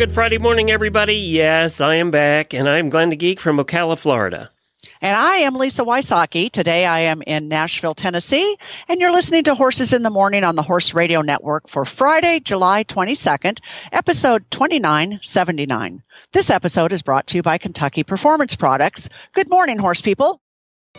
Good 0.00 0.12
Friday 0.12 0.38
morning, 0.38 0.70
everybody. 0.70 1.16
Yes, 1.16 1.78
I 1.82 1.96
am 1.96 2.10
back, 2.10 2.54
and 2.54 2.66
I'm 2.66 2.88
Glenn 2.88 3.10
the 3.10 3.16
Geek 3.16 3.38
from 3.38 3.58
Ocala, 3.58 3.98
Florida. 3.98 4.50
And 5.02 5.14
I 5.14 5.36
am 5.40 5.56
Lisa 5.56 5.82
Wysocki. 5.82 6.50
Today 6.50 6.86
I 6.86 7.00
am 7.00 7.20
in 7.20 7.48
Nashville, 7.48 7.94
Tennessee, 7.94 8.56
and 8.88 8.98
you're 8.98 9.12
listening 9.12 9.44
to 9.44 9.54
Horses 9.54 9.92
in 9.92 10.02
the 10.02 10.08
Morning 10.08 10.42
on 10.42 10.56
the 10.56 10.62
Horse 10.62 10.94
Radio 10.94 11.20
Network 11.20 11.68
for 11.68 11.84
Friday, 11.84 12.40
July 12.40 12.82
22nd, 12.84 13.60
episode 13.92 14.50
2979. 14.50 16.02
This 16.32 16.48
episode 16.48 16.94
is 16.94 17.02
brought 17.02 17.26
to 17.26 17.36
you 17.36 17.42
by 17.42 17.58
Kentucky 17.58 18.02
Performance 18.02 18.56
Products. 18.56 19.10
Good 19.34 19.50
morning, 19.50 19.78
horse 19.78 20.00
people. 20.00 20.40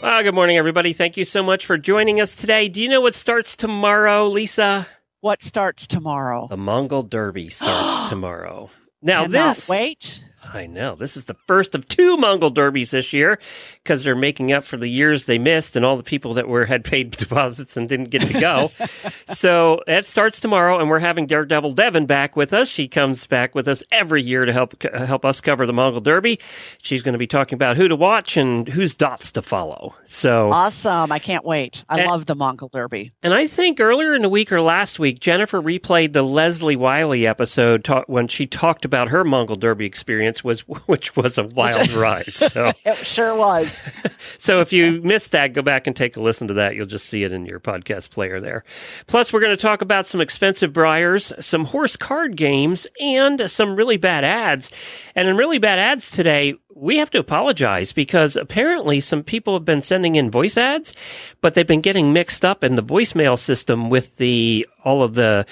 Well, 0.04 0.22
good 0.22 0.36
morning, 0.36 0.58
everybody. 0.58 0.94
Thank 0.94 1.18
you 1.18 1.26
so 1.26 1.42
much 1.42 1.66
for 1.66 1.80
joining 1.80 2.22
us 2.22 2.36
today. 2.36 2.70
Do 2.70 2.80
you 2.80 2.88
know 2.88 3.02
what 3.02 3.16
starts 3.16 3.56
tomorrow, 3.56 4.28
Lisa? 4.28 4.86
What 5.22 5.42
starts 5.42 5.88
tomorrow? 5.88 6.46
The 6.52 6.58
Mongol 6.58 7.02
Derby 7.02 7.50
starts 7.50 8.08
tomorrow. 8.12 8.70
Now, 9.02 9.24
Cannot 9.24 9.56
this. 9.56 9.70
wait. 9.70 10.24
I 10.44 10.66
know. 10.66 10.96
This 10.96 11.16
is 11.18 11.26
the 11.26 11.36
first 11.48 11.76
of 11.76 11.88
two 11.88 12.18
Mongol 12.18 12.50
Derbies 12.50 12.92
this 12.92 13.14
year 13.14 13.40
because 13.84 14.04
they're 14.04 14.16
making 14.16 14.52
up 14.52 14.64
for 14.64 14.76
the 14.76 14.88
years 14.88 15.26
they 15.26 15.38
missed 15.38 15.76
and 15.76 15.86
all 15.86 15.98
the 15.98 16.04
people 16.04 16.34
that 16.34 16.48
were 16.48 16.66
had 16.66 16.84
paid 16.84 17.12
deposits 17.18 17.78
and 17.78 17.88
didn't 17.88 18.10
get 18.10 18.24
to 18.24 18.40
go. 18.40 18.72
so 19.28 19.82
that 19.88 20.06
starts 20.08 20.40
tomorrow, 20.40 20.80
and 20.80 20.90
we're 20.90 21.00
having 21.00 21.28
Daredevil 21.28 21.76
Devan 21.76 22.08
back 22.08 22.36
with 22.36 22.54
us. 22.54 22.68
She 22.68 22.88
comes 22.88 23.28
back 23.28 23.54
with 23.56 23.68
us 23.68 23.84
every 23.92 24.24
year 24.24 24.46
to 24.46 24.54
help 24.54 24.74
uh, 24.92 25.06
help 25.06 25.26
us 25.26 25.42
cover 25.42 25.66
the 25.66 25.74
Mongol 25.74 26.02
Derby. 26.02 26.40
She's 26.82 27.04
going 27.04 27.14
to 27.14 27.20
be 27.20 27.28
talking 27.28 27.56
about 27.56 27.78
who 27.78 27.88
to 27.88 27.96
watch 27.96 28.36
and 28.38 28.68
whose 28.68 28.96
dots 28.96 29.32
to 29.34 29.42
follow. 29.42 29.96
So 30.06 30.52
Awesome. 30.52 31.12
I 31.12 31.20
can't 31.20 31.46
wait. 31.46 31.86
I 31.88 32.00
And- 32.00 32.10
love 32.10 32.26
the 32.26 32.36
Mongol 32.36 32.70
Derby. 32.70 33.12
and 33.24 33.34
I 33.34 33.48
think 33.48 33.80
earlier 33.80 34.16
in 34.16 34.22
the 34.22 34.30
week 34.30 34.52
or 34.52 34.62
last 34.62 35.00
week, 35.00 35.20
Jennifer 35.20 35.62
replayed 35.62 36.14
the 36.14 36.24
Leslie 36.24 36.76
Wiley 36.76 37.28
episode 37.28 37.84
ta- 37.84 38.04
when 38.08 38.28
she 38.28 38.48
talked 38.48 38.86
about 38.86 39.10
her 39.10 39.24
Mongol 39.24 39.56
Derby 39.56 39.86
experience, 39.86 40.31
was 40.44 40.62
which 40.88 41.16
was 41.16 41.38
a 41.38 41.44
wild 41.44 41.92
ride. 41.92 42.34
So, 42.52 42.72
It 42.86 42.98
sure 42.98 43.36
was. 43.36 43.82
so 44.38 44.62
if 44.62 44.74
you 44.74 45.02
missed 45.02 45.32
that, 45.32 45.54
go 45.54 45.62
back 45.62 45.88
and 45.88 45.96
take 45.96 46.18
a 46.18 46.22
listen 46.22 46.48
to 46.48 46.56
that. 46.56 46.76
You'll 46.76 46.86
just 46.86 47.06
see 47.06 47.24
it 47.24 47.32
in 47.32 47.46
your 47.46 47.60
podcast 47.60 48.10
player 48.10 48.40
there. 48.40 48.64
Plus, 49.08 49.32
we're 49.32 49.40
going 49.42 49.56
to 49.56 49.62
talk 49.62 49.82
about 49.82 50.08
some 50.08 50.22
expensive 50.22 50.74
Breyers, 50.74 51.32
some 51.44 51.66
horse 51.66 51.96
card 51.96 52.36
games, 52.36 52.88
and 53.00 53.50
some 53.50 53.76
really 53.76 53.98
bad 53.98 54.24
ads. 54.24 54.72
And 55.16 55.28
in 55.28 55.38
really 55.38 55.60
bad 55.60 55.80
ads 55.80 56.12
today, 56.12 56.56
we 56.76 56.98
have 56.98 57.12
to 57.12 57.20
apologize 57.20 57.92
because 57.94 58.36
apparently 58.36 59.00
some 59.00 59.24
people 59.24 59.54
have 59.54 59.66
been 59.66 59.82
sending 59.82 60.16
in 60.16 60.32
voice 60.32 60.58
ads, 60.58 60.94
but 61.42 61.54
they've 61.54 61.68
been 61.68 61.82
getting 61.82 62.14
mixed 62.14 62.44
up 62.44 62.64
in 62.64 62.76
the 62.76 62.84
voicemail 62.84 63.38
system 63.38 63.90
with 63.90 64.18
the 64.18 64.68
all 64.84 65.04
of 65.04 65.14
the 65.14 65.46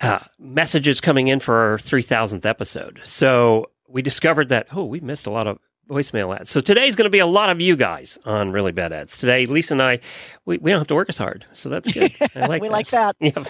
uh, 0.00 0.20
messages 0.38 1.00
coming 1.00 1.28
in 1.28 1.40
for 1.40 1.54
our 1.54 1.78
3000th 1.78 2.46
episode. 2.46 3.00
So 3.04 3.70
we 3.96 4.02
discovered 4.02 4.50
that, 4.50 4.66
oh, 4.72 4.84
we 4.84 5.00
missed 5.00 5.26
a 5.26 5.30
lot 5.30 5.46
of 5.46 5.58
voicemail 5.88 6.38
ads. 6.38 6.50
So 6.50 6.60
today's 6.60 6.96
going 6.96 7.06
to 7.06 7.10
be 7.10 7.18
a 7.20 7.26
lot 7.26 7.48
of 7.48 7.62
you 7.62 7.76
guys 7.76 8.18
on 8.26 8.52
really 8.52 8.70
bad 8.70 8.92
ads. 8.92 9.16
Today, 9.16 9.46
Lisa 9.46 9.72
and 9.72 9.82
I, 9.82 10.00
we, 10.44 10.58
we 10.58 10.70
don't 10.70 10.80
have 10.80 10.86
to 10.88 10.94
work 10.94 11.08
as 11.08 11.16
hard. 11.16 11.46
So 11.54 11.70
that's 11.70 11.90
good. 11.90 12.12
I 12.34 12.44
like 12.44 12.60
we 12.60 12.68
that. 12.68 12.72
like 12.72 12.88
that. 12.88 13.16
Yep. 13.20 13.46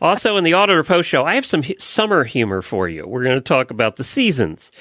Also, 0.00 0.38
in 0.38 0.44
the 0.44 0.54
Auditor 0.54 0.82
Post 0.82 1.10
show, 1.10 1.26
I 1.26 1.34
have 1.34 1.44
some 1.44 1.62
hu- 1.62 1.74
summer 1.78 2.24
humor 2.24 2.62
for 2.62 2.88
you. 2.88 3.06
We're 3.06 3.22
going 3.22 3.36
to 3.36 3.42
talk 3.42 3.70
about 3.70 3.96
the 3.96 4.04
seasons. 4.04 4.72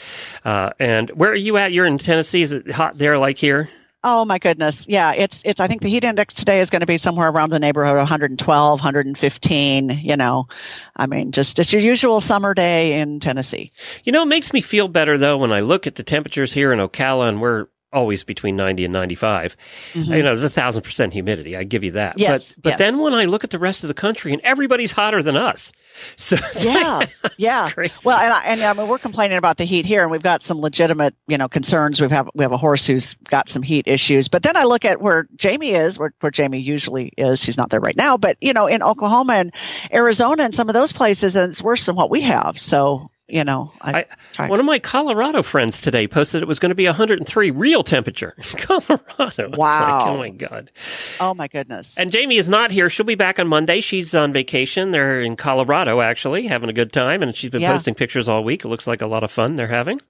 Uh, 0.45 0.69
and 0.79 1.09
where 1.09 1.31
are 1.31 1.35
you 1.35 1.57
at? 1.57 1.73
You're 1.73 1.87
in 1.87 1.97
Tennessee. 1.97 2.43
Is 2.43 2.53
it 2.53 2.71
hot 2.71 2.97
there 2.97 3.17
like 3.17 3.37
here? 3.37 3.69
Oh 4.03 4.25
my 4.25 4.39
goodness. 4.39 4.87
Yeah, 4.89 5.13
it's 5.13 5.43
it's 5.45 5.59
I 5.59 5.67
think 5.67 5.83
the 5.83 5.89
heat 5.89 6.03
index 6.03 6.33
today 6.33 6.59
is 6.59 6.71
going 6.71 6.79
to 6.79 6.87
be 6.87 6.97
somewhere 6.97 7.29
around 7.29 7.51
the 7.51 7.59
neighborhood 7.59 7.93
of 7.93 7.99
112, 7.99 8.79
115, 8.79 9.89
you 9.89 10.17
know. 10.17 10.47
I 10.95 11.05
mean, 11.05 11.31
just 11.31 11.55
just 11.55 11.71
your 11.71 11.83
usual 11.83 12.19
summer 12.19 12.55
day 12.55 12.99
in 12.99 13.19
Tennessee. 13.19 13.71
You 14.03 14.11
know, 14.11 14.23
it 14.23 14.27
makes 14.27 14.53
me 14.53 14.61
feel 14.61 14.87
better 14.87 15.19
though 15.19 15.37
when 15.37 15.51
I 15.51 15.59
look 15.59 15.85
at 15.85 15.95
the 15.95 16.03
temperatures 16.03 16.53
here 16.53 16.73
in 16.73 16.79
Ocala, 16.79 17.29
and 17.29 17.39
we're 17.41 17.67
always 17.93 18.23
between 18.23 18.55
90 18.55 18.85
and 18.85 18.93
95. 18.93 19.57
You 19.93 20.03
know, 20.05 20.21
there's 20.23 20.43
a 20.43 20.49
thousand 20.49 20.83
percent 20.83 21.13
humidity. 21.13 21.57
I 21.57 21.63
give 21.63 21.83
you 21.83 21.91
that. 21.91 22.13
Mm-hmm. 22.13 22.21
Yes, 22.21 22.53
But, 22.55 22.63
but 22.63 22.69
yes. 22.71 22.79
then 22.79 22.99
when 22.99 23.13
I 23.13 23.25
look 23.25 23.43
at 23.43 23.49
the 23.49 23.59
rest 23.59 23.83
of 23.83 23.89
the 23.89 23.93
country 23.93 24.31
and 24.33 24.41
everybody's 24.43 24.91
hotter 24.91 25.21
than 25.23 25.35
us. 25.35 25.71
So 26.15 26.37
it's 26.37 26.63
Yeah, 26.65 26.99
like- 26.99 27.09
yeah. 27.37 27.69
Well, 28.05 28.17
and, 28.17 28.31
I, 28.33 28.43
and 28.45 28.61
I 28.63 28.71
mean, 28.73 28.87
we're 28.87 28.97
complaining 28.97 29.37
about 29.37 29.57
the 29.57 29.65
heat 29.65 29.85
here, 29.85 30.01
and 30.03 30.09
we've 30.11 30.23
got 30.23 30.41
some 30.41 30.59
legitimate, 30.61 31.13
you 31.27 31.37
know, 31.37 31.49
concerns. 31.49 31.99
We 31.99 32.07
have 32.09 32.29
we 32.33 32.43
have 32.45 32.53
a 32.53 32.57
horse 32.57 32.87
who's 32.87 33.15
got 33.29 33.49
some 33.49 33.61
heat 33.61 33.87
issues. 33.89 34.29
But 34.29 34.41
then 34.41 34.55
I 34.55 34.63
look 34.63 34.85
at 34.85 35.01
where 35.01 35.27
Jamie 35.35 35.71
is, 35.71 35.99
where, 35.99 36.13
where 36.21 36.31
Jamie 36.31 36.59
usually 36.59 37.11
is. 37.17 37.41
She's 37.41 37.57
not 37.57 37.71
there 37.71 37.81
right 37.81 37.95
now, 37.97 38.15
but 38.17 38.37
you 38.39 38.53
know, 38.53 38.67
in 38.67 38.81
Oklahoma 38.83 39.33
and 39.33 39.53
Arizona 39.93 40.43
and 40.43 40.55
some 40.55 40.69
of 40.69 40.73
those 40.73 40.93
places, 40.93 41.35
and 41.35 41.51
it's 41.51 41.61
worse 41.61 41.85
than 41.85 41.95
what 41.97 42.09
we 42.09 42.21
have. 42.21 42.57
So 42.57 43.11
you 43.31 43.43
know, 43.43 43.71
I, 43.81 44.05
I, 44.37 44.47
one 44.47 44.59
of 44.59 44.65
my 44.65 44.79
Colorado 44.79 45.41
friends 45.41 45.81
today 45.81 46.07
posted 46.07 46.41
it 46.41 46.47
was 46.47 46.59
going 46.59 46.69
to 46.69 46.75
be 46.75 46.85
103 46.85 47.51
real 47.51 47.83
temperature 47.83 48.33
in 48.37 48.43
Colorado. 48.59 49.49
Wow. 49.57 49.99
like, 49.99 50.07
oh 50.07 50.17
my 50.17 50.29
God. 50.29 50.71
oh 51.19 51.33
my 51.33 51.47
goodness. 51.47 51.97
And 51.97 52.11
Jamie 52.11 52.37
is 52.37 52.49
not 52.49 52.71
here. 52.71 52.89
She'll 52.89 53.05
be 53.05 53.15
back 53.15 53.39
on 53.39 53.47
Monday. 53.47 53.79
She's 53.79 54.13
on 54.13 54.33
vacation. 54.33 54.91
They're 54.91 55.21
in 55.21 55.35
Colorado, 55.35 56.01
actually, 56.01 56.47
having 56.47 56.69
a 56.69 56.73
good 56.73 56.91
time. 56.91 57.23
And 57.23 57.33
she's 57.35 57.49
been 57.49 57.61
Yeah. 57.61 57.71
posting 57.71 57.95
pictures 57.95 58.27
all 58.27 58.43
week. 58.43 58.65
It 58.65 58.67
looks 58.67 58.85
like 58.87 59.01
a 59.01 59.07
lot 59.07 59.23
of 59.23 59.31
fun 59.31 59.55
they're 59.55 59.67
having. 59.67 60.01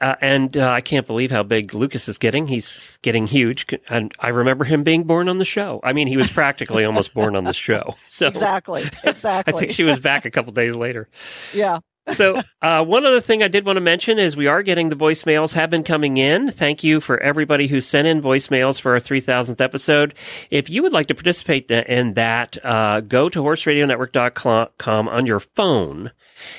Uh, 0.00 0.16
and 0.20 0.56
uh, 0.56 0.68
I 0.68 0.80
can't 0.80 1.06
believe 1.06 1.30
how 1.30 1.44
big 1.44 1.74
Lucas 1.74 2.08
is 2.08 2.18
getting. 2.18 2.48
He's 2.48 2.80
getting 3.02 3.28
huge. 3.28 3.66
And 3.88 4.12
I 4.18 4.30
remember 4.30 4.64
him 4.64 4.82
being 4.82 5.04
born 5.04 5.28
on 5.28 5.38
the 5.38 5.44
show. 5.44 5.78
I 5.84 5.92
mean, 5.92 6.08
he 6.08 6.16
was 6.16 6.28
practically 6.28 6.84
almost 6.84 7.14
born 7.14 7.36
on 7.36 7.44
the 7.44 7.52
show. 7.52 7.94
So 8.02 8.26
exactly. 8.26 8.82
Exactly. 9.04 9.54
I 9.54 9.58
think 9.58 9.70
she 9.72 9.84
was 9.84 10.00
back 10.00 10.24
a 10.24 10.30
couple 10.30 10.52
days 10.52 10.74
later. 10.74 11.08
yeah. 11.54 11.78
So, 12.14 12.40
uh, 12.62 12.84
one 12.84 13.06
other 13.06 13.20
thing 13.20 13.42
I 13.42 13.48
did 13.48 13.64
want 13.64 13.76
to 13.76 13.80
mention 13.80 14.18
is 14.18 14.36
we 14.36 14.48
are 14.48 14.62
getting 14.62 14.88
the 14.88 14.96
voicemails 14.96 15.54
have 15.54 15.70
been 15.70 15.84
coming 15.84 16.16
in. 16.16 16.50
Thank 16.50 16.82
you 16.82 17.00
for 17.00 17.18
everybody 17.18 17.68
who 17.68 17.80
sent 17.80 18.08
in 18.08 18.20
voicemails 18.20 18.80
for 18.80 18.92
our 18.92 18.98
3000th 18.98 19.60
episode. 19.60 20.14
If 20.50 20.68
you 20.68 20.82
would 20.82 20.92
like 20.92 21.06
to 21.08 21.14
participate 21.14 21.70
in 21.70 22.14
that, 22.14 22.58
uh, 22.64 23.00
go 23.00 23.28
to 23.28 23.42
horseradionetwork.com 23.42 25.08
on 25.08 25.26
your 25.26 25.40
phone 25.40 26.10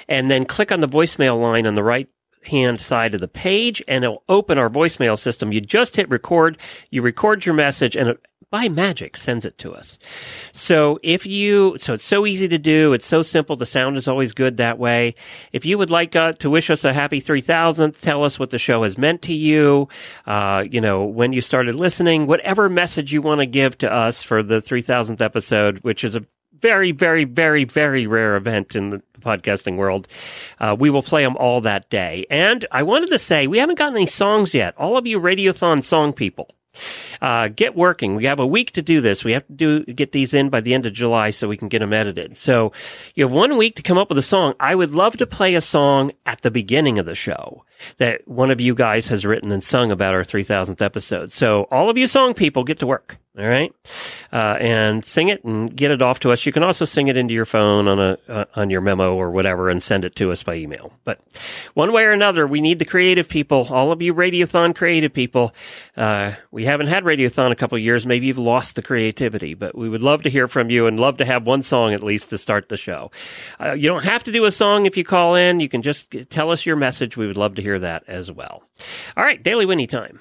and 0.07 0.31
then 0.31 0.45
click 0.45 0.71
on 0.71 0.79
the 0.79 0.87
voicemail 0.87 1.41
line 1.41 1.67
on 1.67 1.75
the 1.75 1.83
right 1.83 2.09
hand 2.45 2.79
side 2.79 3.13
of 3.13 3.21
the 3.21 3.27
page 3.27 3.81
and 3.87 4.03
it'll 4.03 4.23
open 4.29 4.57
our 4.57 4.69
voicemail 4.69 5.17
system. 5.17 5.51
You 5.51 5.61
just 5.61 5.95
hit 5.95 6.09
record, 6.09 6.57
you 6.89 7.01
record 7.01 7.45
your 7.45 7.55
message 7.55 7.95
and 7.95 8.17
by 8.53 8.69
magic 8.69 9.17
sends 9.17 9.45
it 9.45 9.57
to 9.57 9.73
us. 9.73 9.97
So 10.51 10.99
if 11.01 11.25
you, 11.25 11.75
so 11.79 11.93
it's 11.93 12.05
so 12.05 12.27
easy 12.27 12.47
to 12.49 12.59
do. 12.59 12.93
It's 12.93 13.07
so 13.07 13.23
simple. 13.23 13.55
The 13.55 13.65
sound 13.65 13.97
is 13.97 14.07
always 14.07 14.31
good 14.31 14.57
that 14.57 14.77
way. 14.77 15.15
If 15.51 15.65
you 15.65 15.79
would 15.79 15.89
like 15.89 16.15
uh, 16.15 16.33
to 16.33 16.51
wish 16.51 16.69
us 16.69 16.85
a 16.85 16.93
happy 16.93 17.19
3000th, 17.19 17.99
tell 17.99 18.23
us 18.23 18.37
what 18.37 18.51
the 18.51 18.59
show 18.59 18.83
has 18.83 18.95
meant 18.95 19.23
to 19.23 19.33
you. 19.33 19.87
Uh, 20.27 20.65
you 20.69 20.79
know, 20.79 21.03
when 21.03 21.33
you 21.33 21.41
started 21.41 21.73
listening, 21.73 22.27
whatever 22.27 22.69
message 22.69 23.11
you 23.11 23.23
want 23.23 23.39
to 23.39 23.47
give 23.47 23.75
to 23.79 23.91
us 23.91 24.21
for 24.21 24.43
the 24.43 24.61
3000th 24.61 25.19
episode, 25.19 25.79
which 25.79 26.03
is 26.03 26.15
a 26.15 26.23
very, 26.59 26.91
very, 26.91 27.23
very, 27.23 27.63
very 27.63 28.05
rare 28.05 28.35
event 28.35 28.75
in 28.75 28.91
the 28.91 29.01
podcasting 29.19 29.77
world. 29.77 30.07
Uh, 30.59 30.75
we 30.79 30.91
will 30.91 31.01
play 31.01 31.23
them 31.23 31.35
all 31.37 31.59
that 31.61 31.89
day. 31.89 32.27
And 32.29 32.67
I 32.71 32.83
wanted 32.83 33.09
to 33.09 33.17
say, 33.17 33.47
we 33.47 33.57
haven't 33.57 33.79
gotten 33.79 33.95
any 33.95 34.05
songs 34.05 34.53
yet. 34.53 34.77
All 34.77 34.95
of 34.95 35.07
you 35.07 35.19
Radiothon 35.19 35.83
song 35.83 36.13
people, 36.13 36.51
uh, 37.21 37.47
get 37.49 37.75
working. 37.75 38.15
We 38.15 38.25
have 38.25 38.39
a 38.39 38.47
week 38.47 38.71
to 38.73 38.81
do 38.81 39.01
this. 39.01 39.23
We 39.23 39.33
have 39.33 39.45
to 39.47 39.53
do 39.53 39.85
get 39.85 40.11
these 40.11 40.33
in 40.33 40.49
by 40.49 40.61
the 40.61 40.73
end 40.73 40.85
of 40.85 40.93
July 40.93 41.29
so 41.29 41.47
we 41.47 41.57
can 41.57 41.69
get 41.69 41.79
them 41.79 41.93
edited. 41.93 42.37
So 42.37 42.71
you 43.15 43.23
have 43.23 43.31
one 43.31 43.57
week 43.57 43.75
to 43.75 43.81
come 43.81 43.97
up 43.97 44.09
with 44.09 44.17
a 44.17 44.23
song. 44.23 44.53
I 44.59 44.75
would 44.75 44.91
love 44.91 45.17
to 45.17 45.27
play 45.27 45.55
a 45.55 45.61
song 45.61 46.11
at 46.25 46.41
the 46.41 46.51
beginning 46.51 46.97
of 46.97 47.05
the 47.05 47.15
show 47.15 47.63
that 47.97 48.27
one 48.27 48.51
of 48.51 48.61
you 48.61 48.75
guys 48.75 49.07
has 49.07 49.25
written 49.25 49.51
and 49.51 49.63
sung 49.63 49.91
about 49.91 50.13
our 50.13 50.23
3000th 50.23 50.81
episode. 50.81 51.31
So 51.31 51.63
all 51.71 51.89
of 51.89 51.97
you 51.97 52.07
song 52.07 52.33
people 52.33 52.63
get 52.63 52.79
to 52.79 52.87
work. 52.87 53.17
All 53.35 53.47
right, 53.47 53.73
uh, 54.31 54.57
and 54.59 55.03
sing 55.03 55.29
it 55.29 55.43
and 55.43 55.75
get 55.75 55.89
it 55.89 56.03
off 56.03 56.19
to 56.19 56.31
us. 56.31 56.45
You 56.45 56.51
can 56.51 56.61
also 56.61 56.85
sing 56.85 57.07
it 57.07 57.17
into 57.17 57.33
your 57.33 57.45
phone 57.45 57.87
on 57.87 57.99
a 57.99 58.17
uh, 58.29 58.45
on 58.55 58.69
your 58.69 58.81
memo 58.81 59.15
or 59.15 59.31
whatever, 59.31 59.69
and 59.71 59.81
send 59.81 60.05
it 60.05 60.15
to 60.17 60.31
us 60.31 60.43
by 60.43 60.53
email. 60.53 60.93
But 61.03 61.19
one 61.73 61.91
way 61.91 62.03
or 62.03 62.11
another, 62.11 62.45
we 62.45 62.61
need 62.61 62.77
the 62.77 62.85
creative 62.85 63.27
people. 63.27 63.67
All 63.71 63.91
of 63.91 64.03
you 64.03 64.13
Radiothon 64.13 64.75
creative 64.75 65.11
people. 65.13 65.51
Uh, 65.97 66.33
we 66.51 66.65
haven't 66.65 66.87
had 66.87 67.05
Radiothon 67.05 67.51
a 67.51 67.55
couple 67.55 67.75
years. 67.79 68.05
Maybe 68.05 68.27
you've 68.27 68.37
lost 68.37 68.75
the 68.75 68.83
creativity, 68.83 69.55
but 69.55 69.75
we 69.75 69.89
would 69.89 70.03
love 70.03 70.21
to 70.23 70.29
hear 70.29 70.47
from 70.47 70.69
you 70.69 70.85
and 70.85 70.99
love 70.99 71.17
to 71.17 71.25
have 71.25 71.47
one 71.47 71.63
song 71.63 71.91
at 71.91 72.03
least 72.03 72.29
to 72.29 72.37
start 72.37 72.69
the 72.69 72.77
show. 72.77 73.09
Uh, 73.59 73.73
you 73.73 73.89
don't 73.89 74.05
have 74.05 74.23
to 74.25 74.31
do 74.31 74.45
a 74.45 74.51
song 74.51 74.85
if 74.85 74.95
you 74.95 75.03
call 75.03 75.33
in. 75.33 75.59
You 75.59 75.69
can 75.69 75.81
just 75.81 76.15
tell 76.29 76.51
us 76.51 76.67
your 76.67 76.75
message. 76.75 77.17
We 77.17 77.25
would 77.25 77.37
love 77.37 77.55
to 77.55 77.63
hear 77.63 77.79
that 77.79 78.03
as 78.07 78.31
well. 78.31 78.61
All 79.17 79.23
right, 79.23 79.41
Daily 79.41 79.65
Whinnie 79.65 79.87
time. 79.87 80.19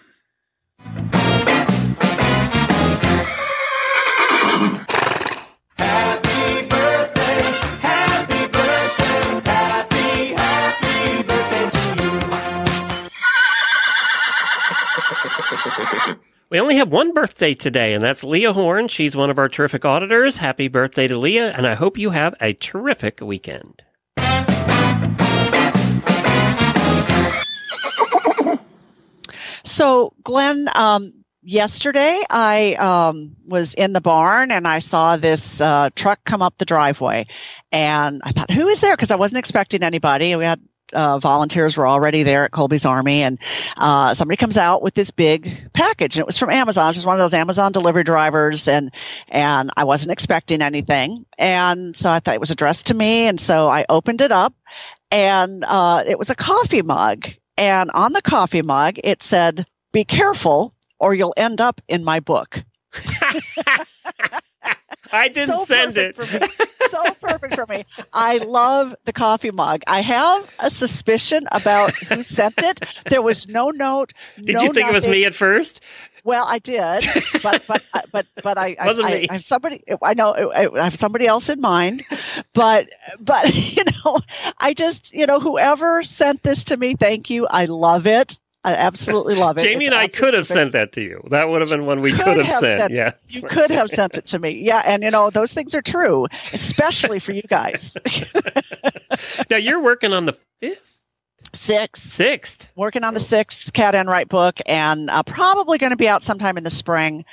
We 16.53 16.61
only 16.61 16.77
have 16.77 16.93
one 16.93 17.15
birthday 17.15 17.55
today, 17.55 17.95
and 17.95 18.05
that's 18.05 18.23
Leah 18.23 18.53
Horn. 18.53 18.89
She's 18.89 19.17
one 19.17 19.31
of 19.31 19.39
our 19.39 19.49
terrific 19.49 19.87
auditors. 19.87 20.37
Happy 20.37 20.69
birthday 20.69 21.09
to 21.09 21.17
Leah, 21.17 21.51
and 21.53 21.67
I 21.67 21.73
hope 21.73 21.97
you 21.97 22.11
have 22.11 22.35
a 22.43 22.53
terrific 22.53 23.23
weekend. 23.23 23.83
So, 29.65 30.13
Glenn, 30.25 30.69
um, 30.75 31.22
yesterday 31.43 32.23
I 32.31 32.75
um, 32.75 33.37
was 33.47 33.75
in 33.75 33.93
the 33.93 34.00
barn 34.00 34.50
and 34.50 34.67
I 34.67 34.79
saw 34.79 35.17
this 35.17 35.61
uh, 35.61 35.91
truck 35.94 36.25
come 36.25 36.43
up 36.43 36.55
the 36.59 36.65
driveway, 36.65 37.27
and 37.71 38.23
I 38.25 38.33
thought, 38.33 38.50
"Who 38.50 38.69
is 38.69 38.81
there?" 38.81 38.94
Because 38.94 39.11
I 39.11 39.17
wasn't 39.17 39.39
expecting 39.39 39.83
anybody. 39.83 40.35
We 40.37 40.44
had 40.44 40.61
uh, 40.93 41.19
volunteers 41.19 41.77
were 41.77 41.87
already 41.87 42.23
there 42.23 42.44
at 42.44 42.50
Colby's 42.50 42.85
Army, 42.85 43.23
and 43.23 43.39
uh, 43.77 44.15
somebody 44.15 44.37
comes 44.37 44.56
out 44.56 44.83
with 44.83 44.94
this 44.94 45.11
big 45.11 45.73
package, 45.73 46.17
and 46.17 46.21
it 46.21 46.27
was 46.27 46.39
from 46.39 46.50
Amazon. 46.50 46.87
It 46.87 46.89
was 46.89 46.97
just 46.97 47.06
one 47.06 47.17
of 47.17 47.21
those 47.21 47.35
Amazon 47.35 47.73
delivery 47.73 48.05
drivers, 48.05 48.69
and 48.69 48.93
and 49.29 49.71
I 49.77 49.85
wasn't 49.85 50.12
expecting 50.12 50.62
anything, 50.62 51.27
and 51.39 51.97
so 51.97 52.11
I 52.11 52.21
thought 52.21 52.35
it 52.35 52.41
was 52.41 52.50
addressed 52.50 52.89
to 52.89 52.94
me, 52.94 53.27
and 53.27 53.41
so 53.41 53.69
I 53.69 53.87
opened 53.89 54.21
it 54.21 54.33
up, 54.33 54.55
and 55.11 55.65
uh, 55.65 56.05
it 56.06 56.19
was 56.19 56.31
a 56.31 56.35
coffee 56.37 56.83
mug, 56.83 57.29
and 57.56 57.91
on 57.91 58.12
the 58.12 58.23
coffee 58.23 58.62
mug 58.62 58.97
it 59.03 59.23
said, 59.23 59.67
"Be 59.93 60.05
careful, 60.05 60.75
or 61.03 61.15
you'll 61.15 61.35
end 61.37 61.61
up 61.61 61.83
in 61.89 62.03
my 62.05 62.21
book." 62.21 62.65
I 65.13 65.29
didn't 65.29 65.59
so 65.59 65.65
send 65.65 65.99
it. 65.99 66.17
For 66.17 66.41
me. 66.41 66.47
So 66.89 67.15
perfect 67.21 67.55
for 67.55 67.67
me. 67.67 67.85
I 68.13 68.39
love 68.39 68.95
the 69.05 69.13
coffee 69.13 69.51
mug. 69.51 69.83
I 69.87 70.01
have 70.01 70.49
a 70.59 70.71
suspicion 70.71 71.47
about 71.53 71.95
who 71.95 72.23
sent 72.23 72.55
it. 72.59 72.81
There 73.09 73.23
was 73.23 73.49
no 73.49 73.71
note. 73.71 74.13
Did 74.37 74.57
no 74.57 74.63
you 74.63 74.73
think 74.73 74.89
it 74.89 74.95
was 74.95 75.07
me 75.07 75.25
at 75.25 75.35
first? 75.35 75.83
Well, 76.25 76.47
I 76.49 76.61
did, 76.61 77.05
but 77.43 77.65
but 77.67 77.83
uh, 77.93 78.03
but 78.13 78.27
but 78.43 78.57
I 78.57 78.77
Wasn't 78.85 79.07
I, 79.07 79.15
me. 79.15 79.27
I 79.29 79.41
somebody. 79.41 79.83
I 80.03 80.15
know 80.15 80.33
I, 80.33 80.69
I 80.81 80.85
have 80.85 80.97
somebody 80.97 81.27
else 81.27 81.49
in 81.49 81.61
mind, 81.61 82.05
but 82.53 82.89
but 83.19 83.53
you 83.77 83.83
know, 84.05 84.21
I 84.59 84.73
just 84.73 85.13
you 85.13 85.27
know 85.27 85.41
whoever 85.41 86.05
sent 86.05 86.43
this 86.45 86.65
to 86.65 86.77
me, 86.77 86.95
thank 86.95 87.29
you. 87.29 87.47
I 87.49 87.65
love 87.65 88.07
it. 88.07 88.39
I 88.64 88.75
absolutely 88.75 89.35
love 89.35 89.59
it. 89.59 89.62
Jamie 89.62 89.87
It's 89.87 89.93
and 89.93 90.00
I 90.00 90.06
could 90.06 90.35
have 90.35 90.47
sent 90.47 90.73
that 90.73 90.93
to 90.93 91.00
you. 91.03 91.26
That 91.31 91.49
would 91.49 91.61
have 91.62 91.70
been 91.70 91.85
one 91.85 92.00
we 92.00 92.12
Could 92.12 92.20
could 92.23 92.37
have 92.38 92.47
have 92.47 92.61
sent. 92.61 92.81
sent. 92.81 92.93
Yeah. 92.93 93.12
You 93.29 93.43
could 93.43 93.70
have 93.73 93.91
sent 93.91 94.19
it 94.19 94.26
to 94.26 94.38
me. 94.38 94.50
Yeah. 94.50 94.82
And, 94.85 95.03
you 95.03 95.11
know, 95.11 95.31
those 95.31 95.53
things 95.53 95.75
are 95.75 95.82
true, 95.82 96.26
especially 96.53 97.19
for 97.19 97.32
you 97.32 97.43
guys. 97.43 97.97
Now 99.50 99.56
you're 99.59 99.82
working 99.82 100.12
on 100.12 100.25
the 100.26 100.32
fifth, 100.61 100.97
Six. 101.55 102.00
sixth. 102.03 102.67
Working 102.76 103.05
on 103.05 103.12
the 103.14 103.20
sixth 103.20 103.73
Cat 103.73 103.94
Enright 103.94 104.29
book 104.29 104.59
and 104.65 105.11
uh, 105.11 105.23
probably 105.23 105.76
going 105.76 105.91
to 105.91 105.97
be 105.97 106.08
out 106.08 106.23
sometime 106.23 106.56
in 106.56 106.65
the 106.65 106.70
spring. 106.70 107.25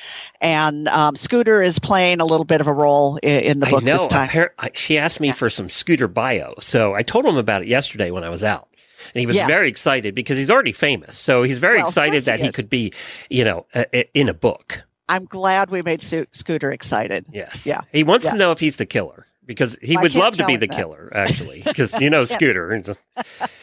And 0.42 0.88
um, 0.90 1.16
Scooter 1.16 1.62
is 1.62 1.80
playing 1.80 2.20
a 2.20 2.26
little 2.26 2.44
bit 2.46 2.60
of 2.60 2.68
a 2.68 2.74
role 2.74 3.18
in, 3.24 3.40
in 3.40 3.60
the 3.60 3.68
I 3.68 3.72
book 3.72 3.84
know. 3.84 3.94
this 3.98 4.08
time. 4.08 4.28
Heard- 4.28 4.52
I, 4.60 4.72
she 4.74 4.98
asked 4.98 5.20
me 5.22 5.32
for 5.32 5.50
some 5.50 5.70
scooter 5.70 6.08
bio, 6.10 6.56
so 6.60 6.94
I 6.94 7.04
told 7.04 7.26
him 7.26 7.38
about 7.38 7.62
it 7.62 7.68
yesterday 7.70 8.12
when 8.12 8.24
I 8.26 8.30
was 8.30 8.44
out. 8.44 8.68
And 9.14 9.20
he 9.20 9.26
was 9.26 9.36
Yeah. 9.36 9.48
very 9.48 9.70
excited 9.70 10.16
because 10.16 10.38
he's 10.38 10.52
already 10.52 10.72
famous. 10.74 11.18
So 11.18 11.44
he's 11.44 11.58
very 11.60 11.78
Well, 11.78 11.88
excited 11.88 12.12
course 12.12 12.26
he 12.26 12.32
that 12.32 12.40
he 12.42 12.52
could 12.52 12.70
be, 12.70 12.94
you 13.30 13.44
know, 13.44 13.66
uh, 13.74 13.86
in 14.14 14.30
a 14.30 14.34
book. 14.34 14.82
I'm 15.08 15.26
glad 15.26 15.72
we 15.72 15.82
made 15.82 16.04
Scooter 16.04 16.72
excited. 16.72 17.26
Yes. 17.32 17.66
Yeah. 17.66 17.82
He 17.92 18.04
wants 18.04 18.26
Yeah. 18.26 18.32
to 18.32 18.38
know 18.38 18.52
if 18.52 18.60
he's 18.60 18.76
the 18.76 18.86
killer 18.86 19.26
because 19.46 19.76
he 19.82 19.98
would 19.98 20.14
love 20.14 20.38
to 20.38 20.46
be 20.46 20.56
the 20.56 20.68
that. 20.68 20.76
killer, 20.76 21.12
actually, 21.16 21.64
because 21.66 21.94
you 22.00 22.10
know 22.12 22.24
Scooter. 22.26 22.76
he's 22.76 23.00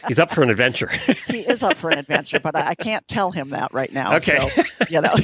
He's 0.09 0.19
up 0.19 0.29
for 0.31 0.41
an 0.43 0.49
adventure. 0.49 0.89
He 1.27 1.39
is 1.39 1.63
up 1.63 1.75
for 1.77 1.89
an 1.89 1.99
adventure, 1.99 2.39
but 2.41 2.55
I, 2.55 2.69
I 2.69 2.75
can't 2.75 3.07
tell 3.07 3.31
him 3.31 3.51
that 3.51 3.73
right 3.73 3.91
now. 3.93 4.15
Okay. 4.17 4.51
So, 4.77 4.85
you 4.89 4.99
know, 5.01 5.15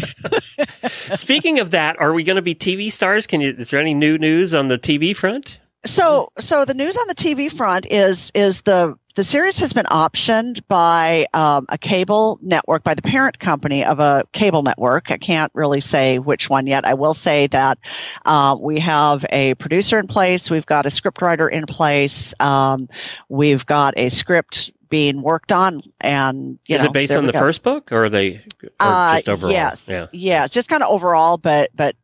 Speaking 1.14 1.60
of 1.60 1.72
that, 1.72 2.00
are 2.00 2.14
we 2.14 2.24
going 2.24 2.36
to 2.38 2.42
be 2.42 2.56
TV 2.56 2.92
stars? 2.92 3.28
Can 3.28 3.42
you? 3.42 3.54
Is 3.58 3.70
there 3.72 3.80
any 3.80 3.94
new 3.94 4.18
news 4.18 4.54
on 4.54 4.68
the 4.68 4.78
TV 4.78 5.16
front? 5.16 5.60
So, 5.86 6.32
so 6.40 6.64
the 6.66 6.74
news 6.74 6.96
on 6.96 7.08
the 7.08 7.16
TV 7.16 7.52
front 7.52 7.86
is 7.90 8.32
is 8.34 8.62
the 8.62 8.98
the 9.16 9.24
series 9.24 9.60
has 9.60 9.74
been 9.74 9.86
optioned 9.86 10.62
by 10.68 11.28
um, 11.36 11.68
a 11.70 11.78
cable 11.78 12.40
network 12.42 12.84
by 12.84 12.96
the 12.96 13.02
parent 13.04 13.38
company 13.38 13.84
of 13.86 14.00
a 14.00 14.24
cable 14.32 14.64
network. 14.64 15.12
I 15.12 15.18
can't 15.18 15.52
really 15.54 15.82
say 15.82 16.18
which 16.20 16.50
one 16.50 16.66
yet. 16.66 16.86
I 16.86 16.96
will 16.96 17.14
say 17.14 17.46
that 17.48 17.78
uh, 18.26 18.58
we 18.60 18.80
have 18.80 19.24
a 19.30 19.54
producer 19.56 20.00
in 20.00 20.08
place. 20.08 20.50
We've 20.50 20.66
got 20.66 20.86
a 20.88 20.90
scriptwriter 20.90 21.52
in 21.52 21.66
place. 21.68 22.34
Um, 22.40 22.90
we've 23.30 23.66
got 23.66 23.94
a 23.98 24.10
script 24.10 24.72
being 24.90 25.22
worked 25.22 25.52
on, 25.52 25.84
and 26.02 26.58
you 26.66 26.76
is 26.76 26.84
know, 26.84 26.90
it 26.90 26.94
based 26.94 27.14
on 27.14 27.26
the 27.26 27.34
go. 27.34 27.40
first 27.40 27.62
book, 27.62 27.92
or 27.92 28.06
are 28.06 28.10
they 28.10 28.36
or 28.64 28.70
Uh, 28.80 29.16
just 29.16 29.30
overall? 29.30 29.52
Yes, 29.52 29.88
Yeah. 29.90 30.08
yeah, 30.12 30.48
just 30.48 30.70
kind 30.70 30.82
of 30.82 30.90
overall, 30.90 31.38
but 31.38 31.70
but 31.76 31.96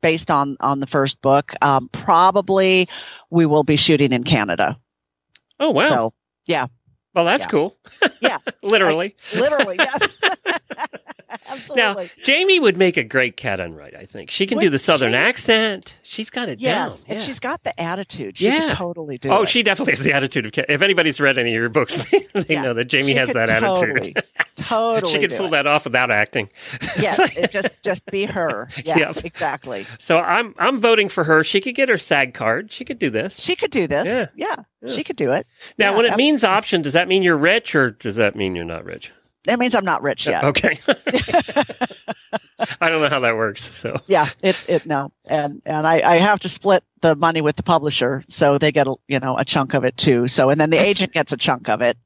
based 0.00 0.30
on 0.30 0.56
on 0.60 0.80
the 0.80 0.86
first 0.86 1.20
book, 1.22 1.52
um, 1.62 1.88
probably 1.90 2.88
we 3.30 3.46
will 3.46 3.64
be 3.64 3.76
shooting 3.76 4.12
in 4.12 4.24
Canada. 4.24 4.78
Oh 5.60 5.70
wow. 5.70 5.88
So 5.88 6.14
well, 7.14 7.24
that's 7.24 7.44
yeah. 7.46 7.50
cool. 7.50 7.76
Yeah. 8.20 8.38
Literally. 8.62 9.16
literally, 9.34 9.76
yes, 9.78 10.20
Absolutely. 11.48 12.04
Now. 12.04 12.10
Jamie 12.22 12.60
would 12.60 12.76
make 12.76 12.96
a 12.96 13.02
great 13.02 13.36
cat 13.36 13.58
Enright, 13.58 13.94
I 13.98 14.04
think. 14.04 14.30
She 14.30 14.46
can 14.46 14.58
do 14.58 14.70
the 14.70 14.78
southern 14.78 15.12
she? 15.12 15.16
accent. 15.16 15.96
She's 16.02 16.30
got 16.30 16.48
it 16.48 16.60
yes, 16.60 17.02
down. 17.04 17.10
and 17.12 17.18
yeah. 17.20 17.26
she's 17.26 17.40
got 17.40 17.62
the 17.64 17.78
attitude. 17.80 18.38
She 18.38 18.46
Yeah. 18.46 18.68
could 18.68 18.76
totally 18.76 19.18
do 19.18 19.30
Oh, 19.30 19.42
it. 19.42 19.48
she 19.48 19.62
definitely 19.62 19.94
has 19.94 20.04
the 20.04 20.12
attitude 20.12 20.46
of 20.46 20.52
cat. 20.52 20.66
If 20.68 20.82
anybody's 20.82 21.20
read 21.20 21.38
any 21.38 21.50
of 21.50 21.60
your 21.60 21.68
books, 21.68 22.04
they 22.10 22.44
Yeah. 22.54 22.62
know 22.62 22.74
that 22.74 22.84
Jamie 22.84 23.08
She 23.08 23.14
has 23.14 23.32
that 23.32 23.50
attitude. 23.50 23.96
Totally, 23.96 24.14
totally 24.56 25.12
she 25.12 25.18
could 25.26 25.36
pull 25.36 25.46
it. 25.46 25.50
that 25.50 25.66
off 25.66 25.84
without 25.84 26.10
acting. 26.10 26.48
Yes, 26.98 27.18
it 27.36 27.50
just 27.50 27.70
just 27.82 28.06
be 28.06 28.24
her. 28.26 28.68
Yeah, 28.84 28.98
Yep. 28.98 29.24
exactly. 29.24 29.86
So 29.98 30.18
I'm 30.18 30.54
I'm 30.58 30.80
voting 30.80 31.08
for 31.08 31.24
her. 31.24 31.42
She 31.42 31.60
could 31.60 31.74
get 31.74 31.88
her 31.88 31.98
SAG 31.98 32.34
card. 32.34 32.70
She 32.72 32.84
could 32.84 32.98
do 32.98 33.10
this. 33.10 33.40
She 33.40 33.56
could 33.56 33.70
do 33.70 33.86
this. 33.86 34.06
Yeah. 34.06 34.26
Yeah, 34.36 34.56
Yeah. 34.82 34.92
she 34.94 35.04
could 35.04 35.16
do 35.16 35.32
it. 35.32 35.46
Now, 35.78 35.90
Yeah, 35.92 35.96
when 35.96 36.06
it 36.06 36.16
means 36.16 36.42
absolutely. 36.44 36.56
option, 36.56 36.82
does 36.82 36.92
that 36.94 37.08
mean 37.08 37.22
you're 37.22 37.36
rich 37.36 37.74
or 37.74 37.90
does 37.92 38.16
that 38.16 38.34
mean 38.36 38.54
you're 38.56 38.64
not 38.64 38.84
rich? 38.84 39.10
That 39.44 39.58
means 39.58 39.74
I'm 39.74 39.84
not 39.84 40.02
rich 40.02 40.26
yet. 40.26 40.44
Okay. 40.44 40.78
I 42.80 42.88
don't 42.88 43.00
know 43.02 43.08
how 43.08 43.20
that 43.20 43.36
works. 43.36 43.74
So 43.74 44.00
yeah 44.06 44.28
it's 44.42 44.68
it 44.68 44.86
no 44.86 45.10
and 45.24 45.60
and 45.66 45.86
I, 45.86 46.00
I 46.02 46.16
have 46.16 46.38
to 46.40 46.48
split 46.48 46.84
the 47.00 47.16
money 47.16 47.40
with 47.40 47.56
the 47.56 47.62
publisher 47.64 48.24
so 48.28 48.58
they 48.58 48.70
get 48.70 48.86
a 48.86 48.94
you 49.08 49.18
know 49.18 49.36
a 49.36 49.44
chunk 49.44 49.74
of 49.74 49.84
it 49.84 49.96
too 49.96 50.28
so 50.28 50.48
and 50.50 50.60
then 50.60 50.70
the 50.70 50.78
agent 50.80 51.12
gets 51.12 51.32
a 51.32 51.36
chunk 51.36 51.68
of 51.68 51.80
it 51.82 51.98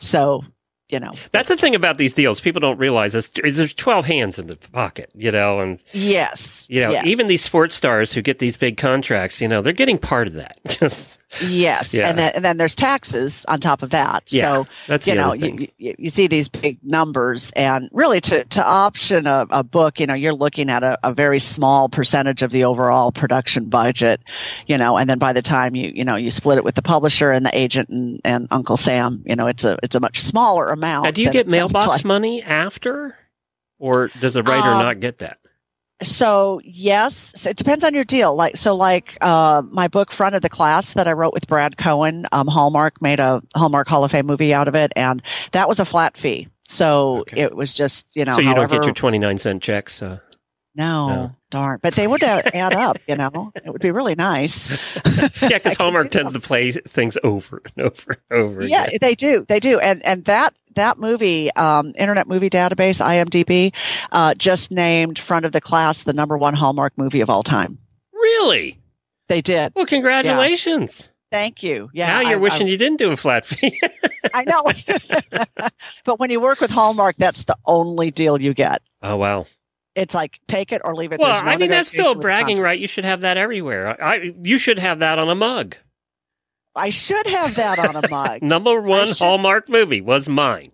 so 0.00 0.42
you 0.90 1.00
know 1.00 1.12
that's 1.32 1.48
the 1.48 1.56
thing 1.56 1.74
about 1.74 1.98
these 1.98 2.12
deals. 2.14 2.40
People 2.40 2.60
don't 2.60 2.78
realize 2.78 3.14
is 3.14 3.30
is 3.44 3.56
there's 3.56 3.74
12 3.74 4.04
hands 4.06 4.38
in 4.38 4.46
the 4.46 4.56
pocket, 4.56 5.10
you 5.14 5.30
know, 5.30 5.60
and 5.60 5.82
yes 5.92 6.66
you 6.70 6.80
know, 6.80 6.90
yes, 6.90 7.06
even 7.06 7.26
these 7.28 7.42
sports 7.42 7.74
stars 7.74 8.12
who 8.12 8.22
get 8.22 8.38
these 8.38 8.56
big 8.56 8.76
contracts, 8.76 9.40
you 9.40 9.48
know, 9.48 9.62
they're 9.62 9.72
getting 9.72 9.98
part 9.98 10.26
of 10.28 10.34
that. 10.34 10.58
Yes 11.40 11.94
Yeah. 11.94 12.08
and 12.08 12.18
then 12.18 12.32
and 12.34 12.44
then 12.44 12.56
there's 12.56 12.74
taxes 12.74 13.44
on 13.46 13.60
top 13.60 13.84
of 13.84 13.90
that 13.90 14.24
yeah, 14.28 14.42
so 14.42 14.66
that's 14.88 15.06
you 15.06 15.14
know 15.14 15.32
you, 15.32 15.68
you, 15.78 15.94
you 15.96 16.10
see 16.10 16.26
these 16.26 16.48
big 16.48 16.78
numbers 16.82 17.52
and 17.54 17.88
really 17.92 18.20
to, 18.22 18.44
to 18.46 18.64
option 18.66 19.28
a, 19.28 19.46
a 19.50 19.62
book 19.62 20.00
you 20.00 20.06
know 20.06 20.14
you're 20.14 20.34
looking 20.34 20.68
at 20.68 20.82
a, 20.82 20.98
a 21.04 21.14
very 21.14 21.38
small 21.38 21.88
percentage 21.88 22.42
of 22.42 22.50
the 22.50 22.64
overall 22.64 23.12
production 23.12 23.66
budget 23.66 24.20
you 24.66 24.76
know 24.76 24.96
and 24.96 25.08
then 25.08 25.18
by 25.20 25.32
the 25.32 25.40
time 25.42 25.76
you 25.76 25.92
you 25.94 26.04
know 26.04 26.16
you 26.16 26.32
split 26.32 26.58
it 26.58 26.64
with 26.64 26.74
the 26.74 26.82
publisher 26.82 27.30
and 27.30 27.46
the 27.46 27.56
agent 27.56 27.88
and, 27.90 28.20
and 28.24 28.48
uncle 28.50 28.76
sam 28.76 29.22
you 29.24 29.36
know 29.36 29.46
it's 29.46 29.64
a 29.64 29.78
it's 29.84 29.94
a 29.94 30.00
much 30.00 30.18
smaller 30.20 30.66
amount 30.66 30.79
now, 30.80 31.10
do 31.10 31.22
you 31.22 31.30
get 31.30 31.46
mailbox 31.46 31.88
like. 31.88 32.04
money 32.04 32.42
after, 32.42 33.16
or 33.78 34.08
does 34.18 34.36
a 34.36 34.42
writer 34.42 34.70
Um, 34.70 34.78
not 34.78 35.00
get 35.00 35.18
that? 35.18 35.38
so 36.02 36.62
yes 36.64 37.34
so 37.36 37.50
it 37.50 37.56
depends 37.58 37.84
on 37.84 37.92
your 37.94 38.04
deal 38.06 38.34
like 38.34 38.56
so 38.56 38.74
like 38.74 39.18
uh, 39.20 39.60
my 39.70 39.86
book 39.86 40.10
front 40.12 40.34
of 40.34 40.40
the 40.40 40.48
class 40.48 40.94
that 40.94 41.06
i 41.06 41.12
wrote 41.12 41.34
with 41.34 41.46
brad 41.46 41.76
cohen 41.76 42.26
um, 42.32 42.46
hallmark 42.46 43.02
made 43.02 43.20
a 43.20 43.42
hallmark 43.54 43.86
hall 43.86 44.02
of 44.02 44.10
fame 44.10 44.24
movie 44.24 44.54
out 44.54 44.66
of 44.66 44.74
it 44.74 44.90
and 44.96 45.20
that 45.52 45.68
was 45.68 45.78
a 45.78 45.84
flat 45.84 46.16
fee 46.16 46.48
so 46.66 47.18
Okay. 47.18 47.42
it 47.42 47.54
was 47.54 47.74
just 47.74 48.06
you 48.14 48.24
know 48.24 48.34
so 48.34 48.40
you 48.40 48.54
don't 48.54 48.70
get 48.70 48.82
your 48.84 48.94
29 48.94 49.36
cent 49.36 49.62
checks. 49.62 50.00
Uh, 50.00 50.20
No, 50.74 51.06
No. 51.08 51.36
darn. 51.50 51.80
But 51.82 51.96
they 51.96 52.06
would 52.06 52.22
uh, 52.22 52.42
add 52.54 52.72
up, 52.72 52.96
you 53.08 53.16
know. 53.16 53.50
It 53.56 53.68
would 53.70 53.82
be 53.82 53.90
really 53.90 54.14
nice. 54.14 54.70
yeah, 55.42 55.58
because 55.58 55.76
Hallmark 55.78 56.10
tends 56.12 56.32
to 56.32 56.40
play 56.40 56.70
things 56.72 57.18
over 57.24 57.60
and 57.76 57.86
over 57.86 58.16
and 58.30 58.40
over 58.40 58.62
Yeah, 58.62 58.84
again. 58.84 58.98
they 59.00 59.14
do. 59.16 59.44
They 59.48 59.58
do. 59.58 59.80
And 59.80 60.02
and 60.06 60.24
that 60.26 60.54
that 60.74 60.98
movie, 60.98 61.50
um, 61.54 61.92
Internet 61.96 62.28
Movie 62.28 62.50
Database 62.50 63.04
(IMDb), 63.04 63.72
uh, 64.12 64.34
just 64.34 64.70
named 64.70 65.18
Front 65.18 65.44
of 65.44 65.52
the 65.52 65.60
Class 65.60 66.04
the 66.04 66.12
number 66.12 66.36
one 66.38 66.54
Hallmark 66.54 66.96
movie 66.96 67.20
of 67.20 67.30
all 67.30 67.42
time. 67.42 67.78
Really? 68.12 68.78
They 69.28 69.40
did. 69.40 69.72
Well, 69.74 69.86
congratulations. 69.86 71.08
Thank 71.30 71.62
you. 71.62 71.88
Yeah. 71.94 72.08
now 72.08 72.20
you're 72.22 72.38
I- 72.38 72.42
wishing 72.42 72.66
you 72.66 72.76
didn't 72.76 72.98
do 72.98 73.12
a 73.12 73.16
flat 73.16 73.46
fee. 73.46 73.78
I, 73.82 74.28
I 74.34 74.44
know. 74.44 75.68
but 76.04 76.18
when 76.18 76.30
you 76.30 76.40
work 76.40 76.60
with 76.60 76.70
Hallmark, 76.70 77.16
that's 77.18 77.44
the 77.44 77.56
only 77.66 78.10
deal 78.10 78.40
you 78.40 78.52
get. 78.54 78.82
oh, 79.02 79.16
wow. 79.16 79.46
It's 79.96 80.14
like 80.14 80.38
take 80.46 80.70
it 80.70 80.82
or 80.84 80.94
leave 80.94 81.12
it. 81.12 81.18
Well, 81.18 81.32
no 81.32 81.50
I 81.50 81.56
mean, 81.56 81.68
that's 81.68 81.88
still 81.88 81.98
negotiation 81.98 82.16
with 82.16 82.22
the 82.22 82.22
bragging 82.22 82.60
right. 82.60 82.78
You 82.78 82.86
should 82.86 83.04
have 83.04 83.22
that 83.22 83.36
everywhere. 83.36 84.00
I, 84.02 84.32
you 84.40 84.56
should 84.56 84.78
have 84.78 85.00
that 85.00 85.18
on 85.18 85.28
a 85.28 85.34
mug. 85.34 85.74
I 86.76 86.90
should 86.90 87.26
have 87.26 87.56
that 87.56 87.78
on 87.78 87.96
a 87.96 88.08
mug. 88.08 88.42
Number 88.42 88.80
one 88.80 89.08
should- 89.08 89.18
Hallmark 89.18 89.68
movie 89.68 90.00
was 90.00 90.28
mine. 90.28 90.72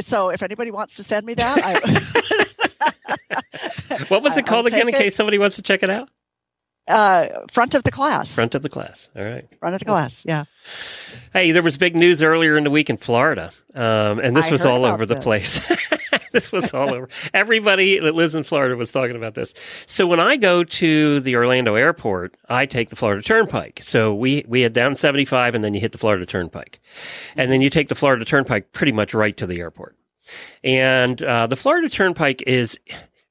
so 0.00 0.28
if 0.30 0.42
anybody 0.42 0.70
wants 0.70 0.96
to 0.96 1.04
send 1.04 1.24
me 1.26 1.34
that, 1.34 1.58
I, 1.62 2.44
What 4.08 4.22
was 4.22 4.36
it 4.36 4.46
called 4.46 4.66
I'll 4.66 4.72
again 4.74 4.88
in 4.88 4.94
it. 4.94 4.98
case 4.98 5.16
somebody 5.16 5.38
wants 5.38 5.56
to 5.56 5.62
check 5.62 5.82
it 5.82 5.90
out? 5.90 6.08
uh, 6.88 7.26
front 7.50 7.74
of 7.74 7.82
the 7.82 7.90
class. 7.90 8.32
Front 8.34 8.54
of 8.54 8.62
the 8.62 8.68
class. 8.68 9.08
All 9.16 9.24
right. 9.24 9.44
Front 9.58 9.74
of 9.74 9.78
the 9.80 9.84
class. 9.86 10.24
Yeah. 10.24 10.44
Hey, 11.32 11.50
there 11.50 11.62
was 11.62 11.76
big 11.76 11.96
news 11.96 12.22
earlier 12.22 12.56
in 12.56 12.62
the 12.64 12.70
week 12.70 12.88
in 12.90 12.96
Florida, 12.96 13.50
um, 13.74 14.20
and 14.20 14.36
this 14.36 14.46
I 14.46 14.50
was 14.52 14.64
all 14.64 14.84
over 14.84 15.04
the 15.04 15.16
place. 15.16 15.60
this 16.40 16.52
was 16.52 16.74
all 16.74 16.92
over. 16.92 17.08
Everybody 17.32 17.98
that 17.98 18.14
lives 18.14 18.34
in 18.34 18.44
Florida 18.44 18.76
was 18.76 18.92
talking 18.92 19.16
about 19.16 19.34
this. 19.34 19.54
So 19.86 20.06
when 20.06 20.20
I 20.20 20.36
go 20.36 20.64
to 20.64 21.20
the 21.20 21.36
Orlando 21.36 21.74
airport, 21.74 22.36
I 22.48 22.66
take 22.66 22.90
the 22.90 22.96
Florida 22.96 23.22
Turnpike. 23.22 23.80
So 23.82 24.14
we 24.14 24.44
we 24.46 24.60
head 24.60 24.74
down 24.74 24.96
75, 24.96 25.54
and 25.54 25.64
then 25.64 25.72
you 25.72 25.80
hit 25.80 25.92
the 25.92 25.98
Florida 25.98 26.26
Turnpike, 26.26 26.80
and 27.36 27.50
then 27.50 27.62
you 27.62 27.70
take 27.70 27.88
the 27.88 27.94
Florida 27.94 28.24
Turnpike 28.24 28.72
pretty 28.72 28.92
much 28.92 29.14
right 29.14 29.36
to 29.38 29.46
the 29.46 29.60
airport. 29.60 29.96
And 30.62 31.22
uh, 31.22 31.46
the 31.46 31.56
Florida 31.56 31.88
Turnpike 31.88 32.42
is 32.46 32.78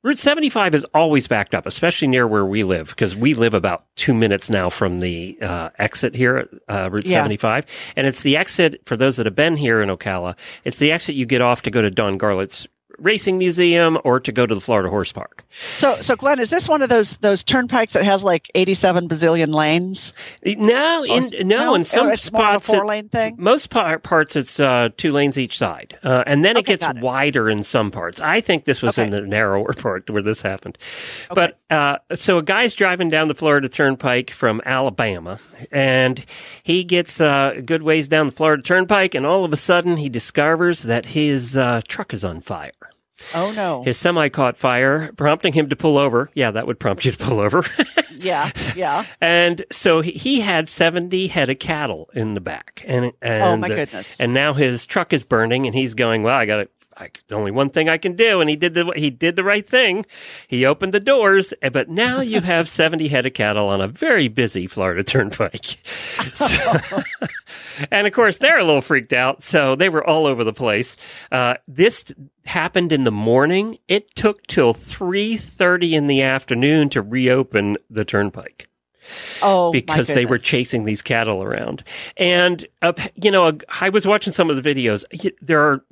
Route 0.06 0.20
75 0.20 0.76
is 0.76 0.86
always 0.94 1.28
backed 1.28 1.56
up, 1.56 1.66
especially 1.66 2.08
near 2.08 2.28
where 2.28 2.46
we 2.46 2.64
live, 2.64 2.90
because 2.90 3.16
we 3.16 3.34
live 3.34 3.56
about 3.56 3.86
two 3.96 4.14
minutes 4.14 4.52
now 4.52 4.70
from 4.70 5.00
the 5.00 5.36
uh, 5.42 5.70
exit 5.80 6.14
here, 6.14 6.48
uh, 6.70 6.92
Route 6.92 7.08
Yeah. 7.08 7.18
75. 7.24 7.66
And 7.96 8.06
it's 8.06 8.22
the 8.22 8.38
exit, 8.38 8.84
for 8.86 8.96
those 8.96 9.18
that 9.18 9.26
have 9.26 9.34
been 9.34 9.58
here 9.58 9.82
in 9.82 9.90
Ocala, 9.90 10.38
it's 10.64 10.78
the 10.78 10.92
exit 10.92 11.16
you 11.16 11.26
get 11.26 11.42
off 11.42 11.64
to 11.64 11.72
go 11.72 11.82
to 11.82 11.90
Don 11.90 12.20
Garlits 12.20 12.68
Racing 13.00 13.38
Museum 13.38 13.98
or 14.04 14.20
to 14.20 14.32
go 14.32 14.46
to 14.46 14.56
the 14.56 14.62
Florida 14.62 14.90
Horse 14.90 15.12
Park. 15.12 15.44
So, 15.74 16.00
so 16.02 16.16
Glenn, 16.16 16.40
is 16.40 16.50
this 16.50 16.68
one 16.68 16.82
of 16.82 16.90
those 16.90 17.18
those 17.18 17.44
turnpikes 17.44 17.94
that 17.94 18.04
has 18.04 18.24
like 18.24 18.50
eighty-seven 18.56 19.08
bazillion 19.08 19.54
lanes? 19.54 20.14
No, 20.44 21.04
in, 21.04 21.30
no, 21.48 21.76
in 21.76 21.84
some 21.86 22.08
Or 22.08 22.12
it's 22.14 22.32
more 22.32 22.42
spots, 22.42 22.70
it- 22.70 22.74
four-lane 22.76 23.10
thing. 23.10 23.36
most 23.38 23.70
par- 23.70 24.00
parts 24.00 24.36
it's 24.36 24.60
uh, 24.60 24.90
two 24.98 25.12
lanes 25.12 25.38
each 25.38 25.58
side, 25.58 25.98
uh, 26.04 26.24
and 26.28 26.44
then 26.44 26.58
it 26.58 26.66
gets 26.66 26.86
it. 26.86 26.98
wider 27.00 27.50
in 27.50 27.64
some 27.64 27.92
parts. 27.92 28.20
I 28.22 28.42
think 28.42 28.66
this 28.66 28.82
was 28.82 28.98
in 28.98 29.10
the 29.12 29.22
narrower 29.22 29.74
part 29.78 30.10
where 30.10 30.22
this 30.22 30.42
happened. 30.42 30.78
But 31.34 31.58
uh, 31.70 31.98
so 32.16 32.38
a 32.38 32.44
guy's 32.44 32.76
driving 32.76 33.10
down 33.10 33.28
the 33.28 33.34
Florida 33.36 33.70
Turnpike 33.70 34.32
from 34.32 34.62
Alabama, 34.66 35.40
and 35.72 36.24
he 36.64 36.84
gets 36.84 37.22
uh, 37.22 37.54
a 37.56 37.62
good 37.62 37.84
ways 37.84 38.08
down 38.08 38.28
the 38.28 38.34
Florida 38.34 38.62
Turnpike, 38.64 39.16
and 39.16 39.26
all 39.26 39.46
of 39.46 39.54
a 39.54 39.58
sudden 39.58 39.98
he 39.98 40.10
discovers 40.10 40.84
that 40.84 41.06
his 41.06 41.58
uh, 41.58 41.82
truck 41.88 42.14
is 42.14 42.26
on 42.26 42.42
fire. 42.42 42.72
Oh 43.34 43.52
no! 43.52 43.84
His 43.84 43.98
semi 43.98 44.30
caught 44.30 44.58
fire, 44.58 45.12
prompting 45.14 45.54
him 45.54 45.70
to 45.70 45.76
pull 45.76 45.98
over. 45.98 46.30
Yeah, 46.34 46.52
that 46.52 46.68
would 46.68 46.80
prompt 46.80 47.06
you 47.06 47.12
to 47.12 47.18
pull 47.18 47.40
over. 47.40 47.64
yeah, 48.12 48.52
yeah. 48.76 49.06
And 49.22 49.64
so 49.72 50.02
he- 50.02 50.42
had 50.42 50.68
70 50.70 51.28
head 51.28 51.50
of 51.50 51.60
cattle 51.60 52.10
in 52.14 52.34
the 52.34 52.42
back. 52.42 52.84
And, 52.86 53.14
and 53.22 53.44
Oh 53.44 53.58
my 53.58 53.68
uh, 53.68 53.76
goodness! 53.76 54.20
and 54.20 54.34
now 54.34 54.54
his 54.54 54.86
truck 54.86 55.14
is 55.14 55.24
burning 55.24 55.66
and 55.66 55.74
he's 55.74 55.94
going, 55.94 56.24
well, 56.24 56.36
I 56.36 56.46
got 56.46 56.58
to, 56.58 56.70
I, 56.98 57.10
the 57.28 57.36
only 57.36 57.52
one 57.52 57.70
thing 57.70 57.90
I 57.90 57.98
can 57.98 58.16
do. 58.16 58.40
And 58.42 58.50
he 58.50 58.56
did 58.56 58.74
the, 58.74 58.92
he 58.96 59.10
did 59.10 59.36
the 59.36 59.44
right 59.44 59.68
thing. 59.68 60.06
He 60.48 60.66
opened 60.66 60.94
the 60.94 61.00
doors, 61.00 61.54
eh, 61.62 61.70
but 61.70 61.90
now 61.90 62.22
you 62.22 62.42
have 62.42 62.70
70 62.70 63.08
head 63.10 63.26
of 63.26 63.34
cattle 63.34 63.68
on 63.68 63.82
a 63.82 63.88
very 63.88 64.28
busy 64.28 64.68
Florida 64.68 65.04
turnpike. 65.06 65.78
So- 66.34 66.80
and 67.92 68.08
of 68.08 68.14
course, 68.14 68.38
they're 68.38 68.60
a 68.60 68.64
little 68.64 68.82
freaked 68.82 69.14
out. 69.14 69.44
So 69.44 69.76
they 69.76 69.90
were 69.90 70.06
all 70.06 70.26
over 70.26 70.44
the 70.44 70.54
place. 70.54 70.96
Uh, 71.32 71.56
this 71.68 72.06
happened 72.46 72.92
in 72.92 73.04
the 73.04 73.12
morning. 73.12 73.78
It 73.88 74.16
took 74.16 74.46
till 74.48 74.74
3.30 74.74 75.92
in 75.92 76.08
the 76.08 76.22
afternoon 76.22 76.90
to 76.90 77.02
reopen 77.02 77.78
the 77.90 78.06
turnpike 78.06 78.70
oh, 79.42 79.72
because 79.72 80.08
they 80.08 80.26
were 80.26 80.38
chasing 80.38 80.86
these 80.86 81.02
cattle 81.02 81.44
around. 81.44 81.84
And 82.18 82.66
uh, 82.82 82.94
you 83.16 83.32
know, 83.32 83.58
I 83.82 83.90
was 83.90 84.08
watching 84.08 84.34
some 84.34 84.50
of 84.50 84.62
the 84.62 84.74
videos. 84.74 85.04
There 85.42 85.62
are 85.62 85.84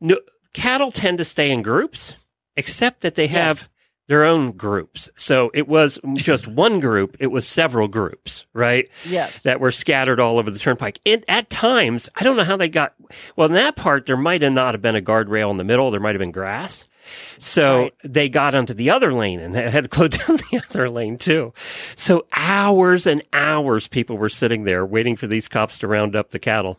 no, 0.00 0.16
cattle 0.52 0.90
tend 0.90 1.18
to 1.18 1.24
stay 1.24 1.50
in 1.50 1.62
groups, 1.62 2.14
except 2.56 3.00
that 3.02 3.14
they 3.14 3.26
have 3.28 3.56
Yes. 3.58 3.68
their 4.08 4.24
own 4.24 4.52
groups. 4.52 5.08
So 5.16 5.50
it 5.54 5.66
was 5.66 5.98
just 6.14 6.46
one 6.48 6.78
group; 6.80 7.16
it 7.20 7.28
was 7.28 7.46
several 7.48 7.88
groups, 7.88 8.46
right? 8.52 8.88
Yes. 9.06 9.42
That 9.42 9.60
were 9.60 9.70
scattered 9.70 10.20
all 10.20 10.38
over 10.38 10.50
the 10.50 10.58
turnpike. 10.58 10.98
And 11.06 11.24
at 11.28 11.48
times, 11.50 12.08
I 12.14 12.22
don't 12.22 12.36
know 12.36 12.44
how 12.44 12.56
they 12.56 12.68
got. 12.68 12.94
Well, 13.36 13.48
in 13.48 13.54
that 13.54 13.76
part, 13.76 14.06
there 14.06 14.16
might 14.16 14.42
have 14.42 14.52
not 14.52 14.74
have 14.74 14.82
been 14.82 14.96
a 14.96 15.00
guardrail 15.02 15.50
in 15.50 15.56
the 15.56 15.64
middle. 15.64 15.90
There 15.90 16.00
might 16.00 16.14
have 16.14 16.20
been 16.20 16.32
grass. 16.32 16.84
So 17.38 17.82
Right. 17.82 17.92
they 18.02 18.28
got 18.30 18.54
onto 18.54 18.72
the 18.72 18.88
other 18.88 19.12
lane 19.12 19.38
and 19.38 19.54
they 19.54 19.70
had 19.70 19.84
to 19.84 19.90
close 19.90 20.08
down 20.26 20.36
the 20.50 20.62
other 20.70 20.88
lane 20.88 21.18
too. 21.18 21.52
So 21.96 22.24
hours 22.32 23.06
and 23.06 23.22
hours 23.34 23.88
people 23.88 24.16
were 24.16 24.30
sitting 24.30 24.64
there 24.64 24.86
waiting 24.86 25.14
for 25.14 25.26
these 25.26 25.46
cops 25.46 25.78
to 25.80 25.86
round 25.86 26.16
up 26.16 26.30
the 26.30 26.38
cattle. 26.38 26.78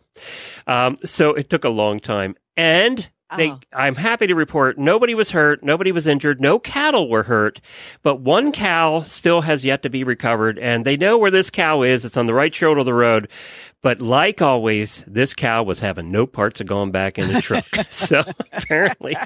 Um, 0.66 0.96
so 1.04 1.30
it 1.34 1.48
took 1.48 1.62
a 1.62 1.68
long 1.68 2.00
time. 2.00 2.34
And 2.56 3.08
they, 3.36 3.50
Oh. 3.50 3.58
I'm 3.72 3.96
happy 3.96 4.28
to 4.28 4.34
report 4.36 4.78
nobody 4.78 5.12
was 5.14 5.32
hurt, 5.32 5.64
nobody 5.64 5.90
was 5.90 6.06
injured, 6.06 6.40
no 6.40 6.60
cattle 6.60 7.10
were 7.10 7.24
hurt, 7.24 7.60
but 8.04 8.20
one 8.20 8.52
cow 8.52 9.02
still 9.02 9.40
has 9.40 9.64
yet 9.64 9.82
to 9.82 9.90
be 9.90 10.04
recovered. 10.04 10.60
And 10.60 10.84
they 10.84 10.96
know 10.96 11.18
where 11.18 11.32
this 11.32 11.50
cow 11.50 11.82
is. 11.82 12.04
It's 12.04 12.16
on 12.16 12.26
the 12.26 12.34
right 12.34 12.54
shoulder 12.54 12.80
of 12.80 12.86
the 12.86 12.94
road. 12.94 13.28
But 13.82 14.00
like 14.00 14.42
always, 14.42 15.02
this 15.08 15.34
cow 15.34 15.64
was 15.64 15.80
having 15.80 16.08
no 16.08 16.26
parts 16.26 16.60
of 16.60 16.68
going 16.68 16.92
back 16.92 17.18
in 17.18 17.32
the 17.32 17.42
truck. 17.42 17.66
so 17.90 18.22
apparently, 18.52 19.16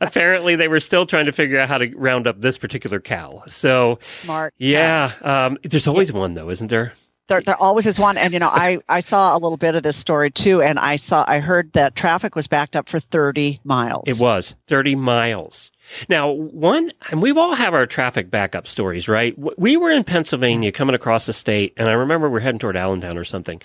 apparently 0.00 0.56
they 0.56 0.68
were 0.68 0.80
still 0.80 1.04
trying 1.04 1.26
to 1.26 1.32
figure 1.32 1.58
out 1.60 1.68
how 1.68 1.78
to 1.78 1.94
round 1.96 2.26
up 2.26 2.40
this 2.40 2.56
particular 2.56 3.00
cow. 3.00 3.42
So 3.46 3.98
Smart. 4.00 4.54
yeah, 4.56 5.12
um, 5.20 5.58
there's 5.62 5.86
always 5.86 6.10
one 6.10 6.34
though, 6.34 6.48
isn't 6.48 6.68
there? 6.68 6.94
There, 7.28 7.40
there 7.40 7.60
always 7.60 7.86
is 7.86 7.98
one, 7.98 8.18
and 8.18 8.32
you 8.32 8.38
know, 8.40 8.48
I 8.48 8.78
I 8.88 9.00
saw 9.00 9.34
a 9.34 9.38
little 9.38 9.56
bit 9.56 9.74
of 9.74 9.82
this 9.82 9.96
story 9.96 10.30
too, 10.30 10.60
and 10.60 10.78
I 10.78 10.96
saw 10.96 11.24
I 11.26 11.38
heard 11.38 11.72
that 11.74 11.94
traffic 11.94 12.34
was 12.34 12.46
backed 12.48 12.74
up 12.74 12.88
for 12.88 13.00
thirty 13.00 13.60
miles. 13.64 14.04
It 14.06 14.18
was 14.18 14.54
30 14.66 14.96
miles. 14.96 15.70
Now, 16.08 16.30
one, 16.30 16.90
and 17.10 17.20
we've 17.20 17.36
all 17.36 17.54
have 17.54 17.74
our 17.74 17.86
traffic 17.86 18.30
backup 18.30 18.66
stories, 18.66 19.08
right? 19.08 19.34
We 19.58 19.76
were 19.76 19.90
in 19.90 20.04
Pennsylvania 20.04 20.72
coming 20.72 20.94
across 20.94 21.26
the 21.26 21.32
state, 21.32 21.74
and 21.76 21.88
I 21.88 21.92
remember 21.92 22.30
we 22.30 22.38
are 22.38 22.40
heading 22.40 22.58
toward 22.58 22.76
Allentown 22.76 23.18
or 23.18 23.24
something, 23.24 23.60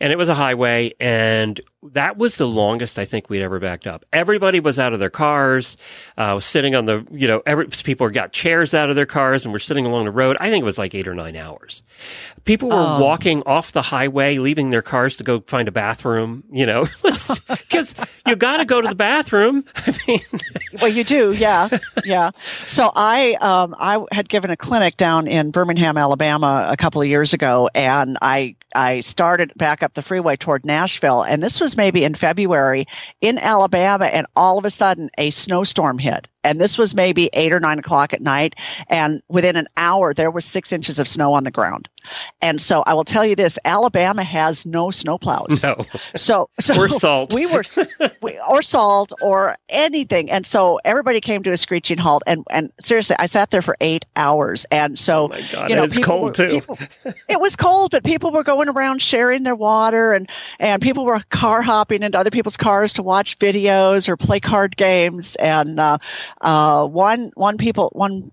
and 0.00 0.12
it 0.12 0.16
was 0.16 0.28
a 0.28 0.34
highway, 0.34 0.92
and 1.00 1.60
that 1.92 2.16
was 2.16 2.36
the 2.36 2.46
longest 2.46 2.98
I 2.98 3.04
think 3.04 3.28
we'd 3.30 3.42
ever 3.42 3.58
backed 3.58 3.86
up. 3.86 4.04
Everybody 4.12 4.60
was 4.60 4.78
out 4.78 4.92
of 4.92 4.98
their 5.00 5.10
cars, 5.10 5.76
uh, 6.16 6.32
was 6.36 6.44
sitting 6.44 6.74
on 6.74 6.84
the, 6.86 7.04
you 7.10 7.26
know, 7.26 7.42
every, 7.46 7.66
people 7.66 8.08
got 8.10 8.32
chairs 8.32 8.72
out 8.74 8.88
of 8.90 8.94
their 8.96 9.06
cars 9.06 9.44
and 9.44 9.52
were 9.52 9.58
sitting 9.58 9.86
along 9.86 10.04
the 10.04 10.10
road. 10.12 10.36
I 10.40 10.50
think 10.50 10.62
it 10.62 10.64
was 10.64 10.78
like 10.78 10.94
eight 10.94 11.08
or 11.08 11.14
nine 11.14 11.36
hours. 11.36 11.82
People 12.44 12.68
were 12.68 12.74
Oh. 12.76 12.98
walking 13.00 13.42
off 13.46 13.72
the 13.72 13.82
highway, 13.82 14.38
leaving 14.38 14.70
their 14.70 14.82
cars 14.82 15.16
to 15.16 15.24
go 15.24 15.40
find 15.46 15.66
a 15.68 15.72
bathroom, 15.72 16.44
you 16.52 16.66
know, 16.66 16.86
because 17.02 17.94
you 18.26 18.36
got 18.36 18.58
to 18.58 18.64
go 18.64 18.80
to 18.80 18.88
the 18.88 18.94
bathroom. 18.94 19.64
I 19.76 19.96
mean, 20.06 20.20
Well, 20.80 20.88
you 20.90 21.02
do, 21.04 21.32
yeah, 21.32 21.51
yeah. 21.52 21.78
yeah. 22.04 22.30
So 22.66 22.90
I, 22.94 23.34
um, 23.34 23.74
I 23.78 24.04
had 24.12 24.28
given 24.28 24.50
a 24.50 24.56
clinic 24.56 24.96
down 24.96 25.26
in 25.26 25.50
Birmingham, 25.50 25.96
Alabama, 25.96 26.68
a 26.70 26.76
couple 26.76 27.02
of 27.02 27.08
years 27.08 27.32
ago, 27.32 27.68
and 27.74 28.18
I, 28.22 28.56
I 28.74 29.00
started 29.00 29.52
back 29.56 29.82
up 29.82 29.94
the 29.94 30.02
freeway 30.02 30.36
toward 30.36 30.64
Nashville, 30.64 31.22
and 31.22 31.42
this 31.42 31.60
was 31.60 31.76
maybe 31.76 32.04
in 32.04 32.14
February 32.14 32.86
in 33.20 33.38
Alabama, 33.38 34.06
and 34.06 34.26
all 34.36 34.58
of 34.58 34.64
a 34.64 34.70
sudden 34.70 35.10
a 35.18 35.30
snowstorm 35.30 35.98
hit, 35.98 36.28
and 36.44 36.60
this 36.60 36.76
was 36.78 36.94
maybe 36.94 37.30
eight 37.32 37.52
or 37.52 37.60
nine 37.60 37.78
o'clock 37.78 38.12
at 38.12 38.20
night, 38.20 38.54
and 38.88 39.22
within 39.28 39.56
an 39.56 39.68
hour 39.76 40.12
there 40.14 40.30
was 40.30 40.44
six 40.44 40.72
inches 40.72 40.98
of 40.98 41.06
snow 41.08 41.32
on 41.34 41.44
the 41.44 41.50
ground, 41.50 41.88
and 42.40 42.60
so 42.60 42.82
I 42.86 42.94
will 42.94 43.04
tell 43.04 43.24
you 43.24 43.34
this: 43.36 43.58
Alabama 43.64 44.22
has 44.24 44.66
no 44.66 44.86
snowplows. 44.88 45.62
no, 45.62 45.84
So, 46.16 46.48
so 46.60 46.76
Or 46.80 46.88
salt. 46.88 47.32
We 47.34 47.46
were, 47.46 47.64
we, 48.22 48.38
or 48.48 48.62
salt, 48.62 49.12
or 49.20 49.56
anything, 49.68 50.30
and 50.30 50.46
so 50.46 50.80
everybody 50.84 51.20
came 51.20 51.42
to 51.44 51.52
a 51.52 51.56
screeching 51.56 51.98
halt. 51.98 52.22
And 52.26 52.44
and 52.50 52.72
seriously, 52.82 53.16
I 53.18 53.26
sat 53.26 53.50
there 53.50 53.62
for 53.62 53.76
eight 53.80 54.04
hours, 54.16 54.66
and 54.70 54.98
so 54.98 55.30
Oh 55.32 55.38
God, 55.52 55.70
you 55.70 55.76
know, 55.76 55.84
it's 55.84 55.98
cold, 55.98 56.38
were- 56.38 56.48
too. 56.48 56.48
people- 56.60 56.78
it 57.28 57.40
was 57.40 57.56
cold, 57.56 57.90
but 57.92 58.04
people 58.04 58.30
were 58.32 58.42
going 58.44 58.68
around 58.68 59.00
sharing 59.02 59.42
their 59.44 59.54
water, 59.54 60.12
and 60.12 60.28
and 60.58 60.82
people 60.82 61.04
were 61.04 61.20
car 61.30 61.62
hopping 61.62 62.02
into 62.02 62.18
other 62.18 62.30
people's 62.30 62.56
cars 62.56 62.94
to 62.94 63.02
watch 63.02 63.38
videos 63.38 64.08
or 64.08 64.16
play 64.16 64.40
card 64.40 64.76
games, 64.76 65.36
and 65.36 65.78
uh, 65.78 65.98
Uh, 66.42 66.86
one 66.86 67.30
one 67.34 67.56
people 67.56 67.88
one 67.92 68.32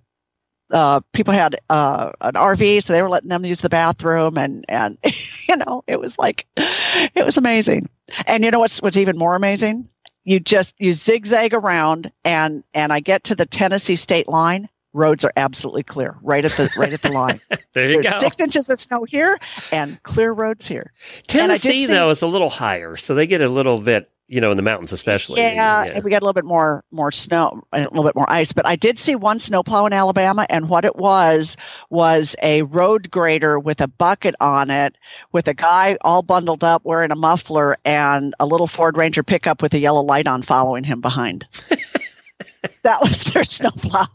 uh, 0.72 1.00
people 1.14 1.34
had 1.34 1.60
uh, 1.70 2.12
an 2.22 2.34
RV, 2.34 2.84
so 2.84 2.94
they 2.94 3.02
were 3.02 3.10
letting 3.10 3.30
them 3.30 3.46
use 3.46 3.62
the 3.62 3.70
bathroom, 3.70 4.38
and 4.38 4.66
and 4.68 4.98
you 5.48 5.56
know 5.56 5.84
it 5.88 6.00
was 6.00 6.18
like 6.18 6.46
it 6.58 7.26
was 7.26 7.38
amazing. 7.38 7.90
And 8.26 8.44
you 8.44 8.52
know 8.52 8.60
what's 8.60 8.82
what's 8.82 8.98
even 8.98 9.18
more 9.18 9.36
amazing? 9.36 9.88
You 10.24 10.40
just 10.40 10.76
you 10.80 10.94
zigzag 10.94 11.54
around, 11.54 12.12
and 12.24 12.64
and 12.74 12.92
I 12.94 13.00
get 13.00 13.26
to 13.26 13.36
the 13.36 13.46
Tennessee 13.46 13.96
state 13.96 14.28
line. 14.28 14.70
Roads 14.92 15.24
are 15.24 15.34
absolutely 15.38 15.84
clear, 15.84 16.16
right 16.24 16.44
at 16.44 16.52
the 16.54 16.70
right 16.76 16.92
at 16.94 17.02
the 17.04 17.10
line. 17.10 17.40
there 17.74 17.90
you 17.92 18.02
There's 18.02 18.14
go. 18.16 18.20
six 18.20 18.40
inches 18.40 18.70
of 18.72 18.80
snow 18.80 19.04
here, 19.04 19.38
and 19.72 20.02
clear 20.02 20.32
roads 20.32 20.68
here. 20.68 20.92
and 21.30 21.44
I 21.44 21.56
did 21.56 21.62
Tennessee, 21.62 21.88
see- 21.88 21.94
though, 21.94 22.10
is 22.10 22.24
a 22.24 22.28
little 22.28 22.50
higher, 22.50 22.98
so 22.98 23.14
they 23.14 23.28
get 23.28 23.42
a 23.42 23.50
little 23.50 23.80
bit, 23.80 24.10
you 24.30 24.40
know, 24.40 24.52
in 24.52 24.58
the 24.58 24.64
mountains 24.64 24.94
especially. 24.94 25.42
Yeah, 25.42 25.84
and 25.84 26.04
we 26.04 26.12
got 26.12 26.22
a 26.22 26.26
little 26.26 26.34
bit 26.34 26.46
more 26.46 26.84
more 26.92 27.12
snow, 27.12 27.64
a 27.74 27.82
little 27.82 28.04
bit 28.04 28.16
more 28.16 28.30
ice. 28.32 28.54
But 28.54 28.68
I 28.68 28.76
did 28.76 29.00
see 29.00 29.16
one 29.16 29.40
snowplow 29.40 29.88
in 29.88 29.94
Alabama, 29.94 30.46
and 30.50 30.70
what 30.70 30.86
it 30.86 30.96
was 30.96 31.58
was 31.90 32.36
a 32.42 32.62
road 32.62 33.10
grader 33.10 33.60
with 33.60 33.82
a 33.82 33.88
bucket 33.88 34.36
on 34.40 34.70
it, 34.70 34.96
with 35.32 35.48
a 35.48 35.54
guy 35.54 35.98
all 36.02 36.22
bundled 36.22 36.64
up 36.64 36.86
wearing 36.86 37.12
a 37.12 37.16
muffler, 37.16 37.76
and 37.84 38.36
a 38.40 38.46
little 38.46 38.68
Ford 38.68 38.96
Ranger 38.96 39.24
pickup 39.24 39.62
with 39.62 39.74
a 39.74 39.80
yellow 39.80 40.04
light 40.04 40.28
on 40.28 40.44
following 40.44 40.84
him 40.84 41.02
behind. 41.02 41.48
that 42.84 43.02
was 43.02 43.24
their 43.26 43.44
snowplow. 43.44 44.08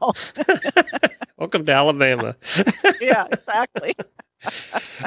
Welcome 1.37 1.67
to 1.67 1.73
Alabama. 1.73 2.37
yeah, 3.01 3.27
exactly. 3.31 3.95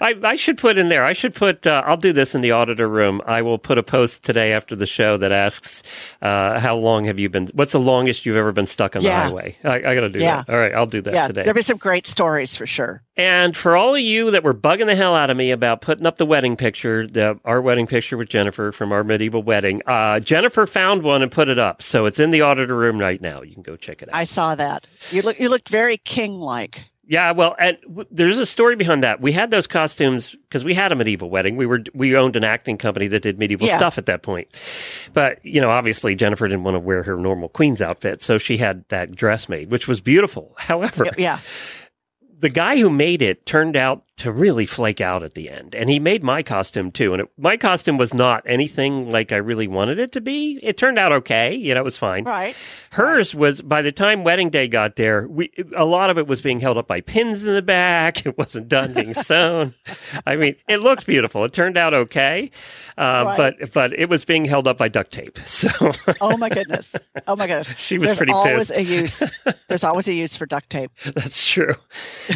I, 0.02 0.16
I 0.24 0.36
should 0.36 0.58
put 0.58 0.78
in 0.78 0.88
there. 0.88 1.04
I 1.06 1.14
should 1.14 1.34
put. 1.34 1.66
Uh, 1.66 1.84
I'll 1.86 1.98
do 1.98 2.14
this 2.14 2.36
in 2.36 2.42
the 2.42 2.52
auditor 2.52 2.88
room. 2.88 3.22
I 3.26 3.42
will 3.42 3.58
put 3.58 3.78
a 3.78 3.84
post 3.84 4.24
today 4.24 4.54
after 4.54 4.76
the 4.76 4.86
show 4.86 5.18
that 5.18 5.32
asks, 5.32 5.84
uh, 6.22 6.60
"How 6.60 6.76
long 6.76 7.06
have 7.06 7.20
you 7.20 7.30
been? 7.30 7.48
What's 7.54 7.72
the 7.72 7.80
longest 7.80 8.26
you've 8.26 8.36
ever 8.38 8.52
been 8.52 8.66
stuck 8.66 8.96
on 8.96 9.04
the 9.04 9.12
highway?" 9.12 9.58
I, 9.64 9.76
I 9.78 9.82
got 9.96 10.02
to 10.02 10.10
do 10.10 10.20
Yeah. 10.20 10.44
that. 10.44 10.50
All 10.54 10.60
right, 10.60 10.74
I'll 10.74 10.86
do 10.86 11.02
that 11.02 11.14
yeah, 11.14 11.28
today. 11.28 11.44
there'll 11.44 11.56
be 11.56 11.62
some 11.62 11.78
great 11.78 12.08
stories 12.08 12.56
for 12.56 12.66
sure. 12.66 13.02
And 13.16 13.58
for 13.58 13.76
all 13.76 13.96
of 13.96 14.02
you 14.02 14.32
that 14.32 14.44
were 14.44 14.54
bugging 14.54 14.86
the 14.86 14.96
hell 14.96 15.16
out 15.16 15.30
of 15.32 15.38
me 15.38 15.50
about 15.52 15.82
putting 15.82 16.06
up 16.06 16.18
the 16.18 16.26
wedding 16.26 16.56
picture, 16.56 17.08
the, 17.08 17.40
our 17.46 17.62
wedding 17.62 17.88
picture 17.88 18.16
with 18.16 18.30
Jennifer 18.30 18.72
from 18.72 18.92
our 18.92 19.04
medieval 19.04 19.42
wedding, 19.42 19.82
uh, 19.88 20.20
Jennifer 20.20 20.68
found 20.68 21.02
one 21.02 21.24
and 21.24 21.32
put 21.32 21.48
it 21.50 21.58
up. 21.58 21.82
So 21.82 22.06
it's 22.06 22.20
in 22.20 22.30
the 22.30 22.42
auditor 22.42 22.76
room 22.76 23.00
right 23.00 23.20
now. 23.20 23.42
You 23.42 23.54
can 23.56 23.64
go 23.64 23.76
check 23.76 24.04
it 24.04 24.10
out. 24.10 24.16
I 24.16 24.24
saw 24.26 24.54
that. 24.56 24.86
You 25.12 25.24
look 25.24 25.40
you 25.40 25.50
looked 25.50 25.70
very 25.70 25.98
king 25.98 26.34
like. 26.40 26.82
Yeah, 27.10 27.32
well, 27.32 27.56
and 27.58 27.78
w- 27.84 28.08
there's 28.12 28.38
a 28.38 28.46
story 28.46 28.76
behind 28.76 29.02
that. 29.04 29.22
We 29.22 29.32
had 29.32 29.50
those 29.50 29.66
costumes 29.66 30.36
because 30.50 30.66
we 30.66 30.74
had 30.74 30.92
a 30.92 30.96
medieval 30.96 31.30
wedding. 31.30 31.56
We 31.56 31.66
were 31.66 31.82
we 31.94 32.16
owned 32.18 32.36
an 32.36 32.44
acting 32.44 32.78
company 32.78 33.08
that 33.08 33.22
did 33.22 33.40
medieval 33.40 33.68
Yeah. 33.68 33.78
stuff 33.78 33.98
at 33.98 34.08
that 34.08 34.24
point. 34.24 34.48
But 35.14 35.40
you 35.46 35.62
know, 35.62 35.70
obviously 35.70 36.16
Jennifer 36.16 36.48
didn't 36.48 36.64
want 36.66 36.76
to 36.76 36.80
wear 36.80 37.04
her 37.04 37.16
normal 37.16 37.48
queen's 37.50 37.82
outfit, 37.82 38.22
so 38.22 38.38
she 38.38 38.58
had 38.58 38.84
that 38.90 39.16
dress 39.16 39.48
made, 39.48 39.72
which 39.72 39.88
was 39.88 40.02
beautiful. 40.02 40.54
However, 40.58 41.06
Yeah. 41.18 41.40
the 42.40 42.50
guy 42.50 42.78
who 42.78 42.90
made 42.90 43.22
it 43.22 43.46
turned 43.46 43.78
out 43.78 44.04
to 44.18 44.32
really 44.32 44.66
flake 44.66 45.00
out 45.00 45.22
at 45.22 45.36
the 45.36 45.48
end, 45.50 45.76
and 45.76 45.90
he 45.90 46.00
made 46.00 46.24
my 46.24 46.42
costume 46.42 46.92
too. 46.92 47.14
And 47.14 47.22
it, 47.22 47.30
my 47.38 47.56
costume 47.56 47.98
was 47.98 48.14
not 48.16 48.42
anything 48.48 49.12
like 49.12 49.32
I 49.32 49.36
really 49.36 49.68
wanted 49.68 50.00
it 50.00 50.12
to 50.14 50.22
be. 50.22 50.60
It 50.64 50.76
turned 50.78 50.98
out 50.98 51.12
okay. 51.12 51.54
You 51.56 51.76
know, 51.76 51.82
it 51.82 51.84
was 51.84 51.98
fine. 51.98 52.24
Right. 52.24 52.56
Hers 52.92 53.36
was 53.36 53.62
by 53.62 53.84
the 53.84 53.92
time 53.92 54.24
wedding 54.24 54.50
day 54.50 54.68
got 54.68 54.96
there, 54.96 55.28
we 55.28 55.52
a 55.76 55.86
lot 55.86 56.10
of 56.10 56.18
it 56.18 56.26
was 56.26 56.42
being 56.42 56.60
held 56.60 56.78
up 56.80 56.88
by 56.88 57.02
pins 57.02 57.46
in 57.46 57.54
the 57.54 57.62
back. 57.62 58.26
It 58.28 58.38
wasn't 58.38 58.68
done 58.70 58.94
being 58.94 59.14
sewn. 59.14 59.74
I 60.26 60.36
mean, 60.36 60.56
it 60.68 60.78
looked 60.82 61.06
beautiful. 61.06 61.44
It 61.46 61.54
turned 61.54 61.78
out 61.78 61.94
okay, 61.94 62.50
uh, 62.98 63.24
Right. 63.26 63.38
but 63.60 63.72
but 63.74 63.94
it 63.94 64.10
was 64.10 64.26
being 64.26 64.46
held 64.46 64.68
up 64.68 64.78
by 64.80 64.88
duct 64.88 65.12
tape. 65.12 65.38
So 65.46 65.70
Oh 66.22 66.38
my 66.38 66.50
goodness. 66.50 66.96
Oh 67.28 67.36
my 67.36 67.46
goodness. 67.48 67.72
She 67.78 67.98
was 68.00 68.08
There's 68.10 68.18
pretty 68.18 68.34
always 68.34 68.70
pissed. 68.72 68.80
a 68.80 68.84
use. 68.84 69.24
There's 69.68 69.84
always 69.84 70.08
a 70.08 70.14
use 70.14 70.36
for 70.36 70.46
duct 70.48 70.70
tape. 70.70 70.92
that's 71.16 71.48
true. 71.48 71.76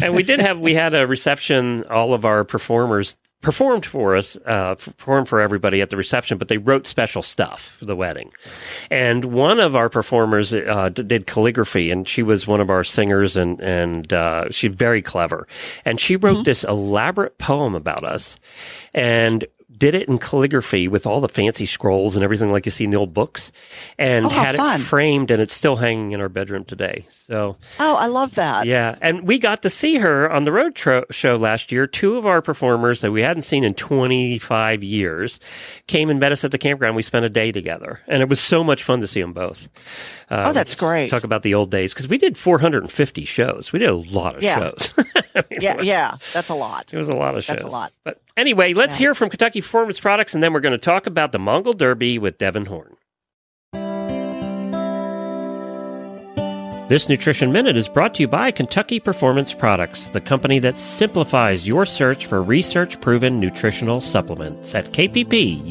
And 0.02 0.14
we 0.14 0.22
did 0.24 0.40
have 0.40 0.60
we 0.60 0.74
had 0.76 0.94
a 0.94 1.08
reception. 1.08 1.71
All 1.90 2.14
of 2.14 2.26
our 2.26 2.44
performers 2.44 3.16
performed 3.42 3.86
for 3.86 4.16
us, 4.16 4.38
uh, 4.46 4.76
performed 4.76 5.28
for 5.28 5.42
everybody 5.42 5.82
at 5.82 5.90
the 5.90 5.98
reception, 5.98 6.38
but 6.38 6.48
they 6.48 6.58
wrote 6.58 6.86
special 6.86 7.22
stuff 7.22 7.76
for 7.80 7.86
the 7.86 7.96
wedding. 7.96 8.32
And 8.90 9.26
one 9.26 9.60
of 9.60 9.76
our 9.76 9.90
performers 9.90 10.54
uh, 10.54 10.90
did 10.90 11.26
calligraphy, 11.26 11.90
and 11.92 12.08
she 12.08 12.24
was 12.24 12.48
one 12.48 12.62
of 12.62 12.70
our 12.70 12.84
singers, 12.84 13.38
and 13.38 13.60
and 13.60 14.14
uh, 14.14 14.50
she's 14.52 14.74
very 14.74 15.02
clever. 15.02 15.48
And 15.86 16.00
she 16.00 16.16
wrote 16.16 16.46
this 16.46 16.64
elaborate 16.64 17.38
poem 17.40 17.76
about 17.76 18.04
us, 18.04 18.38
and 18.94 19.46
did 19.82 19.96
it 19.96 20.08
in 20.08 20.20
calligraphy 20.20 20.88
with 20.88 21.08
all 21.08 21.20
the 21.20 21.28
fancy 21.28 21.66
scrolls 21.66 22.16
and 22.16 22.24
everything 22.24 22.52
like 22.52 22.68
you 22.68 22.72
see 22.72 22.84
in 22.84 22.92
the 22.92 22.98
old 22.98 23.16
books, 23.16 23.52
and 23.98 24.28
Oh, 24.28 24.30
had 24.30 24.56
fun. 24.56 24.80
it 24.80 24.84
framed, 24.84 25.32
and 25.32 25.42
it's 25.42 25.56
still 25.56 25.76
hanging 25.76 26.12
in 26.12 26.22
our 26.22 26.30
bedroom 26.30 26.64
today. 26.66 27.08
So. 27.10 27.58
Oh, 27.80 27.96
I 27.96 28.06
love 28.06 28.36
that. 28.36 28.68
Yeah, 28.68 28.96
and 29.02 29.28
we 29.28 29.40
got 29.40 29.64
to 29.64 29.72
see 29.72 29.96
her 29.98 30.32
on 30.32 30.44
the 30.44 30.52
road 30.52 30.76
tro- 30.76 31.06
show 31.10 31.36
last 31.36 31.72
year. 31.72 31.88
Two 31.88 32.18
of 32.18 32.28
our 32.28 32.44
performers 32.44 33.02
that 33.02 33.12
we 33.12 33.24
hadn't 33.24 33.42
seen 33.42 33.64
in 33.64 33.74
25 33.74 34.84
years 34.84 35.40
came 35.88 36.12
and 36.12 36.20
met 36.20 36.32
us 36.32 36.44
at 36.44 36.52
the 36.52 36.60
campground. 36.60 36.96
We 36.96 37.02
spent 37.02 37.26
a 37.26 37.30
day 37.30 37.52
together, 37.52 38.02
and 38.08 38.22
it 38.22 38.30
was 38.30 38.40
so 38.40 38.64
much 38.64 38.84
fun 38.84 39.02
to 39.02 39.08
see 39.08 39.20
them 39.22 39.34
both. 39.34 39.68
Uh, 40.30 40.44
Oh, 40.50 40.54
that's 40.54 40.76
great. 40.76 41.10
Talk 41.10 41.24
about 41.26 41.42
the 41.42 41.56
old 41.56 41.72
days 41.72 41.92
because 41.94 42.08
we 42.08 42.18
did 42.20 42.38
450 42.38 43.26
shows. 43.26 43.74
We 43.74 43.80
did 43.80 43.90
a 43.90 43.96
lot 43.96 44.36
of 44.38 44.44
Yeah. 44.44 44.60
shows. 44.60 44.94
I 45.36 45.44
mean, 45.50 45.60
Yeah, 45.62 45.76
was, 45.78 45.86
yeah. 45.88 46.18
That's 46.34 46.50
a 46.50 46.54
lot. 46.54 46.94
It 46.94 46.98
was 46.98 47.10
a 47.10 47.16
lot 47.16 47.36
of 47.36 47.44
shows. 47.44 47.56
That's 47.56 47.64
a 47.66 47.68
lot. 47.68 47.92
But 48.06 48.22
anyway, 48.38 48.74
let's 48.74 48.96
Yeah. 48.96 49.00
hear 49.00 49.16
from 49.16 49.30
Kentucky 49.30 49.62
Performance 49.62 50.00
Products, 50.00 50.34
and 50.34 50.42
then 50.44 50.54
we're 50.54 50.60
going 50.60 50.72
to 50.74 50.78
talk 50.78 51.08
about 51.08 51.32
the 51.32 51.40
Mongol 51.40 51.74
Derby 51.74 52.18
with 52.20 52.38
Devan 52.38 52.68
Horn. 52.68 52.96
This 56.88 57.08
Nutrition 57.08 57.54
Minute 57.54 57.78
is 57.78 57.88
brought 57.88 58.16
to 58.16 58.24
you 58.24 58.28
by 58.28 58.52
Kentucky 58.52 59.00
Performance 59.00 59.54
Products, 59.54 60.10
the 60.10 60.20
company 60.20 60.60
that 60.60 60.78
simplifies 60.78 61.66
your 61.66 61.86
search 61.86 62.26
for 62.26 62.42
research 62.42 63.00
proven 63.00 63.40
nutritional 63.40 64.02
supplements 64.02 64.76
at 64.76 64.92
kppusa.com. 64.92 65.62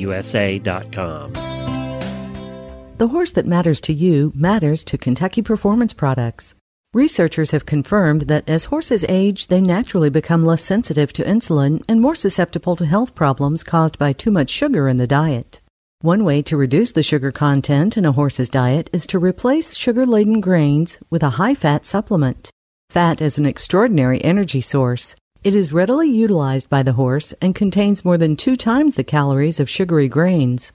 The 2.96 3.08
horse 3.08 3.32
that 3.32 3.46
matters 3.46 3.82
to 3.82 3.92
you 3.92 4.32
matters 4.34 4.82
to 4.84 4.96
Kentucky 4.96 5.42
Performance 5.42 5.92
Products. 5.92 6.54
Researchers 6.92 7.52
have 7.52 7.66
confirmed 7.66 8.22
that 8.22 8.48
as 8.48 8.64
horses 8.64 9.04
age, 9.08 9.46
they 9.46 9.60
naturally 9.60 10.10
become 10.10 10.44
less 10.44 10.64
sensitive 10.64 11.12
to 11.12 11.22
insulin 11.22 11.84
and 11.88 12.00
more 12.00 12.16
susceptible 12.16 12.74
to 12.74 12.84
health 12.84 13.14
problems 13.14 13.62
caused 13.62 13.96
by 13.96 14.12
too 14.12 14.32
much 14.32 14.50
sugar 14.50 14.88
in 14.88 14.96
the 14.96 15.06
diet. 15.06 15.60
One 16.00 16.24
way 16.24 16.42
to 16.42 16.56
reduce 16.56 16.90
the 16.90 17.04
sugar 17.04 17.30
content 17.30 17.96
in 17.96 18.04
a 18.04 18.10
horse's 18.10 18.48
diet 18.48 18.90
is 18.92 19.06
to 19.06 19.20
replace 19.20 19.76
sugar 19.76 20.04
laden 20.04 20.40
grains 20.40 20.98
with 21.10 21.22
a 21.22 21.36
high 21.38 21.54
fat 21.54 21.86
supplement. 21.86 22.50
Fat 22.88 23.20
is 23.22 23.38
an 23.38 23.46
extraordinary 23.46 24.20
energy 24.24 24.60
source. 24.60 25.14
It 25.44 25.54
is 25.54 25.72
readily 25.72 26.10
utilized 26.10 26.68
by 26.68 26.82
the 26.82 26.94
horse 26.94 27.32
and 27.40 27.54
contains 27.54 28.04
more 28.04 28.18
than 28.18 28.34
two 28.34 28.56
times 28.56 28.96
the 28.96 29.04
calories 29.04 29.60
of 29.60 29.70
sugary 29.70 30.08
grains. 30.08 30.72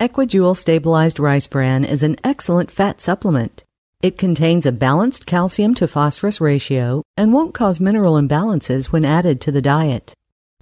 Equijewel 0.00 0.56
stabilized 0.56 1.18
rice 1.18 1.48
bran 1.48 1.84
is 1.84 2.04
an 2.04 2.14
excellent 2.22 2.70
fat 2.70 3.00
supplement. 3.00 3.64
It 4.02 4.18
contains 4.18 4.66
a 4.66 4.72
balanced 4.72 5.24
calcium 5.26 5.74
to 5.76 5.88
phosphorus 5.88 6.40
ratio 6.40 7.02
and 7.16 7.32
won't 7.32 7.54
cause 7.54 7.80
mineral 7.80 8.14
imbalances 8.14 8.86
when 8.86 9.04
added 9.04 9.40
to 9.40 9.50
the 9.50 9.62
diet. 9.62 10.12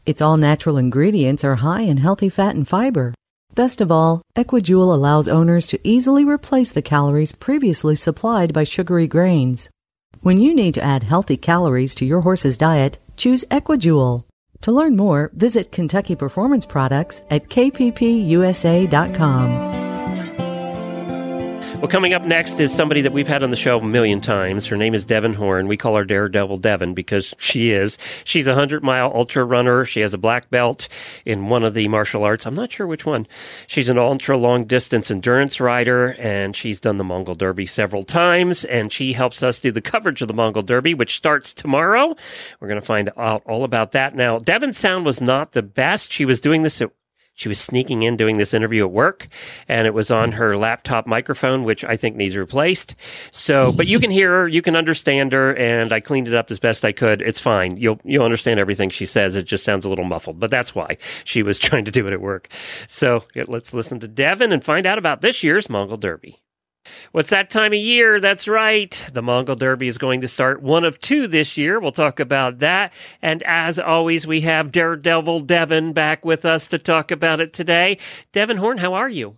Its 0.06 0.22
all 0.22 0.36
natural 0.36 0.76
ingredients 0.76 1.42
are 1.44 1.56
high 1.56 1.80
in 1.80 1.96
healthy 1.96 2.28
fat 2.28 2.54
and 2.54 2.68
fiber. 2.68 3.12
Best 3.54 3.80
of 3.80 3.90
all, 3.90 4.22
Equijewel 4.36 4.94
allows 4.94 5.28
owners 5.28 5.66
to 5.68 5.80
easily 5.82 6.24
replace 6.24 6.70
the 6.70 6.82
calories 6.82 7.32
previously 7.32 7.96
supplied 7.96 8.52
by 8.52 8.64
sugary 8.64 9.06
grains. 9.06 9.68
When 10.20 10.38
you 10.38 10.54
need 10.54 10.74
to 10.74 10.82
add 10.82 11.02
healthy 11.02 11.36
calories 11.36 11.94
to 11.96 12.04
your 12.04 12.20
horse's 12.20 12.56
diet, 12.56 12.98
choose 13.16 13.44
Equijewel. 13.50 14.24
To 14.62 14.72
learn 14.72 14.96
more, 14.96 15.30
visit 15.34 15.72
Kentucky 15.72 16.16
Performance 16.16 16.64
Products 16.66 17.22
at 17.30 17.48
kppusa.com. 17.48 18.24
Well, 21.84 21.90
coming 21.90 22.14
up 22.14 22.22
next 22.22 22.60
is 22.60 22.74
somebody 22.74 23.02
that 23.02 23.12
we've 23.12 23.28
had 23.28 23.42
on 23.42 23.50
the 23.50 23.56
show 23.56 23.78
a 23.78 23.84
million 23.84 24.22
times. 24.22 24.64
Her 24.64 24.76
name 24.78 24.94
is 24.94 25.04
Devan 25.04 25.34
Horn. 25.34 25.68
We 25.68 25.76
call 25.76 25.96
her 25.96 26.04
Daredevil 26.06 26.60
Devan 26.60 26.94
because 26.94 27.34
she 27.36 27.72
is. 27.72 27.98
She's 28.24 28.46
a 28.46 28.52
100 28.52 28.82
mile 28.82 29.12
ultra 29.14 29.44
runner. 29.44 29.84
She 29.84 30.00
has 30.00 30.14
a 30.14 30.18
black 30.18 30.48
belt 30.48 30.88
in 31.26 31.50
one 31.50 31.62
of 31.62 31.74
the 31.74 31.86
martial 31.88 32.24
arts. 32.24 32.46
I'm 32.46 32.54
not 32.54 32.72
sure 32.72 32.86
which 32.86 33.04
one. 33.04 33.26
She's 33.66 33.90
an 33.90 33.98
ultra 33.98 34.38
long 34.38 34.64
distance 34.64 35.10
endurance 35.10 35.60
rider 35.60 36.12
and 36.18 36.56
she's 36.56 36.80
done 36.80 36.96
the 36.96 37.04
Mongol 37.04 37.34
Derby 37.34 37.66
several 37.66 38.02
times 38.02 38.64
and 38.64 38.90
she 38.90 39.12
helps 39.12 39.42
us 39.42 39.60
do 39.60 39.70
the 39.70 39.82
coverage 39.82 40.22
of 40.22 40.28
the 40.28 40.32
Mongol 40.32 40.62
Derby, 40.62 40.94
which 40.94 41.14
starts 41.14 41.52
tomorrow. 41.52 42.16
We're 42.60 42.68
going 42.68 42.80
to 42.80 42.86
find 42.86 43.10
out 43.18 43.42
all 43.44 43.62
about 43.62 43.92
that. 43.92 44.14
Now, 44.14 44.38
Devan's 44.38 44.78
sound 44.78 45.04
was 45.04 45.20
not 45.20 45.52
the 45.52 45.60
best. 45.60 46.14
She 46.14 46.24
was 46.24 46.40
doing 46.40 46.62
this 46.62 46.80
at 46.80 46.92
she 47.34 47.48
was 47.48 47.60
sneaking 47.60 48.02
in 48.02 48.16
doing 48.16 48.36
this 48.36 48.54
interview 48.54 48.84
at 48.84 48.90
work 48.90 49.28
and 49.68 49.86
it 49.86 49.94
was 49.94 50.10
on 50.10 50.32
her 50.32 50.56
laptop 50.56 51.06
microphone 51.06 51.64
which 51.64 51.84
i 51.84 51.96
think 51.96 52.16
needs 52.16 52.36
replaced. 52.36 52.94
So 53.30 53.72
but 53.72 53.86
you 53.86 53.98
can 53.98 54.10
hear 54.10 54.30
her 54.30 54.48
you 54.48 54.62
can 54.62 54.76
understand 54.76 55.32
her 55.32 55.54
and 55.56 55.92
i 55.92 56.00
cleaned 56.00 56.28
it 56.28 56.34
up 56.34 56.50
as 56.50 56.58
best 56.58 56.84
i 56.84 56.92
could. 56.92 57.20
It's 57.22 57.40
fine. 57.40 57.76
You'll 57.76 58.00
you'll 58.04 58.24
understand 58.24 58.60
everything 58.60 58.90
she 58.90 59.06
says. 59.06 59.36
It 59.36 59.44
just 59.44 59.64
sounds 59.64 59.84
a 59.84 59.88
little 59.88 60.04
muffled 60.04 60.38
but 60.38 60.50
that's 60.50 60.74
why 60.74 60.96
she 61.24 61.42
was 61.42 61.58
trying 61.66 61.84
to 61.84 61.90
do 61.90 62.06
it 62.06 62.12
at 62.12 62.20
work. 62.20 62.48
So 62.88 63.24
let's 63.46 63.74
listen 63.74 64.00
to 64.00 64.08
devan 64.08 64.52
and 64.52 64.64
find 64.64 64.86
out 64.86 64.98
about 64.98 65.20
this 65.20 65.42
year's 65.42 65.68
mongol 65.68 65.96
derby 65.96 66.43
What's 67.12 67.30
that 67.30 67.50
time 67.50 67.72
of 67.72 67.78
year? 67.78 68.20
That's 68.20 68.48
right. 68.48 69.04
The 69.12 69.22
Mongol 69.22 69.56
Derby 69.56 69.88
is 69.88 69.98
going 69.98 70.20
to 70.20 70.28
start 70.28 70.62
one 70.62 70.84
of 70.84 70.98
two 70.98 71.26
this 71.26 71.56
year. 71.56 71.80
We'll 71.80 71.92
talk 71.92 72.20
about 72.20 72.58
that. 72.58 72.92
And 73.22 73.42
as 73.44 73.78
always, 73.78 74.26
we 74.26 74.42
have 74.42 74.72
Daredevil 74.72 75.44
Devan 75.46 75.94
back 75.94 76.24
with 76.24 76.44
us 76.44 76.66
to 76.68 76.78
talk 76.78 77.10
about 77.10 77.40
it 77.40 77.52
today. 77.52 77.98
Devan 78.32 78.58
Horn, 78.58 78.78
how 78.78 78.94
are 78.94 79.08
you? 79.08 79.36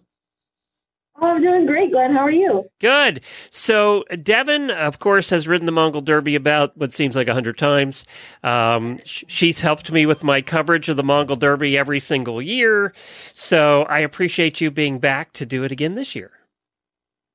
Oh, 1.22 1.28
I'm 1.28 1.40
doing 1.40 1.64
great, 1.64 1.92
Glenn. 1.92 2.14
How 2.14 2.26
are 2.26 2.30
you? 2.30 2.68
Good. 2.78 3.22
So, 3.50 4.04
Devan, 4.10 4.70
of 4.70 4.98
course, 4.98 5.30
has 5.30 5.48
ridden 5.48 5.64
the 5.64 5.72
Mongol 5.72 6.02
Derby 6.02 6.34
about 6.34 6.76
what 6.76 6.92
seems 6.92 7.16
like 7.16 7.26
a 7.26 7.32
hundred 7.32 7.56
times. 7.56 8.04
Um, 8.42 8.98
sh- 9.02 9.24
she's 9.26 9.60
helped 9.60 9.90
me 9.90 10.04
with 10.04 10.22
my 10.22 10.42
coverage 10.42 10.90
of 10.90 10.98
the 10.98 11.02
Mongol 11.02 11.36
Derby 11.36 11.78
every 11.78 12.00
single 12.00 12.42
year. 12.42 12.92
So, 13.32 13.84
I 13.84 14.00
appreciate 14.00 14.60
you 14.60 14.70
being 14.70 14.98
back 14.98 15.32
to 15.34 15.46
do 15.46 15.64
it 15.64 15.72
again 15.72 15.94
this 15.94 16.14
year. 16.14 16.32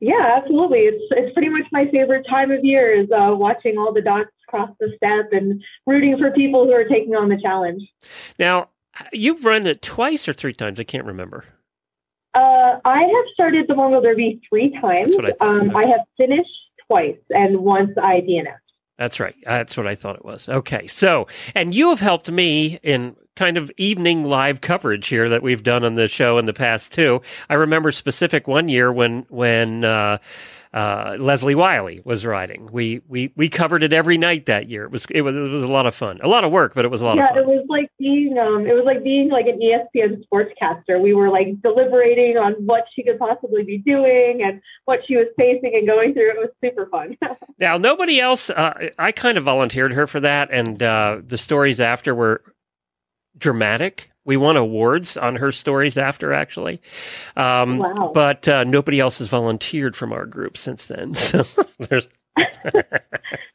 Yeah, 0.02 0.34
absolutely. 0.36 0.80
It's 0.80 1.04
it's 1.12 1.32
pretty 1.34 1.50
much 1.50 1.68
my 1.72 1.86
favorite 1.86 2.26
time 2.28 2.52
of 2.52 2.66
year 2.66 2.90
is 2.90 3.10
uh, 3.12 3.36
watching 3.36 3.78
all 3.78 3.94
the 3.94 4.02
dots 4.02 4.32
cross 4.48 4.72
the 4.80 4.92
steppe 4.98 5.32
and 5.32 5.64
rooting 5.86 6.18
for 6.18 6.32
people 6.32 6.66
who 6.66 6.74
are 6.74 6.84
taking 6.84 7.16
on 7.16 7.30
the 7.30 7.40
challenge. 7.40 7.84
Now, 8.40 8.70
you've 9.14 9.46
run 9.46 9.68
it 9.68 9.84
twice 9.84 10.28
or 10.28 10.34
three 10.34 10.54
times. 10.54 10.80
I 10.80 10.84
can't 10.84 11.06
remember. 11.06 11.46
Uh, 12.34 12.80
I 12.84 13.04
have 13.04 13.26
started 13.34 13.68
the 13.68 13.76
Mongol 13.76 14.02
Derby 14.02 14.42
three 14.50 14.72
times. 14.82 15.16
I 15.18 15.46
um, 15.46 15.76
I 15.76 15.86
have 15.86 16.02
finished 16.18 16.50
twice, 16.88 17.20
and 17.34 17.60
once 17.60 17.92
I 18.02 18.22
DNF'd. 18.22 18.71
That's 19.02 19.20
right. 19.20 19.36
That's 19.44 19.76
what 19.76 19.88
I 19.88 19.96
thought 19.96 20.16
it 20.18 20.24
was. 20.24 20.48
Okay. 20.48 20.86
So, 20.86 21.26
and 21.56 21.74
you 21.74 21.90
have 21.90 22.00
helped 22.00 22.30
me 22.30 22.78
in 22.84 23.16
kind 23.36 23.58
of 23.58 23.72
evening 23.78 24.26
live 24.26 24.62
coverage 24.62 25.08
here 25.08 25.28
that 25.28 25.42
we've 25.42 25.64
done 25.64 25.84
on 25.84 25.96
the 25.96 26.08
show 26.08 26.38
in 26.38 26.46
the 26.46 26.54
past 26.54 26.92
too. 26.92 27.20
I 27.50 27.56
remember 27.56 27.92
specific 27.92 28.48
one 28.48 28.70
year 28.70 28.94
when 28.94 29.26
when 29.30 29.84
uh, 29.86 30.20
uh, 30.74 31.18
Leslie 31.20 31.56
Wiley 31.56 32.02
was 32.06 32.26
writing. 32.26 32.70
We 32.72 33.02
we 33.08 33.34
we 33.36 33.50
covered 33.50 33.84
it 33.84 33.92
every 33.92 34.18
night 34.18 34.46
that 34.46 34.70
year. 34.70 34.86
It 34.86 34.92
was 34.92 35.06
it 35.10 35.22
was 35.22 35.36
it 35.36 35.40
was 35.40 35.64
a 35.64 35.68
lot 35.68 35.86
of 35.86 35.94
fun. 35.94 36.20
A 36.24 36.30
lot 36.30 36.46
of 36.46 36.52
work, 36.52 36.74
but 36.74 36.86
it 36.86 36.88
was 36.88 37.02
a 37.02 37.06
lot 37.06 37.18
yeah, 37.18 37.24
of 37.26 37.36
fun. 37.36 37.38
Yeah, 37.38 37.44
it 37.44 37.58
was 37.58 37.66
like 37.68 37.92
being 38.00 38.38
um, 38.40 38.66
it 38.66 38.74
was 38.74 38.86
like 38.86 39.04
being 39.04 39.30
like 39.30 39.48
an 39.48 39.60
ESPN 39.60 40.24
sportscaster. 40.26 41.02
We 41.02 41.14
were 41.14 41.30
like 41.30 41.62
deliberating 41.62 42.38
on 42.38 42.54
what 42.66 42.86
she 42.94 43.04
could 43.04 43.20
possibly 43.20 43.64
be 43.64 43.80
doing 43.80 44.44
and 44.44 44.62
what 44.86 45.02
she 45.06 45.18
was 45.18 45.26
facing 45.38 45.76
and 45.76 45.86
going 45.86 46.14
through. 46.14 46.30
It 46.30 46.38
was 46.38 46.50
super 46.64 46.88
fun. 46.88 47.18
Now, 47.60 47.78
nobody 47.78 48.20
else. 48.20 48.50
Uh, 48.50 48.90
I 48.98 49.12
kind 49.12 49.38
of 49.38 49.44
volunteered 49.44 49.94
her 49.94 50.08
for 50.08 50.20
that, 50.22 50.50
and 50.52 50.82
uh, 50.82 51.22
the 51.24 51.38
stories 51.38 51.80
after 51.80 52.16
were 52.16 52.42
dramatic. 53.38 54.11
We 54.24 54.38
won 54.38 54.56
awards 54.58 55.18
on 55.18 55.38
her 55.38 55.52
stories 55.52 55.98
after, 55.98 56.34
actually. 56.34 56.82
Um, 57.36 57.80
Wow. 57.80 58.12
But 58.14 58.48
uh, 58.48 58.64
nobody 58.64 59.00
else 59.00 59.18
has 59.20 59.28
volunteered 59.28 59.96
from 59.96 60.14
our 60.14 60.26
group 60.26 60.58
since 60.58 60.86
then. 60.86 61.16
So 61.22 61.46
there's. 61.80 62.10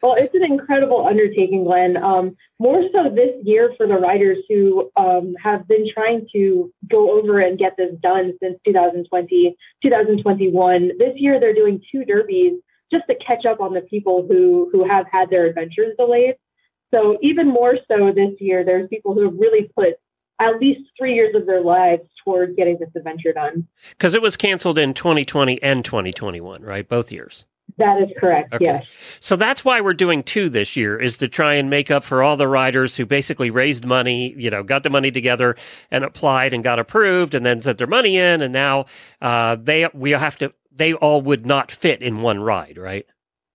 Well, 0.03 0.15
it's 0.15 0.35
an 0.35 0.45
incredible 0.45 1.05
undertaking, 1.05 1.65
Glenn. 1.65 1.97
Um, 1.97 2.37
more 2.61 2.81
so 2.95 3.11
this 3.11 3.35
year 3.43 3.73
for 3.77 3.87
the 3.89 3.97
writers 3.97 4.39
who 4.49 4.91
um, 4.97 5.35
have 5.43 5.67
been 5.67 5.89
trying 5.93 6.29
to 6.33 6.73
go 6.89 7.19
over 7.19 7.41
and 7.41 7.59
get 7.59 7.77
this 7.77 7.95
done 8.03 8.35
since 8.41 8.57
2020, 8.65 9.57
2021. 9.83 10.93
This 10.99 11.13
year, 11.17 11.41
they're 11.41 11.55
doing 11.55 11.83
two 11.91 12.05
derbies 12.05 12.61
just 12.93 13.05
to 13.09 13.17
catch 13.17 13.47
up 13.47 13.61
on 13.61 13.75
the 13.75 13.81
people 13.81 14.27
who 14.29 14.71
who 14.73 14.85
have 14.85 15.07
had 15.11 15.29
their 15.29 15.47
adventures 15.47 15.95
delayed. 15.99 16.37
So 16.95 17.19
even 17.21 17.49
more 17.49 17.77
so 17.91 18.13
this 18.13 18.35
year, 18.39 18.65
there's 18.65 18.89
people 18.89 19.15
who 19.15 19.25
have 19.25 19.35
really 19.35 19.71
put 19.77 19.95
at 20.39 20.61
least 20.61 20.91
three 20.99 21.15
years 21.15 21.35
of 21.35 21.47
their 21.47 21.63
lives 21.63 22.03
towards 22.25 22.55
getting 22.57 22.79
this 22.79 22.91
adventure 22.95 23.33
done. 23.33 23.67
Because 23.91 24.15
it 24.15 24.23
was 24.23 24.37
canceled 24.37 24.79
in 24.79 24.95
2020 24.95 25.63
and 25.63 25.85
2021, 25.85 26.63
right? 26.63 26.89
Both 26.89 27.11
years. 27.11 27.45
That 27.79 28.03
is 28.03 28.11
correct. 28.19 28.55
Okay. 28.55 28.65
Yes. 28.65 28.85
So 29.21 29.37
that's 29.37 29.65
why 29.65 29.81
we're 29.81 29.93
doing 29.93 30.23
two 30.23 30.49
this 30.49 30.77
year 30.77 30.99
is 30.99 31.19
to 31.19 31.29
try 31.29 31.55
and 31.55 31.69
make 31.69 31.91
up 31.91 32.05
for 32.05 32.23
all 32.23 32.37
the 32.37 32.49
riders 32.49 32.97
who 32.97 33.05
basically 33.05 33.51
raised 33.51 33.85
money, 33.85 34.35
you 34.37 34.51
know, 34.51 34.63
got 34.63 34.83
the 34.83 34.91
money 34.91 35.11
together 35.11 35.57
and 35.91 36.05
applied 36.05 36.55
and 36.55 36.65
got 36.65 36.79
approved 36.79 37.35
and 37.35 37.45
then 37.45 37.61
sent 37.61 37.79
their 37.79 37.87
money 37.87 38.17
in. 38.17 38.41
And 38.41 38.53
now, 38.53 38.87
uh, 39.21 39.57
they, 39.61 39.89
we 39.93 40.13
have 40.13 40.39
to, 40.39 40.53
they 40.75 40.95
all 40.95 41.21
would 41.23 41.45
not 41.45 41.71
fit 41.71 42.01
in 42.03 42.23
one 42.23 42.41
ride, 42.41 42.79
right? 42.79 43.07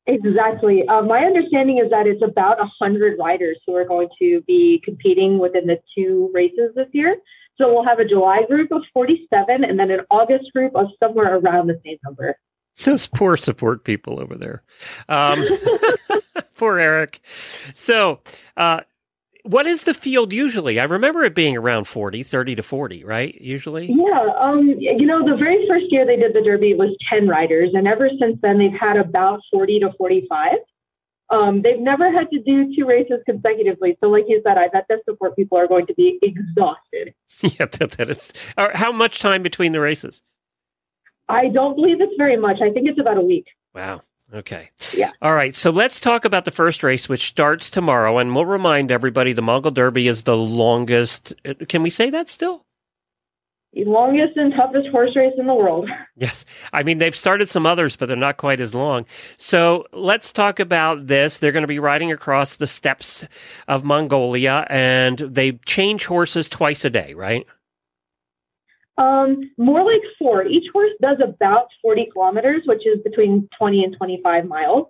Exactly. 0.07 0.87
Uh, 0.87 1.03
my 1.03 1.25
understanding 1.25 1.77
is 1.77 1.89
that 1.91 2.07
it's 2.07 2.23
about 2.23 2.57
100 2.57 3.17
riders 3.19 3.57
who 3.65 3.75
are 3.75 3.85
going 3.85 4.09
to 4.19 4.41
be 4.47 4.81
competing 4.83 5.37
within 5.37 5.67
the 5.67 5.79
two 5.95 6.31
races 6.33 6.71
this 6.75 6.87
year. 6.91 7.17
So 7.59 7.71
we'll 7.71 7.85
have 7.85 7.99
a 7.99 8.05
July 8.05 8.43
group 8.43 8.71
of 8.71 8.83
47 8.93 9.63
and 9.63 9.79
then 9.79 9.91
an 9.91 10.01
August 10.09 10.51
group 10.53 10.75
of 10.75 10.87
somewhere 11.03 11.37
around 11.37 11.67
the 11.67 11.79
same 11.85 11.97
number. 12.03 12.35
Those 12.83 13.05
poor 13.07 13.37
support 13.37 13.83
people 13.83 14.19
over 14.19 14.35
there. 14.35 14.63
Um, 15.07 15.45
poor 16.57 16.79
Eric. 16.79 17.21
So, 17.73 18.21
uh, 18.57 18.81
what 19.43 19.65
is 19.65 19.83
the 19.83 19.93
field 19.93 20.33
usually? 20.33 20.79
I 20.79 20.83
remember 20.83 21.23
it 21.23 21.35
being 21.35 21.57
around 21.57 21.85
40, 21.85 22.23
30 22.23 22.55
to 22.55 22.63
40, 22.63 23.03
right? 23.03 23.35
Usually? 23.39 23.87
Yeah. 23.91 24.27
Um, 24.37 24.67
you 24.79 25.05
know, 25.05 25.25
the 25.25 25.35
very 25.35 25.67
first 25.67 25.85
year 25.89 26.05
they 26.05 26.17
did 26.17 26.33
the 26.33 26.41
Derby, 26.41 26.73
was 26.73 26.95
10 27.09 27.27
riders. 27.27 27.71
And 27.73 27.87
ever 27.87 28.09
since 28.19 28.37
then, 28.41 28.57
they've 28.57 28.73
had 28.73 28.97
about 28.97 29.41
40 29.51 29.79
to 29.81 29.91
45. 29.97 30.57
Um, 31.29 31.61
they've 31.61 31.79
never 31.79 32.11
had 32.11 32.29
to 32.31 32.39
do 32.39 32.75
two 32.75 32.85
races 32.85 33.19
consecutively. 33.25 33.97
So, 34.03 34.09
like 34.09 34.25
you 34.27 34.41
said, 34.45 34.57
I 34.57 34.67
bet 34.67 34.85
the 34.89 34.99
support 35.07 35.35
people 35.35 35.57
are 35.57 35.67
going 35.67 35.87
to 35.87 35.93
be 35.93 36.19
exhausted. 36.21 37.13
yeah, 37.41 37.67
that, 37.67 37.91
that 37.91 38.09
is. 38.09 38.33
How 38.57 38.91
much 38.91 39.19
time 39.19 39.41
between 39.41 39.71
the 39.71 39.79
races? 39.79 40.21
I 41.29 41.47
don't 41.47 41.75
believe 41.75 42.01
it's 42.01 42.15
very 42.17 42.35
much. 42.35 42.61
I 42.61 42.69
think 42.69 42.89
it's 42.89 42.99
about 42.99 43.17
a 43.17 43.21
week. 43.21 43.47
Wow. 43.73 44.01
Okay. 44.33 44.69
Yeah. 44.93 45.11
All 45.21 45.33
right. 45.33 45.55
So 45.55 45.69
let's 45.71 45.99
talk 45.99 46.23
about 46.25 46.45
the 46.45 46.51
first 46.51 46.83
race, 46.83 47.09
which 47.09 47.27
starts 47.27 47.69
tomorrow. 47.69 48.17
And 48.17 48.33
we'll 48.35 48.45
remind 48.45 48.91
everybody 48.91 49.33
the 49.33 49.41
Mongol 49.41 49.71
Derby 49.71 50.07
is 50.07 50.23
the 50.23 50.37
longest. 50.37 51.33
uh, 51.45 51.53
Can 51.67 51.83
we 51.83 51.89
say 51.89 52.09
that 52.09 52.29
still? 52.29 52.65
The 53.73 53.85
longest 53.85 54.35
and 54.35 54.53
toughest 54.53 54.89
horse 54.89 55.15
race 55.15 55.33
in 55.37 55.47
the 55.47 55.55
world. 55.55 55.89
Yes. 56.17 56.45
I 56.71 56.83
mean, 56.83 56.99
they've 56.99 57.15
started 57.15 57.49
some 57.49 57.65
others, 57.65 57.95
but 57.95 58.05
they're 58.05 58.15
not 58.15 58.37
quite 58.37 58.61
as 58.61 58.75
long. 58.75 59.05
So 59.37 59.87
let's 59.91 60.31
talk 60.31 60.59
about 60.59 61.07
this. 61.07 61.39
They're 61.39 61.51
going 61.53 61.63
to 61.63 61.67
be 61.67 61.79
riding 61.79 62.11
across 62.11 62.57
the 62.57 62.67
steppes 62.67 63.23
of 63.67 63.83
Mongolia, 63.83 64.67
and 64.69 65.17
they 65.17 65.53
change 65.65 66.05
horses 66.05 66.47
twice 66.47 66.85
a 66.85 66.91
day, 66.91 67.15
right? 67.15 67.47
Um, 68.97 69.51
more 69.57 69.83
like 69.83 70.01
four. 70.19 70.45
Each 70.45 70.69
horse 70.71 70.91
does 71.01 71.17
about 71.21 71.67
40 71.81 72.09
kilometers, 72.13 72.61
which 72.65 72.85
is 72.85 72.99
between 73.01 73.47
20 73.57 73.83
and 73.83 73.95
25 73.95 74.45
miles. 74.45 74.87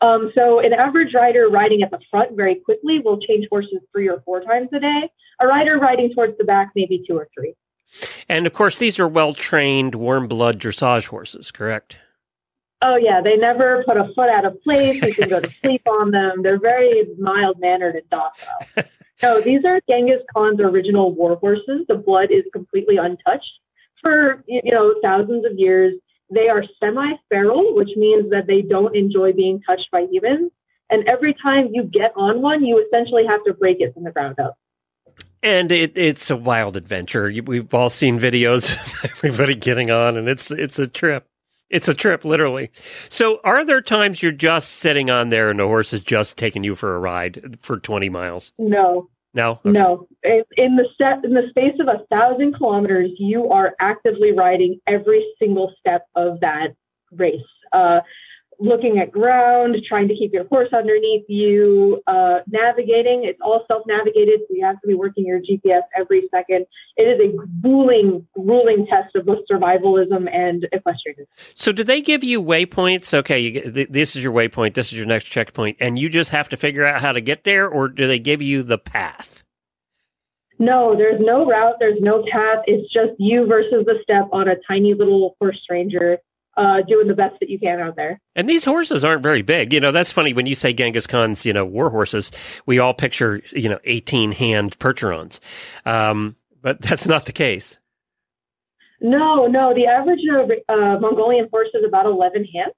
Um, 0.00 0.32
so 0.36 0.60
an 0.60 0.72
average 0.72 1.14
rider 1.14 1.48
riding 1.48 1.82
at 1.82 1.90
the 1.90 2.00
front 2.10 2.36
very 2.36 2.56
quickly 2.56 2.98
will 2.98 3.18
change 3.18 3.46
horses 3.48 3.78
three 3.92 4.08
or 4.08 4.20
four 4.24 4.40
times 4.42 4.68
a 4.72 4.80
day. 4.80 5.10
A 5.40 5.46
rider 5.46 5.78
riding 5.78 6.12
towards 6.12 6.36
the 6.36 6.44
back, 6.44 6.72
maybe 6.74 7.02
two 7.06 7.16
or 7.16 7.28
three. 7.34 7.54
And 8.28 8.46
of 8.46 8.52
course, 8.52 8.78
these 8.78 8.98
are 8.98 9.08
well 9.08 9.34
trained, 9.34 9.94
warm 9.94 10.28
blood 10.28 10.60
dressage 10.60 11.06
horses, 11.06 11.50
correct? 11.50 11.98
Oh 12.82 12.96
yeah, 12.96 13.20
they 13.20 13.36
never 13.36 13.82
put 13.86 13.96
a 13.96 14.12
foot 14.14 14.28
out 14.28 14.44
of 14.44 14.60
place. 14.62 15.00
You 15.00 15.14
can 15.14 15.28
go 15.28 15.40
to 15.40 15.50
sleep 15.62 15.82
on 15.88 16.10
them. 16.10 16.42
They're 16.42 16.58
very 16.58 17.06
mild 17.18 17.58
mannered 17.58 17.94
and 17.96 18.10
docile. 18.10 18.90
No, 19.22 19.40
these 19.40 19.64
are 19.64 19.80
Genghis 19.88 20.22
Khan's 20.34 20.60
original 20.60 21.14
war 21.14 21.36
horses. 21.36 21.86
The 21.88 21.96
blood 21.96 22.30
is 22.30 22.44
completely 22.52 22.96
untouched 22.96 23.52
for 24.02 24.42
you 24.46 24.72
know 24.72 24.94
thousands 25.02 25.44
of 25.44 25.52
years. 25.58 25.94
They 26.30 26.48
are 26.48 26.64
semi-feral, 26.80 27.74
which 27.74 27.90
means 27.96 28.30
that 28.30 28.46
they 28.46 28.62
don't 28.62 28.94
enjoy 28.96 29.32
being 29.32 29.60
touched 29.62 29.90
by 29.90 30.06
humans. 30.10 30.50
And 30.90 31.04
every 31.08 31.34
time 31.34 31.70
you 31.72 31.84
get 31.84 32.12
on 32.16 32.40
one, 32.40 32.64
you 32.64 32.78
essentially 32.78 33.26
have 33.26 33.44
to 33.44 33.54
break 33.54 33.80
it 33.80 33.94
from 33.94 34.04
the 34.04 34.10
ground 34.10 34.38
up. 34.40 34.58
And 35.42 35.70
it, 35.70 35.96
it's 35.96 36.30
a 36.30 36.36
wild 36.36 36.76
adventure. 36.76 37.32
We've 37.44 37.72
all 37.74 37.90
seen 37.90 38.18
videos 38.18 38.72
of 39.04 39.10
everybody 39.10 39.54
getting 39.54 39.90
on, 39.90 40.16
and 40.16 40.28
it's 40.28 40.50
it's 40.50 40.78
a 40.78 40.86
trip. 40.86 41.26
It's 41.74 41.88
a 41.88 41.94
trip, 41.94 42.24
literally. 42.24 42.70
So, 43.08 43.40
are 43.42 43.64
there 43.64 43.80
times 43.80 44.22
you're 44.22 44.30
just 44.30 44.74
sitting 44.74 45.10
on 45.10 45.30
there 45.30 45.50
and 45.50 45.58
the 45.58 45.64
horse 45.64 45.92
is 45.92 45.98
just 45.98 46.38
taking 46.38 46.62
you 46.62 46.76
for 46.76 46.94
a 46.94 47.00
ride 47.00 47.58
for 47.62 47.80
20 47.80 48.08
miles? 48.10 48.52
No, 48.58 49.08
No? 49.34 49.58
Okay. 49.66 49.70
No, 49.70 50.06
in 50.56 50.76
the 50.76 50.86
set 51.02 51.24
in 51.24 51.34
the 51.34 51.48
space 51.50 51.74
of 51.80 51.88
a 51.88 52.04
thousand 52.14 52.54
kilometers, 52.54 53.10
you 53.18 53.48
are 53.48 53.74
actively 53.80 54.30
riding 54.30 54.78
every 54.86 55.26
single 55.40 55.74
step 55.80 56.06
of 56.14 56.38
that 56.42 56.76
race. 57.10 57.40
Uh, 57.72 58.02
looking 58.58 58.98
at 58.98 59.10
ground, 59.12 59.76
trying 59.84 60.08
to 60.08 60.14
keep 60.14 60.32
your 60.32 60.44
horse 60.44 60.68
underneath 60.72 61.24
you, 61.28 62.02
uh, 62.06 62.40
navigating. 62.46 63.24
It's 63.24 63.38
all 63.40 63.64
self-navigated, 63.70 64.40
so 64.40 64.46
you 64.50 64.64
have 64.64 64.80
to 64.80 64.86
be 64.86 64.94
working 64.94 65.26
your 65.26 65.40
GPS 65.40 65.82
every 65.96 66.28
second. 66.30 66.66
It 66.96 67.08
is 67.08 67.20
a 67.20 67.36
grueling, 67.62 68.26
grueling 68.34 68.86
test 68.86 69.14
of 69.16 69.26
both 69.26 69.40
survivalism 69.50 70.28
and 70.32 70.66
equestrianism. 70.72 71.26
So, 71.54 71.72
do 71.72 71.84
they 71.84 72.00
give 72.00 72.24
you 72.24 72.42
waypoints? 72.42 73.12
Okay, 73.14 73.38
you 73.38 73.50
get, 73.50 73.74
th- 73.74 73.88
this 73.90 74.16
is 74.16 74.22
your 74.22 74.32
waypoint, 74.32 74.74
this 74.74 74.88
is 74.88 74.94
your 74.94 75.06
next 75.06 75.24
checkpoint, 75.24 75.76
and 75.80 75.98
you 75.98 76.08
just 76.08 76.30
have 76.30 76.48
to 76.50 76.56
figure 76.56 76.84
out 76.84 77.00
how 77.00 77.12
to 77.12 77.20
get 77.20 77.44
there, 77.44 77.68
or 77.68 77.88
do 77.88 78.06
they 78.06 78.18
give 78.18 78.42
you 78.42 78.62
the 78.62 78.78
path? 78.78 79.44
No, 80.58 80.94
there's 80.94 81.20
no 81.20 81.44
route. 81.44 81.76
There's 81.80 82.00
no 82.00 82.24
path. 82.30 82.58
It's 82.66 82.92
just 82.92 83.12
you 83.18 83.46
versus 83.46 83.84
the 83.86 83.98
steppe 84.02 84.28
on 84.32 84.48
a 84.48 84.56
tiny 84.68 84.94
little 84.94 85.36
horse 85.40 85.60
stranger. 85.60 86.18
Uh, 86.56 86.82
doing 86.82 87.08
the 87.08 87.14
best 87.14 87.38
that 87.40 87.50
you 87.50 87.58
can 87.58 87.80
out 87.80 87.96
there. 87.96 88.20
And 88.34 88.48
these 88.48 88.64
horses 88.64 89.04
aren't 89.04 89.22
very 89.22 89.42
big. 89.42 89.72
You 89.72 89.80
know, 89.80 89.92
that's 89.92 90.12
funny 90.12 90.32
when 90.32 90.46
you 90.46 90.54
say 90.54 90.72
Genghis 90.72 91.06
Khan's, 91.06 91.44
you 91.44 91.52
know, 91.52 91.64
war 91.64 91.90
horses, 91.90 92.30
we 92.66 92.78
all 92.78 92.94
picture, 92.94 93.42
you 93.52 93.68
know, 93.68 93.78
18 93.84 94.32
hand 94.32 94.78
Percherons. 94.78 95.40
Um, 95.84 96.36
but 96.62 96.80
that's 96.80 97.06
not 97.06 97.26
the 97.26 97.32
case. 97.32 97.78
No, 99.00 99.46
no. 99.46 99.74
The 99.74 99.86
average 99.86 100.20
uh, 100.30 100.98
Mongolian 101.00 101.48
horse 101.52 101.68
is 101.74 101.84
about 101.84 102.06
11 102.06 102.46
hands. 102.54 102.72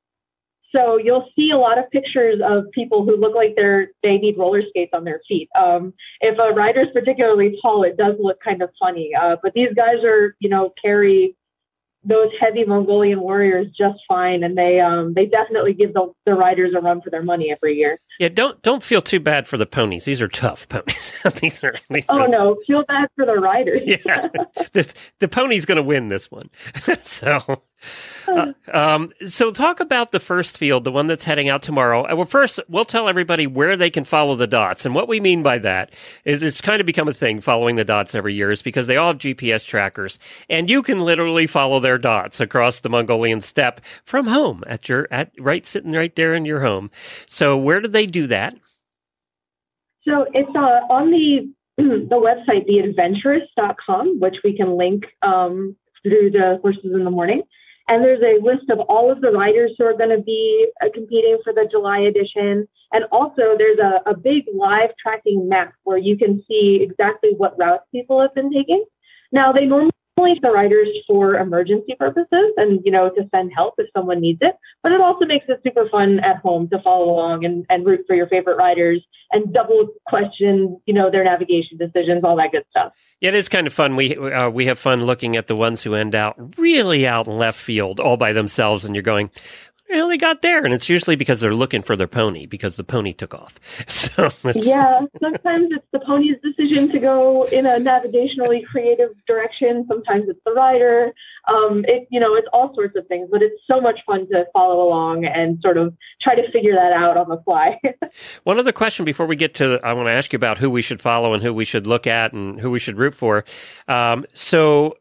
So 0.75 0.99
you'll 0.99 1.29
see 1.37 1.53
a 1.53 1.57
lot 1.57 1.79
of 1.79 1.91
pictures 1.91 2.41
of 2.45 2.65
people 2.73 3.05
who 3.05 3.17
look 3.17 3.35
like 3.35 3.55
they're 3.57 3.93
they 4.03 4.19
need 4.19 4.37
roller 4.37 4.63
skates 4.69 4.91
on 4.95 5.05
their 5.05 5.21
feet. 5.27 5.49
Um, 5.59 5.95
if 6.21 6.39
a 6.39 6.53
rider's 6.53 6.89
particularly 6.93 7.59
tall, 7.63 7.85
it 7.85 7.97
does 7.97 8.17
look 8.19 8.41
kind 8.41 8.61
of 8.61 8.71
funny. 8.79 9.15
Uh, 9.15 9.37
but 9.43 9.55
these 9.55 9.73
guys 9.75 10.05
are, 10.05 10.35
you 10.41 10.49
know, 10.49 10.73
carry 10.83 11.37
those 12.07 12.31
heavy 12.41 12.65
Mongolian 12.65 13.21
warriors 13.21 13.67
just 13.77 13.99
fine, 14.09 14.45
and 14.45 14.57
they 14.57 14.81
um, 14.81 15.13
they 15.15 15.27
definitely 15.27 15.75
give 15.75 15.93
the, 15.93 16.13
the 16.25 16.35
riders 16.35 16.73
a 16.75 16.81
run 16.81 17.03
for 17.03 17.11
their 17.11 17.23
money 17.23 17.51
every 17.51 17.77
year. 17.77 17.99
Yeah, 18.21 18.29
don't 18.29 18.63
don't 18.63 18.83
feel 18.83 19.03
too 19.03 19.21
bad 19.21 19.49
for 19.49 19.57
the 19.57 19.67
ponies. 19.67 20.05
These 20.05 20.23
are 20.23 20.29
tough 20.29 20.69
ponies. 20.69 21.13
these 21.41 21.63
are. 21.65 21.75
These 21.91 22.07
oh 22.09 22.21
are, 22.21 22.29
no, 22.29 22.57
feel 22.67 22.85
bad 22.85 23.09
for 23.17 23.27
the 23.27 23.35
riders. 23.35 23.83
yeah, 23.87 24.29
the 24.73 24.93
the 25.19 25.29
pony's 25.29 25.67
going 25.67 25.77
to 25.77 25.83
win 25.83 26.09
this 26.09 26.31
one. 26.31 26.49
so 27.03 27.63
uh, 28.27 28.53
um, 28.73 29.13
so 29.27 29.51
talk 29.51 29.81
about 29.81 30.11
the 30.11 30.21
first 30.21 30.57
field, 30.57 30.85
the 30.85 30.93
one 30.93 31.07
that's 31.07 31.25
heading 31.25 31.49
out 31.49 31.63
tomorrow. 31.63 32.11
Uh, 32.11 32.17
well, 32.17 32.27
first, 32.27 32.59
we'll 32.69 32.85
tell 32.85 33.09
everybody 33.09 33.47
where 33.47 33.77
they 33.77 33.91
can 33.91 34.05
follow 34.05 34.35
the 34.35 34.47
dots. 34.47 34.85
And 34.87 34.95
what 34.95 35.09
we 35.09 35.21
mean 35.21 35.43
by 35.43 35.59
that 35.59 35.93
is 36.25 36.43
it's 36.43 36.61
kind 36.61 36.81
of 36.81 36.87
become 36.87 37.09
a 37.09 37.15
thing 37.15 37.41
following 37.41 37.77
the 37.77 37.85
dots 37.85 38.15
every 38.15 38.35
year 38.35 38.51
is 38.51 38.63
because 38.63 38.87
they 38.87 38.97
all 38.97 39.09
have 39.09 39.19
GPS 39.19 39.65
trackers 39.65 40.19
and 40.49 40.69
you 40.69 40.83
can 40.83 41.01
literally 41.01 41.47
follow 41.47 41.81
their 41.81 41.99
dots 41.99 42.41
across 42.41 42.81
the 42.81 42.89
Mongolian 42.89 43.41
steppe 43.41 43.81
from 44.05 44.27
home 44.27 44.65
at 44.67 44.89
your, 44.89 45.07
at 45.11 45.33
right, 45.39 45.67
sitting 45.67 45.93
right 45.93 46.15
there 46.17 46.35
in 46.35 46.45
your 46.45 46.61
home. 46.61 46.91
So 47.27 47.57
where 47.57 47.81
do 47.81 47.89
they 47.89 48.07
do 48.07 48.27
that? 48.29 48.57
So 50.09 50.27
it's 50.33 50.55
uh, 50.57 50.81
on 50.91 51.11
the, 51.11 51.49
the 51.77 52.09
website, 52.11 52.69
theadventurists.com, 52.69 54.21
which 54.21 54.39
we 54.43 54.57
can 54.57 54.77
link 54.77 55.07
um, 55.23 55.77
through 56.03 56.31
the 56.31 56.59
Horses 56.63 56.93
in 56.93 57.05
the 57.05 57.11
Morning. 57.11 57.43
And 57.89 58.03
there's 58.03 58.23
a 58.23 58.43
list 58.43 58.69
of 58.71 58.81
all 58.81 59.11
of 59.11 59.21
the 59.21 59.31
riders 59.31 59.73
who 59.79 59.85
are 59.85 59.97
going 59.97 60.11
to 60.11 60.23
be 60.23 60.69
uh, 60.83 60.89
competing 60.93 61.39
for 61.45 61.53
the 61.53 61.69
July 61.71 62.01
edition. 62.01 62.67
And 62.93 63.05
also, 63.13 63.57
there's 63.57 63.79
a, 63.79 64.03
a 64.07 64.17
big 64.17 64.45
live 64.53 64.91
tracking 64.97 65.49
map 65.49 65.73
where 65.85 65.99
you 65.99 66.17
can 66.19 66.43
see 66.49 66.83
exactly 66.83 67.35
what 67.37 67.59
routes 67.59 67.87
people 67.93 68.21
have 68.21 68.35
been 68.35 68.53
taking. 68.53 68.85
Now, 69.31 69.53
they 69.53 69.67
normally 69.67 69.91
the 70.17 70.51
riders 70.51 70.89
for 71.07 71.35
emergency 71.37 71.95
purposes 71.99 72.51
and 72.57 72.81
you 72.85 72.91
know 72.91 73.11
to 73.11 73.29
send 73.35 73.53
help 73.55 73.75
if 73.77 73.87
someone 73.95 74.19
needs 74.19 74.39
it 74.41 74.57
but 74.83 74.91
it 74.91 75.01
also 75.01 75.27
makes 75.27 75.45
it 75.49 75.61
super 75.65 75.89
fun 75.91 76.19
at 76.21 76.39
home 76.39 76.67
to 76.69 76.81
follow 76.81 77.11
along 77.11 77.45
and, 77.45 77.67
and 77.69 77.87
root 77.87 78.01
for 78.07 78.17
your 78.17 78.27
favorite 78.29 78.57
riders 78.57 79.05
and 79.33 79.53
double 79.53 79.89
question 80.07 80.81
you 80.87 80.95
know 80.95 81.11
their 81.11 81.23
navigation 81.23 81.77
decisions 81.77 82.25
all 82.25 82.37
that 82.37 82.51
good 82.51 82.65
stuff 82.71 82.93
yeah, 83.23 83.31
it 83.31 83.35
is 83.35 83.49
kind 83.49 83.67
of 83.67 83.73
fun. 83.73 83.97
We 83.97 84.15
uh, 84.15 84.51
we 84.51 84.67
have 84.67 84.79
fun 84.79 85.07
looking 85.07 85.37
at 85.37 85.47
the 85.47 85.57
ones 85.57 85.83
who 85.83 85.95
end 85.95 86.15
out 86.15 86.59
really 86.59 87.07
out 87.07 87.27
in 87.27 87.39
left 87.39 87.59
field 87.59 87.99
all 87.99 88.19
by 88.19 88.35
themselves, 88.35 88.85
and 88.85 88.95
you're 88.95 89.03
going, 89.03 89.31
well, 89.91 90.09
they 90.09 90.17
got 90.17 90.43
there, 90.43 90.65
and 90.65 90.75
it's 90.75 90.89
usually 90.89 91.17
because 91.17 91.41
they're 91.41 91.55
looking 91.55 91.83
for 91.83 91.97
their 91.97 92.07
pony 92.07 92.47
because 92.47 92.77
the 92.77 92.85
pony 92.85 93.13
took 93.13 93.35
off. 93.35 93.59
So 94.07 94.31
yeah, 94.55 95.01
sometimes 95.21 95.69
it's 95.73 95.87
the 95.93 96.01
pony's 96.01 96.37
decision 96.43 96.91
to 96.91 96.99
go 96.99 97.45
in 97.45 97.67
a 97.67 97.79
navigationally 97.79 98.65
creative 98.65 99.11
direction. 99.27 99.85
Sometimes 99.89 100.29
it's 100.29 100.41
the 100.45 100.53
rider. 100.53 101.13
Um, 101.49 101.85
it 101.87 102.07
you 102.11 102.21
know 102.21 102.35
it's 102.35 102.49
all 102.53 102.75
sorts 102.75 102.97
of 102.97 103.07
things, 103.09 103.29
but 103.31 103.43
it's 103.43 103.61
so 103.71 103.81
much 103.81 104.01
fun 104.07 104.29
to 104.29 104.47
follow 104.53 104.87
along 104.87 105.25
and 105.25 105.61
sort 105.63 105.77
of 105.77 105.95
try 106.21 106.35
to 106.35 106.51
figure 106.51 106.75
that 106.75 106.93
out 106.93 107.17
on 107.17 107.29
the 107.29 107.41
fly. 107.45 107.79
One 108.45 108.59
other 108.59 108.73
question 108.73 109.05
before 109.05 109.27
we 109.27 109.37
get 109.37 109.55
to, 109.55 109.79
I 109.83 109.93
want 109.93 110.07
to 110.09 110.13
ask 110.13 110.33
you 110.33 110.37
about 110.37 110.59
who 110.59 110.71
we 110.71 110.83
should 110.83 111.01
follow 111.01 111.35
and 111.35 111.43
who 111.43 111.53
we 111.53 111.65
should 111.65 111.87
look 111.87 112.07
at 112.07 112.33
and 112.33 112.61
who 112.61 112.71
we 112.71 112.79
should 112.79 112.97
root 112.97 113.15
for. 113.15 113.45
Um, 113.89 114.25
so 114.35 114.97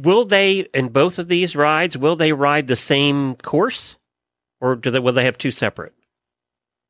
will 0.00 0.24
they 0.24 0.60
in 0.74 0.88
both 0.88 1.18
of 1.18 1.28
these 1.28 1.54
rides 1.54 1.98
will 1.98 2.16
they 2.16 2.32
ride 2.32 2.66
the 2.66 2.76
same 2.76 3.34
course 3.36 3.96
or 4.62 4.76
do 4.76 4.90
they 4.90 5.00
will 5.00 5.12
they 5.12 5.24
have 5.24 5.36
two 5.36 5.50
separate? 5.50 5.92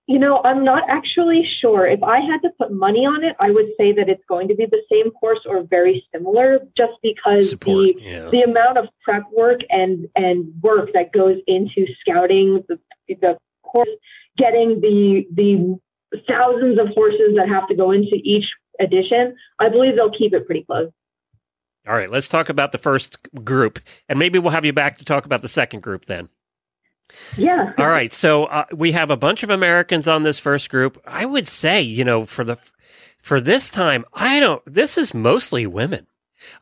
You 0.06 0.18
know, 0.18 0.40
I'm 0.44 0.62
not 0.62 0.88
actually 0.88 1.44
sure. 1.44 1.86
If 1.86 2.02
I 2.02 2.20
had 2.20 2.42
to 2.42 2.50
put 2.58 2.72
money 2.72 3.06
on 3.06 3.24
it, 3.24 3.34
I 3.40 3.50
would 3.50 3.70
say 3.78 3.92
that 3.92 4.08
it's 4.08 4.24
going 4.28 4.48
to 4.48 4.54
be 4.54 4.66
the 4.66 4.82
same 4.92 5.10
course 5.12 5.40
or 5.46 5.62
very 5.62 6.06
similar, 6.12 6.60
just 6.76 6.92
because 7.02 7.48
Support, 7.48 7.96
the 7.96 8.02
yeah. 8.02 8.28
the 8.30 8.42
amount 8.42 8.78
of 8.78 8.88
prep 9.02 9.24
work 9.32 9.60
and 9.70 10.08
and 10.14 10.52
work 10.60 10.92
that 10.92 11.12
goes 11.12 11.38
into 11.46 11.86
scouting 12.00 12.62
the 12.68 12.78
the 13.08 13.38
course, 13.62 13.88
getting 14.36 14.80
the 14.80 15.26
the 15.32 15.78
thousands 16.28 16.78
of 16.78 16.88
horses 16.88 17.34
that 17.36 17.48
have 17.48 17.66
to 17.68 17.74
go 17.74 17.90
into 17.90 18.20
each 18.22 18.52
edition. 18.80 19.34
I 19.58 19.70
believe 19.70 19.96
they'll 19.96 20.10
keep 20.10 20.34
it 20.34 20.44
pretty 20.44 20.64
close. 20.64 20.90
All 21.88 21.96
right, 21.96 22.10
let's 22.10 22.28
talk 22.28 22.48
about 22.48 22.72
the 22.72 22.78
first 22.78 23.16
group, 23.44 23.80
and 24.08 24.18
maybe 24.18 24.38
we'll 24.38 24.52
have 24.52 24.64
you 24.64 24.74
back 24.74 24.98
to 24.98 25.04
talk 25.04 25.24
about 25.24 25.40
the 25.40 25.48
second 25.48 25.80
group 25.80 26.04
then. 26.04 26.28
Yeah. 27.36 27.72
All 27.78 27.88
right. 27.88 28.12
So 28.12 28.44
uh, 28.44 28.64
we 28.72 28.92
have 28.92 29.10
a 29.10 29.16
bunch 29.16 29.42
of 29.42 29.50
Americans 29.50 30.08
on 30.08 30.22
this 30.22 30.38
first 30.38 30.70
group. 30.70 31.00
I 31.06 31.24
would 31.24 31.48
say, 31.48 31.82
you 31.82 32.04
know, 32.04 32.26
for 32.26 32.44
the 32.44 32.58
for 33.22 33.40
this 33.40 33.70
time, 33.70 34.04
I 34.12 34.40
don't. 34.40 34.62
This 34.66 34.98
is 34.98 35.14
mostly 35.14 35.66
women. 35.66 36.06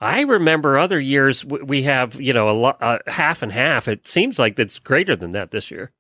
I 0.01 0.21
remember 0.21 0.79
other 0.79 1.01
years 1.01 1.45
we 1.45 1.85
have, 1.85 2.21
you 2.21 2.33
know, 2.33 2.51
a 2.51 2.53
lot, 2.53 2.83
uh, 2.83 2.99
half 3.07 3.43
and 3.43 3.51
half. 3.51 3.89
It 3.89 4.07
seems 4.07 4.39
like 4.39 4.59
it's 4.59 4.79
greater 4.79 5.17
than 5.17 5.33
that 5.33 5.51
this 5.51 5.71
year. 5.71 5.93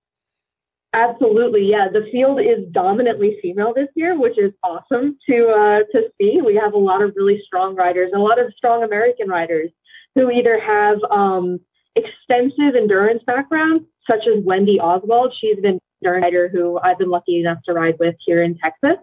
Absolutely, 0.92 1.70
yeah. 1.70 1.86
The 1.88 2.08
field 2.10 2.40
is 2.40 2.66
dominantly 2.72 3.38
female 3.40 3.72
this 3.74 3.88
year, 3.94 4.18
which 4.18 4.36
is 4.38 4.52
awesome 4.62 5.18
to 5.28 5.48
uh, 5.48 5.80
to 5.94 6.10
see. 6.20 6.40
We 6.44 6.56
have 6.56 6.74
a 6.74 6.78
lot 6.78 7.02
of 7.02 7.12
really 7.16 7.40
strong 7.46 7.76
riders, 7.76 8.10
a 8.14 8.18
lot 8.18 8.40
of 8.40 8.52
strong 8.56 8.82
American 8.82 9.28
riders 9.28 9.70
who 10.16 10.30
either 10.30 10.58
have 10.58 10.98
um, 11.10 11.60
extensive 11.94 12.74
endurance 12.74 13.22
backgrounds 13.24 13.84
such 14.08 14.26
as 14.26 14.42
Wendy 14.44 14.80
Oswald. 14.80 15.34
She's 15.34 15.58
an 15.58 15.80
endurance 16.02 16.24
rider 16.24 16.48
who 16.48 16.78
I've 16.82 16.98
been 16.98 17.10
lucky 17.10 17.40
enough 17.40 17.58
to 17.64 17.72
ride 17.72 17.98
with 17.98 18.16
here 18.24 18.42
in 18.42 18.58
Texas, 18.58 18.96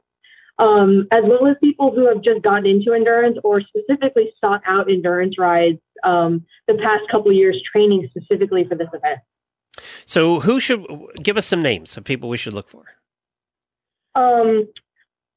um, 0.60 1.08
as 1.12 1.24
well 1.24 1.48
as 1.48 1.56
people 1.64 1.94
who 1.94 2.08
have 2.08 2.22
just 2.22 2.42
gotten 2.42 2.66
into 2.66 2.94
endurance 2.94 3.38
or 3.44 3.62
specifically 3.62 4.34
sought 4.44 4.62
out 4.66 4.90
endurance 4.90 5.38
rides 5.38 5.80
um, 6.04 6.46
the 6.68 6.76
past 6.76 7.08
couple 7.10 7.32
years, 7.32 7.62
training 7.62 8.10
specifically 8.10 8.64
for 8.64 8.76
this 8.76 8.90
event. 8.94 9.20
So, 10.06 10.40
who 10.40 10.60
should 10.60 10.86
give 11.22 11.38
us 11.38 11.46
some 11.46 11.62
names 11.62 11.98
of 11.98 12.04
people 12.04 12.30
we 12.30 12.38
should 12.38 12.54
look 12.54 12.70
for? 12.70 12.86
Um, 14.16 14.68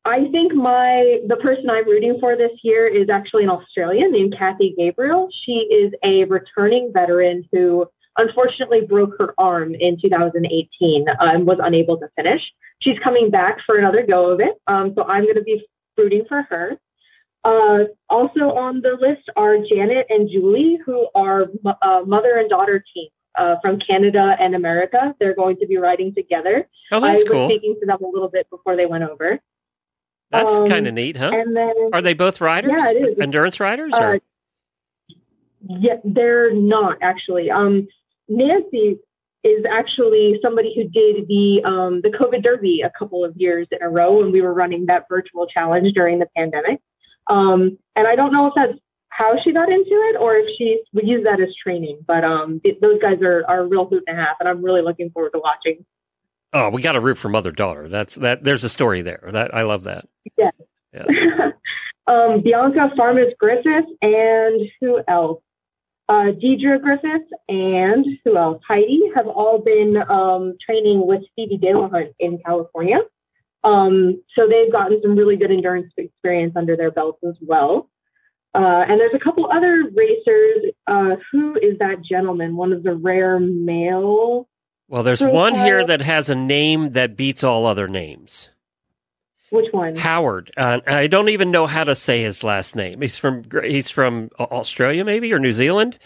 I 0.05 0.29
think 0.31 0.55
my 0.55 1.21
the 1.27 1.37
person 1.37 1.69
I'm 1.69 1.87
rooting 1.87 2.19
for 2.21 2.37
this 2.37 2.53
year 2.63 2.87
is 2.87 3.11
actually 3.11 3.45
an 3.45 3.51
Australian 3.51 4.13
named 4.13 4.35
Kathy 4.39 4.75
Gabriel. 4.77 5.29
She 5.31 5.59
is 5.71 5.93
a 6.03 6.25
returning 6.25 6.91
veteran 6.95 7.47
who 7.53 7.87
unfortunately 8.21 8.83
broke 8.83 9.15
her 9.19 9.35
arm 9.39 9.75
in 9.75 10.01
2018 10.01 11.09
uh, 11.09 11.15
and 11.21 11.47
was 11.47 11.59
unable 11.63 11.97
to 11.99 12.09
finish. 12.17 12.53
She's 12.79 12.99
coming 12.99 13.31
back 13.31 13.59
for 13.67 13.77
another 13.77 14.05
go 14.07 14.31
of 14.31 14.41
it, 14.41 14.55
um, 14.67 14.95
so 14.97 15.05
I'm 15.07 15.25
going 15.25 15.37
to 15.37 15.43
be 15.43 15.67
rooting 15.97 16.25
for 16.29 16.43
her. 16.51 16.79
Uh, 17.43 17.85
also 18.09 18.53
on 18.53 18.83
the 18.83 18.97
list 19.01 19.31
are 19.35 19.59
Janet 19.59 20.07
and 20.11 20.29
Julie, 20.29 20.79
who 20.85 21.09
are 21.15 21.47
uh, 21.83 22.03
mother 22.07 22.37
and 22.37 22.51
daughter 22.51 22.85
team 22.95 23.09
uh, 23.37 23.57
from 23.65 23.79
Canada 23.79 24.37
and 24.39 24.55
America. 24.55 25.15
They're 25.19 25.35
going 25.35 25.57
to 25.57 25.67
be 25.67 25.79
riding 25.79 26.15
together. 26.15 26.69
Oh, 26.93 27.01
that's 27.01 27.21
I 27.21 27.25
cool. 27.25 27.47
was 27.47 27.53
speaking 27.53 27.77
to 27.81 27.87
them 27.87 27.99
a 28.03 28.09
little 28.09 28.29
bit 28.29 28.49
before 28.51 28.77
they 28.77 28.87
went 28.87 29.05
over. 29.05 29.41
That's 30.31 30.53
um, 30.53 30.69
kind 30.69 30.87
of 30.87 30.95
neat, 30.95 31.17
huh? 31.17 31.33
And 31.35 31.57
then, 31.57 31.73
are 31.93 32.03
they 32.03 32.15
both 32.15 32.41
riders? 32.41 32.73
Yeah, 32.75 32.91
it 32.91 32.97
is. 32.97 33.19
Endurance 33.19 33.59
riders? 33.59 33.93
Or? 33.95 34.15
Uh, 34.15 34.19
yeah, 35.63 35.97
they're 36.05 36.53
not 36.53 36.99
actually. 37.01 37.51
Um, 37.51 37.89
Nancy 38.31 38.99
is 39.43 39.65
actually 39.71 40.39
somebody 40.43 40.75
who 40.75 40.85
did 40.85 41.27
the 41.29 41.63
um, 41.65 42.01
the 42.03 42.11
COVID 42.11 42.43
Derby 42.43 42.83
a 42.83 42.91
couple 42.91 43.25
of 43.25 43.37
years 43.37 43.67
in 43.71 43.83
a 43.83 43.89
row 43.89 44.19
when 44.19 44.33
we 44.33 44.43
were 44.43 44.55
running 44.55 44.87
that 44.87 45.07
virtual 45.09 45.47
challenge 45.47 45.93
during 45.93 46.19
the 46.19 46.29
pandemic. 46.37 46.81
Um, 47.27 47.79
and 47.97 48.07
I 48.07 48.17
don't 48.17 48.33
know 48.33 48.47
if 48.47 48.55
that's 48.55 48.79
how 49.09 49.39
she 49.39 49.53
got 49.53 49.71
into 49.71 49.91
it 49.91 50.17
or 50.19 50.35
if 50.37 50.57
she 50.57 50.83
would 50.93 51.07
use 51.07 51.25
that 51.25 51.41
as 51.41 51.55
training. 51.55 52.01
But 52.07 52.25
um, 52.25 52.61
it, 52.65 52.81
those 52.81 53.01
guys 53.01 53.21
are, 53.23 53.45
are 53.49 53.61
a 53.61 53.67
real 53.67 53.87
hoot 53.87 54.05
and 54.07 54.19
a 54.19 54.23
half, 54.23 54.37
and 54.41 54.49
I'm 54.49 54.63
really 54.63 54.83
looking 54.83 55.11
forward 55.11 55.33
to 55.33 55.41
watching. 55.41 55.85
Oh, 56.53 56.71
we 56.71 56.83
got 56.83 56.93
to 56.93 57.01
root 57.01 57.17
for 57.17 57.29
mother 57.29 57.53
daughter. 57.53 57.89
That's 57.89 58.17
that. 58.17 58.43
There's 58.43 58.65
a 58.65 58.69
story 58.69 59.03
there. 59.03 59.29
That 59.33 59.55
I 59.55 59.63
love 59.63 59.85
that. 59.85 60.09
Yeah. 60.37 60.51
yeah. 60.93 61.51
um, 62.07 62.41
Bianca 62.41 62.93
Farmas 62.97 63.33
Griffith 63.39 63.87
and 64.03 64.61
who 64.81 65.01
else? 65.07 65.43
Uh, 66.11 66.33
Deidre 66.33 66.83
Griffith 66.83 67.29
and 67.49 68.05
who 68.25 68.37
else? 68.37 68.61
Heidi 68.67 69.01
have 69.15 69.29
all 69.29 69.61
been 69.61 69.97
um, 70.09 70.57
training 70.61 71.07
with 71.07 71.23
Stevie 71.31 71.57
Delahunt 71.57 72.15
in 72.19 72.41
California. 72.45 72.99
Um, 73.63 74.21
so 74.37 74.49
they've 74.49 74.73
gotten 74.73 75.01
some 75.03 75.15
really 75.15 75.37
good 75.37 75.53
endurance 75.53 75.93
experience 75.97 76.55
under 76.57 76.77
their 76.77 76.91
belts 76.91 77.21
as 77.23 77.37
well. 77.41 77.89
Uh, 78.53 78.85
and 78.89 78.99
there's 78.99 79.15
a 79.15 79.21
couple 79.21 79.47
other 79.53 79.89
racers. 79.95 80.73
Uh, 80.89 81.15
who 81.31 81.55
is 81.55 81.79
that 81.79 82.03
gentleman? 82.03 82.57
One 82.57 82.73
of 82.73 82.83
the 82.83 82.97
rare 82.97 83.39
male. 83.39 84.49
Well, 84.89 85.05
there's 85.05 85.21
Profile. 85.21 85.37
one 85.37 85.55
here 85.55 85.87
that 85.87 86.01
has 86.01 86.29
a 86.29 86.35
name 86.35 86.91
that 86.95 87.17
beats 87.17 87.45
all 87.45 87.67
other 87.67 87.87
names. 87.87 88.51
Which 89.51 89.73
one? 89.73 89.97
Howard. 89.97 90.53
Uh, 90.57 90.81
I 90.87 91.07
don't 91.09 91.29
even 91.29 91.51
know 91.51 91.67
how 91.67 91.85
to 91.85 91.95
say 91.95 92.23
his 92.23 92.45
last 92.45 92.77
name. 92.77 93.01
He's 93.01 93.19
from 93.19 93.43
he's 93.65 93.91
from 93.91 94.31
Australia, 94.39 95.05
maybe 95.05 95.33
or 95.33 95.39
New 95.39 95.53
Zealand. 95.53 95.99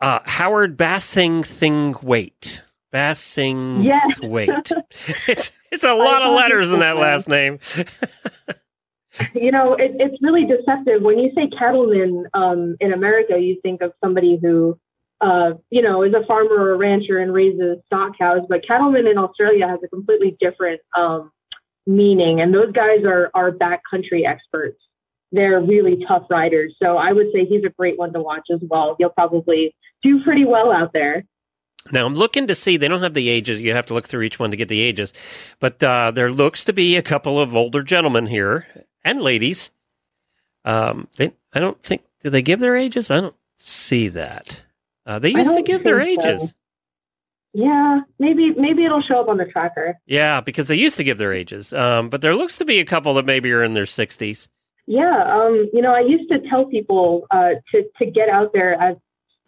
Uh, 0.00 0.20
Howard 0.24 0.76
Bassing 0.76 1.44
Thing 1.44 1.94
Wait. 2.02 2.62
Bassing 2.92 3.84
Yes. 3.84 4.20
Wait. 4.20 4.50
It's 5.28 5.50
it's 5.70 5.84
a 5.84 5.94
lot 5.94 6.22
of 6.22 6.34
letters 6.34 6.72
in 6.72 6.80
that 6.80 6.96
last 6.96 7.28
name. 7.28 7.58
You 9.34 9.52
know, 9.52 9.74
it, 9.74 9.92
it's 10.00 10.20
really 10.22 10.44
deceptive. 10.44 11.02
When 11.02 11.18
you 11.20 11.30
say 11.36 11.46
cattleman 11.46 12.26
um, 12.34 12.76
in 12.80 12.92
America, 12.92 13.38
you 13.38 13.60
think 13.62 13.80
of 13.80 13.92
somebody 14.02 14.40
who, 14.42 14.76
uh, 15.20 15.52
you 15.70 15.82
know, 15.82 16.02
is 16.02 16.14
a 16.14 16.24
farmer 16.26 16.56
or 16.56 16.72
a 16.72 16.76
rancher 16.76 17.18
and 17.18 17.32
raises 17.32 17.78
stock 17.86 18.18
cows. 18.18 18.40
But 18.48 18.66
cattleman 18.66 19.06
in 19.06 19.16
Australia 19.16 19.68
has 19.68 19.78
a 19.84 19.88
completely 19.88 20.36
different 20.40 20.80
um, 20.96 21.30
meaning, 21.86 22.40
and 22.40 22.54
those 22.54 22.72
guys 22.72 23.04
are 23.04 23.30
are 23.34 23.50
backcountry 23.50 24.26
experts. 24.26 24.80
They're 25.32 25.60
really 25.60 26.04
tough 26.06 26.26
riders. 26.30 26.74
So 26.82 26.96
I 26.96 27.12
would 27.12 27.28
say 27.32 27.44
he's 27.44 27.64
a 27.64 27.70
great 27.70 27.98
one 27.98 28.12
to 28.12 28.20
watch 28.20 28.46
as 28.52 28.60
well. 28.62 28.94
He'll 28.98 29.10
probably 29.10 29.74
do 30.02 30.22
pretty 30.22 30.44
well 30.44 30.72
out 30.72 30.92
there. 30.92 31.24
Now 31.90 32.06
I'm 32.06 32.14
looking 32.14 32.46
to 32.46 32.54
see. 32.54 32.76
They 32.76 32.88
don't 32.88 33.02
have 33.02 33.14
the 33.14 33.28
ages. 33.28 33.60
You 33.60 33.74
have 33.74 33.86
to 33.86 33.94
look 33.94 34.06
through 34.08 34.22
each 34.22 34.38
one 34.38 34.50
to 34.52 34.56
get 34.56 34.68
the 34.68 34.80
ages. 34.80 35.12
But 35.60 35.82
uh, 35.82 36.12
there 36.12 36.30
looks 36.30 36.64
to 36.66 36.72
be 36.72 36.96
a 36.96 37.02
couple 37.02 37.40
of 37.40 37.54
older 37.54 37.82
gentlemen 37.82 38.26
here 38.26 38.66
and 39.04 39.20
ladies. 39.20 39.70
Um, 40.64 41.08
they, 41.18 41.32
I 41.52 41.60
don't 41.60 41.82
think. 41.82 42.02
Do 42.22 42.30
they 42.30 42.42
give 42.42 42.60
their 42.60 42.76
ages? 42.76 43.10
I 43.10 43.20
don't 43.20 43.34
see 43.58 44.08
that. 44.08 44.60
Uh, 45.04 45.18
they 45.18 45.30
used 45.30 45.54
to 45.54 45.62
give 45.62 45.84
their 45.84 46.00
ages. 46.00 46.40
so. 46.48 46.48
Yeah, 47.54 48.00
maybe 48.18 48.52
maybe 48.52 48.84
it'll 48.84 49.00
show 49.00 49.20
up 49.20 49.28
on 49.28 49.36
the 49.36 49.44
tracker. 49.44 49.96
Yeah, 50.06 50.40
because 50.40 50.66
they 50.66 50.74
used 50.74 50.96
to 50.96 51.04
give 51.04 51.18
their 51.18 51.32
ages. 51.32 51.72
Um, 51.72 52.10
but 52.10 52.20
there 52.20 52.34
looks 52.34 52.58
to 52.58 52.64
be 52.64 52.80
a 52.80 52.84
couple 52.84 53.14
that 53.14 53.24
maybe 53.24 53.52
are 53.52 53.62
in 53.62 53.74
their 53.74 53.84
60s. 53.84 54.48
Yeah, 54.86 55.22
um, 55.22 55.70
you 55.72 55.80
know, 55.80 55.94
I 55.94 56.00
used 56.00 56.30
to 56.30 56.40
tell 56.40 56.66
people 56.66 57.26
uh, 57.30 57.54
to 57.72 57.84
to 57.98 58.06
get 58.06 58.28
out 58.28 58.52
there 58.52 58.74
as 58.74 58.96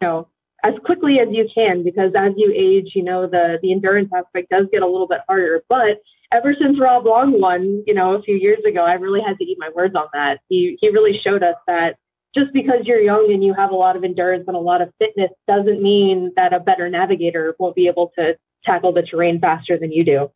you 0.01 0.07
know 0.07 0.29
as 0.63 0.73
quickly 0.85 1.19
as 1.19 1.27
you 1.31 1.47
can 1.53 1.83
because 1.83 2.13
as 2.15 2.31
you 2.37 2.51
age, 2.55 2.93
you 2.95 3.03
know, 3.03 3.27
the 3.27 3.59
the 3.61 3.73
endurance 3.73 4.09
aspect 4.15 4.49
does 4.49 4.67
get 4.71 4.81
a 4.81 4.87
little 4.87 5.07
bit 5.07 5.19
harder. 5.27 5.63
But 5.67 5.99
ever 6.31 6.53
since 6.59 6.79
Bob 6.79 7.05
Long 7.05 7.39
won, 7.39 7.83
you 7.85 7.93
know, 7.93 8.15
a 8.15 8.21
few 8.21 8.35
years 8.35 8.63
ago, 8.65 8.83
I 8.83 8.93
really 8.93 9.21
had 9.21 9.37
to 9.37 9.43
eat 9.43 9.57
my 9.59 9.69
words 9.75 9.95
on 9.95 10.07
that. 10.13 10.39
He 10.47 10.77
he 10.79 10.89
really 10.89 11.17
showed 11.17 11.43
us 11.43 11.55
that 11.67 11.97
just 12.35 12.53
because 12.53 12.81
you're 12.83 13.01
young 13.01 13.31
and 13.31 13.43
you 13.43 13.53
have 13.53 13.71
a 13.71 13.75
lot 13.75 13.95
of 13.95 14.03
endurance 14.03 14.45
and 14.47 14.55
a 14.55 14.59
lot 14.59 14.81
of 14.81 14.91
fitness 14.99 15.31
doesn't 15.47 15.81
mean 15.81 16.31
that 16.35 16.53
a 16.53 16.59
better 16.59 16.89
navigator 16.89 17.55
won't 17.59 17.75
be 17.75 17.87
able 17.87 18.11
to 18.17 18.37
tackle 18.65 18.91
the 18.91 19.01
terrain 19.01 19.39
faster 19.39 19.77
than 19.77 19.91
you 19.91 20.03
do. 20.03 20.31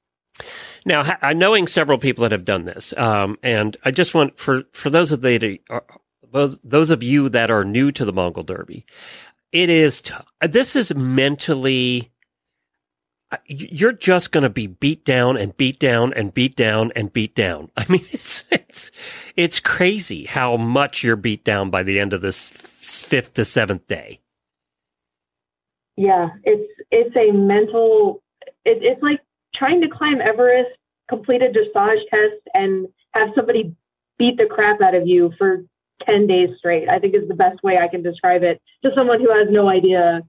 Now, 0.86 1.18
I'm 1.22 1.38
knowing 1.38 1.68
several 1.68 1.98
people 1.98 2.24
that 2.24 2.32
have 2.32 2.46
done 2.46 2.66
this, 2.66 2.94
um, 2.98 3.38
and 3.44 3.78
I 3.84 3.92
just 3.92 4.14
want 4.14 4.40
for 4.40 4.64
for 4.74 4.90
those 4.90 5.12
of 5.12 5.22
the 5.22 5.60
those 6.32 6.60
those 6.64 6.90
of 6.90 7.04
you 7.04 7.30
that 7.30 7.52
are 7.52 7.64
new 7.64 7.92
to 7.92 8.06
the 8.06 8.14
Mongol 8.14 8.44
Derby, 8.44 8.86
it 9.52 9.70
is 9.70 10.02
t- 10.02 10.14
this 10.42 10.76
is 10.76 10.94
mentally. 10.96 12.12
You're 13.46 13.94
just 13.94 14.32
going 14.32 14.44
to 14.44 14.50
be 14.50 14.68
beat 14.68 15.06
down 15.06 15.38
and 15.38 15.56
beat 15.56 15.80
down 15.80 16.14
and 16.14 16.34
beat 16.34 16.56
down 16.56 16.92
and 16.96 17.14
beat 17.14 17.34
down. 17.36 17.72
I 17.78 17.86
mean, 17.88 18.06
it's 18.12 18.44
it's 18.52 18.92
it's 19.36 19.60
crazy 19.60 20.26
how 20.26 20.58
much 20.58 21.04
you're 21.04 21.16
beat 21.16 21.44
down 21.44 21.70
by 21.70 21.84
the 21.84 22.00
end 22.00 22.14
of 22.14 22.22
this 22.22 22.50
fifth 22.50 23.34
to 23.36 23.46
seventh 23.46 23.88
day. 23.88 24.20
Yeah, 25.98 26.30
it's 26.44 26.72
it's 26.90 27.16
a 27.16 27.32
mental. 27.32 28.22
It, 28.66 28.84
it's 28.84 29.02
like 29.02 29.22
trying 29.56 29.82
to 29.82 29.88
climb 29.88 30.22
Everest, 30.22 30.72
complete 31.10 31.44
a 31.44 31.50
dressage 31.50 32.02
test, 32.12 32.42
and 32.54 32.88
have 33.14 33.30
somebody 33.36 33.76
beat 34.18 34.38
the 34.38 34.46
crap 34.46 34.82
out 34.82 34.96
of 34.96 35.08
you 35.08 35.32
for 35.38 35.64
ten 36.06 36.28
days 36.28 36.50
straight. 36.58 36.90
I 36.90 37.00
think 37.00 37.16
is 37.16 37.28
the 37.28 37.36
best 37.36 37.62
way 37.64 37.78
I 37.78 37.88
can 37.88 38.04
describe 38.04 38.44
it 38.44 38.62
to 38.84 38.92
someone 38.98 39.22
who 39.22 39.32
has 39.32 39.48
no 39.50 39.70
idea 39.70 40.22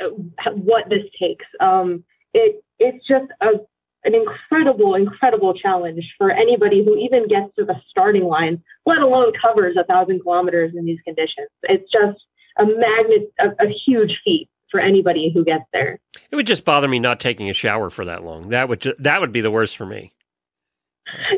uh, 0.00 0.50
what 0.52 0.88
this 0.88 1.04
takes. 1.18 1.46
Um, 1.60 2.04
it 2.34 2.62
it's 2.78 3.06
just 3.06 3.26
a 3.40 3.60
an 4.04 4.14
incredible, 4.14 4.94
incredible 4.94 5.54
challenge 5.54 6.14
for 6.18 6.30
anybody 6.32 6.84
who 6.84 6.96
even 6.96 7.28
gets 7.28 7.54
to 7.56 7.64
the 7.64 7.80
starting 7.88 8.24
line, 8.24 8.62
let 8.84 9.00
alone 9.00 9.32
covers 9.32 9.76
a 9.76 9.84
thousand 9.84 10.20
kilometers 10.20 10.74
in 10.74 10.84
these 10.84 11.00
conditions. 11.02 11.48
It's 11.62 11.90
just 11.90 12.20
a 12.56 12.66
magnet, 12.66 13.32
a, 13.38 13.52
a 13.60 13.68
huge 13.68 14.20
feat 14.24 14.48
for 14.70 14.80
anybody 14.80 15.30
who 15.32 15.44
gets 15.44 15.64
there. 15.72 16.00
It 16.30 16.36
would 16.36 16.46
just 16.46 16.64
bother 16.64 16.88
me 16.88 16.98
not 16.98 17.20
taking 17.20 17.48
a 17.48 17.52
shower 17.52 17.90
for 17.90 18.04
that 18.06 18.24
long. 18.24 18.48
That 18.48 18.68
would 18.68 18.80
ju- 18.80 18.96
that 18.98 19.20
would 19.20 19.32
be 19.32 19.40
the 19.40 19.50
worst 19.50 19.76
for 19.76 19.86
me. 19.86 20.12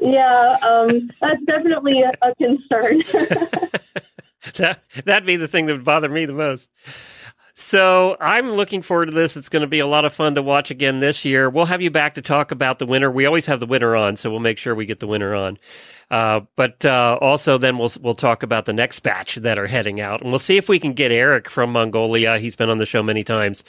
Yeah, 0.00 0.57
um, 0.62 1.11
that's 1.20 1.42
definitely 1.44 2.02
a, 2.02 2.12
a 2.22 2.35
concern. 2.37 3.02
that 4.54 4.83
that'd 5.04 5.26
be 5.26 5.37
the 5.37 5.48
thing 5.48 5.66
that 5.66 5.72
would 5.72 5.85
bother 5.85 6.09
me 6.09 6.26
the 6.26 6.33
most. 6.33 6.70
So 7.56 8.16
I'm 8.20 8.52
looking 8.52 8.82
forward 8.82 9.06
to 9.06 9.12
this. 9.12 9.36
It's 9.36 9.48
going 9.48 9.62
to 9.62 9.68
be 9.68 9.78
a 9.78 9.86
lot 9.86 10.04
of 10.04 10.12
fun 10.12 10.34
to 10.34 10.42
watch 10.42 10.72
again 10.72 10.98
this 10.98 11.24
year. 11.24 11.48
We'll 11.48 11.66
have 11.66 11.80
you 11.80 11.90
back 11.90 12.16
to 12.16 12.22
talk 12.22 12.50
about 12.50 12.80
the 12.80 12.86
winner. 12.86 13.10
We 13.12 13.26
always 13.26 13.46
have 13.46 13.60
the 13.60 13.66
winner 13.66 13.94
on, 13.94 14.16
so 14.16 14.28
we'll 14.28 14.40
make 14.40 14.58
sure 14.58 14.74
we 14.74 14.86
get 14.86 14.98
the 14.98 15.06
winner 15.06 15.36
on. 15.36 15.56
Uh, 16.10 16.40
but 16.56 16.84
uh, 16.84 17.18
also, 17.20 17.58
then 17.58 17.78
we'll 17.78 17.90
we'll 18.00 18.14
talk 18.14 18.42
about 18.42 18.66
the 18.66 18.72
next 18.72 19.00
batch 19.00 19.36
that 19.36 19.58
are 19.58 19.66
heading 19.66 20.00
out, 20.00 20.20
and 20.22 20.30
we'll 20.30 20.38
see 20.38 20.56
if 20.56 20.68
we 20.68 20.78
can 20.78 20.92
get 20.92 21.10
Eric 21.10 21.48
from 21.48 21.72
Mongolia. 21.72 22.38
He's 22.38 22.56
been 22.56 22.70
on 22.70 22.78
the 22.78 22.86
show 22.86 23.02
many 23.02 23.24
times. 23.24 23.64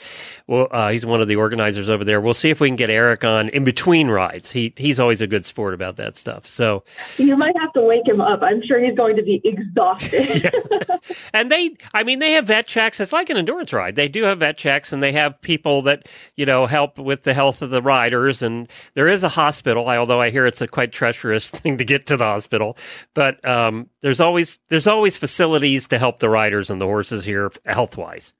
Well, 0.46 0.68
uh, 0.70 0.90
he's 0.90 1.06
one 1.06 1.20
of 1.20 1.28
the 1.28 1.36
organizers 1.36 1.90
over 1.90 2.04
there. 2.04 2.20
We'll 2.20 2.34
see 2.34 2.50
if 2.50 2.60
we 2.60 2.68
can 2.68 2.76
get 2.76 2.90
Eric 2.90 3.24
on 3.24 3.48
in 3.50 3.64
between 3.64 4.08
rides. 4.08 4.50
He 4.50 4.72
he's 4.76 5.00
always 5.00 5.20
a 5.20 5.26
good 5.26 5.44
sport 5.44 5.74
about 5.74 5.96
that 5.96 6.16
stuff. 6.16 6.46
So 6.46 6.84
you 7.18 7.36
might 7.36 7.56
have 7.58 7.72
to 7.74 7.82
wake 7.82 8.06
him 8.06 8.20
up. 8.20 8.40
I'm 8.42 8.62
sure 8.62 8.80
he's 8.80 8.94
going 8.94 9.16
to 9.16 9.22
be 9.22 9.40
exhausted. 9.44 10.50
and 11.32 11.50
they 11.50 11.76
i 11.94 12.02
mean 12.02 12.18
they 12.18 12.32
have 12.32 12.46
vet 12.46 12.66
checks 12.66 13.00
it's 13.00 13.12
like 13.12 13.30
an 13.30 13.36
endurance 13.36 13.72
ride 13.72 13.96
they 13.96 14.08
do 14.08 14.22
have 14.24 14.40
vet 14.40 14.56
checks 14.56 14.92
and 14.92 15.02
they 15.02 15.12
have 15.12 15.40
people 15.40 15.82
that 15.82 16.08
you 16.36 16.46
know 16.46 16.66
help 16.66 16.98
with 16.98 17.22
the 17.22 17.34
health 17.34 17.62
of 17.62 17.70
the 17.70 17.82
riders 17.82 18.42
and 18.42 18.68
there 18.94 19.08
is 19.08 19.24
a 19.24 19.28
hospital 19.28 19.88
although 19.88 20.20
i 20.20 20.30
hear 20.30 20.46
it's 20.46 20.60
a 20.60 20.68
quite 20.68 20.92
treacherous 20.92 21.48
thing 21.50 21.78
to 21.78 21.84
get 21.84 22.06
to 22.06 22.16
the 22.16 22.25
hospital 22.26 22.76
but 23.14 23.42
um, 23.48 23.88
there's 24.02 24.20
always 24.20 24.58
there's 24.68 24.86
always 24.86 25.16
facilities 25.16 25.86
to 25.86 25.98
help 25.98 26.18
the 26.18 26.28
riders 26.28 26.70
and 26.70 26.80
the 26.80 26.86
horses 26.86 27.24
here 27.24 27.50
health 27.64 27.96
wise 27.96 28.32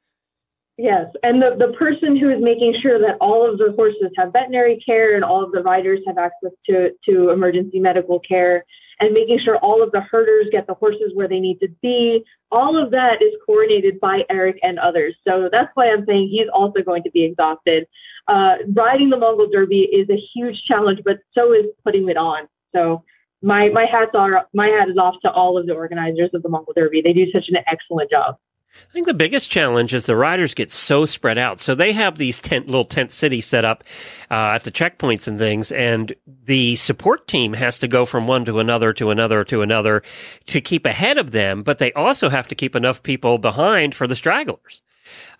Yes, 0.79 1.07
and 1.23 1.41
the, 1.41 1.57
the 1.59 1.73
person 1.73 2.17
who 2.17 2.29
is 2.29 2.43
making 2.43 2.75
sure 2.75 2.99
that 2.99 3.17
all 3.19 3.51
of 3.51 3.57
the 3.57 3.73
horses 3.73 4.11
have 4.19 4.35
veterinary 4.35 4.77
care 4.77 5.15
and 5.15 5.25
all 5.25 5.43
of 5.43 5.51
the 5.51 5.63
riders 5.63 6.01
have 6.07 6.19
access 6.19 6.53
to, 6.67 6.93
to 7.09 7.31
emergency 7.31 7.81
medical 7.81 8.21
care 8.21 8.63
and 9.01 9.15
making 9.15 9.39
sure 9.39 9.57
all 9.59 9.83
of 9.83 9.91
the 9.93 10.01
herders 10.03 10.49
get 10.53 10.67
the 10.67 10.75
horses 10.75 11.13
where 11.15 11.29
they 11.29 11.41
need 11.41 11.61
to 11.61 11.69
be, 11.83 12.25
all 12.51 12.77
of 12.77 12.91
that 12.91 13.23
is 13.23 13.35
coordinated 13.45 14.01
by 14.01 14.25
Eric 14.29 14.59
and 14.63 14.79
others. 14.79 15.15
So 15.27 15.49
that's 15.51 15.71
why 15.75 15.91
I'm 15.91 16.05
saying 16.07 16.29
he's 16.29 16.49
also 16.53 16.83
going 16.83 17.03
to 17.05 17.11
be 17.11 17.25
exhausted. 17.25 17.87
Uh, 18.29 18.57
riding 18.69 19.11
the 19.11 19.19
Mongol 19.19 19.49
Derby 19.51 19.83
is 19.83 20.09
a 20.11 20.17
huge 20.17 20.63
challenge, 20.63 21.01
but 21.05 21.21
so 21.37 21.53
is 21.53 21.67
putting 21.85 22.09
it 22.09 22.17
on. 22.17 22.49
So 22.75 23.05
my 23.47 23.69
my 23.69 23.87
hats 23.87 24.11
are 24.15 24.47
my 24.53 24.67
hat 24.67 24.91
is 24.91 24.99
off 24.99 25.15
to 25.23 25.31
all 25.31 25.57
of 25.57 25.67
the 25.67 25.73
organizers 25.73 26.31
of 26.35 26.43
the 26.43 26.49
Mongol 26.49 26.75
Derby. 26.75 27.01
They 27.01 27.13
do 27.13 27.31
such 27.31 27.49
an 27.49 27.57
excellent 27.67 28.11
job. 28.11 28.37
I 28.75 28.93
think 28.93 29.07
the 29.07 29.15
biggest 29.15 29.51
challenge 29.51 29.95
is 29.95 30.05
the 30.05 30.17
riders 30.17 30.53
get 30.53 30.71
so 30.71 31.07
spread 31.07 31.39
out. 31.39 31.61
So 31.61 31.75
they 31.75 31.93
have 31.93 32.19
these 32.19 32.39
tent, 32.39 32.67
little 32.67 32.85
tent 32.85 33.13
cities 33.13 33.47
set 33.47 33.65
up 33.65 33.85
uh, 34.31 34.55
at 34.55 34.65
the 34.65 34.71
checkpoints 34.71 35.27
and 35.27 35.39
things, 35.39 35.73
and 35.73 36.15
the 36.27 36.77
support 36.77 37.27
team 37.27 37.55
has 37.55 37.79
to 37.79 37.89
go 37.89 38.05
from 38.05 38.27
one 38.27 38.45
to 38.47 38.59
another 38.59 38.93
to 38.95 39.11
another 39.11 39.45
to 39.45 39.63
another 39.63 40.03
to 40.47 40.61
keep 40.61 40.85
ahead 40.85 41.17
of 41.17 41.31
them. 41.31 41.63
But 41.63 41.79
they 41.79 41.93
also 41.93 42.29
have 42.29 42.49
to 42.49 42.55
keep 42.55 42.75
enough 42.77 43.03
people 43.03 43.39
behind 43.39 43.95
for 43.95 44.07
the 44.07 44.17
stragglers. 44.17 44.83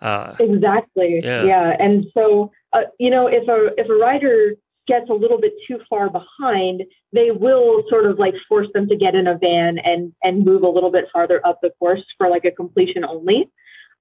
Uh, 0.01 0.35
Exactly. 0.39 1.21
Yeah. 1.23 1.43
Yeah. 1.43 1.75
And 1.79 2.05
so, 2.17 2.51
uh, 2.73 2.83
you 2.99 3.09
know, 3.09 3.27
if 3.27 3.47
a 3.47 3.73
if 3.77 3.89
a 3.89 3.95
rider 3.95 4.55
gets 4.87 5.09
a 5.09 5.13
little 5.13 5.39
bit 5.39 5.53
too 5.67 5.79
far 5.89 6.09
behind, 6.09 6.83
they 7.13 7.31
will 7.31 7.83
sort 7.89 8.07
of 8.07 8.17
like 8.17 8.35
force 8.47 8.67
them 8.73 8.87
to 8.87 8.95
get 8.95 9.15
in 9.15 9.27
a 9.27 9.37
van 9.37 9.77
and 9.79 10.13
and 10.23 10.45
move 10.45 10.63
a 10.63 10.69
little 10.69 10.91
bit 10.91 11.07
farther 11.13 11.41
up 11.45 11.59
the 11.61 11.71
course 11.77 12.03
for 12.17 12.29
like 12.29 12.45
a 12.45 12.51
completion 12.51 13.05
only. 13.05 13.51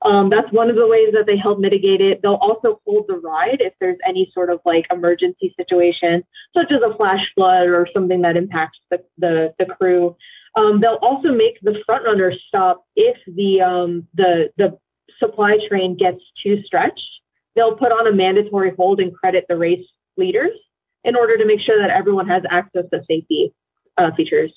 Um, 0.02 0.28
that's 0.28 0.52
one 0.52 0.68
of 0.68 0.76
the 0.76 0.86
ways 0.86 1.12
that 1.14 1.26
they 1.26 1.36
help 1.36 1.58
mitigate 1.58 2.02
it. 2.02 2.22
They'll 2.22 2.34
also 2.34 2.80
hold 2.86 3.06
the 3.08 3.16
ride 3.16 3.62
if 3.62 3.72
there's 3.80 3.98
any 4.06 4.30
sort 4.34 4.50
of 4.50 4.60
like 4.64 4.86
emergency 4.92 5.54
situation, 5.58 6.22
such 6.56 6.70
as 6.70 6.82
a 6.82 6.94
flash 6.94 7.32
flood 7.34 7.68
or 7.68 7.88
something 7.94 8.22
that 8.22 8.36
impacts 8.36 8.78
the 8.90 9.02
the, 9.18 9.54
the 9.58 9.66
crew. 9.66 10.16
Um, 10.54 10.80
they'll 10.80 10.98
also 11.02 11.32
make 11.32 11.58
the 11.62 11.82
front 11.84 12.06
runner 12.06 12.32
stop 12.32 12.84
if 12.94 13.16
the 13.26 13.62
um, 13.62 14.06
the 14.14 14.50
the 14.56 14.78
supply 15.18 15.58
train 15.66 15.96
gets 15.96 16.22
too 16.42 16.62
stretched. 16.62 17.08
They'll 17.54 17.76
put 17.76 17.92
on 17.92 18.06
a 18.06 18.12
mandatory 18.12 18.72
hold 18.76 19.00
and 19.00 19.14
credit 19.14 19.46
the 19.48 19.56
race 19.56 19.86
leaders 20.18 20.52
in 21.06 21.16
order 21.16 21.38
to 21.38 21.46
make 21.46 21.60
sure 21.60 21.78
that 21.78 21.90
everyone 21.90 22.28
has 22.28 22.42
access 22.50 22.84
to 22.92 23.00
safety 23.08 23.54
uh, 23.96 24.10
features. 24.12 24.52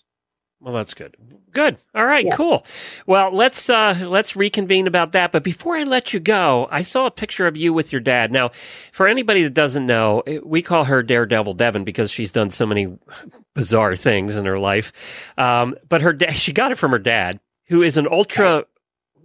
Well, 0.62 0.74
that's 0.74 0.94
good. 0.94 1.16
Good. 1.52 1.78
All 1.96 2.06
right. 2.06 2.26
Yeah. 2.26 2.36
Cool. 2.36 2.66
Well, 3.08 3.32
let's 3.32 3.70
uh, 3.70 4.06
let's 4.10 4.36
reconvene 4.36 4.88
about 4.88 5.14
that. 5.14 5.32
But 5.32 5.42
before 5.42 5.78
I 5.78 5.84
let 5.84 6.14
you 6.14 6.20
go, 6.20 6.68
I 6.70 6.82
saw 6.82 7.06
a 7.06 7.12
picture 7.12 7.48
of 7.48 7.56
you 7.56 7.72
with 7.72 7.94
your 7.94 8.02
dad. 8.02 8.30
Now, 8.30 8.52
for 8.92 9.08
anybody 9.08 9.44
that 9.44 9.54
doesn't 9.54 9.86
know, 9.86 10.20
eh, 10.28 10.40
we 10.44 10.62
call 10.62 10.84
her 10.84 11.02
Daredevil 11.02 11.56
Devan 11.56 11.86
because 11.86 12.12
she's 12.12 12.32
done 12.32 12.50
so 12.50 12.66
many 12.66 12.88
bizarre 13.56 13.96
things 13.96 14.36
in 14.36 14.46
her 14.46 14.60
life. 14.60 14.92
Um, 15.38 15.76
but 15.88 16.02
her 16.02 16.12
dad, 16.12 16.34
she 16.34 16.52
got 16.52 16.74
it 16.74 16.78
from 16.78 16.92
her 16.92 17.00
dad, 17.00 17.40
who 17.68 17.82
is 17.82 17.96
an 17.96 18.08
ultra, 18.12 18.66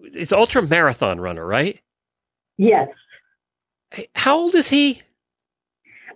it's 0.03 0.33
ultra 0.33 0.63
marathon 0.63 1.21
runner, 1.21 1.45
right? 1.45 1.81
Yes. 2.59 2.89
How 4.15 4.37
old 4.37 4.55
is 4.55 4.69
he? 4.69 5.03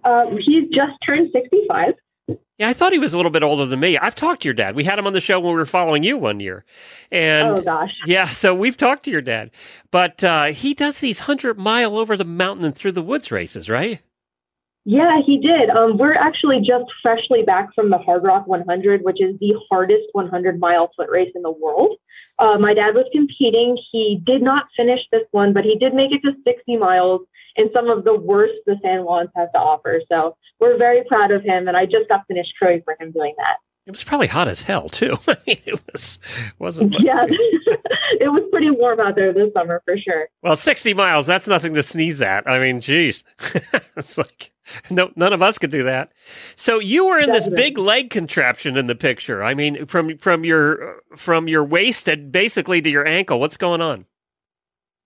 Um, 0.04 0.38
he's 0.38 0.68
just 0.68 0.92
turned 1.02 1.30
65. 1.32 1.94
Yeah, 2.58 2.68
I 2.68 2.72
thought 2.72 2.92
he 2.92 2.98
was 2.98 3.14
a 3.14 3.16
little 3.16 3.30
bit 3.30 3.44
older 3.44 3.66
than 3.66 3.78
me. 3.78 3.96
I've 3.96 4.16
talked 4.16 4.42
to 4.42 4.48
your 4.48 4.54
dad. 4.54 4.74
We 4.74 4.82
had 4.82 4.98
him 4.98 5.06
on 5.06 5.12
the 5.12 5.20
show 5.20 5.38
when 5.38 5.52
we 5.52 5.58
were 5.58 5.66
following 5.66 6.02
you 6.02 6.18
one 6.18 6.40
year, 6.40 6.64
and 7.12 7.48
oh, 7.48 7.62
gosh. 7.62 7.94
Yeah, 8.04 8.28
so 8.30 8.54
we've 8.54 8.76
talked 8.76 9.04
to 9.04 9.10
your 9.10 9.22
dad, 9.22 9.52
but 9.92 10.22
uh, 10.24 10.46
he 10.46 10.74
does 10.74 10.98
these 10.98 11.20
hundred 11.20 11.56
mile 11.56 11.96
over 11.96 12.16
the 12.16 12.24
mountain 12.24 12.64
and 12.64 12.74
through 12.74 12.92
the 12.92 13.02
woods 13.02 13.30
races, 13.30 13.70
right? 13.70 14.00
Yeah, 14.84 15.20
he 15.20 15.36
did. 15.36 15.70
Um, 15.70 15.98
we're 15.98 16.14
actually 16.14 16.60
just 16.62 16.86
freshly 17.02 17.42
back 17.42 17.74
from 17.74 17.90
the 17.90 17.98
Hardrock 17.98 18.46
100, 18.46 19.02
which 19.04 19.20
is 19.20 19.38
the 19.38 19.54
hardest 19.70 20.06
100 20.12 20.58
mile 20.58 20.90
foot 20.96 21.10
race 21.10 21.30
in 21.34 21.42
the 21.42 21.50
world. 21.50 21.98
Uh, 22.38 22.56
my 22.58 22.72
dad 22.72 22.94
was 22.94 23.04
competing. 23.12 23.76
He 23.92 24.16
did 24.24 24.40
not 24.40 24.68
finish 24.74 25.06
this 25.12 25.24
one, 25.32 25.52
but 25.52 25.64
he 25.64 25.76
did 25.76 25.92
make 25.92 26.12
it 26.12 26.22
to 26.22 26.34
60 26.46 26.76
miles 26.78 27.20
in 27.58 27.70
some 27.74 27.90
of 27.90 28.04
the 28.04 28.14
worst 28.14 28.54
the 28.64 28.76
San 28.82 29.00
Juans 29.00 29.30
has 29.36 29.48
to 29.54 29.60
offer. 29.60 30.00
So 30.10 30.36
we're 30.60 30.78
very 30.78 31.04
proud 31.04 31.32
of 31.32 31.42
him, 31.42 31.68
and 31.68 31.76
I 31.76 31.84
just 31.84 32.08
got 32.08 32.24
finished 32.26 32.54
crowing 32.56 32.82
for 32.84 32.96
him 32.98 33.10
doing 33.10 33.34
that. 33.38 33.58
It 33.86 33.92
was 33.92 34.04
probably 34.04 34.26
hot 34.26 34.48
as 34.48 34.62
hell 34.62 34.88
too. 34.88 35.18
It 35.46 35.80
was 35.90 36.18
wasn't 36.58 36.94
Yeah, 37.00 37.24
it 37.26 38.30
was 38.30 38.42
pretty 38.50 38.70
warm 38.70 39.00
out 39.00 39.16
there 39.16 39.32
this 39.32 39.50
summer 39.54 39.82
for 39.86 39.96
sure. 39.96 40.28
well, 40.42 40.56
sixty 40.56 40.92
miles. 40.92 41.26
That's 41.26 41.48
nothing 41.48 41.74
to 41.74 41.82
sneeze 41.82 42.20
at. 42.20 42.46
I 42.46 42.58
mean, 42.58 42.80
geez, 42.82 43.24
it's 43.96 44.18
like 44.18 44.52
no, 44.90 45.10
none 45.16 45.32
of 45.32 45.40
us 45.40 45.56
could 45.58 45.70
do 45.70 45.84
that. 45.84 46.12
So 46.54 46.78
you 46.78 47.06
were 47.06 47.18
in 47.18 47.32
this 47.32 47.48
big 47.48 47.78
leg 47.78 48.10
contraption 48.10 48.76
in 48.76 48.88
the 48.88 48.94
picture. 48.94 49.42
I 49.42 49.54
mean, 49.54 49.86
from 49.86 50.18
from 50.18 50.44
your 50.44 51.00
from 51.16 51.48
your 51.48 51.64
waist 51.64 52.08
and 52.08 52.30
basically 52.30 52.82
to 52.82 52.90
your 52.90 53.06
ankle. 53.06 53.40
What's 53.40 53.56
going 53.56 53.80
on? 53.80 54.04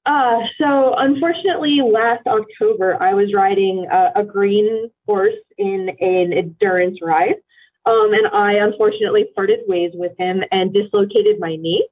Uh, 0.05 0.44
so 0.59 0.94
unfortunately, 0.94 1.80
last 1.80 2.26
October, 2.26 3.00
I 3.00 3.14
was 3.14 3.32
riding 3.32 3.86
a, 3.90 4.12
a 4.16 4.24
green 4.24 4.90
horse 5.07 5.34
in 5.59 5.90
an 6.00 6.32
endurance 6.32 6.98
ride. 7.03 7.36
Um, 7.84 8.12
and 8.12 8.28
I 8.28 8.55
unfortunately 8.55 9.30
parted 9.34 9.61
ways 9.66 9.90
with 9.94 10.12
him 10.18 10.42
and 10.53 10.72
dislocated 10.72 11.40
my 11.40 11.57
knee. 11.57 11.86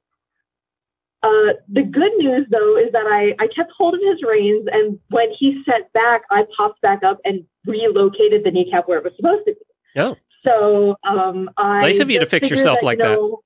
Uh, 1.23 1.53
the 1.69 1.83
good 1.83 2.13
news, 2.15 2.47
though, 2.49 2.77
is 2.77 2.91
that 2.93 3.05
I, 3.07 3.35
I 3.39 3.47
kept 3.47 3.71
hold 3.77 3.93
of 3.93 4.01
his 4.01 4.23
reins, 4.23 4.67
and 4.71 4.99
when 5.09 5.31
he 5.37 5.61
set 5.69 5.91
back, 5.93 6.23
I 6.31 6.47
popped 6.57 6.81
back 6.81 7.03
up 7.03 7.19
and 7.25 7.45
relocated 7.67 8.43
the 8.43 8.51
kneecap 8.51 8.87
where 8.87 8.97
it 8.97 9.03
was 9.03 9.13
supposed 9.17 9.45
to 9.45 9.53
be. 9.53 10.01
Oh. 10.01 10.15
So 10.45 10.95
um, 11.03 11.51
I 11.57 11.81
Nice 11.81 11.99
of 11.99 12.09
you 12.09 12.19
to 12.19 12.25
fix 12.25 12.49
yourself 12.49 12.79
that, 12.79 12.85
like 12.85 12.97
you 12.97 13.05
know, 13.05 13.43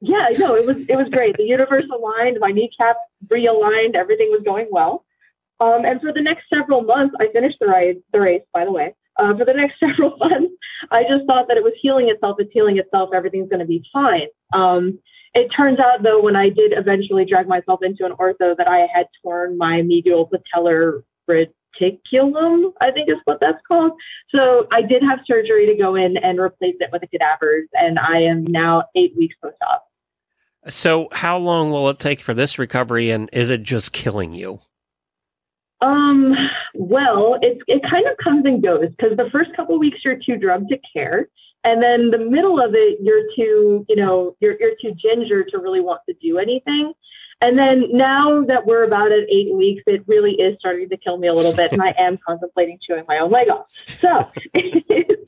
Yeah, 0.00 0.28
no, 0.38 0.54
it 0.54 0.66
was 0.66 0.78
it 0.88 0.96
was 0.96 1.08
great. 1.08 1.36
The 1.36 1.44
universe 1.44 1.84
aligned, 1.92 2.38
my 2.40 2.50
kneecap 2.50 2.96
realigned, 3.26 3.94
everything 3.96 4.30
was 4.30 4.42
going 4.44 4.68
well. 4.70 5.04
Um, 5.60 5.84
and 5.84 6.00
for 6.00 6.12
the 6.12 6.22
next 6.22 6.44
several 6.52 6.82
months, 6.82 7.14
I 7.20 7.28
finished 7.28 7.58
the 7.60 7.68
race. 7.68 7.98
The 8.12 8.20
race, 8.20 8.42
by 8.52 8.64
the 8.64 8.72
way. 8.72 8.94
Uh, 9.18 9.36
for 9.36 9.44
the 9.44 9.52
next 9.52 9.78
several 9.80 10.16
months, 10.16 10.54
I 10.90 11.02
just 11.04 11.26
thought 11.26 11.48
that 11.48 11.58
it 11.58 11.62
was 11.62 11.74
healing 11.80 12.08
itself. 12.08 12.36
It's 12.38 12.52
healing 12.52 12.78
itself. 12.78 13.10
Everything's 13.14 13.50
going 13.50 13.60
to 13.60 13.66
be 13.66 13.84
fine. 13.92 14.28
Um, 14.54 14.98
it 15.34 15.48
turns 15.50 15.78
out, 15.78 16.02
though, 16.02 16.20
when 16.20 16.34
I 16.34 16.48
did 16.48 16.76
eventually 16.76 17.24
drag 17.24 17.46
myself 17.46 17.82
into 17.82 18.04
an 18.04 18.12
ortho, 18.12 18.56
that 18.56 18.68
I 18.68 18.88
had 18.92 19.06
torn 19.22 19.58
my 19.58 19.82
medial 19.82 20.28
patellar 20.28 21.02
reticulum. 21.30 22.72
I 22.80 22.90
think 22.90 23.10
is 23.10 23.16
what 23.24 23.40
that's 23.40 23.60
called. 23.70 23.92
So 24.34 24.66
I 24.72 24.82
did 24.82 25.02
have 25.02 25.20
surgery 25.26 25.66
to 25.66 25.76
go 25.76 25.94
in 25.94 26.16
and 26.16 26.40
replace 26.40 26.76
it 26.80 26.90
with 26.90 27.02
a 27.02 27.06
cadavers, 27.06 27.68
and 27.78 27.98
I 27.98 28.20
am 28.20 28.44
now 28.44 28.84
eight 28.96 29.14
weeks 29.16 29.36
post-op. 29.42 29.89
So, 30.68 31.08
how 31.12 31.38
long 31.38 31.70
will 31.70 31.88
it 31.88 31.98
take 31.98 32.20
for 32.20 32.34
this 32.34 32.58
recovery, 32.58 33.10
and 33.10 33.30
is 33.32 33.50
it 33.50 33.62
just 33.62 33.92
killing 33.92 34.34
you? 34.34 34.60
Um, 35.80 36.36
well, 36.74 37.38
it 37.40 37.58
it 37.66 37.82
kind 37.82 38.06
of 38.06 38.16
comes 38.18 38.46
and 38.46 38.62
goes 38.62 38.90
because 38.90 39.16
the 39.16 39.30
first 39.30 39.54
couple 39.56 39.78
weeks 39.78 40.04
you're 40.04 40.16
too 40.18 40.36
drugged 40.36 40.68
to 40.70 40.78
care, 40.94 41.28
and 41.64 41.82
then 41.82 42.10
the 42.10 42.18
middle 42.18 42.60
of 42.60 42.74
it 42.74 42.98
you're 43.00 43.32
too, 43.34 43.86
you 43.88 43.96
know, 43.96 44.36
you're 44.40 44.56
you're 44.60 44.74
too 44.80 44.94
ginger 44.94 45.44
to 45.44 45.58
really 45.58 45.80
want 45.80 46.02
to 46.08 46.14
do 46.20 46.38
anything. 46.38 46.92
And 47.42 47.58
then 47.58 47.86
now 47.90 48.42
that 48.44 48.66
we're 48.66 48.84
about 48.84 49.12
at 49.12 49.24
eight 49.30 49.54
weeks, 49.54 49.82
it 49.86 50.04
really 50.06 50.34
is 50.34 50.56
starting 50.60 50.88
to 50.90 50.96
kill 50.96 51.16
me 51.16 51.28
a 51.28 51.32
little 51.32 51.54
bit, 51.54 51.72
and 51.72 51.82
I 51.82 51.94
am 51.96 52.18
contemplating 52.26 52.78
chewing 52.82 53.04
my 53.08 53.18
own 53.18 53.30
leg 53.30 53.48
off. 53.48 53.66
So, 54.00 54.30
it's, 54.52 54.86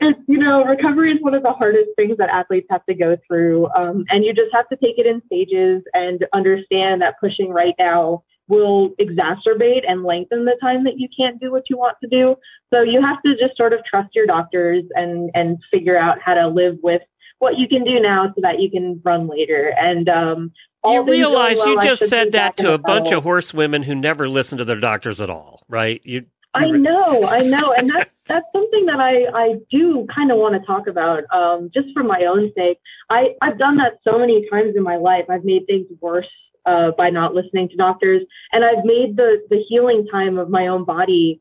it's, 0.00 0.20
you 0.28 0.38
know, 0.38 0.64
recovery 0.64 1.12
is 1.12 1.20
one 1.20 1.34
of 1.34 1.42
the 1.42 1.52
hardest 1.52 1.90
things 1.96 2.16
that 2.18 2.28
athletes 2.30 2.68
have 2.70 2.86
to 2.86 2.94
go 2.94 3.16
through, 3.26 3.68
um, 3.76 4.04
and 4.10 4.24
you 4.24 4.32
just 4.32 4.54
have 4.54 4.68
to 4.68 4.76
take 4.76 4.98
it 4.98 5.06
in 5.06 5.22
stages 5.26 5.82
and 5.92 6.24
understand 6.32 7.02
that 7.02 7.18
pushing 7.18 7.50
right 7.50 7.74
now 7.78 8.22
will 8.46 8.90
exacerbate 9.00 9.84
and 9.88 10.04
lengthen 10.04 10.44
the 10.44 10.56
time 10.60 10.84
that 10.84 10.98
you 10.98 11.08
can't 11.16 11.40
do 11.40 11.50
what 11.50 11.70
you 11.70 11.78
want 11.78 11.96
to 12.02 12.08
do. 12.08 12.36
So 12.72 12.82
you 12.82 13.00
have 13.00 13.22
to 13.22 13.36
just 13.36 13.56
sort 13.56 13.72
of 13.72 13.84
trust 13.84 14.14
your 14.14 14.26
doctors 14.26 14.84
and 14.94 15.30
and 15.34 15.58
figure 15.72 15.96
out 15.96 16.20
how 16.20 16.34
to 16.34 16.48
live 16.48 16.76
with 16.82 17.02
what 17.38 17.58
you 17.58 17.66
can 17.66 17.84
do 17.84 17.98
now 18.00 18.26
so 18.26 18.40
that 18.42 18.60
you 18.60 18.70
can 18.70 19.00
run 19.02 19.26
later. 19.26 19.72
And 19.78 20.08
um, 20.08 20.52
you 20.84 21.02
realize 21.02 21.58
well, 21.58 21.68
you 21.68 21.82
just 21.82 22.08
said 22.08 22.32
that 22.32 22.56
to 22.58 22.72
a 22.72 22.78
bunch 22.78 23.06
saddle. 23.06 23.18
of 23.18 23.24
horsewomen 23.24 23.82
who 23.82 23.94
never 23.94 24.28
listen 24.28 24.58
to 24.58 24.64
their 24.64 24.80
doctors 24.80 25.20
at 25.20 25.30
all, 25.30 25.62
right? 25.68 26.00
You, 26.04 26.26
I 26.54 26.66
you 26.66 26.72
re- 26.74 26.78
know, 26.80 27.24
I 27.24 27.42
know, 27.42 27.72
and 27.72 27.90
that's 27.90 28.10
that's 28.26 28.46
something 28.54 28.86
that 28.86 29.00
I 29.00 29.26
I 29.34 29.54
do 29.70 30.06
kind 30.14 30.30
of 30.30 30.38
want 30.38 30.54
to 30.54 30.60
talk 30.60 30.86
about, 30.86 31.24
um, 31.32 31.70
just 31.74 31.88
for 31.94 32.02
my 32.02 32.24
own 32.24 32.52
sake. 32.56 32.78
I 33.08 33.34
I've 33.42 33.58
done 33.58 33.76
that 33.76 33.98
so 34.06 34.18
many 34.18 34.48
times 34.48 34.74
in 34.76 34.82
my 34.82 34.96
life. 34.96 35.26
I've 35.28 35.44
made 35.44 35.66
things 35.66 35.86
worse 36.00 36.28
uh, 36.66 36.92
by 36.92 37.10
not 37.10 37.34
listening 37.34 37.68
to 37.70 37.76
doctors, 37.76 38.22
and 38.52 38.64
I've 38.64 38.84
made 38.84 39.16
the 39.16 39.46
the 39.50 39.62
healing 39.68 40.06
time 40.06 40.38
of 40.38 40.48
my 40.48 40.68
own 40.68 40.84
body 40.84 41.40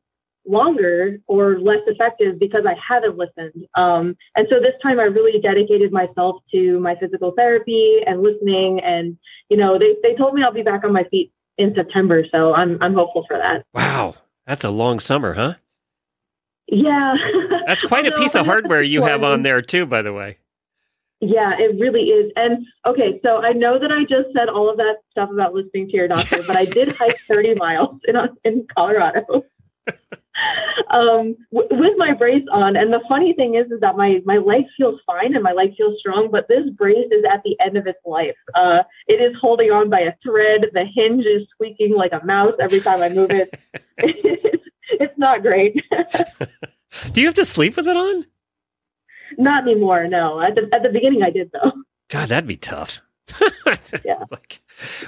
longer 0.50 1.20
or 1.28 1.60
less 1.60 1.82
effective 1.88 2.40
because 2.40 2.66
I 2.66 2.76
haven't 2.76 3.18
listened. 3.18 3.68
Um, 3.76 4.18
and 4.36 4.48
so 4.52 4.60
this 4.60 4.74
time 4.84 5.00
I 5.00 5.04
really 5.04 5.40
dedicated 5.40 5.92
myself 5.92 6.42
to 6.52 6.80
my 6.80 6.96
physical 6.96 7.34
therapy 7.38 8.02
and 8.06 8.22
listening. 8.22 8.80
And 8.82 9.18
you 9.50 9.58
know, 9.58 9.78
they 9.78 9.96
they 10.04 10.16
told 10.16 10.34
me 10.34 10.44
I'll 10.44 10.52
be 10.52 10.64
back 10.64 10.84
on 10.84 10.94
my 10.94 11.04
feet 11.06 11.32
in 11.58 11.74
September, 11.76 12.26
so 12.34 12.54
I'm 12.54 12.78
I'm 12.82 12.94
hopeful 12.94 13.26
for 13.28 13.38
that. 13.38 13.66
wow, 13.74 14.16
that's 14.46 14.64
a 14.64 14.70
long 14.70 15.00
summer, 15.00 15.34
huh? 15.34 15.54
Yeah. 16.72 17.18
That's 17.66 17.82
quite 17.82 18.06
a 18.06 18.12
piece 18.18 18.36
of 18.36 18.46
hardware 18.46 18.84
you 18.84 19.02
have 19.02 19.24
on 19.24 19.42
there 19.42 19.62
too, 19.62 19.86
by 19.86 20.02
the 20.02 20.14
way. 20.14 20.38
Yeah, 21.22 21.58
it 21.60 21.78
really 21.80 22.12
is. 22.12 22.32
And 22.38 22.66
okay, 22.86 23.20
so 23.26 23.42
I 23.44 23.52
know 23.52 23.78
that 23.78 23.92
I 23.92 24.06
just 24.06 24.30
said 24.36 24.48
all 24.48 24.70
of 24.70 24.78
that 24.78 24.98
stuff 25.12 25.30
about 25.32 25.54
listening 25.54 25.90
to 25.90 25.98
your 25.98 26.08
doctor, 26.08 26.44
but 26.44 26.56
I 26.56 26.66
did 26.66 26.96
hike 26.96 27.20
30 27.28 27.56
miles 27.56 28.00
in 28.08 28.16
in 28.46 28.68
Colorado. 28.74 29.44
um, 30.90 31.36
w- 31.54 31.68
with 31.72 31.94
my 31.98 32.14
brace 32.14 32.46
on, 32.52 32.76
and 32.76 32.94
the 32.94 33.02
funny 33.10 33.34
thing 33.34 33.56
is, 33.56 33.72
is 33.72 33.80
that 33.82 33.98
my 33.98 34.22
my 34.26 34.38
leg 34.38 34.66
feels 34.78 35.00
fine 35.06 35.36
and 35.36 35.44
my 35.44 35.52
leg 35.52 35.76
feels 35.76 36.00
strong, 36.00 36.30
but 36.32 36.48
this 36.48 36.70
brace 36.72 37.08
is 37.12 37.26
at 37.26 37.42
the 37.44 37.60
end 37.60 37.78
of 37.78 37.88
its 37.88 38.00
life. 38.06 38.36
Uh, 38.56 38.84
it 39.08 39.22
is 39.22 39.36
holding 39.40 39.72
on 39.72 39.90
by 39.90 40.02
a 40.02 40.14
thread. 40.24 40.70
The 40.74 40.86
hinge 40.86 41.26
is 41.26 41.48
squeaking 41.50 41.96
like 41.96 42.14
a 42.14 42.26
mouse 42.26 42.54
every 42.60 42.80
time 42.80 43.02
I 43.02 43.10
move 43.10 43.32
it. 43.32 43.54
it's, 43.98 44.66
it's 44.92 45.18
not 45.18 45.44
great. 45.44 45.84
Do 47.14 47.22
you 47.22 47.28
have 47.28 47.36
to 47.36 47.46
sleep 47.46 47.78
with 47.78 47.88
it 47.88 47.96
on? 47.96 48.26
not 49.38 49.64
anymore. 49.64 50.08
No, 50.08 50.42
at 50.42 50.56
the 50.56 50.70
at 50.74 50.84
the 50.84 50.90
beginning 50.90 51.24
I 51.24 51.30
did 51.30 51.52
though. 51.52 51.74
God, 52.10 52.30
that'd 52.30 52.48
be 52.48 52.58
tough. 52.58 53.02
Yeah. 54.06 54.24
Like, 54.30 54.62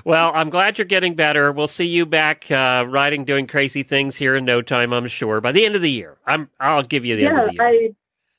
well, 0.06 0.32
I'm 0.34 0.50
glad 0.50 0.78
you're 0.78 0.86
getting 0.86 1.14
better. 1.16 1.52
We'll 1.52 1.68
see 1.68 1.86
you 1.86 2.06
back 2.06 2.50
uh, 2.50 2.86
riding, 2.88 3.26
doing 3.26 3.48
crazy 3.48 3.84
things 3.84 4.16
here 4.16 4.36
in 4.36 4.44
no 4.44 4.62
time. 4.62 4.92
I'm 4.92 5.08
sure 5.08 5.40
by 5.40 5.52
the 5.52 5.66
end 5.66 5.76
of 5.76 5.82
the 5.82 5.92
year. 5.92 6.18
I'm. 6.26 6.50
I'll 6.60 6.84
give 6.84 7.06
you 7.06 7.16
the 7.16 7.26
end 7.26 7.38
yeah, 7.38 7.44
of 7.44 7.50
the 7.50 7.54
year. 7.54 7.64
I 7.64 7.96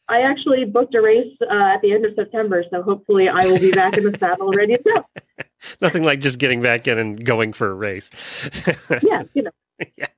I 0.08 0.20
actually 0.22 0.64
booked 0.64 0.94
a 0.94 1.00
race 1.00 1.34
uh, 1.40 1.54
at 1.54 1.80
the 1.80 1.92
end 1.92 2.04
of 2.04 2.14
September, 2.14 2.64
so 2.70 2.82
hopefully 2.82 3.28
I 3.28 3.46
will 3.46 3.58
be 3.58 3.70
back 3.70 3.96
in 3.96 4.04
the 4.04 4.16
saddle 4.18 4.50
ready 4.54 4.76
to 4.76 4.82
go. 4.82 5.44
Nothing 5.80 6.02
like 6.02 6.20
just 6.20 6.38
getting 6.38 6.60
back 6.60 6.86
in 6.86 6.98
and 6.98 7.24
going 7.24 7.52
for 7.52 7.70
a 7.70 7.74
race. 7.74 8.10
Yeah, 9.02 9.22
you 9.34 9.42
know. 9.42 9.50
yeah. 9.96 10.08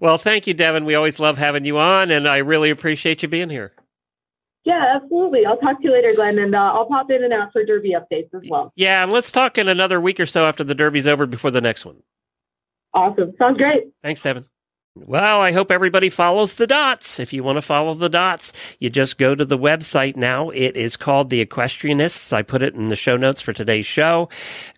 Well, 0.00 0.18
thank 0.18 0.46
you, 0.46 0.54
Devan. 0.54 0.84
We 0.84 0.94
always 0.94 1.18
love 1.18 1.38
having 1.38 1.64
you 1.64 1.78
on, 1.78 2.10
and 2.10 2.28
I 2.28 2.38
really 2.38 2.70
appreciate 2.70 3.22
you 3.22 3.28
being 3.28 3.48
here. 3.48 3.72
Yeah, 4.68 4.96
absolutely. 4.96 5.46
I'll 5.46 5.56
talk 5.56 5.78
to 5.78 5.84
you 5.84 5.92
later, 5.92 6.12
Glenn, 6.12 6.38
and 6.38 6.54
uh, 6.54 6.72
I'll 6.74 6.84
pop 6.84 7.10
in 7.10 7.24
and 7.24 7.32
out 7.32 7.54
for 7.54 7.64
Derby 7.64 7.94
updates 7.96 8.28
as 8.34 8.42
well. 8.50 8.70
Yeah, 8.76 9.02
and 9.02 9.10
let's 9.10 9.32
talk 9.32 9.56
in 9.56 9.66
another 9.66 9.98
week 9.98 10.20
or 10.20 10.26
so 10.26 10.44
after 10.44 10.62
the 10.62 10.74
Derby's 10.74 11.06
over 11.06 11.24
before 11.24 11.50
the 11.50 11.62
next 11.62 11.86
one. 11.86 12.02
Awesome. 12.92 13.32
Sounds 13.40 13.56
great. 13.56 13.84
Thanks, 14.02 14.20
Devan. 14.20 14.44
Well, 15.06 15.40
I 15.40 15.52
hope 15.52 15.70
everybody 15.70 16.10
follows 16.10 16.54
the 16.54 16.66
dots. 16.66 17.20
If 17.20 17.32
you 17.32 17.42
want 17.44 17.56
to 17.56 17.62
follow 17.62 17.94
the 17.94 18.08
dots, 18.08 18.52
you 18.78 18.90
just 18.90 19.18
go 19.18 19.34
to 19.34 19.44
the 19.44 19.58
website 19.58 20.16
now. 20.16 20.50
It 20.50 20.76
is 20.76 20.96
called 20.96 21.30
The 21.30 21.44
Adventurists. 21.44 22.32
I 22.32 22.42
put 22.42 22.62
it 22.62 22.74
in 22.74 22.88
the 22.88 22.96
show 22.96 23.16
notes 23.16 23.40
for 23.40 23.52
today's 23.52 23.86
show. 23.86 24.28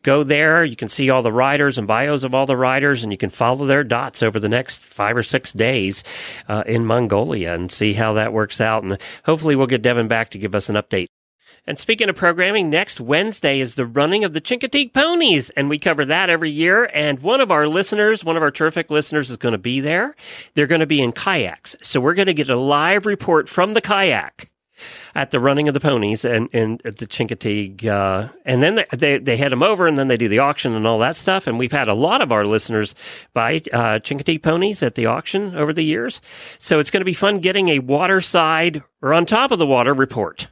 Go 0.02 0.22
there. 0.22 0.64
You 0.64 0.76
can 0.76 0.88
see 0.88 1.10
all 1.10 1.22
the 1.22 1.32
riders 1.32 1.78
and 1.78 1.86
bios 1.86 2.24
of 2.24 2.34
all 2.34 2.46
the 2.46 2.56
riders, 2.56 3.02
and 3.02 3.12
you 3.12 3.18
can 3.18 3.30
follow 3.30 3.66
their 3.66 3.84
dots 3.84 4.22
over 4.22 4.38
the 4.38 4.48
next 4.48 4.86
five 4.86 5.16
or 5.16 5.22
six 5.22 5.52
days 5.52 6.04
uh, 6.48 6.64
in 6.66 6.86
Mongolia 6.86 7.54
and 7.54 7.70
see 7.70 7.92
how 7.92 8.14
that 8.14 8.32
works 8.32 8.60
out. 8.60 8.82
And 8.82 8.98
hopefully, 9.24 9.56
we'll 9.56 9.66
get 9.66 9.82
Devan 9.82 10.08
back 10.08 10.30
to 10.30 10.38
give 10.38 10.54
us 10.54 10.68
an 10.68 10.76
update. 10.76 11.06
And 11.66 11.78
speaking 11.78 12.08
of 12.08 12.16
programming, 12.16 12.70
next 12.70 13.00
Wednesday 13.00 13.60
is 13.60 13.74
the 13.74 13.86
running 13.86 14.24
of 14.24 14.32
the 14.32 14.40
Chincoteague 14.40 14.92
Ponies, 14.92 15.50
and 15.50 15.68
we 15.68 15.78
cover 15.78 16.04
that 16.04 16.30
every 16.30 16.50
year. 16.50 16.90
And 16.92 17.20
one 17.20 17.40
of 17.40 17.50
our 17.50 17.68
listeners, 17.68 18.24
one 18.24 18.36
of 18.36 18.42
our 18.42 18.50
terrific 18.50 18.90
listeners, 18.90 19.30
is 19.30 19.36
going 19.36 19.52
to 19.52 19.58
be 19.58 19.80
there. 19.80 20.14
They're 20.54 20.66
going 20.66 20.80
to 20.80 20.86
be 20.86 21.00
in 21.00 21.12
kayaks, 21.12 21.76
so 21.82 22.00
we're 22.00 22.14
going 22.14 22.26
to 22.26 22.34
get 22.34 22.48
a 22.48 22.58
live 22.58 23.06
report 23.06 23.48
from 23.48 23.72
the 23.72 23.80
kayak 23.80 24.50
at 25.14 25.30
the 25.30 25.40
running 25.40 25.68
of 25.68 25.74
the 25.74 25.80
ponies 25.80 26.24
and, 26.24 26.48
and 26.52 26.80
at 26.84 26.98
the 26.98 27.06
Chincoteague. 27.06 27.86
Uh, 27.86 28.28
and 28.44 28.62
then 28.62 28.76
they, 28.76 28.84
they, 28.92 29.18
they 29.18 29.36
head 29.36 29.52
them 29.52 29.62
over 29.62 29.86
and 29.86 29.98
then 29.98 30.08
they 30.08 30.16
do 30.16 30.28
the 30.28 30.38
auction 30.38 30.74
and 30.74 30.86
all 30.86 30.98
that 31.00 31.16
stuff. 31.16 31.46
And 31.46 31.58
we've 31.58 31.72
had 31.72 31.88
a 31.88 31.94
lot 31.94 32.22
of 32.22 32.32
our 32.32 32.44
listeners 32.44 32.94
buy 33.32 33.56
uh, 33.72 33.98
Chincoteague 34.00 34.42
ponies 34.42 34.82
at 34.82 34.94
the 34.94 35.06
auction 35.06 35.56
over 35.56 35.72
the 35.72 35.84
years. 35.84 36.20
So 36.58 36.78
it's 36.78 36.90
going 36.90 37.00
to 37.00 37.04
be 37.04 37.14
fun 37.14 37.40
getting 37.40 37.68
a 37.68 37.78
waterside 37.80 38.82
or 39.02 39.14
on 39.14 39.26
top 39.26 39.50
of 39.50 39.58
the 39.58 39.66
water 39.66 39.94
report 39.94 40.48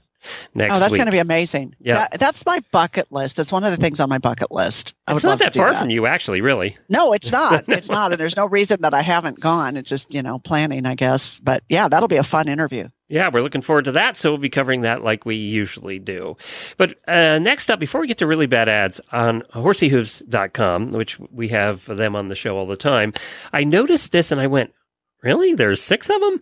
next 0.54 0.76
Oh, 0.76 0.78
that's 0.80 0.94
going 0.94 1.06
to 1.06 1.12
be 1.12 1.18
amazing. 1.18 1.74
Yeah. 1.80 2.08
That, 2.10 2.20
that's 2.20 2.44
my 2.46 2.62
bucket 2.70 3.10
list. 3.10 3.36
That's 3.36 3.52
one 3.52 3.64
of 3.64 3.70
the 3.70 3.76
things 3.76 4.00
on 4.00 4.08
my 4.08 4.18
bucket 4.18 4.50
list. 4.50 4.94
I 5.06 5.14
it's 5.14 5.24
not 5.24 5.38
that 5.38 5.54
far 5.54 5.72
that. 5.72 5.80
from 5.80 5.90
you, 5.90 6.06
actually, 6.06 6.40
really. 6.40 6.76
No, 6.88 7.12
it's 7.12 7.32
not. 7.32 7.64
It's 7.78 7.88
not. 7.90 8.12
And 8.12 8.20
there's 8.20 8.36
no 8.36 8.46
reason 8.46 8.80
that 8.80 8.92
I 8.92 9.02
haven't 9.02 9.38
gone. 9.38 9.76
It's 9.76 9.88
just, 9.88 10.12
you 10.12 10.22
know, 10.22 10.40
planning, 10.40 10.84
I 10.84 10.96
guess. 10.96 11.38
But 11.38 11.62
yeah, 11.68 11.86
that'll 11.86 12.08
be 12.08 12.16
a 12.16 12.24
fun 12.24 12.48
interview. 12.48 12.88
Yeah, 13.08 13.30
we're 13.32 13.40
looking 13.40 13.62
forward 13.62 13.86
to 13.86 13.92
that. 13.92 14.16
So 14.16 14.30
we'll 14.30 14.38
be 14.38 14.50
covering 14.50 14.82
that 14.82 15.02
like 15.02 15.24
we 15.24 15.36
usually 15.36 15.98
do. 15.98 16.36
But 16.76 16.98
uh, 17.08 17.38
next 17.38 17.70
up, 17.70 17.78
before 17.78 18.00
we 18.00 18.06
get 18.06 18.18
to 18.18 18.26
really 18.26 18.46
bad 18.46 18.68
ads 18.68 19.00
on 19.12 19.42
horseyhooves.com, 19.54 20.90
which 20.90 21.18
we 21.18 21.48
have 21.48 21.86
them 21.86 22.16
on 22.16 22.28
the 22.28 22.34
show 22.34 22.56
all 22.56 22.66
the 22.66 22.76
time, 22.76 23.12
I 23.52 23.64
noticed 23.64 24.12
this 24.12 24.30
and 24.30 24.40
I 24.40 24.46
went, 24.46 24.72
really? 25.22 25.54
There's 25.54 25.82
six 25.82 26.10
of 26.10 26.20
them? 26.20 26.40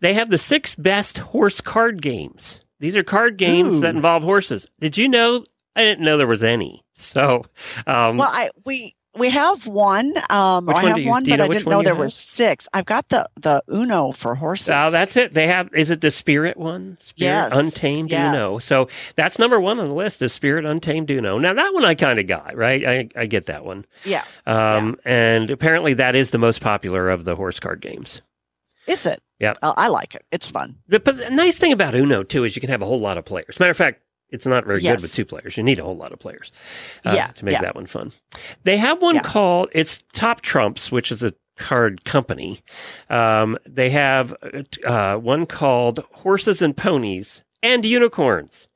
They 0.00 0.14
have 0.14 0.30
the 0.30 0.38
six 0.38 0.74
best 0.74 1.18
horse 1.18 1.60
card 1.60 2.02
games. 2.02 2.60
These 2.84 2.96
are 2.96 3.02
card 3.02 3.38
games 3.38 3.76
Ooh. 3.78 3.80
that 3.80 3.94
involve 3.96 4.22
horses. 4.22 4.66
Did 4.78 4.98
you 4.98 5.08
know? 5.08 5.42
I 5.74 5.84
didn't 5.84 6.04
know 6.04 6.18
there 6.18 6.26
was 6.26 6.44
any. 6.44 6.84
So, 6.92 7.44
um, 7.86 8.18
Well, 8.18 8.28
I 8.30 8.50
we 8.66 8.94
we 9.16 9.30
have 9.30 9.66
one. 9.66 10.12
Um, 10.28 10.66
Which 10.66 10.76
I 10.76 10.82
one 10.82 10.86
have 10.88 10.96
do 10.96 11.02
you- 11.02 11.08
one, 11.08 11.22
do 11.22 11.30
you 11.30 11.36
but 11.38 11.44
I 11.44 11.48
which 11.48 11.58
didn't 11.58 11.66
one 11.68 11.76
know 11.78 11.82
there 11.82 11.94
have? 11.94 11.98
were 11.98 12.08
six. 12.10 12.68
I've 12.74 12.84
got 12.84 13.08
the 13.08 13.26
the 13.40 13.62
Uno 13.72 14.12
for 14.12 14.34
horses. 14.34 14.70
Oh, 14.70 14.90
that's 14.90 15.16
it. 15.16 15.32
They 15.32 15.46
have. 15.46 15.70
Is 15.74 15.90
it 15.90 16.02
the 16.02 16.10
Spirit 16.10 16.56
one? 16.58 16.98
Spirit 17.00 17.30
Yes. 17.32 17.52
Untamed 17.54 18.10
Yes. 18.10 18.28
Uno. 18.34 18.58
So 18.58 18.88
that's 19.16 19.38
number 19.38 19.58
one 19.58 19.78
on 19.80 19.88
the 19.88 19.94
list. 19.94 20.20
The 20.20 20.28
Spirit 20.28 20.66
Untamed 20.66 21.10
Uno. 21.10 21.38
Now 21.38 21.54
that 21.54 21.72
one 21.72 21.84
I 21.86 21.94
kind 21.94 22.18
of 22.18 22.26
got 22.26 22.54
right. 22.54 22.84
I 22.86 23.08
I 23.16 23.26
get 23.26 23.46
that 23.46 23.64
one. 23.64 23.86
yeah. 24.04 24.24
Um, 24.46 24.98
and 25.06 25.50
apparently 25.50 25.94
that 25.94 26.14
is 26.14 26.30
the 26.32 26.38
most 26.38 26.60
popular 26.60 27.08
of 27.08 27.24
the 27.24 27.34
horse 27.34 27.58
card 27.58 27.80
games. 27.80 28.20
Is 28.86 29.06
it? 29.06 29.22
Yep. 29.40 29.58
Well, 29.62 29.74
I 29.76 29.88
like 29.88 30.14
it. 30.14 30.24
It's 30.30 30.50
fun. 30.50 30.76
The, 30.88 31.00
but 31.00 31.16
the 31.16 31.30
nice 31.30 31.58
thing 31.58 31.72
about 31.72 31.94
Uno 31.94 32.22
too 32.22 32.44
is 32.44 32.54
you 32.56 32.60
can 32.60 32.70
have 32.70 32.82
a 32.82 32.86
whole 32.86 33.00
lot 33.00 33.18
of 33.18 33.24
players. 33.24 33.58
Matter 33.58 33.70
of 33.72 33.76
fact, 33.76 34.00
it's 34.30 34.46
not 34.46 34.64
very 34.64 34.80
Yes. 34.80 34.96
good 34.96 35.02
with 35.02 35.14
two 35.14 35.24
players. 35.24 35.56
You 35.56 35.62
need 35.62 35.78
a 35.78 35.84
whole 35.84 35.96
lot 35.96 36.12
of 36.12 36.18
players 36.18 36.50
uh, 37.04 37.12
Yeah, 37.14 37.26
to 37.28 37.44
make 37.44 37.52
yeah. 37.52 37.60
that 37.62 37.74
one 37.74 37.86
fun. 37.86 38.12
They 38.64 38.76
have 38.78 39.02
one 39.02 39.16
Yeah. 39.16 39.22
called 39.22 39.68
it's 39.72 40.02
Top 40.12 40.40
Trumps, 40.40 40.90
which 40.92 41.10
is 41.12 41.22
a 41.22 41.32
card 41.56 42.04
company. 42.04 42.60
Um, 43.10 43.58
they 43.68 43.90
have 43.90 44.34
uh, 44.84 45.16
one 45.16 45.46
called 45.46 46.04
Horses 46.12 46.62
and 46.62 46.76
Ponies 46.76 47.42
and 47.62 47.84
Unicorns. 47.84 48.66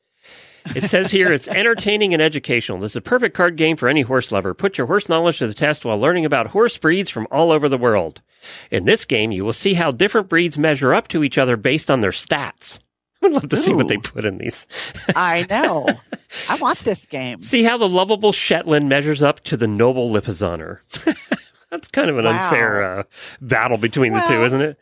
It 0.74 0.88
says 0.88 1.10
here 1.10 1.32
it's 1.32 1.48
entertaining 1.48 2.12
and 2.12 2.22
educational. 2.22 2.78
This 2.80 2.92
is 2.92 2.96
a 2.96 3.00
perfect 3.00 3.34
card 3.36 3.56
game 3.56 3.76
for 3.76 3.88
any 3.88 4.02
horse 4.02 4.30
lover. 4.32 4.54
Put 4.54 4.76
your 4.78 4.86
horse 4.86 5.08
knowledge 5.08 5.38
to 5.38 5.46
the 5.46 5.54
test 5.54 5.84
while 5.84 5.98
learning 5.98 6.24
about 6.24 6.48
horse 6.48 6.76
breeds 6.76 7.08
from 7.10 7.26
all 7.30 7.50
over 7.50 7.68
the 7.68 7.78
world. 7.78 8.20
In 8.70 8.84
this 8.84 9.04
game, 9.04 9.32
you 9.32 9.44
will 9.44 9.52
see 9.52 9.74
how 9.74 9.90
different 9.90 10.28
breeds 10.28 10.58
measure 10.58 10.92
up 10.94 11.08
to 11.08 11.24
each 11.24 11.38
other 11.38 11.56
based 11.56 11.90
on 11.90 12.00
their 12.00 12.10
stats. 12.10 12.78
I'd 13.22 13.32
love 13.32 13.48
to 13.48 13.56
see 13.56 13.74
what 13.74 13.88
they 13.88 13.96
put 13.96 14.24
in 14.24 14.38
these. 14.38 14.66
I 15.16 15.44
know. 15.50 15.88
I 16.48 16.54
want 16.60 16.78
this 16.80 17.04
game. 17.06 17.40
See 17.40 17.64
how 17.64 17.76
the 17.76 17.88
lovable 17.88 18.30
Shetland 18.32 18.88
measures 18.88 19.22
up 19.22 19.40
to 19.44 19.56
the 19.56 19.66
noble 19.66 20.10
Lipizzaner. 20.10 20.78
That's 21.70 21.88
kind 21.88 22.10
of 22.10 22.18
an 22.18 22.26
Wow. 22.26 22.44
unfair 22.44 22.82
uh, 23.00 23.02
battle 23.40 23.76
between 23.76 24.12
the 24.12 24.20
two, 24.20 24.44
isn't 24.44 24.60
it? 24.62 24.78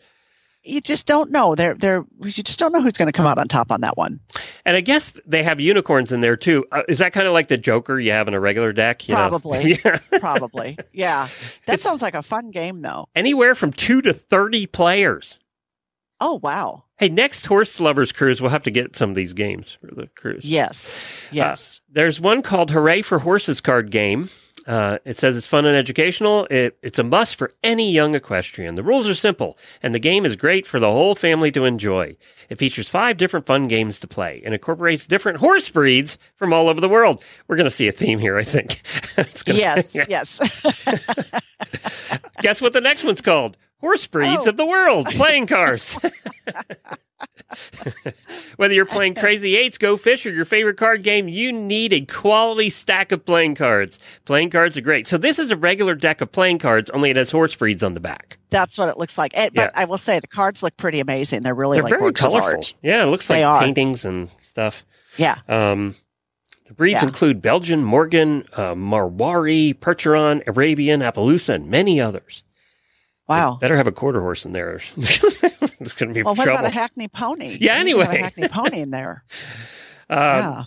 You 0.66 0.80
just 0.80 1.06
don't 1.06 1.30
know. 1.30 1.54
They're 1.54 1.74
they're 1.74 2.04
you 2.20 2.30
just 2.32 2.58
don't 2.58 2.72
know 2.72 2.82
who's 2.82 2.94
going 2.94 3.06
to 3.06 3.12
come 3.12 3.26
out 3.26 3.38
on 3.38 3.48
top 3.48 3.70
on 3.70 3.80
that 3.82 3.96
one. 3.96 4.20
And 4.64 4.76
I 4.76 4.80
guess 4.80 5.14
they 5.26 5.42
have 5.44 5.60
unicorns 5.60 6.12
in 6.12 6.20
there 6.20 6.36
too. 6.36 6.64
Uh, 6.72 6.82
is 6.88 6.98
that 6.98 7.12
kind 7.12 7.26
of 7.26 7.32
like 7.32 7.48
the 7.48 7.56
Joker 7.56 7.98
you 8.00 8.10
have 8.12 8.28
in 8.28 8.34
a 8.34 8.40
regular 8.40 8.72
deck? 8.72 9.08
You 9.08 9.14
know? 9.14 9.28
Probably. 9.28 9.80
Yeah. 9.84 9.98
Probably. 10.18 10.78
Yeah. 10.92 11.28
That 11.66 11.74
It's- 11.74 11.82
sounds 11.82 12.02
like 12.02 12.14
a 12.14 12.22
fun 12.22 12.50
game 12.50 12.80
though. 12.82 13.08
Anywhere 13.14 13.54
from 13.54 13.72
two 13.72 14.02
to 14.02 14.12
30 14.12 14.66
players. 14.66 15.38
Oh 16.20 16.40
wow. 16.42 16.84
Hey, 16.98 17.10
next 17.10 17.44
Horse 17.46 17.78
Lovers 17.78 18.10
Cruise, 18.10 18.40
we'll 18.40 18.50
have 18.50 18.62
to 18.62 18.70
get 18.70 18.96
some 18.96 19.10
of 19.10 19.16
these 19.16 19.34
games 19.34 19.76
for 19.80 19.94
the 19.94 20.08
cruise. 20.16 20.46
Yes. 20.46 21.02
Yes. 21.30 21.82
There's 21.90 22.18
one 22.18 22.40
called 22.42 22.70
Hooray 22.70 23.02
for 23.02 23.18
Horses 23.18 23.60
card 23.60 23.90
game. 23.90 24.30
Uh, 24.66 24.98
it 25.04 25.16
says 25.18 25.36
it's 25.36 25.46
fun 25.46 25.64
and 25.64 25.76
educational. 25.76 26.46
It, 26.50 26.76
it's 26.82 26.98
a 26.98 27.04
must 27.04 27.36
for 27.36 27.52
any 27.62 27.92
young 27.92 28.14
equestrian. 28.16 28.74
The 28.74 28.82
rules 28.82 29.08
are 29.08 29.14
simple, 29.14 29.56
and 29.82 29.94
the 29.94 30.00
game 30.00 30.26
is 30.26 30.34
great 30.34 30.66
for 30.66 30.80
the 30.80 30.90
whole 30.90 31.14
family 31.14 31.52
to 31.52 31.64
enjoy. 31.64 32.16
It 32.48 32.58
features 32.58 32.88
five 32.88 33.16
different 33.16 33.46
fun 33.46 33.68
games 33.68 34.00
to 34.00 34.08
play 34.08 34.42
and 34.44 34.52
incorporates 34.54 35.06
different 35.06 35.38
horse 35.38 35.68
breeds 35.68 36.18
from 36.34 36.52
all 36.52 36.68
over 36.68 36.80
the 36.80 36.88
world. 36.88 37.22
We're 37.46 37.56
going 37.56 37.64
to 37.64 37.70
see 37.70 37.86
a 37.86 37.92
theme 37.92 38.18
here, 38.18 38.36
I 38.36 38.42
think. 38.44 38.82
It's 39.16 39.42
gonna- 39.42 39.58
yes. 39.58 39.94
Yeah. 39.94 40.04
Yes. 40.08 40.40
Guess 42.42 42.60
what 42.60 42.72
the 42.72 42.80
next 42.80 43.04
one's 43.04 43.20
called? 43.20 43.56
Horse 43.80 44.06
breeds 44.06 44.46
Oh. 44.46 44.50
of 44.50 44.56
the 44.56 44.66
world, 44.66 45.06
playing 45.08 45.46
cards. 45.46 45.98
Whether 48.56 48.74
you're 48.74 48.84
playing 48.86 49.14
Crazy 49.14 49.56
Eights, 49.56 49.78
Go 49.78 49.96
Fish, 49.96 50.26
or 50.26 50.30
your 50.30 50.44
favorite 50.44 50.76
card 50.76 51.02
game, 51.02 51.28
you 51.28 51.52
need 51.52 51.92
a 51.92 52.02
quality 52.04 52.70
stack 52.70 53.12
of 53.12 53.24
playing 53.24 53.54
cards. 53.54 53.98
Playing 54.24 54.50
cards 54.50 54.76
are 54.76 54.80
great. 54.82 55.06
So 55.06 55.16
this 55.18 55.38
is 55.38 55.50
a 55.50 55.56
regular 55.56 55.94
deck 55.94 56.20
of 56.20 56.30
playing 56.32 56.58
cards, 56.58 56.90
only 56.90 57.10
it 57.10 57.16
has 57.16 57.30
horse 57.30 57.54
breeds 57.54 57.82
on 57.82 57.94
the 57.94 58.00
back. 58.00 58.38
That's 58.50 58.76
what 58.78 58.88
it 58.88 58.98
looks 58.98 59.16
like. 59.18 59.32
But 59.34 59.52
Yeah. 59.54 59.70
I 59.74 59.84
will 59.84 59.98
say 59.98 60.18
the 60.20 60.26
cards 60.26 60.62
look 60.62 60.76
pretty 60.76 61.00
amazing. 61.00 61.42
They're 61.42 61.54
really 61.54 61.76
They're 61.76 61.84
like 61.84 61.98
very 61.98 62.12
colorful. 62.12 62.62
Yeah, 62.82 63.02
it 63.04 63.06
looks 63.08 63.28
like 63.30 63.44
are. 63.44 63.60
paintings 63.60 64.04
and 64.04 64.28
stuff. 64.38 64.84
Yeah. 65.16 65.38
Um, 65.48 65.94
the 66.66 66.74
breeds 66.74 67.00
Yeah. 67.02 67.08
include 67.08 67.40
Belgian, 67.40 67.84
Morgan, 67.84 68.44
uh, 68.52 68.74
Marwari, 68.74 69.74
Percheron, 69.74 70.42
Arabian, 70.46 71.00
Appaloosa, 71.00 71.54
and 71.54 71.70
many 71.70 72.00
others. 72.00 72.42
Wow. 73.28 73.58
Better 73.60 73.76
have 73.76 73.86
a 73.88 73.92
quarter 73.92 74.20
horse 74.20 74.44
in 74.44 74.52
there. 74.52 74.80
it's 75.80 75.92
going 75.94 76.08
to 76.08 76.14
be 76.14 76.22
Well, 76.22 76.34
what 76.34 76.44
trouble. 76.44 76.60
about 76.60 76.70
a 76.70 76.74
Hackney 76.74 77.08
pony? 77.08 77.58
Yeah, 77.60 77.78
You 77.78 77.84
need 77.84 77.96
have 77.98 78.08
anyway. 78.08 78.18
a 78.18 78.22
Hackney 78.24 78.48
pony 78.48 78.80
in 78.80 78.90
there. 78.90 79.24
Uh, 80.08 80.14
yeah. 80.14 80.64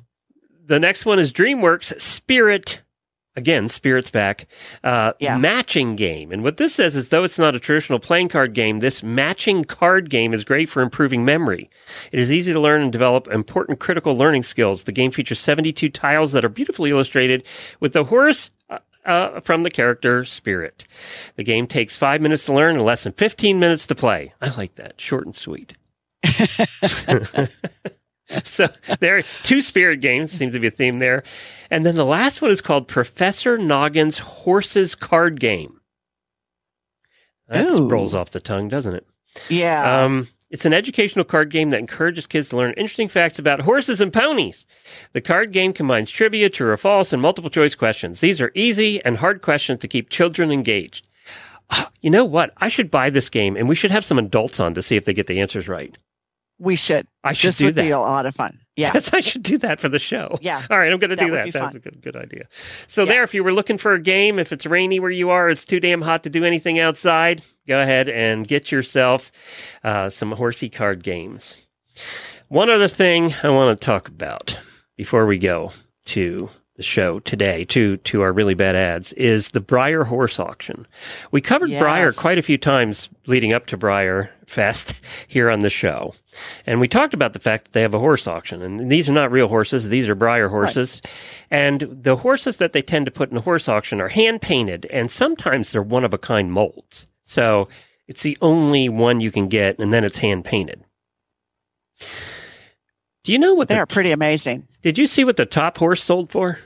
The 0.65 0.79
next 0.81 1.05
one 1.05 1.17
is 1.17 1.31
DreamWorks 1.31 1.99
Spirit. 2.01 2.81
Again, 3.37 3.69
Spirit's 3.69 4.11
back. 4.11 4.47
Uh, 4.83 5.13
Yeah. 5.19 5.37
Matching 5.37 5.95
game. 5.95 6.33
And 6.33 6.43
what 6.43 6.57
this 6.57 6.75
says 6.75 6.97
is, 6.97 7.07
though 7.07 7.23
it's 7.23 7.39
not 7.39 7.55
a 7.55 7.59
traditional 7.59 7.99
playing 7.99 8.27
card 8.27 8.53
game, 8.53 8.79
this 8.79 9.01
matching 9.01 9.63
card 9.63 10.09
game 10.09 10.33
is 10.33 10.43
great 10.43 10.67
for 10.67 10.81
improving 10.81 11.23
memory. 11.23 11.69
It 12.11 12.19
is 12.19 12.33
easy 12.33 12.51
to 12.51 12.59
learn 12.59 12.81
and 12.81 12.91
develop 12.91 13.29
important 13.29 13.79
critical 13.79 14.13
learning 14.17 14.43
skills. 14.43 14.83
The 14.83 14.91
game 14.91 15.11
features 15.11 15.39
72 15.39 15.87
tiles 15.87 16.33
that 16.33 16.43
are 16.43 16.49
beautifully 16.49 16.89
illustrated 16.89 17.45
with 17.79 17.93
the 17.93 18.03
horse 18.03 18.51
uh, 19.09 19.39
from 19.41 19.63
the 19.63 19.71
character 19.71 20.23
Spirit. 20.25 20.85
The 21.35 21.43
game 21.43 21.67
takes 21.67 21.95
five 21.95 22.21
minutes 22.21 22.45
to 22.45 22.53
learn 22.53 22.75
and 22.75 22.85
less 22.85 23.03
than 23.03 23.13
15 23.13 23.59
minutes 23.59 23.87
to 23.87 23.95
play. 23.95 24.33
I 24.41 24.55
like 24.55 24.75
that. 24.75 24.99
Short 25.01 25.25
and 25.25 25.35
sweet. 25.35 25.75
so 28.43 28.67
there 28.99 29.17
are 29.17 29.23
two 29.43 29.61
spirit 29.61 30.01
games 30.01 30.31
seems 30.31 30.53
to 30.53 30.59
be 30.59 30.67
a 30.67 30.71
theme 30.71 30.99
there 30.99 31.23
and 31.71 31.85
then 31.85 31.95
the 31.95 32.05
last 32.05 32.41
one 32.41 32.51
is 32.51 32.61
called 32.61 32.87
professor 32.87 33.57
noggin's 33.57 34.17
horses 34.19 34.93
card 34.95 35.39
game 35.39 35.79
that 37.47 37.71
Ooh. 37.71 37.87
rolls 37.87 38.13
off 38.13 38.31
the 38.31 38.39
tongue 38.41 38.67
doesn't 38.67 38.93
it 38.95 39.07
Yeah. 39.47 40.03
um, 40.03 40.27
it's 40.49 40.65
an 40.65 40.73
educational 40.73 41.25
card 41.25 41.51
game 41.51 41.69
that 41.69 41.79
encourages 41.79 42.25
kids 42.27 42.49
to 42.49 42.57
learn 42.57 42.73
interesting 42.73 43.07
facts 43.07 43.37
about 43.39 43.61
horses 43.61 44.01
and 44.01 44.11
ponies. 44.11 44.65
The 45.13 45.21
card 45.21 45.51
game 45.51 45.73
combines 45.73 46.09
trivia, 46.09 46.49
true 46.49 46.69
or 46.71 46.77
false, 46.77 47.13
and 47.13 47.21
multiple 47.21 47.49
choice 47.51 47.75
questions. 47.75 48.19
These 48.19 48.41
are 48.41 48.51
easy 48.55 49.03
and 49.05 49.17
hard 49.17 49.41
questions 49.41 49.79
to 49.79 49.87
keep 49.87 50.09
children 50.09 50.51
engaged. 50.51 51.07
Ah, 51.69 51.91
You 52.01 52.09
know 52.09 52.25
what? 52.25 52.51
I 52.57 52.67
should 52.67 52.89
buy 52.89 53.09
this 53.11 53.29
game 53.29 53.55
and 53.55 53.69
we 53.69 53.75
should 53.75 53.91
have 53.91 54.03
some 54.05 54.17
adults 54.17 54.59
on 54.59 54.73
to 54.73 54.81
see 54.81 54.95
if 54.95 55.05
they 55.05 55.13
get 55.13 55.27
the 55.27 55.39
answers 55.39 55.67
right. 55.67 55.95
we 56.57 56.75
should. 56.75 57.05
I 57.23 57.33
should 57.33 57.49
This 57.49 57.57
do 57.59 57.65
would 57.65 57.75
that. 57.75 57.83
be 57.83 57.91
a 57.91 57.99
lot 57.99 58.25
of 58.25 58.33
fun. 58.35 58.59
Yeah. 58.79 58.91
Yes, 58.93 59.13
I 59.13 59.19
should 59.19 59.43
do 59.43 59.57
that 59.59 59.79
for 59.81 59.89
the 59.89 59.99
show. 59.99 60.37
Yeah. 60.41 60.65
All 60.69 60.79
right, 60.79 60.91
I'm 60.91 60.99
going 60.99 61.09
to 61.09 61.15
do 61.15 61.31
that. 61.31 61.51
That's 61.51 61.75
a 61.75 61.79
good, 61.79 62.01
good 62.01 62.15
idea. 62.15 62.45
So 62.87 63.03
Yeah. 63.03 63.09
there, 63.09 63.23
if 63.23 63.33
you 63.33 63.43
were 63.43 63.53
looking 63.53 63.77
for 63.77 63.93
a 63.93 63.99
game, 64.01 64.39
if 64.39 64.53
it's 64.53 64.65
rainy 64.65 64.99
where 64.99 65.11
you 65.11 65.29
are, 65.31 65.49
it's 65.49 65.65
too 65.65 65.79
damn 65.79 66.01
hot 66.01 66.23
to 66.23 66.29
do 66.29 66.45
anything 66.45 66.79
outside. 66.79 67.43
Go 67.67 67.81
ahead 67.81 68.07
and 68.09 68.47
get 68.47 68.71
yourself 68.71 69.31
uh, 69.83 70.09
some 70.09 70.31
horsey 70.31 70.69
card 70.69 71.03
games. 71.03 71.55
One 72.47 72.69
other 72.69 72.87
thing 72.87 73.35
I 73.43 73.49
want 73.49 73.79
to 73.79 73.85
talk 73.85 74.07
about 74.07 74.57
before 74.97 75.25
we 75.25 75.37
go 75.37 75.71
to 76.05 76.49
the 76.79 76.83
show 76.83 77.19
today, 77.19 77.65
to 77.65 77.97
to 77.97 78.21
our 78.21 78.31
really 78.31 78.53
bad 78.53 78.73
ads, 78.73 79.11
is 79.13 79.49
the 79.49 79.59
Breyer 79.59 80.07
Horse 80.07 80.39
Auction. 80.39 80.87
We 81.29 81.41
covered 81.41 81.69
Breyer 81.71 82.15
quite 82.15 82.37
a 82.37 82.41
few 82.41 82.57
times 82.57 83.09
leading 83.27 83.51
up 83.51 83.65
to 83.67 83.77
Breyer 83.77 84.29
Fest 84.47 84.93
here 85.27 85.49
on 85.49 85.59
the 85.59 85.69
show. 85.69 86.15
And 86.65 86.79
we 86.79 86.87
talked 86.87 87.13
about 87.13 87.33
the 87.33 87.39
fact 87.39 87.65
that 87.65 87.73
they 87.73 87.81
have 87.81 87.93
a 87.93 87.99
horse 87.99 88.27
auction. 88.27 88.61
And 88.61 88.89
these 88.89 89.09
are 89.09 89.13
not 89.13 89.29
real 89.29 89.49
horses, 89.49 89.89
these 89.89 90.07
are 90.07 90.15
Breyer 90.15 90.49
horses. 90.49 91.01
And 91.51 91.81
the 91.81 92.15
horses 92.15 92.57
that 92.57 92.71
they 92.71 92.81
tend 92.81 93.05
to 93.07 93.11
put 93.11 93.27
in 93.27 93.35
the 93.35 93.41
horse 93.41 93.67
auction 93.67 93.99
are 93.99 94.07
hand 94.07 94.41
painted, 94.41 94.85
and 94.85 95.11
sometimes 95.11 95.71
they're 95.73 95.83
one 95.83 96.05
of 96.05 96.13
a 96.13 96.17
kind 96.17 96.49
molds. 96.49 97.07
So 97.25 97.67
it's 98.07 98.23
the 98.23 98.37
only 98.41 98.87
one 98.87 99.19
you 99.19 99.31
can 99.31 99.49
get, 99.49 99.79
and 99.79 99.91
then 99.91 100.05
it's 100.05 100.17
hand 100.17 100.45
painted. 100.45 100.81
Do 103.25 103.33
you 103.33 103.37
know 103.37 103.53
what 103.53 103.67
They 103.67 103.75
the 103.75 103.81
are 103.81 103.85
pretty 103.85 104.11
amazing. 104.11 104.65
did 104.81 104.97
you 104.97 105.05
see 105.05 105.25
what 105.25 105.35
the 105.35 105.45
top 105.45 105.77
horse 105.77 106.01
sold 106.01 106.31
for? 106.31 106.57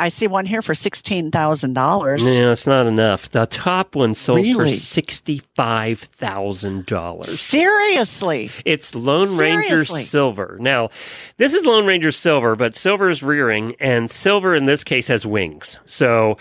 I 0.00 0.08
see 0.08 0.26
one 0.26 0.46
here 0.46 0.62
for 0.62 0.74
sixteen 0.74 1.30
thousand 1.30 1.74
dollars. 1.74 2.24
No, 2.24 2.50
it's 2.50 2.66
not 2.66 2.86
enough. 2.86 3.30
The 3.30 3.46
top 3.46 3.94
one 3.94 4.14
sold 4.14 4.46
for 4.56 4.66
sixty-five 4.68 5.98
thousand 6.00 6.86
dollars. 6.86 7.38
Seriously, 7.38 8.50
It's 8.64 8.94
Lone 8.94 9.36
Ranger 9.36 9.84
Silver. 9.84 10.56
Now, 10.58 10.88
this 11.36 11.52
is 11.52 11.64
Lone 11.66 11.86
Ranger 11.86 12.12
Silver, 12.12 12.56
but 12.56 12.76
Silver 12.76 13.10
is 13.10 13.22
rearing, 13.22 13.76
and 13.78 14.10
Silver 14.10 14.54
in 14.54 14.64
this 14.64 14.84
case 14.84 15.08
has 15.08 15.26
wings. 15.26 15.78
So, 15.84 16.38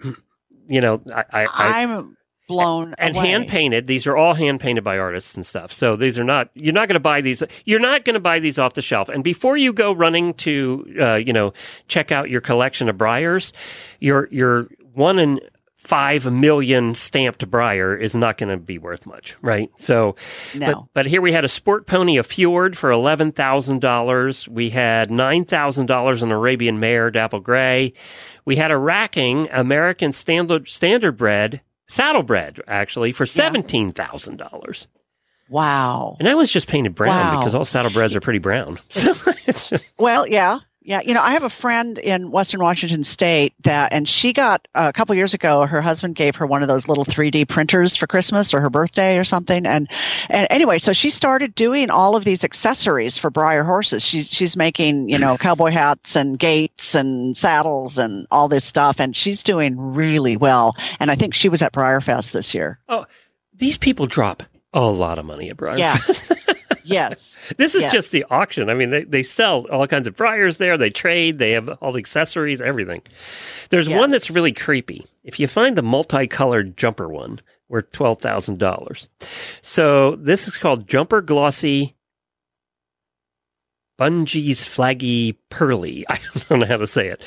you 0.68 0.80
know, 0.80 1.00
I, 1.14 1.24
I, 1.32 1.42
I 1.44 1.82
I'm 1.82 2.15
blown 2.46 2.94
and 2.98 3.14
away. 3.16 3.28
hand 3.28 3.48
painted. 3.48 3.86
These 3.86 4.06
are 4.06 4.16
all 4.16 4.34
hand 4.34 4.60
painted 4.60 4.84
by 4.84 4.98
artists 4.98 5.34
and 5.34 5.44
stuff. 5.44 5.72
So 5.72 5.96
these 5.96 6.18
are 6.18 6.24
not. 6.24 6.50
You're 6.54 6.72
not 6.74 6.88
going 6.88 6.94
to 6.94 7.00
buy 7.00 7.20
these. 7.20 7.42
You're 7.64 7.80
not 7.80 8.04
going 8.04 8.14
to 8.14 8.20
buy 8.20 8.38
these 8.38 8.58
off 8.58 8.74
the 8.74 8.82
shelf. 8.82 9.08
And 9.08 9.24
before 9.24 9.56
you 9.56 9.72
go 9.72 9.92
running 9.92 10.34
to, 10.34 10.94
uh, 11.00 11.14
you 11.14 11.32
know, 11.32 11.52
check 11.88 12.12
out 12.12 12.30
your 12.30 12.40
collection 12.40 12.88
of 12.88 12.96
Breyers, 12.96 13.52
your 14.00 14.28
your 14.30 14.68
one 14.94 15.18
in 15.18 15.40
five 15.74 16.30
million 16.32 16.94
stamped 16.96 17.48
Breyer 17.48 18.00
is 18.00 18.16
not 18.16 18.38
going 18.38 18.48
to 18.48 18.56
be 18.56 18.76
worth 18.76 19.06
much, 19.06 19.36
right? 19.40 19.70
So, 19.76 20.16
but, 20.52 20.58
No. 20.60 20.88
but 20.94 21.06
here 21.06 21.20
we 21.22 21.30
had 21.32 21.44
a 21.44 21.48
sport 21.48 21.86
pony, 21.86 22.16
a 22.16 22.24
Fjord, 22.24 22.76
for 22.76 22.90
eleven 22.90 23.30
thousand 23.30 23.82
dollars. 23.82 24.48
We 24.48 24.70
had 24.70 25.10
nine 25.12 25.44
thousand 25.44 25.86
dollars 25.86 26.22
an 26.24 26.32
Arabian 26.32 26.80
mare, 26.80 27.10
dapple 27.12 27.38
gray. 27.40 27.92
We 28.44 28.56
had 28.56 28.70
a 28.72 28.76
racking 28.76 29.48
American 29.52 30.10
standard 30.12 30.66
standard 30.68 31.16
bred 31.16 31.60
saddlebred 31.88 32.60
actually 32.66 33.12
for 33.12 33.26
seventeen 33.26 33.92
thousand 33.92 34.36
dollars, 34.38 34.88
Wow. 35.48 36.16
and 36.18 36.26
that 36.26 36.36
was 36.36 36.50
just 36.50 36.68
painted 36.68 36.94
brown 36.94 37.34
Wow. 37.34 37.40
because 37.40 37.54
all 37.54 37.64
saddlebreds 37.64 38.14
are 38.16 38.20
pretty 38.20 38.38
brown. 38.40 38.78
So 38.88 39.12
it's 39.46 39.68
just 39.70 39.92
Well, 39.98 40.26
yeah. 40.26 40.58
Yeah, 40.86 41.00
you 41.04 41.14
know, 41.14 41.20
I 41.20 41.32
have 41.32 41.42
a 41.42 41.50
friend 41.50 41.98
in 41.98 42.30
Western 42.30 42.60
Washington 42.60 43.02
State 43.02 43.54
that, 43.64 43.92
and 43.92 44.08
she 44.08 44.32
got 44.32 44.68
uh, 44.72 44.86
a 44.88 44.92
couple 44.92 45.16
years 45.16 45.34
ago. 45.34 45.66
Her 45.66 45.82
husband 45.82 46.14
gave 46.14 46.36
her 46.36 46.46
one 46.46 46.62
of 46.62 46.68
those 46.68 46.86
little 46.86 47.04
3D 47.04 47.48
printers 47.48 47.96
for 47.96 48.06
Christmas 48.06 48.54
or 48.54 48.60
her 48.60 48.70
birthday 48.70 49.18
or 49.18 49.24
something. 49.24 49.66
And, 49.66 49.90
and 50.28 50.46
anyway, 50.48 50.78
so 50.78 50.92
she 50.92 51.10
started 51.10 51.56
doing 51.56 51.90
all 51.90 52.14
of 52.14 52.24
these 52.24 52.44
accessories 52.44 53.18
for 53.18 53.32
Breyer 53.32 53.66
horses. 53.66 54.04
She's 54.04 54.28
she's 54.28 54.56
making 54.56 55.08
you 55.08 55.18
know 55.18 55.36
cowboy 55.36 55.72
hats 55.72 56.14
and 56.14 56.38
gates 56.38 56.94
and 56.94 57.36
saddles 57.36 57.98
and 57.98 58.28
all 58.30 58.46
this 58.46 58.64
stuff, 58.64 59.00
and 59.00 59.16
she's 59.16 59.42
doing 59.42 59.76
really 59.76 60.36
well. 60.36 60.76
And 61.00 61.10
I 61.10 61.16
think 61.16 61.34
she 61.34 61.48
was 61.48 61.62
at 61.62 61.72
Breyer 61.72 62.00
Fest 62.00 62.32
this 62.32 62.54
year. 62.54 62.78
Oh, 62.88 63.06
these 63.52 63.76
people 63.76 64.06
drop 64.06 64.44
a 64.72 64.82
lot 64.82 65.18
of 65.18 65.24
money 65.24 65.50
at 65.50 65.56
Breyer 65.56 65.78
Yeah. 65.78 65.96
Fest. 65.96 66.30
Yes, 66.86 67.40
This 67.56 67.74
is 67.74 67.82
Yes. 67.82 67.92
just 67.92 68.10
the 68.12 68.24
auction. 68.30 68.70
I 68.70 68.74
mean, 68.74 68.90
they, 68.90 69.04
they 69.04 69.22
sell 69.22 69.66
all 69.70 69.86
kinds 69.86 70.06
of 70.06 70.16
Breyers 70.16 70.58
there. 70.58 70.78
They 70.78 70.90
trade. 70.90 71.38
They 71.38 71.52
have 71.52 71.68
all 71.80 71.92
the 71.92 71.98
accessories, 71.98 72.60
everything. 72.62 73.02
There's 73.70 73.88
one 73.88 74.10
that's 74.10 74.30
really 74.30 74.52
creepy. 74.52 75.06
If 75.24 75.40
you 75.40 75.48
find 75.48 75.76
the 75.76 75.82
multicolored 75.82 76.76
jumper 76.76 77.08
one, 77.08 77.40
worth 77.68 77.90
twelve 77.92 78.20
thousand 78.20 78.58
dollars. 78.60 79.08
So 79.62 80.14
this 80.16 80.46
is 80.46 80.56
called 80.56 80.86
Jumper 80.88 81.20
Glossy 81.20 81.95
Bungee's 83.98 84.62
Flaggy 84.64 85.36
Pearly. 85.50 86.04
I 86.10 86.18
don't 86.48 86.60
know 86.60 86.66
how 86.66 86.76
to 86.76 86.86
say 86.86 87.08
it. 87.08 87.22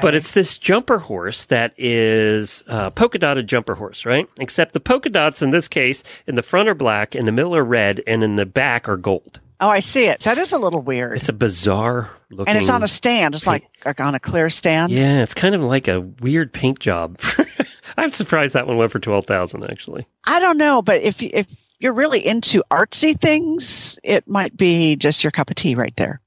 But 0.00 0.14
it's 0.14 0.32
this 0.32 0.56
jumper 0.58 0.98
horse 0.98 1.44
that 1.46 1.74
is 1.76 2.64
uh, 2.66 2.90
polka 2.90 3.18
dotted 3.18 3.46
jumper 3.46 3.74
horse, 3.74 4.06
right? 4.06 4.28
Except 4.40 4.72
the 4.72 4.80
polka 4.80 5.10
dots 5.10 5.42
in 5.42 5.50
this 5.50 5.68
case, 5.68 6.02
in 6.26 6.34
the 6.34 6.42
front 6.42 6.68
are 6.68 6.74
black, 6.74 7.14
in 7.14 7.26
the 7.26 7.32
middle 7.32 7.54
are 7.54 7.64
red, 7.64 8.02
and 8.06 8.24
in 8.24 8.36
the 8.36 8.46
back 8.46 8.88
are 8.88 8.96
gold. 8.96 9.40
oh, 9.60 9.68
I 9.68 9.80
see 9.80 10.04
it. 10.06 10.20
That 10.20 10.38
is 10.38 10.52
a 10.52 10.58
little 10.58 10.80
weird. 10.80 11.16
It's 11.18 11.28
a 11.28 11.32
bizarre 11.34 12.10
looking. 12.30 12.52
and 12.54 12.60
it's 12.60 12.70
on 12.70 12.82
a 12.82 12.88
stand. 12.88 13.34
It's 13.34 13.46
like, 13.46 13.68
like 13.84 14.00
on 14.00 14.14
a 14.14 14.20
clear 14.20 14.48
stand. 14.50 14.92
yeah, 14.92 15.22
it's 15.22 15.34
kind 15.34 15.54
of 15.54 15.60
like 15.60 15.88
a 15.88 16.00
weird 16.00 16.52
paint 16.52 16.78
job. 16.80 17.20
I'm 17.96 18.10
surprised 18.12 18.54
that 18.54 18.66
one 18.66 18.76
went 18.76 18.90
for 18.92 18.98
twelve 18.98 19.26
thousand. 19.26 19.64
Actually, 19.70 20.06
I 20.26 20.40
don't 20.40 20.58
know, 20.58 20.82
but 20.82 21.02
if 21.02 21.22
you- 21.22 21.30
if 21.32 21.46
you're 21.78 21.92
really 21.92 22.24
into 22.24 22.62
artsy 22.70 23.20
things, 23.20 23.98
it 24.02 24.26
might 24.28 24.56
be 24.56 24.96
just 24.96 25.22
your 25.24 25.30
cup 25.30 25.50
of 25.50 25.56
tea 25.56 25.74
right 25.74 25.94
there. 25.96 26.20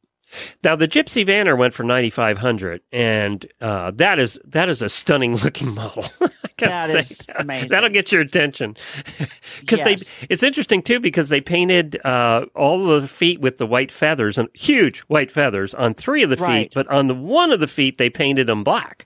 now 0.63 0.75
the 0.75 0.87
Gypsy 0.87 1.25
Vanner 1.25 1.57
went 1.57 1.73
for 1.73 1.83
ninety 1.83 2.09
five 2.09 2.37
hundred, 2.37 2.81
and 2.91 3.45
uh, 3.61 3.91
that 3.95 4.19
is 4.19 4.39
that 4.45 4.69
is 4.69 4.81
a 4.81 4.89
stunning 4.89 5.35
looking 5.43 5.73
model. 5.73 6.05
I 6.59 6.65
That 6.65 6.89
say 6.89 6.99
is 6.99 7.17
that. 7.27 7.41
amazing. 7.41 7.69
That'll 7.69 7.89
get 7.89 8.11
your 8.11 8.21
attention 8.21 8.75
because 9.59 9.79
Yes. 9.79 10.21
they. 10.21 10.27
It's 10.31 10.41
interesting 10.43 10.81
too 10.81 10.99
because 10.99 11.29
they 11.29 11.39
painted 11.39 12.03
uh, 12.03 12.45
all 12.55 12.89
of 12.91 13.03
the 13.03 13.07
feet 13.07 13.39
with 13.39 13.57
the 13.57 13.67
white 13.67 13.91
feathers 13.91 14.37
and 14.39 14.49
huge 14.53 14.99
white 15.01 15.31
feathers 15.31 15.73
on 15.75 15.93
three 15.93 16.23
of 16.23 16.29
the 16.31 16.35
Right. 16.37 16.63
feet, 16.65 16.73
but 16.73 16.87
on 16.87 17.07
the 17.07 17.13
one 17.15 17.51
of 17.51 17.59
the 17.59 17.67
feet 17.67 17.97
they 17.99 18.09
painted 18.09 18.47
them 18.47 18.63
black. 18.63 19.05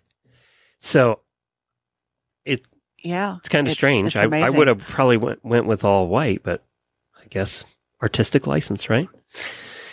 So 0.80 1.20
Yeah, 3.04 3.38
It's 3.38 3.49
kind 3.49 3.66
of 3.68 3.72
It's- 3.72 3.78
strange. 3.78 4.16
it's 4.16 4.34
I, 4.34 4.39
I 4.45 4.49
would 4.49 4.68
have 4.68 4.80
probably 4.80 5.18
went, 5.18 5.43
went 5.43 5.66
with 5.66 5.84
all 5.84 6.08
white, 6.08 6.41
but 6.43 6.64
I 7.20 7.26
guess 7.30 7.66
artistic 8.02 8.47
license, 8.47 8.89
right? 8.89 9.08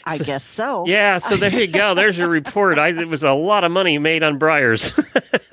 I 0.05 0.17
guess 0.17 0.43
so. 0.43 0.85
Yeah. 0.87 1.19
So 1.19 1.37
there 1.37 1.51
you 1.53 1.67
go. 1.67 1.95
There's 1.95 2.17
your 2.17 2.31
report. 2.31 2.79
I, 2.79 2.89
it 2.89 3.09
was 3.09 3.23
a 3.25 3.33
lot 3.33 3.63
of 3.65 3.71
money 3.71 3.99
made 3.99 4.23
on 4.23 4.39
Breyers 4.39 4.95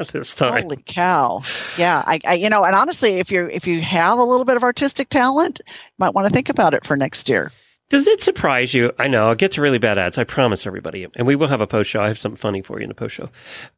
this 0.14 0.34
time. 0.34 0.62
Holy 0.64 0.82
cow! 0.86 1.42
Yeah, 1.78 2.02
I, 2.08 2.22
I, 2.26 2.34
you 2.36 2.50
know, 2.50 2.64
and 2.64 2.74
honestly, 2.74 3.16
if 3.16 3.32
you 3.32 3.48
if 3.52 3.68
you 3.68 3.82
have 3.82 4.18
a 4.18 4.24
little 4.24 4.46
bit 4.46 4.56
of 4.56 4.64
artistic 4.64 5.10
talent, 5.10 5.60
you 5.66 5.74
might 5.98 6.14
want 6.14 6.28
to 6.28 6.34
think 6.34 6.48
about 6.48 6.74
it 6.74 6.86
for 6.86 6.96
next 6.96 7.28
year. 7.28 7.52
Does 7.90 8.08
it 8.08 8.22
surprise 8.22 8.74
you? 8.74 8.94
I 8.98 9.08
know 9.10 9.28
I'll 9.28 9.36
get 9.36 9.52
to 9.54 9.62
really 9.62 9.78
bad 9.78 9.98
ads. 9.98 10.18
I 10.18 10.24
promise 10.24 10.66
everybody, 10.66 11.06
and 11.18 11.28
we 11.28 11.36
will 11.36 11.48
have 11.48 11.60
a 11.62 11.68
post 11.68 11.90
show. 11.90 12.02
I 12.02 12.08
have 12.08 12.18
something 12.18 12.38
funny 12.38 12.62
for 12.62 12.80
you 12.80 12.84
in 12.84 12.90
the 12.90 12.96
post 12.96 13.16
show, 13.16 13.30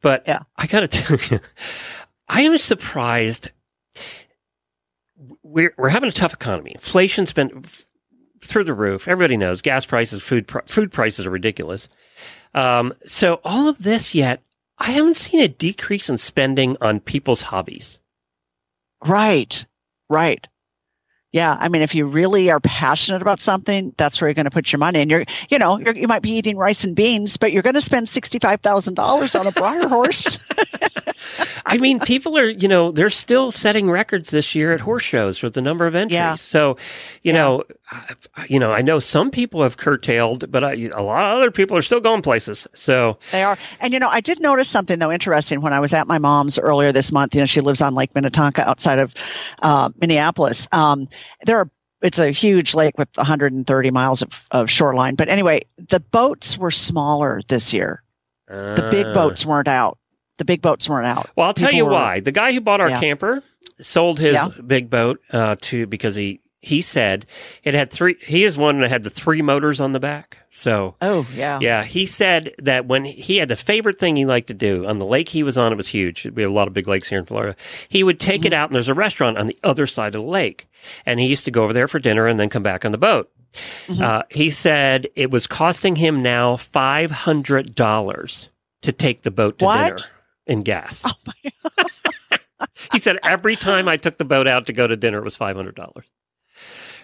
but 0.02 0.24
Yeah. 0.28 0.42
I 0.58 0.68
got 0.68 0.82
to 0.82 0.88
tell 0.88 1.18
you, 1.32 1.40
I 2.30 2.42
am 2.44 2.56
surprised. 2.60 3.50
We're 5.48 5.74
we're 5.78 5.90
having 5.90 6.10
a 6.10 6.14
tough 6.14 6.34
economy. 6.34 6.72
Inflation's 6.76 7.34
been 7.34 7.64
through 8.44 8.66
the 8.66 8.74
roof. 8.74 9.08
Everybody 9.08 9.38
knows 9.38 9.62
gas 9.62 9.86
prices, 9.86 10.22
food 10.22 10.48
pri- 10.48 10.64
food 10.66 10.92
prices 10.92 11.26
are 11.26 11.32
ridiculous. 11.32 11.88
Um, 12.54 12.94
so 13.06 13.40
all 13.44 13.68
of 13.68 13.80
this 13.80 14.14
yet, 14.14 14.42
I 14.78 14.92
haven't 14.92 15.18
seen 15.18 15.42
a 15.42 15.48
decrease 15.48 16.10
in 16.10 16.18
spending 16.18 16.78
on 16.82 17.00
people's 17.00 17.44
hobbies. 17.44 18.00
Right, 19.06 19.66
right. 20.10 20.48
Yeah, 21.38 21.56
I 21.60 21.70
mean, 21.70 21.84
if 21.84 21.94
you 21.94 22.08
really 22.08 22.50
are 22.50 22.60
passionate 22.60 23.22
about 23.22 23.40
something, 23.42 23.94
that's 23.96 24.20
where 24.20 24.28
you're 24.28 24.34
going 24.34 24.46
to 24.46 24.52
put 24.52 24.72
your 24.72 24.80
money. 24.80 25.02
And 25.02 25.12
you're, 25.12 25.24
you 25.50 25.60
know, 25.60 25.78
you're, 25.78 25.96
you 25.96 26.08
might 26.08 26.24
be 26.24 26.32
eating 26.32 26.58
rice 26.58 26.84
and 26.84 26.96
beans, 26.96 27.38
but 27.38 27.52
you're 27.52 27.62
going 27.62 27.76
to 27.76 27.82
spend 27.82 28.10
sixty-five 28.10 28.62
thousand 28.62 28.96
dollars 28.96 29.36
on 29.36 29.46
a 29.46 29.52
Breyer 29.52 29.88
horse. 29.88 30.44
I 31.66 31.78
mean, 31.78 32.00
people 32.00 32.38
are, 32.40 32.50
you 32.50 32.68
know, 32.68 32.92
they're 32.92 33.10
still 33.12 33.52
setting 33.52 33.90
records 33.90 34.32
this 34.32 34.56
year 34.56 34.74
at 34.74 34.80
horse 34.80 35.04
shows 35.04 35.38
for 35.38 35.50
the 35.50 35.62
number 35.62 35.86
of 35.86 35.94
entries. 35.96 36.14
Yeah. 36.16 36.36
So, 36.36 36.78
you 37.22 37.34
Yeah. 37.34 37.40
know, 37.40 37.64
I, 37.92 38.16
you 38.50 38.60
know, 38.60 38.72
I 38.72 38.82
know 38.82 39.00
some 39.00 39.30
people 39.32 39.62
have 39.64 39.78
curtailed, 39.78 40.52
but 40.52 40.64
I, 40.64 40.74
a 40.74 41.02
lot 41.04 41.32
of 41.32 41.38
other 41.38 41.52
people 41.52 41.78
are 41.78 41.82
still 41.82 42.00
going 42.00 42.22
places. 42.22 42.68
So, 42.74 43.18
They 43.32 43.44
are. 43.44 43.58
And, 43.80 43.94
you 43.94 44.00
know, 44.00 44.08
I 44.10 44.22
did 44.22 44.40
notice 44.40 44.70
something, 44.70 44.98
though, 44.98 45.12
interesting 45.12 45.62
when 45.62 45.74
I 45.74 45.80
was 45.80 45.94
at 45.94 46.08
my 46.08 46.18
mom's 46.18 46.58
earlier 46.58 46.92
this 46.92 47.12
month. 47.12 47.36
You 47.36 47.42
know, 47.42 47.46
she 47.46 47.62
lives 47.62 47.82
on 47.82 47.94
Lake 47.94 48.16
Minnetonka 48.16 48.68
outside 48.68 49.00
of 49.00 49.14
uh, 49.62 49.90
Minneapolis. 50.00 50.68
Um, 50.72 51.08
there 51.46 51.60
are, 51.60 51.70
it's 52.02 52.20
a 52.20 52.32
huge 52.32 52.76
lake 52.76 52.98
with 52.98 53.10
130 53.16 53.92
miles 53.92 54.22
of, 54.22 54.30
of 54.52 54.70
shoreline. 54.70 55.16
But 55.16 55.30
anyway, 55.30 55.62
the 55.90 56.00
boats 56.00 56.58
were 56.58 56.72
smaller 56.72 57.42
this 57.48 57.74
year. 57.74 58.04
The 58.48 58.88
big 58.92 59.08
uh, 59.08 59.14
boats 59.14 59.46
weren't 59.46 59.68
out. 59.68 59.98
The 60.38 60.46
big 60.46 60.62
boats 60.62 60.88
weren't 60.88 61.08
out. 61.08 61.30
Well, 61.36 61.48
I'll 61.48 61.54
tell 61.54 61.68
People 61.70 61.78
you 61.78 61.86
were- 61.86 61.92
why. 61.92 62.20
The 62.20 62.32
guy 62.32 62.54
who 62.54 62.62
bought 62.62 62.80
our 62.82 62.90
Yeah. 62.90 63.00
camper 63.00 63.44
sold 63.82 64.20
his 64.20 64.36
Yeah. 64.36 64.48
big 64.66 64.90
boat 64.90 65.20
uh, 65.32 65.56
to 65.62 65.88
because 65.88 66.16
he 66.16 66.40
he 66.62 66.82
said 66.82 67.26
it 67.64 67.74
had 67.74 67.92
three. 67.92 68.16
He 68.22 68.44
is 68.44 68.58
one 68.58 68.80
that 68.80 68.90
had 68.90 69.04
the 69.04 69.10
three 69.10 69.42
motors 69.42 69.80
on 69.80 69.92
the 69.94 70.00
back. 70.00 70.38
So, 70.50 70.96
Oh, 71.02 71.28
yeah. 71.36 71.60
yeah, 71.62 71.84
he 71.84 72.06
said 72.06 72.56
that 72.60 72.88
when 72.88 73.06
he 73.06 73.38
had 73.38 73.48
the 73.50 73.56
favorite 73.56 74.00
thing 74.00 74.16
he 74.16 74.26
liked 74.26 74.48
to 74.48 74.54
do 74.56 74.86
on 74.88 74.98
the 74.98 75.06
lake 75.06 75.30
he 75.30 75.44
was 75.44 75.58
on, 75.58 75.72
it 75.72 75.76
was 75.76 75.88
huge. 75.90 76.26
We 76.26 76.42
have 76.42 76.52
a 76.52 76.56
lot 76.56 76.68
of 76.68 76.74
big 76.74 76.88
lakes 76.88 77.08
here 77.10 77.20
in 77.20 77.26
Florida. 77.26 77.56
He 77.90 78.04
would 78.04 78.20
take 78.20 78.44
it 78.44 78.54
out, 78.54 78.70
and 78.70 78.76
there's 78.76 78.90
a 78.90 78.94
restaurant 78.96 79.38
on 79.38 79.46
the 79.48 79.58
other 79.64 79.86
side 79.86 80.16
of 80.16 80.22
the 80.24 80.28
lake, 80.28 80.68
and 81.06 81.20
he 81.20 81.28
used 81.28 81.46
to 81.46 81.52
go 81.52 81.64
over 81.64 81.74
there 81.74 81.88
for 81.88 82.00
dinner 82.00 82.26
and 82.28 82.40
then 82.40 82.50
come 82.50 82.64
back 82.64 82.86
on 82.86 82.92
the 82.92 82.98
boat. 82.98 83.30
Uh, 83.90 84.24
he 84.30 84.50
said 84.50 85.08
it 85.16 85.32
was 85.32 85.48
costing 85.48 85.96
him 85.96 86.22
now 86.22 86.56
five 86.58 87.12
hundred 87.12 87.76
dollars 87.76 88.50
to 88.82 88.92
take 88.92 89.24
the 89.24 89.32
boat 89.32 89.60
to 89.60 89.66
What? 89.66 89.84
dinner 89.84 89.98
in 90.48 90.62
gas. 90.62 91.06
he 92.92 93.00
said 93.00 93.18
every 93.24 93.56
time 93.56 93.88
I 93.88 93.98
took 93.98 94.18
the 94.18 94.26
boat 94.26 94.48
out 94.48 94.68
to 94.68 94.74
go 94.74 94.86
to 94.88 94.96
dinner, 94.96 95.20
it 95.20 95.24
was 95.24 95.36
five 95.38 95.56
hundred 95.56 95.76
dollars. 95.76 96.06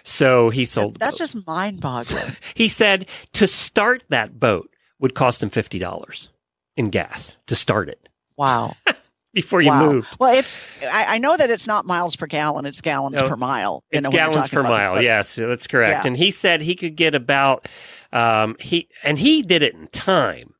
So 0.04 0.50
he 0.50 0.64
sold. 0.66 0.98
That's 1.00 1.18
just 1.18 1.46
mind 1.46 1.80
boggling. 1.80 2.36
He 2.54 2.68
said 2.68 3.08
to 3.32 3.46
start 3.46 4.02
that 4.10 4.38
boat 4.38 4.70
would 5.00 5.14
cost 5.14 5.42
him 5.42 5.50
fifty 5.50 5.78
dollars 5.78 6.30
in 6.76 6.90
gas 6.90 7.36
to 7.46 7.56
start 7.56 7.88
it 7.88 8.08
Wow. 8.36 8.74
before 9.32 9.60
you 9.62 9.70
wow. 9.70 9.90
moved. 9.92 10.16
Well, 10.20 10.32
it's, 10.36 10.58
I, 10.82 11.14
I 11.16 11.18
know 11.18 11.36
that 11.36 11.50
it's 11.50 11.66
not 11.66 11.86
miles 11.86 12.16
per 12.16 12.26
gallon, 12.26 12.66
it's 12.66 12.80
gallons 12.80 13.16
No, 13.20 13.28
per 13.28 13.36
mile. 13.36 13.82
It's 13.90 14.02
know, 14.04 14.10
when 14.10 14.18
you're 14.20 14.30
gallons 14.32 14.48
per 14.50 14.62
this, 14.62 14.70
mile. 14.70 15.02
Yes, 15.02 15.34
that's 15.36 15.66
correct. 15.66 16.04
Yeah. 16.04 16.08
And 16.08 16.16
he 16.16 16.30
said 16.30 16.60
he 16.62 16.74
could 16.74 16.96
get 16.96 17.14
about 17.14 17.66
um, 18.12 18.56
he 18.60 18.88
and 19.02 19.18
he 19.18 19.42
did 19.42 19.62
it 19.62 19.74
in 19.74 19.86
time. 19.88 20.54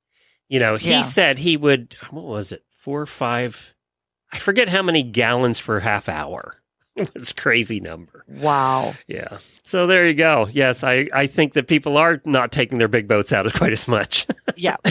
You 0.48 0.58
know, 0.60 0.76
he 0.76 0.90
Yeah. 0.90 1.02
said 1.02 1.38
he 1.38 1.56
would. 1.56 1.96
What 2.10 2.24
was 2.24 2.50
it? 2.52 2.64
Four 2.78 3.00
or 3.02 3.06
five? 3.06 3.74
I 4.32 4.38
forget 4.38 4.68
how 4.68 4.82
many 4.82 5.02
gallons 5.02 5.60
per 5.60 5.80
half 5.80 6.08
hour. 6.08 6.60
It 6.96 7.12
was 7.12 7.32
a 7.32 7.34
crazy 7.34 7.80
number. 7.80 8.24
Wow. 8.28 8.94
Yeah. 9.08 9.38
So 9.64 9.88
there 9.88 10.06
you 10.06 10.14
go. 10.14 10.46
Yes, 10.52 10.84
I, 10.84 11.08
I 11.12 11.26
think 11.26 11.54
that 11.54 11.66
people 11.66 11.96
are 11.96 12.22
not 12.24 12.52
taking 12.52 12.78
their 12.78 12.86
big 12.86 13.08
boats 13.08 13.32
out 13.32 13.46
as 13.46 13.52
quite 13.52 13.72
as 13.72 13.88
much. 13.88 14.28
Yeah. 14.54 14.76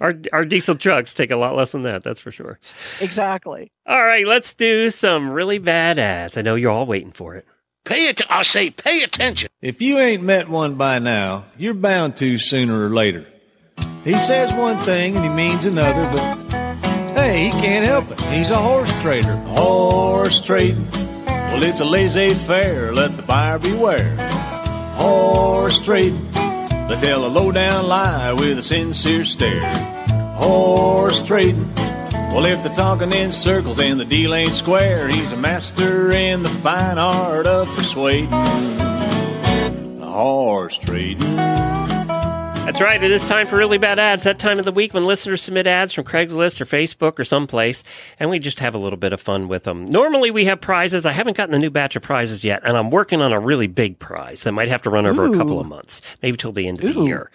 our 0.00 0.14
our 0.34 0.44
diesel 0.44 0.74
trucks 0.74 1.14
take 1.14 1.30
a 1.30 1.36
lot 1.36 1.56
less 1.56 1.72
than 1.72 1.84
that. 1.84 2.04
That's 2.04 2.20
for 2.20 2.30
sure. 2.30 2.58
exactly. 3.00 3.72
All 3.86 4.04
right, 4.04 4.26
let's 4.26 4.52
do 4.52 4.90
some 4.90 5.30
really 5.30 5.58
bad 5.58 5.98
ads. 5.98 6.36
I 6.36 6.42
know 6.42 6.56
you're 6.56 6.70
all 6.70 6.86
waiting 6.86 7.12
for 7.12 7.34
it. 7.34 7.46
Pay 7.86 8.08
it. 8.08 8.20
I 8.28 8.42
say, 8.42 8.70
pay 8.70 9.02
attention. 9.02 9.48
If 9.62 9.80
you 9.80 9.98
ain't 9.98 10.22
met 10.22 10.48
one 10.48 10.74
by 10.74 10.98
now, 10.98 11.46
you're 11.56 11.72
bound 11.72 12.18
to 12.18 12.36
sooner 12.36 12.84
or 12.84 12.90
later. 12.90 13.26
He 14.04 14.14
says 14.14 14.52
one 14.52 14.76
thing 14.78 15.16
and 15.16 15.24
he 15.24 15.30
means 15.30 15.64
another, 15.64 16.08
but 16.12 16.65
he 17.34 17.50
can't 17.50 17.84
help 17.84 18.10
it. 18.10 18.20
He's 18.22 18.50
a 18.50 18.56
horse 18.56 18.92
trader. 19.02 19.36
Horse 19.36 20.40
trading. 20.40 20.88
Well, 21.26 21.62
it's 21.62 21.80
a 21.80 21.84
laissez 21.84 22.34
faire. 22.34 22.92
Let 22.92 23.16
the 23.16 23.22
buyer 23.22 23.58
beware. 23.58 24.16
Horse 24.94 25.78
trading. 25.78 26.30
They 26.32 26.96
tell 27.00 27.26
a 27.26 27.28
low 27.28 27.50
down 27.50 27.86
lie 27.88 28.32
with 28.32 28.58
a 28.58 28.62
sincere 28.62 29.24
stare. 29.24 29.64
Horse 30.36 31.20
trading. 31.26 31.72
Well, 32.36 32.46
if 32.46 32.62
they're 32.62 32.74
talking 32.74 33.12
in 33.12 33.32
circles 33.32 33.80
and 33.80 33.98
the 33.98 34.04
deal 34.04 34.34
ain't 34.34 34.54
square, 34.54 35.08
he's 35.08 35.32
a 35.32 35.36
master 35.36 36.12
in 36.12 36.42
the 36.42 36.50
fine 36.50 36.98
art 36.98 37.46
of 37.46 37.66
persuading. 37.74 38.30
Horse 40.00 40.76
trading. 40.76 41.85
That's 42.66 42.80
right. 42.80 43.00
It 43.00 43.12
is 43.12 43.24
time 43.28 43.46
for 43.46 43.56
really 43.56 43.78
bad 43.78 44.00
ads. 44.00 44.24
That 44.24 44.40
time 44.40 44.58
of 44.58 44.64
the 44.64 44.72
week 44.72 44.92
when 44.92 45.04
listeners 45.04 45.40
submit 45.40 45.68
ads 45.68 45.92
from 45.92 46.02
Craigslist 46.02 46.60
or 46.60 46.64
Facebook 46.64 47.16
or 47.16 47.22
someplace, 47.22 47.84
and 48.18 48.28
we 48.28 48.40
just 48.40 48.58
have 48.58 48.74
a 48.74 48.78
little 48.78 48.96
bit 48.96 49.12
of 49.12 49.20
fun 49.20 49.46
with 49.46 49.62
them. 49.62 49.84
Normally, 49.84 50.32
we 50.32 50.46
have 50.46 50.60
prizes. 50.60 51.06
I 51.06 51.12
haven't 51.12 51.36
gotten 51.36 51.52
the 51.52 51.60
new 51.60 51.70
batch 51.70 51.94
of 51.94 52.02
prizes 52.02 52.42
yet, 52.42 52.62
and 52.64 52.76
I'm 52.76 52.90
working 52.90 53.22
on 53.22 53.32
a 53.32 53.38
really 53.38 53.68
big 53.68 54.00
prize 54.00 54.42
that 54.42 54.50
might 54.50 54.66
have 54.66 54.82
to 54.82 54.90
run 54.90 55.06
over 55.06 55.32
a 55.32 55.36
couple 55.36 55.60
of 55.60 55.66
months, 55.68 56.02
maybe 56.24 56.36
till 56.36 56.50
the 56.50 56.66
end 56.66 56.82
of 56.82 56.92
the 56.92 57.02
year. 57.02 57.30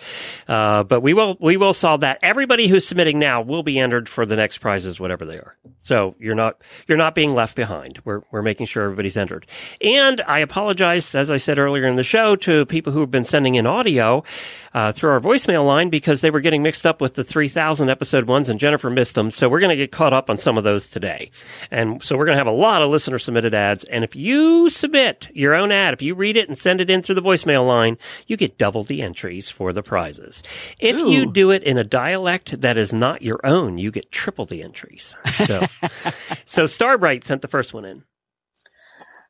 Uh, 0.49 0.83
but 0.83 0.99
we 0.99 1.13
will 1.13 1.37
we 1.39 1.55
will 1.55 1.73
solve 1.73 2.01
that. 2.01 2.19
Everybody 2.21 2.67
who's 2.67 2.85
submitting 2.85 3.17
now 3.17 3.41
will 3.41 3.63
be 3.63 3.79
entered 3.79 4.09
for 4.09 4.25
the 4.25 4.35
next 4.35 4.57
prizes, 4.57 4.99
whatever 4.99 5.23
they 5.23 5.37
are. 5.37 5.55
So 5.79 6.13
you're 6.19 6.35
not 6.35 6.61
you're 6.89 6.97
not 6.97 7.15
being 7.15 7.33
left 7.33 7.55
behind. 7.55 8.01
We're 8.03 8.21
we're 8.31 8.41
making 8.41 8.65
sure 8.65 8.83
everybody's 8.83 9.15
entered. 9.15 9.47
And 9.79 10.19
I 10.27 10.39
apologize, 10.39 11.15
as 11.15 11.31
I 11.31 11.37
said 11.37 11.57
earlier 11.57 11.87
in 11.87 11.95
the 11.95 12.03
show, 12.03 12.35
to 12.35 12.65
people 12.65 12.91
who 12.91 12.99
have 12.99 13.11
been 13.11 13.23
sending 13.23 13.55
in 13.55 13.65
audio 13.65 14.25
uh, 14.73 14.91
through 14.91 15.11
our 15.11 15.20
voicemail 15.21 15.65
line 15.65 15.89
because 15.89 16.21
they 16.21 16.31
were 16.31 16.41
getting 16.41 16.63
mixed 16.63 16.85
up 16.85 16.99
with 16.99 17.13
the 17.13 17.23
3000 17.23 17.89
episode 17.89 18.27
ones 18.27 18.49
and 18.49 18.59
Jennifer 18.59 18.89
missed 18.89 19.15
them. 19.15 19.31
So 19.31 19.47
we're 19.47 19.59
going 19.59 19.69
to 19.69 19.75
get 19.75 19.91
caught 19.91 20.13
up 20.13 20.29
on 20.29 20.37
some 20.37 20.57
of 20.57 20.63
those 20.63 20.87
today. 20.87 21.31
And 21.69 22.03
so 22.03 22.17
we're 22.17 22.25
going 22.25 22.35
to 22.35 22.39
have 22.39 22.47
a 22.47 22.51
lot 22.51 22.81
of 22.81 22.89
listener 22.89 23.19
submitted 23.19 23.53
ads. 23.53 23.83
And 23.85 24.03
if 24.03 24.15
you 24.15 24.69
submit 24.69 25.29
your 25.33 25.53
own 25.53 25.71
ad, 25.71 25.93
if 25.93 26.01
you 26.01 26.15
read 26.15 26.35
it 26.35 26.49
and 26.49 26.57
send 26.57 26.81
it 26.81 26.89
in 26.89 27.01
through 27.01 27.15
the 27.15 27.21
voicemail 27.21 27.65
line, 27.65 27.97
you 28.27 28.35
get 28.37 28.57
double 28.57 28.83
the 28.83 29.01
entries 29.01 29.49
for 29.49 29.71
the 29.71 29.83
prizes. 29.83 30.43
If 30.79 30.97
you 30.97 31.31
do 31.31 31.51
it 31.51 31.63
in 31.63 31.77
a 31.77 31.83
dialect 31.83 32.61
that 32.61 32.77
is 32.77 32.93
not 32.93 33.21
your 33.21 33.39
own, 33.45 33.77
you 33.77 33.91
get 33.91 34.11
triple 34.11 34.45
the 34.45 34.63
entries. 34.63 35.15
So, 35.29 35.65
so 36.45 36.65
Starbright 36.65 37.25
sent 37.25 37.41
the 37.41 37.47
first 37.47 37.73
one 37.73 37.85
in. 37.85 38.03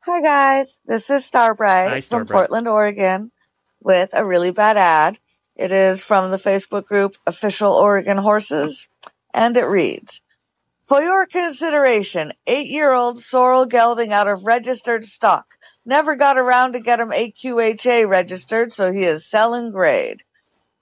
Hi 0.03 0.19
guys, 0.19 0.79
this 0.85 1.11
is 1.11 1.25
Starbright 1.25 1.89
Hi, 1.89 2.01
from 2.01 2.25
Portland, 2.25 2.67
Oregon 2.67 3.31
with 3.81 4.09
a 4.13 4.25
really 4.25 4.51
bad 4.51 4.77
ad. 4.77 5.19
It 5.55 5.71
is 5.71 6.03
from 6.03 6.31
the 6.31 6.37
Facebook 6.37 6.85
group 6.85 7.15
Official 7.27 7.73
Oregon 7.73 8.17
Horses 8.17 8.87
and 9.33 9.55
it 9.57 9.65
reads, 9.65 10.21
For 10.83 11.01
your 11.01 11.25
consideration, 11.25 12.33
eight-year-old 12.47 13.19
sorrel 13.19 13.65
gelding 13.65 14.13
out 14.13 14.27
of 14.27 14.45
registered 14.45 15.05
stock. 15.05 15.45
Never 15.85 16.15
got 16.15 16.37
around 16.37 16.73
to 16.73 16.79
get 16.79 16.99
him 16.99 17.11
AQHA 17.11 18.07
registered, 18.07 18.71
so 18.71 18.91
he 18.91 19.03
is 19.03 19.29
selling 19.29 19.71
grade. 19.71 20.23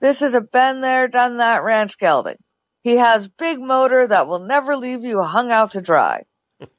This 0.00 0.22
is 0.22 0.34
a 0.34 0.40
been 0.40 0.80
there, 0.80 1.08
done 1.08 1.38
that 1.38 1.62
ranch 1.62 1.98
gelding. 1.98 2.38
He 2.80 2.96
has 2.96 3.28
big 3.28 3.60
motor 3.60 4.06
that 4.06 4.28
will 4.28 4.40
never 4.40 4.76
leave 4.76 5.04
you 5.04 5.20
hung 5.20 5.50
out 5.50 5.72
to 5.72 5.82
dry. 5.82 6.24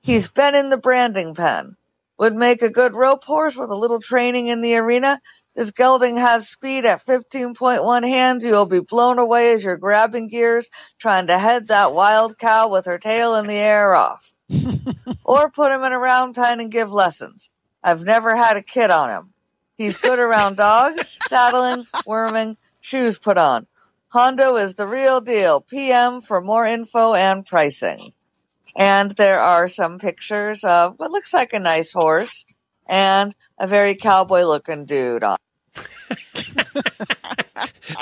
He's 0.01 0.27
been 0.27 0.55
in 0.55 0.69
the 0.69 0.77
branding 0.77 1.35
pen. 1.35 1.75
Would 2.21 2.35
make 2.35 2.61
a 2.61 2.69
good 2.69 2.93
rope 2.93 3.23
horse 3.23 3.57
with 3.57 3.71
a 3.71 3.75
little 3.75 3.99
training 3.99 4.45
in 4.45 4.61
the 4.61 4.75
arena. 4.75 5.19
This 5.55 5.71
gelding 5.71 6.17
has 6.17 6.47
speed 6.47 6.85
at 6.85 7.03
15.1 7.03 8.07
hands. 8.07 8.45
You'll 8.45 8.67
be 8.67 8.79
blown 8.79 9.17
away 9.17 9.53
as 9.53 9.65
you're 9.65 9.77
grabbing 9.77 10.27
gears, 10.27 10.69
trying 10.99 11.25
to 11.27 11.39
head 11.39 11.69
that 11.69 11.95
wild 11.95 12.37
cow 12.37 12.69
with 12.69 12.85
her 12.85 12.99
tail 12.99 13.37
in 13.37 13.47
the 13.47 13.55
air 13.55 13.95
off. 13.95 14.31
or 15.23 15.49
put 15.49 15.71
him 15.71 15.83
in 15.83 15.93
a 15.93 15.97
round 15.97 16.35
pen 16.35 16.59
and 16.59 16.71
give 16.71 16.91
lessons. 16.93 17.49
I've 17.83 18.03
never 18.03 18.35
had 18.35 18.55
a 18.55 18.61
kid 18.61 18.91
on 18.91 19.09
him. 19.09 19.33
He's 19.75 19.97
good 19.97 20.19
around 20.19 20.57
dogs, 20.57 21.17
saddling, 21.27 21.87
worming, 22.05 22.55
shoes 22.81 23.17
put 23.17 23.39
on. 23.39 23.65
Hondo 24.09 24.57
is 24.57 24.75
the 24.75 24.85
real 24.85 25.21
deal. 25.21 25.59
PM 25.59 26.21
for 26.21 26.39
more 26.39 26.67
info 26.67 27.15
and 27.15 27.43
pricing. 27.43 28.13
And 28.75 29.11
there 29.11 29.39
are 29.39 29.67
some 29.67 29.99
pictures 29.99 30.63
of 30.63 30.97
what 30.97 31.11
looks 31.11 31.33
like 31.33 31.53
a 31.53 31.59
nice 31.59 31.93
horse 31.93 32.45
and 32.87 33.35
a 33.57 33.67
very 33.67 33.95
cowboy 33.95 34.43
looking 34.43 34.85
dude 34.85 35.23
on. 35.23 35.37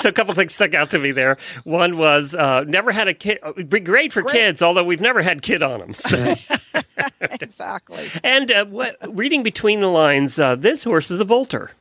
so 0.00 0.08
a 0.08 0.12
couple 0.12 0.34
things 0.34 0.54
stuck 0.54 0.74
out 0.74 0.90
to 0.90 0.98
me 0.98 1.12
there. 1.12 1.38
One 1.64 1.96
was 1.98 2.34
uh, 2.34 2.64
never 2.66 2.92
had 2.92 3.08
a 3.08 3.14
kid. 3.14 3.38
uh, 3.42 3.50
It'd 3.50 3.70
be 3.70 3.80
great 3.80 4.12
for 4.12 4.22
kids, 4.22 4.62
although 4.62 4.84
we've 4.84 5.00
never 5.00 5.22
had 5.22 5.42
kid 5.42 5.62
on 5.62 5.80
them. 5.80 5.94
So. 5.94 6.34
exactly. 7.20 8.08
and 8.24 8.50
uh, 8.50 8.64
what, 8.66 8.96
reading 9.16 9.42
between 9.42 9.80
the 9.80 9.88
lines, 9.88 10.38
uh, 10.38 10.56
this 10.56 10.84
horse 10.84 11.10
is 11.10 11.20
a 11.20 11.24
bolter. 11.24 11.72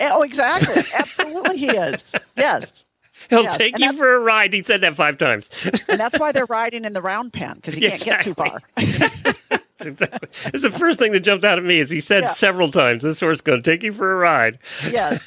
Oh, 0.00 0.22
exactly. 0.22 0.84
Absolutely, 0.94 1.58
he 1.58 1.68
is. 1.70 2.14
Yes. 2.36 2.84
He'll 3.30 3.44
Yes, 3.44 3.56
take 3.56 3.74
and 3.74 3.84
you 3.84 3.92
for 3.94 4.14
a 4.14 4.18
ride. 4.18 4.52
He 4.52 4.62
said 4.62 4.80
that 4.82 4.94
five 4.94 5.18
times. 5.18 5.50
And 5.88 5.98
that's 6.00 6.18
why 6.18 6.32
they're 6.32 6.46
riding 6.48 6.84
in 6.84 6.92
the 6.92 7.02
round 7.02 7.32
pen 7.32 7.56
because 7.56 7.74
he 7.74 7.80
can't 7.80 8.02
get 8.02 8.22
too 8.22 8.34
far. 8.34 8.62
exactly. 9.80 10.28
It's 10.46 10.62
the 10.62 10.70
first 10.70 10.98
thing 10.98 11.12
that 11.12 11.20
jumped 11.20 11.44
out 11.44 11.58
at 11.58 11.64
me 11.64 11.78
is 11.78 11.90
he 11.90 12.00
said 12.00 12.22
Yeah. 12.22 12.28
several 12.28 12.70
times, 12.70 13.02
"This 13.02 13.20
horse 13.20 13.38
is 13.38 13.40
going 13.40 13.62
to 13.62 13.70
take 13.70 13.82
you 13.82 13.92
for 13.92 14.12
a 14.12 14.16
ride," 14.16 14.58
yes. 14.88 15.20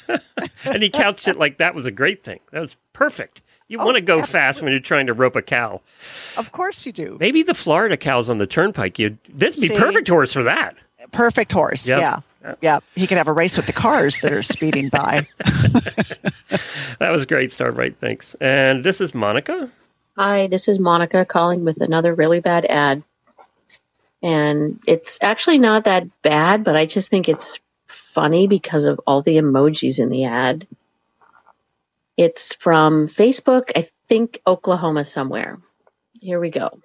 and 0.64 0.82
he 0.82 0.88
couched 0.90 1.28
it 1.28 1.36
like 1.36 1.58
that 1.58 1.74
was 1.74 1.86
a 1.86 1.90
great 1.90 2.24
thing. 2.24 2.40
That 2.52 2.60
was 2.60 2.76
perfect. 2.92 3.42
You 3.68 3.78
want 3.78 3.96
to 3.96 4.02
oh, 4.12 4.20
go 4.20 4.22
fast 4.24 4.62
when 4.62 4.70
you're 4.70 4.80
trying 4.80 5.06
to 5.08 5.12
rope 5.12 5.34
a 5.34 5.42
cow. 5.42 5.80
Of 6.36 6.52
course 6.52 6.86
you 6.86 6.92
do. 6.92 7.16
Maybe 7.18 7.42
the 7.42 7.54
Florida 7.54 7.96
cows 7.96 8.30
on 8.30 8.38
the 8.38 8.46
turnpike. 8.46 8.98
You 8.98 9.18
this 9.28 9.56
would 9.56 9.62
be 9.62 9.68
See? 9.68 9.74
perfect 9.76 10.08
horse 10.08 10.32
for 10.32 10.44
that. 10.44 10.76
Perfect 11.12 11.52
horse. 11.52 11.88
Yep. 11.88 12.00
Yeah. 12.00 12.20
Yeah. 12.60 12.80
He 12.94 13.06
could 13.06 13.18
have 13.18 13.28
a 13.28 13.32
race 13.32 13.56
with 13.56 13.66
the 13.66 13.72
cars 13.72 14.18
that 14.20 14.32
are 14.32 14.42
speeding 14.42 14.88
by. 14.88 15.26
That 16.98 17.10
was 17.10 17.26
great, 17.26 17.52
Starbright. 17.52 17.98
Thanks. 17.98 18.34
And 18.40 18.82
this 18.82 19.00
is 19.00 19.14
Monica. 19.14 19.70
Hi, 20.16 20.46
this 20.46 20.68
is 20.68 20.78
Monica 20.78 21.26
calling 21.26 21.64
with 21.64 21.80
another 21.80 22.14
really 22.14 22.40
bad 22.40 22.64
ad. 22.64 23.02
And 24.22 24.80
it's 24.86 25.18
actually 25.20 25.58
not 25.58 25.84
that 25.84 26.22
bad, 26.22 26.64
but 26.64 26.74
I 26.74 26.86
just 26.86 27.10
think 27.10 27.28
it's 27.28 27.60
funny 27.86 28.46
because 28.48 28.86
of 28.86 28.98
all 29.06 29.20
the 29.20 29.36
emojis 29.36 29.98
in 29.98 30.08
the 30.08 30.24
ad. 30.24 30.66
It's 32.16 32.54
from 32.54 33.08
Facebook, 33.08 33.72
I 33.76 33.88
think 34.08 34.40
Oklahoma 34.46 35.04
somewhere. 35.04 35.58
Here 36.18 36.40
we 36.40 36.50
go. 36.50 36.80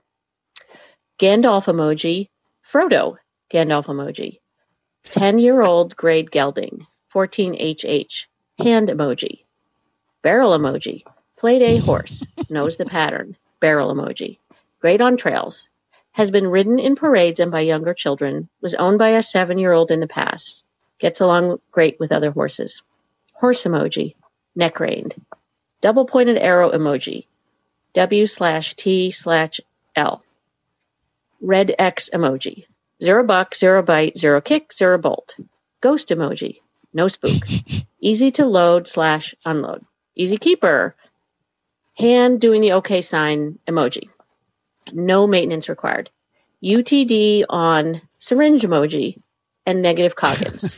Gandalf 1.19 1.67
emoji, 1.67 2.27
Frodo 2.69 3.15
Gandalf 3.51 3.85
emoji. 3.85 4.40
10 5.05 5.39
year 5.39 5.61
old 5.61 5.95
grade 5.95 6.31
gelding, 6.31 6.85
14HH, 7.13 8.25
hand 8.59 8.89
emoji. 8.89 9.43
Barrel 10.21 10.51
emoji, 10.51 11.03
played 11.37 11.61
a 11.61 11.77
horse, 11.77 12.25
knows 12.49 12.77
the 12.77 12.85
pattern, 12.85 13.35
barrel 13.59 13.93
emoji. 13.93 14.37
Great 14.79 15.01
on 15.01 15.17
trails, 15.17 15.67
has 16.11 16.29
been 16.31 16.47
ridden 16.47 16.79
in 16.79 16.95
parades 16.95 17.39
and 17.39 17.51
by 17.51 17.61
younger 17.61 17.93
children, 17.93 18.49
was 18.61 18.75
owned 18.75 18.99
by 18.99 19.09
a 19.09 19.23
seven 19.23 19.57
year 19.57 19.71
old 19.71 19.91
in 19.91 19.99
the 19.99 20.07
past, 20.07 20.63
gets 20.99 21.19
along 21.19 21.59
great 21.71 21.99
with 21.99 22.11
other 22.11 22.31
horses. 22.31 22.81
Horse 23.33 23.63
emoji, 23.63 24.15
neck 24.55 24.79
reined. 24.79 25.15
Double 25.81 26.05
pointed 26.05 26.37
arrow 26.37 26.71
emoji, 26.71 27.25
W 27.93 28.27
slash 28.27 28.75
T 28.75 29.11
slash 29.11 29.59
L. 29.95 30.23
Red 31.41 31.73
X 31.79 32.09
emoji, 32.13 32.65
zero 33.01 33.23
buck, 33.25 33.55
zero 33.55 33.81
bite, 33.81 34.17
zero 34.17 34.41
kick, 34.41 34.73
zero 34.73 34.97
bolt. 34.97 35.35
Ghost 35.81 36.09
emoji, 36.09 36.59
no 36.93 37.07
spook. 37.07 37.43
Easy 38.01 38.31
to 38.31 38.45
load 38.45 38.87
slash 38.87 39.35
unload. 39.45 39.85
Easy 40.15 40.37
keeper. 40.37 40.95
Hand 41.97 42.41
doing 42.41 42.61
the 42.61 42.73
OK 42.73 43.01
sign 43.01 43.59
emoji. 43.67 44.09
No 44.91 45.27
maintenance 45.27 45.69
required. 45.69 46.09
UTD 46.63 47.45
on 47.49 48.01
syringe 48.17 48.61
emoji 48.63 49.21
and 49.65 49.81
negative 49.81 50.15
Coggins. 50.15 50.75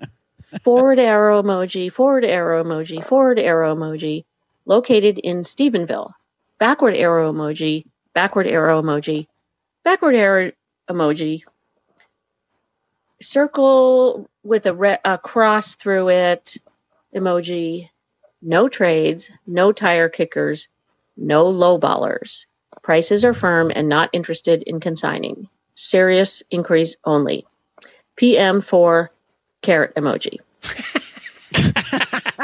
forward 0.62 0.98
arrow 0.98 1.42
emoji, 1.42 1.92
forward 1.92 2.24
arrow 2.24 2.62
emoji, 2.62 3.04
forward 3.04 3.38
arrow 3.38 3.74
emoji, 3.74 4.24
located 4.64 5.18
in 5.18 5.42
Stephenville. 5.42 6.12
Backward 6.58 6.96
arrow 6.96 7.32
emoji, 7.32 7.84
backward 8.14 8.46
arrow 8.46 8.82
emoji, 8.82 9.26
backward 9.84 10.14
arrow 10.14 10.52
emoji, 10.88 11.42
circle 13.20 14.28
with 14.42 14.66
a, 14.66 14.74
re- 14.74 14.98
a 15.04 15.18
cross 15.18 15.74
through 15.74 16.08
it 16.10 16.56
emoji, 17.14 17.88
no 18.42 18.68
trades, 18.68 19.30
no 19.46 19.72
tire 19.72 20.08
kickers, 20.08 20.68
no 21.16 21.48
low 21.48 21.78
ballers. 21.78 22.46
Prices 22.82 23.24
are 23.24 23.34
firm 23.34 23.72
and 23.74 23.88
not 23.88 24.10
interested 24.12 24.62
in 24.62 24.80
consigning. 24.80 25.48
Serious 25.74 26.42
inquiries 26.50 26.96
only. 27.04 27.46
PM 28.16 28.60
for 28.60 29.10
carrot 29.62 29.94
emoji. 29.94 30.38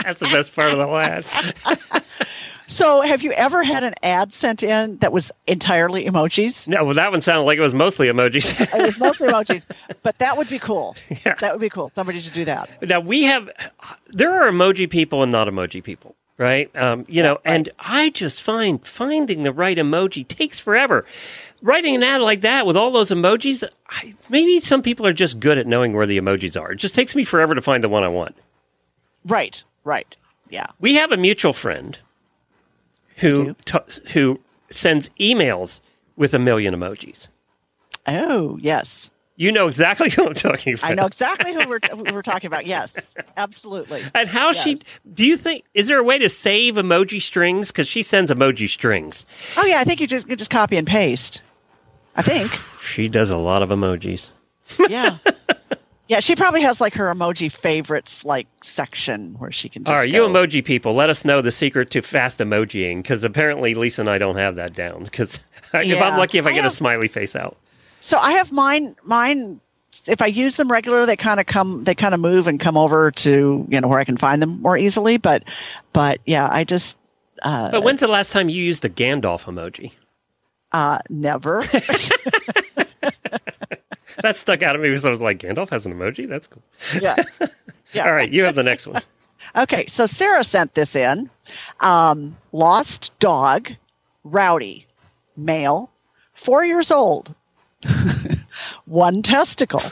That's 0.03 0.21
the 0.21 0.31
best 0.33 0.55
part 0.55 0.73
of 0.73 0.79
the 0.79 0.87
whole 0.87 0.99
ad. 0.99 1.25
So, 2.73 3.03
have 3.03 3.23
you 3.23 3.33
ever 3.33 3.63
had 3.63 3.85
an 3.85 3.93
ad 4.03 4.33
sent 4.33 4.63
in 4.63 4.97
that 4.99 5.13
was 5.13 5.31
entirely 5.47 6.07
emojis? 6.07 6.67
No, 6.67 6.87
well, 6.87 6.95
that 6.95 7.11
one 7.11 7.21
sounded 7.21 7.43
like 7.43 7.59
it 7.59 7.63
was 7.63 7.75
mostly 7.75 8.07
emojis. 8.07 8.59
It 8.73 8.83
was 8.83 8.99
mostly 8.99 9.29
emojis, 9.29 9.67
but 10.03 10.17
that 10.19 10.39
would 10.39 10.49
be 10.49 10.59
cool. 10.59 10.97
Yeah. 11.27 11.35
That 11.35 11.53
would 11.53 11.61
be 11.61 11.69
cool. 11.69 11.91
Somebody 11.91 12.19
should 12.21 12.33
do 12.33 12.47
that. 12.47 12.71
now 12.83 12.99
we 13.01 13.25
have, 13.25 13.51
there 14.09 14.43
are 14.43 14.51
emoji 14.51 14.89
people 14.89 15.23
and 15.23 15.31
not 15.31 15.47
emoji 15.49 15.85
people, 15.85 16.17
right? 16.39 16.75
Um, 16.75 17.05
you 17.09 17.23
know, 17.23 17.39
and 17.45 17.69
I 17.79 18.09
just 18.09 18.41
find 18.43 18.85
finding 18.85 19.43
the 19.43 19.53
right 19.53 19.77
emoji 19.77 20.27
takes 20.27 20.59
forever. 20.59 21.05
Writing 21.61 21.95
an 21.95 22.03
ad 22.03 22.23
like 22.23 22.41
that 22.41 22.65
with 22.67 22.77
all 22.77 22.91
those 22.91 23.11
emojis, 23.11 23.63
I, 23.91 24.15
maybe 24.31 24.59
some 24.61 24.81
people 24.83 25.07
are 25.07 25.13
just 25.13 25.39
good 25.39 25.59
at 25.59 25.67
knowing 25.67 25.93
where 25.93 26.07
the 26.07 26.19
emojis 26.19 26.59
are. 26.61 26.73
It 26.73 26.77
just 26.77 26.95
takes 26.95 27.15
me 27.15 27.25
forever 27.25 27.55
to 27.55 27.61
find 27.63 27.85
the 27.85 27.91
one 27.91 28.03
I 28.03 28.09
want. 28.09 28.35
Right, 29.27 29.63
right. 29.85 30.17
Yeah. 30.49 30.67
We 30.81 30.95
have 30.95 31.13
a 31.13 31.17
mutual 31.19 31.53
friend 31.53 31.99
who 33.23 33.55
t- 33.65 34.11
who 34.13 34.41
sends 34.71 35.09
emails 35.21 35.81
with 36.17 36.35
a 36.35 36.39
million 36.39 36.75
emojis. 36.75 37.29
Oh, 38.07 38.59
yes. 38.61 39.11
You 39.37 39.51
know 39.51 39.67
exactly 39.67 40.11
who 40.15 40.27
I'm 40.27 40.35
talking 40.35 40.75
about. 40.75 40.91
I 40.91 40.95
know 40.95 41.07
exactly 41.07 41.55
who 41.55 41.67
we're, 41.67 41.81
who 41.91 42.05
we're 42.13 42.23
talking 42.23 42.49
about. 42.49 42.67
Yes, 42.67 43.15
absolutely. 43.37 44.03
And 44.15 44.29
how 44.29 44.53
she? 44.53 44.79
Do 45.15 45.25
you 45.25 45.37
think? 45.37 45.65
Is 45.75 45.89
there 45.89 45.99
a 45.99 46.05
way 46.05 46.19
to 46.19 46.29
save 46.29 46.75
emoji 46.75 47.21
strings? 47.21 47.69
Because 47.73 47.89
she 47.89 48.03
sends 48.03 48.31
emoji 48.31 48.69
strings. 48.69 49.25
Oh, 49.57 49.65
yeah. 49.65 49.81
I 49.81 49.85
think 49.85 50.01
you 50.01 50.07
just 50.07 50.29
you 50.29 50.37
just 50.37 50.51
copy 50.51 50.77
and 50.77 50.87
paste. 50.87 51.43
I 52.17 52.23
think. 52.23 52.51
She 52.83 53.09
does 53.09 53.31
a 53.31 53.37
lot 53.39 53.63
of 53.63 53.71
emojis. 53.71 54.31
yeah. 54.91 55.17
Yeah, 56.13 56.21
she 56.21 56.37
probably 56.37 56.61
has 56.61 56.79
like 56.79 56.93
her 56.93 57.07
emoji 57.07 57.51
favorites 57.51 58.23
like 58.23 58.47
section 58.63 59.35
where 59.39 59.51
she 59.51 59.71
can 59.71 59.83
just 59.83 59.91
All 59.91 59.97
right, 59.99 60.13
go. 60.13 60.27
you 60.27 60.31
emoji 60.31 60.63
people, 60.63 60.93
let 60.95 61.09
us 61.09 61.25
know 61.25 61.41
the 61.41 61.51
secret 61.51 61.89
to 61.93 62.03
fast 62.03 62.39
emojiing 62.39 62.99
because 62.99 63.25
apparently 63.25 63.73
Lisa 63.73 64.03
and 64.03 64.11
I 64.11 64.19
don't 64.19 64.37
have 64.37 64.57
that 64.57 64.75
down. 64.75 65.05
Because 65.05 65.41
if 65.73 66.03
I'm 66.03 66.19
lucky, 66.19 66.37
if 66.37 66.45
I, 66.45 66.51
I 66.51 66.53
get 66.53 66.65
have- 66.65 66.73
a 66.73 66.75
smiley 66.75 67.09
face 67.09 67.35
out. 67.35 67.57
So 68.03 68.19
I 68.19 68.33
have 68.33 68.53
mine. 68.53 68.95
Mine. 69.05 69.59
If 70.05 70.21
I 70.21 70.27
use 70.27 70.57
them 70.57 70.71
regular, 70.71 71.07
they 71.07 71.17
kind 71.17 71.41
of 71.41 71.47
come. 71.47 71.85
They 71.85 71.95
kind 71.95 72.13
of 72.13 72.21
move 72.21 72.47
and 72.47 72.61
come 72.61 72.77
over 72.77 73.11
to 73.11 73.67
you 73.71 73.81
know 73.81 73.89
where 73.89 73.99
I 73.99 74.05
can 74.05 74.19
find 74.19 74.43
them 74.43 74.61
more 74.61 74.77
easily. 74.77 75.17
But, 75.17 75.45
but 75.95 76.21
yeah, 76.27 76.47
I 76.53 76.65
just 76.65 76.99
uh, 77.41 77.71
But 77.71 77.85
when's 77.85 78.01
the 78.01 78.07
last 78.07 78.33
time 78.33 78.51
you 78.51 78.63
used 78.63 78.85
a 78.85 78.91
Gandalf 78.91 79.45
emoji? 79.45 79.93
uh, 80.73 80.99
never. 81.09 81.65
That 84.23 84.37
stuck 84.37 84.63
out 84.63 84.75
at 84.75 84.83
me 84.83 84.89
because 84.89 85.07
I 85.07 85.11
was 85.11 85.21
like, 85.21 85.39
Gandalf 85.39 85.71
has 85.71 85.87
an 85.87 85.95
emoji. 85.95 86.29
That's 86.29 86.47
cool. 86.47 86.63
yeah. 87.01 87.17
Yeah. 87.95 88.07
All 88.07 88.13
right, 88.15 88.31
you 88.31 88.45
have 88.45 88.55
the 88.55 88.63
next 88.63 88.87
one. 88.87 89.03
Okay, 89.55 89.85
so 89.87 90.07
Sarah 90.07 90.45
sent 90.45 90.73
this 90.75 90.97
in. 90.97 91.29
Um, 91.81 92.35
lost 92.53 93.13
dog, 93.19 93.71
rowdy, 94.25 94.87
male, 95.37 95.91
four 96.33 96.65
years 96.65 96.91
old, 96.91 97.35
one 98.87 99.21
testicle. 99.21 99.83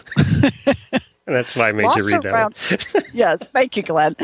That's 1.26 1.54
why 1.54 1.68
I 1.68 1.72
made 1.72 1.84
Lost 1.84 1.98
you 1.98 2.06
read 2.06 2.22
that. 2.22 2.32
around, 2.32 2.54
One. 2.92 3.04
yes, 3.12 3.46
thank 3.48 3.76
you, 3.76 3.82
Glenn. 3.82 4.16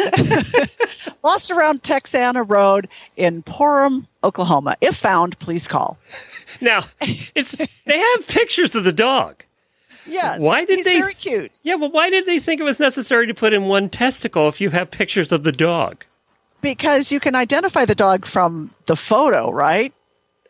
Lost 1.23 1.51
around 1.51 1.83
Texana 1.83 2.43
Road 2.43 2.89
in 3.19 3.43
Porum, 3.43 4.07
Oklahoma. 4.25 4.75
If 4.81 4.97
found, 4.97 5.39
please 5.39 5.69
call. 5.69 5.99
Now, 6.63 6.85
it's 7.01 7.53
they 7.85 7.99
have 7.99 8.27
pictures 8.27 8.75
of 8.75 8.85
the 8.85 8.93
dog. 8.93 9.45
Yes. 10.07 10.41
Why 10.41 10.65
did 10.65 10.79
he's 10.79 10.85
they? 10.85 11.01
Very 11.01 11.15
cute. 11.15 11.53
Yeah, 11.63 11.77
but 11.77 11.93
why 11.93 12.11
did 12.11 12.27
they 12.27 12.39
think 12.39 12.61
it 12.61 12.65
was 12.65 12.81
necessary 12.81 13.27
to 13.27 13.35
put 13.35 13.53
in 13.53 13.65
one 13.65 13.89
testicle 13.89 14.49
if 14.49 14.61
you 14.61 14.71
have 14.71 14.91
pictures 14.91 15.33
of 15.33 15.43
the 15.45 15.53
dog? 15.53 16.05
Because 16.63 17.13
you 17.13 17.21
can 17.21 17.35
identify 17.35 17.85
the 17.85 17.95
dog 17.95 18.27
from 18.27 18.71
the 18.87 18.97
photo, 18.97 19.51
right? 19.51 19.93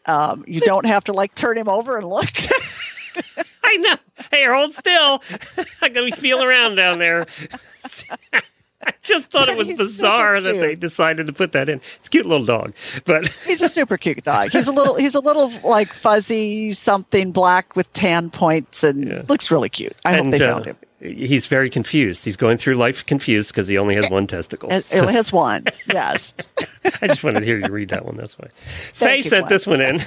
Um, 0.07 0.45
you 0.47 0.61
don't 0.61 0.87
have 0.87 1.05
to 1.05 1.13
like 1.13 1.35
turn 1.35 1.59
him 1.59 1.69
over 1.69 1.97
and 1.97 2.07
look. 2.07 2.31
I 3.65 3.77
know. 3.79 3.97
Hey, 4.31 4.47
hold 4.47 4.73
still. 4.73 5.23
I'm 5.83 5.93
gonna 5.93 6.07
be 6.07 6.13
feel 6.13 6.43
around 6.43 6.77
down 6.77 6.99
there. 6.99 7.27
I 8.89 8.93
just 9.03 9.31
thought 9.31 9.49
it 9.49 9.57
was 9.57 9.67
He's 9.67 9.79
bizarre 9.79 10.41
that 10.41 10.61
they 10.61 10.75
decided 10.75 11.27
to 11.27 11.33
put 11.33 11.53
that 11.53 11.69
in. 11.69 11.81
It's 11.99 12.09
a 12.09 12.11
cute 12.11 12.27
little 12.27 12.47
dog, 12.47 12.73
but 13.05 13.29
He's 13.47 13.63
a 13.63 13.69
super 13.69 13.97
cute 13.99 14.23
dog. 14.23 14.51
He's 14.51 14.69
a 14.69 14.73
little 14.73 14.95
he's 14.95 15.15
a 15.15 15.21
little 15.21 15.51
like 15.65 15.93
fuzzy 15.93 16.73
something 16.73 17.33
black 17.33 17.75
with 17.77 17.93
tan 17.93 18.31
points 18.31 18.85
and 18.85 19.29
looks 19.29 19.51
really 19.51 19.69
cute. 19.69 19.97
I 20.05 20.17
hope 20.17 20.31
they 20.31 20.41
uh, 20.45 20.53
found 20.55 20.67
him. 20.67 20.77
He's 21.01 21.47
very 21.47 21.69
confused. 21.69 22.25
He's 22.25 22.37
going 22.37 22.57
through 22.57 22.75
life 22.75 23.05
confused 23.05 23.51
because 23.51 23.69
he 23.69 23.77
only 23.77 23.97
has 23.97 24.09
one 24.09 24.27
testicle. 24.27 24.73
It, 24.73 24.89
So- 24.89 25.07
has 25.09 25.31
one. 25.33 25.67
Yes. 25.87 26.37
I 27.03 27.07
just 27.09 27.23
wanted 27.23 27.41
to 27.41 27.47
hear 27.47 27.59
you 27.59 27.71
read 27.71 27.91
that 27.91 28.07
one. 28.07 28.17
That's 28.17 28.39
why. 28.39 28.49
Faye 28.95 29.07
Thank 29.07 29.25
you, 29.25 29.31
sent 29.31 29.49
this 29.49 29.67
one 29.67 29.81
in. 29.83 30.03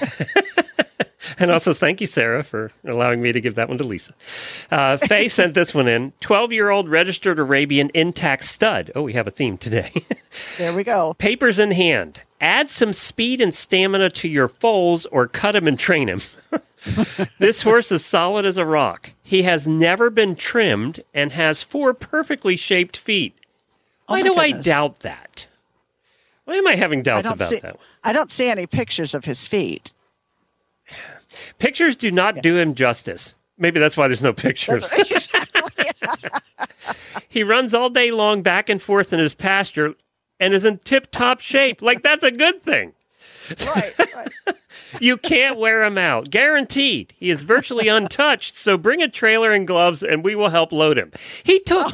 and 1.41 1.51
also, 1.51 1.73
thank 1.73 2.01
you, 2.01 2.07
Sarah, 2.07 2.43
for 2.43 2.71
allowing 2.85 3.21
me 3.21 3.31
to 3.31 3.39
give 3.39 3.55
that 3.55 3.69
one 3.69 3.77
to 3.77 3.83
Lisa. 3.83 4.13
Uh, 4.69 4.97
Faye 4.97 5.27
sent 5.29 5.53
this 5.53 5.73
one 5.73 5.87
in 5.87 6.11
12 6.19 6.51
year 6.51 6.69
old 6.69 6.89
registered 6.89 7.39
Arabian 7.39 7.89
intact 7.93 8.43
stud. 8.43 8.91
Oh, 8.95 9.01
we 9.03 9.13
have 9.13 9.27
a 9.27 9.31
theme 9.31 9.57
today. 9.57 9.91
There 10.59 10.73
we 10.73 10.83
go. 10.83 11.15
Papers 11.15 11.57
in 11.57 11.71
hand. 11.71 12.21
Add 12.39 12.69
some 12.69 12.93
speed 12.93 13.41
and 13.41 13.53
stamina 13.53 14.11
to 14.11 14.27
your 14.27 14.47
foals 14.47 15.07
or 15.07 15.27
cut 15.27 15.55
him 15.55 15.67
and 15.67 15.77
train 15.77 16.07
him. 16.07 16.21
this 17.39 17.63
horse 17.63 17.91
is 17.91 18.05
solid 18.05 18.45
as 18.45 18.57
a 18.57 18.65
rock. 18.65 19.11
He 19.23 19.41
has 19.43 19.67
never 19.67 20.11
been 20.11 20.35
trimmed 20.35 21.03
and 21.15 21.31
has 21.31 21.63
four 21.63 21.95
perfectly 21.95 22.55
shaped 22.55 22.95
feet. 22.95 23.35
Oh 24.07 24.13
Why 24.13 24.21
do 24.21 24.35
I 24.35 24.51
doubt 24.51 24.99
that? 24.99 25.47
Why 26.45 26.55
am 26.55 26.67
I 26.67 26.75
having 26.75 27.01
doubts 27.01 27.23
don't 27.23 27.33
about 27.33 27.49
see 27.49 27.59
that? 27.59 27.79
I 28.03 28.13
don't 28.13 28.31
see 28.31 28.49
any 28.49 28.67
pictures 28.67 29.15
of 29.15 29.25
his 29.25 29.47
feet. 29.47 29.91
Pictures 31.59 31.95
do 31.95 32.11
not 32.11 32.41
do 32.41 32.57
him 32.57 32.73
justice. 32.73 33.35
Maybe 33.57 33.79
that's 33.79 33.97
why 33.97 34.07
there's 34.07 34.23
no 34.23 34.33
pictures. 34.33 34.91
he 37.29 37.43
runs 37.43 37.73
all 37.73 37.89
day 37.89 38.11
long 38.11 38.41
back 38.41 38.69
and 38.69 38.81
forth 38.81 39.11
in 39.11 39.19
his 39.19 39.35
pasture 39.35 39.93
and 40.39 40.53
is 40.53 40.65
in 40.65 40.79
tip 40.79 41.11
top 41.11 41.41
shape. 41.41 41.81
Like, 41.81 42.01
that's 42.01 42.23
a 42.23 42.31
good 42.31 42.63
thing. 42.63 42.93
right, 43.65 43.93
right. 43.97 44.31
You 44.99 45.17
can't 45.17 45.59
wear 45.59 45.83
him 45.83 45.97
out. 45.97 46.31
Guaranteed. 46.31 47.13
He 47.17 47.29
is 47.29 47.43
virtually 47.43 47.87
untouched, 47.87 48.55
so 48.55 48.77
bring 48.77 49.01
a 49.01 49.07
trailer 49.07 49.51
and 49.51 49.67
gloves 49.67 50.01
and 50.01 50.23
we 50.23 50.35
will 50.35 50.49
help 50.49 50.71
load 50.71 50.97
him. 50.97 51.11
He 51.43 51.59
took 51.59 51.93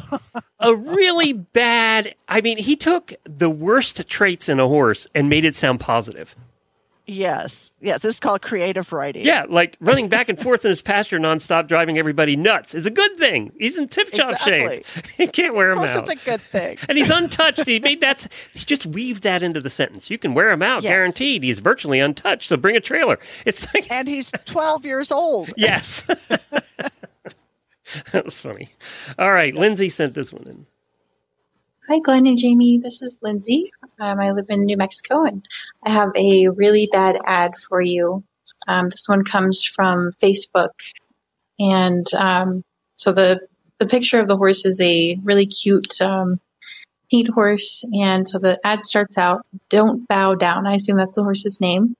a 0.60 0.74
really 0.74 1.32
bad, 1.32 2.14
I 2.28 2.40
mean, 2.40 2.58
he 2.58 2.76
took 2.76 3.14
the 3.24 3.50
worst 3.50 4.08
traits 4.08 4.48
in 4.48 4.60
a 4.60 4.68
horse 4.68 5.06
and 5.14 5.28
made 5.28 5.44
it 5.44 5.56
sound 5.56 5.80
positive. 5.80 6.34
Yes. 7.08 7.70
Yes. 7.80 8.00
This 8.00 8.14
is 8.16 8.20
called 8.20 8.42
creative 8.42 8.92
writing. 8.92 9.24
Yeah, 9.24 9.44
like 9.48 9.76
running 9.80 10.08
back 10.08 10.28
and 10.28 10.36
forth 10.40 10.64
in 10.64 10.70
his 10.70 10.82
pasture 10.82 11.20
nonstop, 11.20 11.68
driving 11.68 11.98
everybody 11.98 12.34
nuts 12.34 12.74
is 12.74 12.84
a 12.84 12.90
good 12.90 13.16
thing. 13.16 13.52
He's 13.58 13.78
in 13.78 13.86
tip 13.86 14.10
top 14.10 14.32
Exactly. 14.32 14.82
shape. 14.94 15.06
He 15.16 15.26
can't 15.28 15.54
wear 15.54 15.70
him 15.70 15.78
out. 15.78 16.08
it's 16.10 16.22
a 16.22 16.24
good 16.24 16.40
thing. 16.40 16.78
and 16.88 16.98
he's 16.98 17.10
untouched. 17.10 17.64
He 17.64 17.78
made 17.78 18.00
that. 18.00 18.26
He 18.52 18.64
just 18.64 18.86
weaved 18.86 19.22
that 19.22 19.42
into 19.42 19.60
the 19.60 19.70
sentence. 19.70 20.10
You 20.10 20.18
can 20.18 20.34
wear 20.34 20.50
him 20.50 20.62
out, 20.62 20.82
Yes. 20.82 20.90
guaranteed. 20.90 21.42
He's 21.44 21.60
virtually 21.60 22.00
untouched. 22.00 22.48
So 22.48 22.56
bring 22.56 22.76
a 22.76 22.80
trailer. 22.80 23.18
It's 23.44 23.66
like 23.74 23.90
And 23.90 24.08
he's 24.08 24.32
12 24.46 24.84
years 24.84 25.12
old. 25.12 25.52
yes. 25.56 26.02
that 28.12 28.24
was 28.24 28.40
funny. 28.40 28.70
All 29.18 29.32
right, 29.32 29.54
Lindsay 29.54 29.88
sent 29.88 30.14
this 30.14 30.32
one 30.32 30.44
in. 30.48 30.66
Hi, 31.88 32.00
Glenn 32.00 32.26
and 32.26 32.36
Jamie. 32.36 32.78
This 32.78 33.00
is 33.00 33.20
Lindsay. 33.22 33.70
Um, 34.00 34.18
I 34.18 34.32
live 34.32 34.46
in 34.48 34.64
New 34.64 34.76
Mexico, 34.76 35.22
and 35.22 35.46
I 35.84 35.92
have 35.92 36.10
a 36.16 36.48
really 36.48 36.88
bad 36.90 37.16
ad 37.24 37.52
for 37.54 37.80
you. 37.80 38.24
Um, 38.66 38.88
this 38.88 39.04
one 39.06 39.22
comes 39.22 39.62
from 39.62 40.10
Facebook, 40.20 40.72
and 41.60 42.04
um, 42.14 42.64
so 42.96 43.12
the 43.12 43.46
the 43.78 43.86
picture 43.86 44.18
of 44.18 44.26
the 44.26 44.36
horse 44.36 44.66
is 44.66 44.80
a 44.80 45.16
really 45.22 45.46
cute 45.46 46.00
um, 46.00 46.40
paint 47.08 47.28
horse, 47.28 47.88
and 47.94 48.28
so 48.28 48.40
the 48.40 48.58
ad 48.64 48.84
starts 48.84 49.16
out, 49.16 49.46
"Don't 49.70 50.08
bow 50.08 50.34
down." 50.34 50.66
I 50.66 50.74
assume 50.74 50.96
that's 50.96 51.14
the 51.14 51.22
horse's 51.22 51.60
name, 51.60 51.94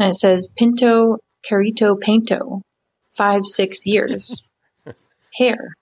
and 0.00 0.10
it 0.10 0.16
says 0.16 0.52
Pinto 0.56 1.18
Carito 1.48 1.96
Painto, 1.96 2.62
five 3.16 3.44
six 3.44 3.86
years, 3.86 4.48
hair, 5.38 5.76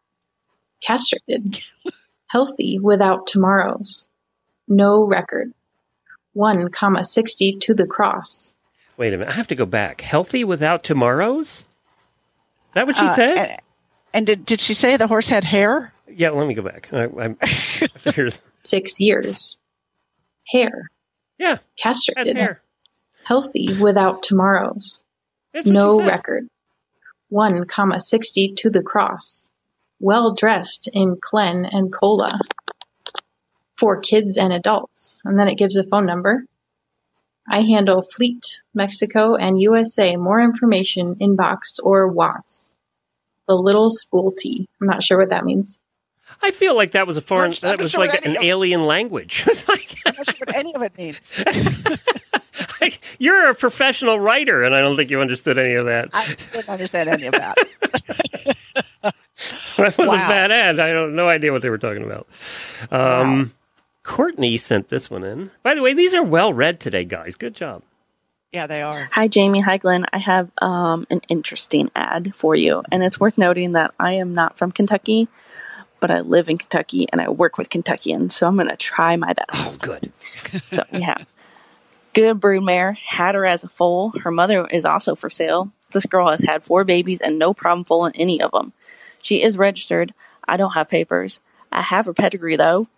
castrated 0.82 1.58
healthy 2.34 2.78
without 2.78 3.26
tomorrows. 3.26 4.08
No 4.68 5.04
record. 5.04 5.52
1, 6.34 6.70
comma 6.70 7.02
60 7.02 7.56
to 7.62 7.74
the 7.74 7.86
cross. 7.88 8.54
Wait 8.96 9.12
a 9.12 9.16
minute. 9.18 9.30
I 9.32 9.34
have 9.34 9.48
to 9.48 9.56
go 9.56 9.66
back. 9.66 10.00
Healthy 10.00 10.44
without 10.44 10.84
tomorrows? 10.84 11.48
Is 11.48 12.74
that 12.74 12.86
what 12.86 12.96
she 12.96 13.04
Uh, 13.06 13.14
said? 13.16 13.38
And, 13.38 13.60
and 14.14 14.26
did, 14.26 14.46
did 14.46 14.60
she 14.60 14.74
say 14.74 14.96
the 14.96 15.08
horse 15.08 15.28
had 15.28 15.42
hair? 15.44 15.92
yeah, 16.08 16.30
let 16.30 16.46
me 16.46 16.54
go 16.54 16.62
back. 16.62 16.88
I, 16.92 17.04
I 17.06 18.10
have 18.10 18.40
6 18.64 19.00
years. 19.00 19.60
Hair. 20.48 20.88
Yeah, 21.38 21.58
that's 21.82 22.06
Castrated. 22.06 22.36
hair. 22.36 22.60
Healthy 23.24 23.76
without 23.80 24.22
tomorrows. 24.22 25.04
That's 25.52 25.66
what 25.66 25.72
No 25.72 25.98
she 25.98 26.04
said. 26.04 26.10
record. 26.10 26.48
1, 27.30 27.64
comma 27.66 27.98
60 28.00 28.54
to 28.58 28.70
the 28.70 28.82
cross. 28.82 29.50
Well 30.00 30.34
dressed 30.34 30.88
in 30.92 31.16
Clen 31.20 31.66
and 31.70 31.92
Cola. 31.92 32.38
For 33.76 34.00
kids 34.00 34.36
and 34.36 34.52
adults. 34.52 35.20
And 35.24 35.38
then 35.38 35.48
it 35.48 35.56
gives 35.56 35.76
a 35.76 35.84
phone 35.84 36.06
number. 36.06 36.44
I 37.48 37.62
handle 37.62 38.02
Fleet, 38.02 38.62
Mexico, 38.74 39.34
and 39.34 39.60
USA. 39.60 40.16
More 40.16 40.40
information, 40.40 41.16
inbox 41.16 41.78
or 41.82 42.08
Watts. 42.08 42.78
The 43.46 43.54
little 43.54 43.90
spool 43.90 44.32
tea. 44.32 44.68
I'm 44.80 44.86
not 44.86 45.02
sure 45.02 45.18
what 45.18 45.30
that 45.30 45.44
means. 45.44 45.80
I 46.42 46.52
feel 46.52 46.74
like 46.74 46.92
that 46.92 47.06
was 47.06 47.16
a 47.16 47.20
foreign. 47.20 47.52
That 47.60 47.80
was 47.80 47.90
sure 47.90 48.00
like 48.00 48.24
an 48.24 48.42
alien 48.42 48.86
language. 48.86 49.44
Like 49.68 49.96
I'm 50.06 50.14
not 50.16 50.26
sure 50.26 50.46
what 50.46 50.56
any 50.56 50.74
of 50.74 50.82
it 50.82 50.96
means. 50.96 51.18
you're 53.18 53.50
a 53.50 53.54
professional 53.54 54.18
writer, 54.18 54.64
and 54.64 54.74
I 54.74 54.80
don't 54.80 54.96
think 54.96 55.10
you 55.10 55.20
understood 55.20 55.58
any 55.58 55.74
of 55.74 55.86
that. 55.86 56.08
I 56.12 56.36
didn't 56.52 56.68
understand 56.68 57.08
any 57.08 57.26
of 57.26 57.34
that. 57.34 57.56
that 59.76 59.96
was 59.98 60.10
a 60.10 60.16
bad 60.16 60.50
ad. 60.50 60.80
I 60.80 60.92
don't 60.92 61.14
no 61.14 61.28
idea 61.28 61.52
what 61.52 61.62
they 61.62 61.70
were 61.70 61.78
talking 61.78 62.04
about. 62.04 62.28
Um, 62.90 63.52
Courtney 64.02 64.56
sent 64.56 64.88
this 64.88 65.10
one 65.10 65.24
in. 65.24 65.50
By 65.62 65.74
the 65.74 65.82
way, 65.82 65.94
these 65.94 66.14
are 66.14 66.22
well 66.22 66.52
read 66.52 66.80
today, 66.80 67.04
guys. 67.04 67.36
Good 67.36 67.54
job. 67.54 67.82
Yeah, 68.52 68.66
they 68.66 68.82
are. 68.82 69.08
Hi, 69.12 69.28
Jamie. 69.28 69.60
Hi, 69.60 69.76
Glenn. 69.76 70.06
I 70.12 70.18
have 70.18 70.50
um, 70.60 71.06
an 71.08 71.20
interesting 71.28 71.90
ad 71.94 72.34
for 72.34 72.56
you. 72.56 72.82
And 72.90 73.02
it's 73.04 73.20
worth 73.20 73.38
noting 73.38 73.72
that 73.72 73.94
I 74.00 74.14
am 74.14 74.34
not 74.34 74.58
from 74.58 74.72
Kentucky, 74.72 75.28
but 76.00 76.10
I 76.10 76.20
live 76.20 76.48
in 76.48 76.58
Kentucky 76.58 77.06
and 77.12 77.20
I 77.20 77.28
work 77.28 77.58
with 77.58 77.70
Kentuckians. 77.70 78.34
So 78.34 78.48
I'm 78.48 78.56
going 78.56 78.68
to 78.68 78.76
try 78.76 79.16
my 79.16 79.32
best. 79.34 79.78
Oh, 79.82 79.86
good. 79.86 80.12
So 80.66 80.82
we 80.92 81.02
have 81.02 81.26
good 82.12 82.40
broodmare, 82.40 82.96
had 82.96 83.36
her 83.36 83.46
as 83.46 83.62
a 83.62 83.68
foal. 83.68 84.10
Her 84.22 84.32
mother 84.32 84.66
is 84.66 84.84
also 84.84 85.14
for 85.14 85.30
sale. 85.30 85.70
This 85.92 86.06
girl 86.06 86.28
has 86.28 86.40
had 86.40 86.64
four 86.64 86.82
babies 86.82 87.20
and 87.20 87.38
no 87.38 87.54
problem 87.54 87.84
foaling 87.84 88.12
any 88.16 88.40
of 88.42 88.50
them. 88.50 88.72
She 89.22 89.42
is 89.42 89.58
registered. 89.58 90.14
I 90.46 90.56
don't 90.56 90.72
have 90.72 90.88
papers. 90.88 91.40
I 91.70 91.82
have 91.82 92.06
her 92.06 92.14
pedigree 92.14 92.56
though. 92.56 92.88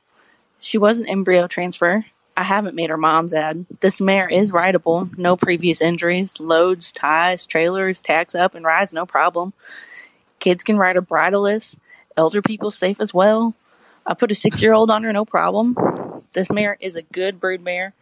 She 0.60 0.78
was 0.78 0.98
an 0.98 1.06
embryo 1.06 1.46
transfer. 1.46 2.06
I 2.36 2.44
haven't 2.44 2.76
made 2.76 2.88
her 2.88 2.96
mom's 2.96 3.34
ad. 3.34 3.66
This 3.80 4.00
mare 4.00 4.28
is 4.28 4.52
rideable. 4.52 5.10
No 5.16 5.36
previous 5.36 5.80
injuries. 5.80 6.40
Loads, 6.40 6.90
ties, 6.92 7.44
trailers, 7.44 8.00
tags 8.00 8.34
up 8.34 8.54
and 8.54 8.64
rides, 8.64 8.92
no 8.92 9.04
problem. 9.04 9.52
Kids 10.38 10.64
can 10.64 10.78
ride 10.78 10.96
her 10.96 11.02
bridleless. 11.02 11.76
Elder 12.16 12.40
people 12.40 12.70
safe 12.70 13.00
as 13.00 13.12
well. 13.12 13.54
I 14.06 14.14
put 14.14 14.30
a 14.30 14.34
six 14.34 14.62
year 14.62 14.72
old 14.72 14.90
on 14.90 15.02
her, 15.02 15.12
no 15.12 15.24
problem. 15.24 15.76
This 16.32 16.50
mare 16.50 16.78
is 16.80 16.96
a 16.96 17.02
good 17.02 17.38
brood 17.38 17.62
mare 17.62 17.94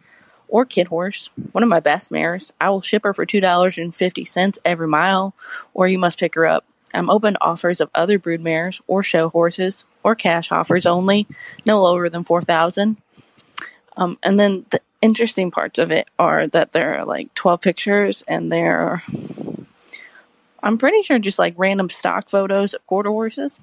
or 0.47 0.65
kid 0.65 0.87
horse, 0.87 1.29
one 1.53 1.63
of 1.63 1.69
my 1.69 1.79
best 1.79 2.11
mares. 2.11 2.51
I 2.59 2.69
will 2.69 2.81
ship 2.81 3.03
her 3.03 3.13
for 3.13 3.25
$2.50 3.25 4.57
every 4.65 4.87
mile, 4.87 5.33
or 5.73 5.87
you 5.87 5.97
must 5.97 6.19
pick 6.19 6.35
her 6.35 6.45
up. 6.45 6.65
I'm 6.93 7.09
open 7.09 7.33
to 7.33 7.43
offers 7.43 7.81
of 7.81 7.89
other 7.93 8.19
broodmares 8.19 8.81
or 8.87 9.03
show 9.03 9.29
horses 9.29 9.85
or 10.03 10.15
cash 10.15 10.51
offers 10.51 10.85
only, 10.85 11.27
no 11.65 11.81
lower 11.81 12.09
than 12.09 12.23
4000 12.23 12.97
um, 13.97 14.17
And 14.23 14.39
then 14.39 14.65
the 14.69 14.81
interesting 15.01 15.51
parts 15.51 15.79
of 15.79 15.91
it 15.91 16.09
are 16.17 16.47
that 16.47 16.71
there 16.71 16.97
are 16.99 17.05
like 17.05 17.33
12 17.33 17.61
pictures 17.61 18.23
and 18.27 18.51
there 18.51 18.79
are, 18.79 19.03
I'm 20.63 20.77
pretty 20.77 21.01
sure 21.03 21.19
just 21.19 21.39
like 21.39 21.53
random 21.57 21.89
stock 21.89 22.29
photos 22.29 22.73
of 22.73 22.85
quarter 22.87 23.09
horses. 23.09 23.59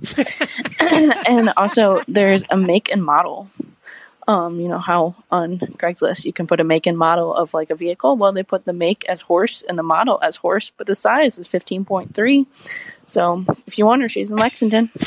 and 0.80 1.52
also 1.56 2.02
there's 2.08 2.44
a 2.50 2.56
make 2.56 2.90
and 2.90 3.04
model 3.04 3.50
um, 4.28 4.60
you 4.60 4.68
know 4.68 4.78
how 4.78 5.14
on 5.30 5.58
Craigslist 5.58 6.26
you 6.26 6.34
can 6.34 6.46
put 6.46 6.60
a 6.60 6.64
make 6.64 6.86
and 6.86 6.98
model 6.98 7.34
of 7.34 7.54
like 7.54 7.70
a 7.70 7.74
vehicle. 7.74 8.14
Well, 8.14 8.30
they 8.30 8.42
put 8.42 8.66
the 8.66 8.74
make 8.74 9.04
as 9.08 9.22
horse 9.22 9.64
and 9.66 9.78
the 9.78 9.82
model 9.82 10.20
as 10.22 10.36
horse, 10.36 10.70
but 10.76 10.86
the 10.86 10.94
size 10.94 11.38
is 11.38 11.48
fifteen 11.48 11.86
point 11.86 12.14
three. 12.14 12.46
So 13.08 13.44
if 13.66 13.78
you 13.78 13.86
want 13.86 14.02
her, 14.02 14.08
she's 14.08 14.30
in 14.30 14.36
Lexington. 14.36 14.90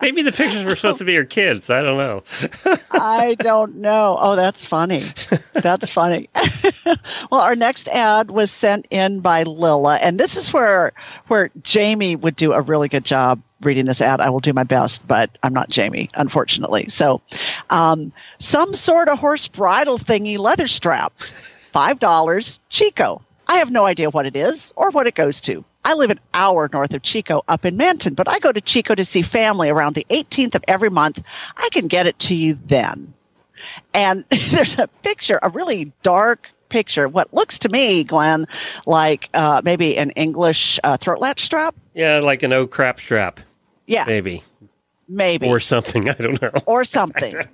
Maybe 0.00 0.22
the 0.22 0.32
pictures 0.32 0.64
were 0.64 0.74
supposed 0.74 1.00
to 1.00 1.04
be 1.04 1.14
her 1.16 1.24
kids. 1.24 1.68
I 1.68 1.82
don't 1.82 1.98
know. 1.98 2.22
I 2.90 3.34
don't 3.34 3.76
know. 3.76 4.16
Oh, 4.18 4.34
that's 4.34 4.64
funny. 4.64 5.12
That's 5.52 5.90
funny. 5.90 6.30
well, 7.30 7.42
our 7.42 7.54
next 7.56 7.88
ad 7.88 8.30
was 8.30 8.50
sent 8.50 8.86
in 8.90 9.20
by 9.20 9.42
Lilla, 9.42 9.96
and 9.96 10.18
this 10.18 10.36
is 10.36 10.52
where 10.52 10.92
where 11.28 11.50
Jamie 11.62 12.16
would 12.16 12.36
do 12.36 12.52
a 12.52 12.62
really 12.62 12.88
good 12.88 13.04
job 13.04 13.42
reading 13.60 13.84
this 13.84 14.00
ad. 14.00 14.22
I 14.22 14.30
will 14.30 14.40
do 14.40 14.54
my 14.54 14.64
best, 14.64 15.06
but 15.06 15.30
I'm 15.42 15.52
not 15.52 15.68
Jamie, 15.68 16.08
unfortunately. 16.14 16.88
So, 16.88 17.20
um, 17.68 18.12
some 18.38 18.74
sort 18.74 19.08
of 19.08 19.18
horse 19.18 19.48
bridle 19.48 19.98
thingy 19.98 20.38
leather 20.38 20.68
strap, 20.68 21.12
five 21.72 21.98
dollars, 21.98 22.58
Chico. 22.70 23.22
I 23.50 23.56
have 23.56 23.72
no 23.72 23.84
idea 23.84 24.10
what 24.10 24.26
it 24.26 24.36
is 24.36 24.72
or 24.76 24.90
what 24.90 25.08
it 25.08 25.16
goes 25.16 25.40
to. 25.40 25.64
I 25.84 25.94
live 25.94 26.10
an 26.10 26.20
hour 26.34 26.70
north 26.72 26.94
of 26.94 27.02
Chico 27.02 27.42
up 27.48 27.64
in 27.64 27.76
Manton, 27.76 28.14
but 28.14 28.28
I 28.28 28.38
go 28.38 28.52
to 28.52 28.60
Chico 28.60 28.94
to 28.94 29.04
see 29.04 29.22
family 29.22 29.68
around 29.68 29.96
the 29.96 30.06
18th 30.08 30.54
of 30.54 30.64
every 30.68 30.88
month. 30.88 31.20
I 31.56 31.68
can 31.72 31.88
get 31.88 32.06
it 32.06 32.16
to 32.20 32.34
you 32.36 32.56
then. 32.66 33.12
And 33.92 34.24
there's 34.52 34.78
a 34.78 34.86
picture, 34.86 35.40
a 35.42 35.48
really 35.48 35.90
dark 36.04 36.48
picture, 36.68 37.08
what 37.08 37.34
looks 37.34 37.58
to 37.58 37.68
me, 37.68 38.04
Glenn, 38.04 38.46
like 38.86 39.28
uh, 39.34 39.62
maybe 39.64 39.98
an 39.98 40.10
English 40.10 40.78
uh, 40.84 40.96
throat 40.96 41.18
latch 41.18 41.44
strap. 41.44 41.74
Yeah, 41.92 42.20
like 42.20 42.44
an 42.44 42.52
oh 42.52 42.68
crap 42.68 43.00
strap, 43.00 43.40
Yeah, 43.86 44.04
maybe, 44.06 44.44
maybe. 45.08 45.48
or 45.48 45.58
something. 45.58 46.08
I 46.10 46.12
don't 46.12 46.40
know. 46.40 46.52
Or 46.66 46.84
something. 46.84 47.36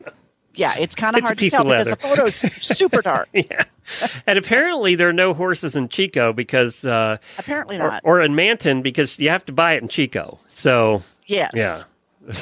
Yeah, 0.58 0.74
it's 0.78 0.94
kind 0.94 1.14
of 1.14 1.22
hard 1.22 1.36
to 1.36 1.50
tell 1.50 1.64
because 1.64 1.86
the 1.86 1.96
photo's 1.96 2.36
super 2.64 3.02
dark. 3.02 3.28
yeah. 3.34 3.64
And 4.26 4.38
apparently 4.38 4.94
there 4.94 5.08
are 5.08 5.12
no 5.12 5.32
horses 5.34 5.76
in 5.76 5.88
Chico 5.88 6.32
because, 6.32 6.84
uh, 6.84 7.18
Apparently 7.38 7.76
or, 7.76 7.90
not. 7.90 8.00
or 8.04 8.20
in 8.20 8.34
Manton 8.34 8.82
because 8.82 9.18
you 9.18 9.28
have 9.30 9.44
to 9.46 9.52
buy 9.52 9.74
it 9.74 9.82
in 9.82 9.88
Chico. 9.88 10.38
So 10.48 11.02
yes. 11.26 11.52
yeah, 11.54 11.82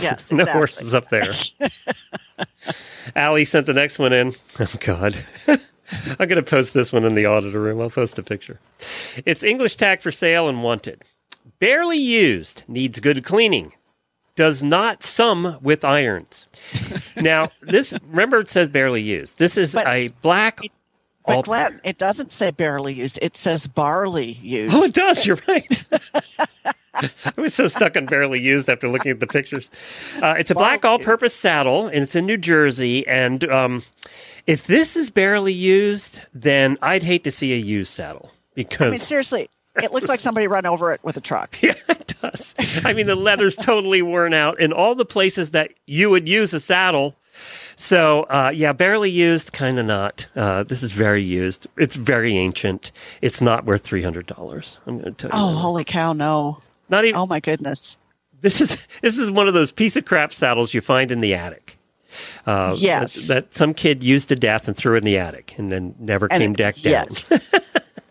Yes, 0.01 0.03
no 0.33 0.39
exactly. 0.41 0.53
horses 0.53 0.95
up 0.95 1.09
there. 1.11 1.33
Allie 3.17 3.45
sent 3.45 3.67
the 3.67 3.73
next 3.75 3.99
one 3.99 4.13
in. 4.13 4.35
Oh 4.59 4.67
God. 4.81 5.17
I'm 5.47 6.17
going 6.17 6.37
to 6.37 6.43
post 6.43 6.73
this 6.73 6.93
one 6.93 7.05
in 7.05 7.15
the 7.15 7.27
auditor 7.27 7.61
room. 7.61 7.81
I'll 7.81 7.91
post 7.91 8.19
a 8.19 8.23
picture. 8.23 8.59
It's 9.27 9.45
English 9.45 9.77
tack 9.77 10.01
for 10.01 10.11
sale 10.11 10.49
and 10.49 10.63
wanted. 10.63 11.03
Barely 11.59 11.99
used, 11.99 12.63
needs 12.67 13.01
good 13.01 13.23
cleaning. 13.25 13.73
Does 14.35 14.63
not 14.63 15.05
sum 15.05 15.59
with 15.61 15.85
irons. 15.85 16.47
Now, 17.17 17.51
this, 17.61 17.93
remember 18.09 18.41
it 18.41 18.51
says 18.51 18.69
barely 18.71 19.03
used. 19.03 19.39
This 19.39 19.57
is 19.59 19.75
But- 19.75 19.87
a 19.87 20.09
black. 20.23 20.61
But 21.27 21.37
all- 21.37 21.43
Glenn, 21.43 21.81
it 21.85 21.99
doesn't 21.99 22.33
say 22.33 22.51
barely 22.51 22.93
used. 22.93 23.19
It 23.23 23.37
says 23.37 23.67
barley 23.67 24.33
used. 24.33 24.75
Oh, 24.75 24.83
it 24.85 24.93
does. 24.95 25.25
You're 25.25 25.39
right. 25.49 25.85
I 26.95 27.11
was 27.37 27.55
so 27.55 27.67
stuck 27.67 27.97
on 27.97 28.07
barely 28.07 28.41
used 28.41 28.69
after 28.69 28.89
looking 28.89 29.11
at 29.11 29.21
the 29.21 29.27
pictures. 29.27 29.69
Uh, 30.23 30.35
it's 30.39 30.51
a 30.51 30.55
black 30.55 30.85
all-purpose 30.85 31.35
saddle, 31.35 31.87
and 31.89 32.03
it's 32.05 32.15
in 32.15 32.25
New 32.27 32.37
Jersey. 32.37 33.07
And 33.09 33.45
um, 33.51 33.83
if 34.47 34.67
this 34.67 34.97
is 34.97 35.11
barely 35.11 35.53
used, 35.53 36.21
then 36.35 36.77
I'd 36.83 37.03
hate 37.03 37.25
to 37.25 37.31
see 37.33 37.53
a 37.53 37.57
used 37.57 37.93
saddle 37.93 38.31
because 38.55 38.87
I 38.87 38.91
mean, 38.91 38.99
seriously, 39.01 39.51
it 39.83 39.93
looks 39.93 40.07
like 40.07 40.21
somebody 40.21 40.47
run 40.47 40.67
over 40.67 40.93
it 40.93 41.01
with 41.03 41.17
a 41.17 41.21
truck. 41.21 41.57
Yeah, 41.63 41.75
it 41.89 42.15
does. 42.23 42.55
I 42.85 42.93
mean, 42.93 43.07
the 43.07 43.17
leather's 43.17 43.57
totally 43.57 44.03
worn 44.03 44.33
out 44.35 44.61
in 44.61 44.73
all 44.73 44.95
the 44.95 45.05
places 45.05 45.51
that 45.51 45.71
you 45.87 46.11
would 46.11 46.29
use 46.29 46.55
a 46.55 46.61
saddle. 46.61 47.17
So, 47.77 48.23
uh, 48.25 48.53
yeah, 48.55 48.73
barely 48.73 49.11
used, 49.11 49.53
kind 49.53 49.79
of 49.79 49.87
not. 49.87 50.27
Uh, 50.37 50.63
this 50.63 50.83
is 50.83 50.91
very 50.93 51.23
used. 51.23 51.67
It's 51.77 51.97
very 51.97 52.37
ancient. 52.37 52.93
It's 53.23 53.41
not 53.41 53.65
worth 53.65 53.83
three 53.83 54.03
hundred 54.03 54.27
dollars. 54.27 54.79
I'm 54.87 54.99
going 55.01 55.15
to 55.15 55.29
tell 55.29 55.39
you. 55.39 55.45
Oh, 55.47 55.55
that. 55.55 55.61
holy 55.61 55.85
cow! 55.85 56.13
No, 56.13 56.61
not 56.89 57.05
even. 57.05 57.17
Oh 57.17 57.27
my 57.27 57.41
goodness. 57.41 57.97
This 58.41 58.61
is 58.61 58.77
this 59.03 59.19
is 59.19 59.31
one 59.31 59.49
of 59.49 59.55
those 59.55 59.73
piece 59.73 59.97
of 59.97 60.05
crap 60.05 60.33
saddles 60.33 60.75
you 60.75 60.81
find 60.81 61.11
in 61.11 61.21
the 61.21 61.35
attic. 61.35 61.79
Uh, 62.47 62.75
Yes. 62.79 63.27
that, 63.27 63.35
that 63.35 63.55
some 63.55 63.75
kid 63.75 64.03
used 64.05 64.29
to 64.29 64.37
death 64.37 64.69
and 64.69 64.77
threw 64.77 64.97
in 64.97 65.03
the 65.05 65.19
attic, 65.19 65.55
and 65.59 65.73
then 65.73 65.95
never 65.99 66.29
And 66.31 66.41
came 66.41 66.51
it- 66.53 66.59
back 66.59 66.77
down. 66.77 67.07
yes. 67.11 67.33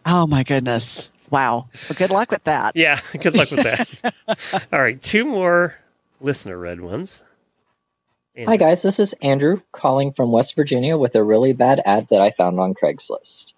Oh 0.05 0.27
my 0.27 0.43
goodness! 0.43 1.09
Wow. 1.29 1.67
Well, 1.89 1.95
good 1.97 2.09
luck 2.09 2.29
with 2.31 2.43
that. 2.43 2.75
Yeah, 2.75 2.99
good 3.21 3.33
luck 3.35 3.49
with 3.51 3.63
that. 3.63 3.87
All 4.73 4.81
right, 4.81 5.01
two 5.01 5.23
more 5.23 5.75
listener 6.19 6.57
read 6.57 6.81
ones. 6.81 7.23
Hi 8.35 8.57
guys, 8.57 8.81
this 8.81 8.99
is 8.99 9.13
Andrew 9.21 9.61
calling 9.71 10.11
from 10.11 10.31
West 10.31 10.55
Virginia 10.55 10.97
with 10.97 11.13
a 11.13 11.23
really 11.23 11.53
bad 11.53 11.79
ad 11.85 12.07
that 12.09 12.19
I 12.19 12.31
found 12.31 12.59
on 12.59 12.73
Craigslist. 12.73 13.53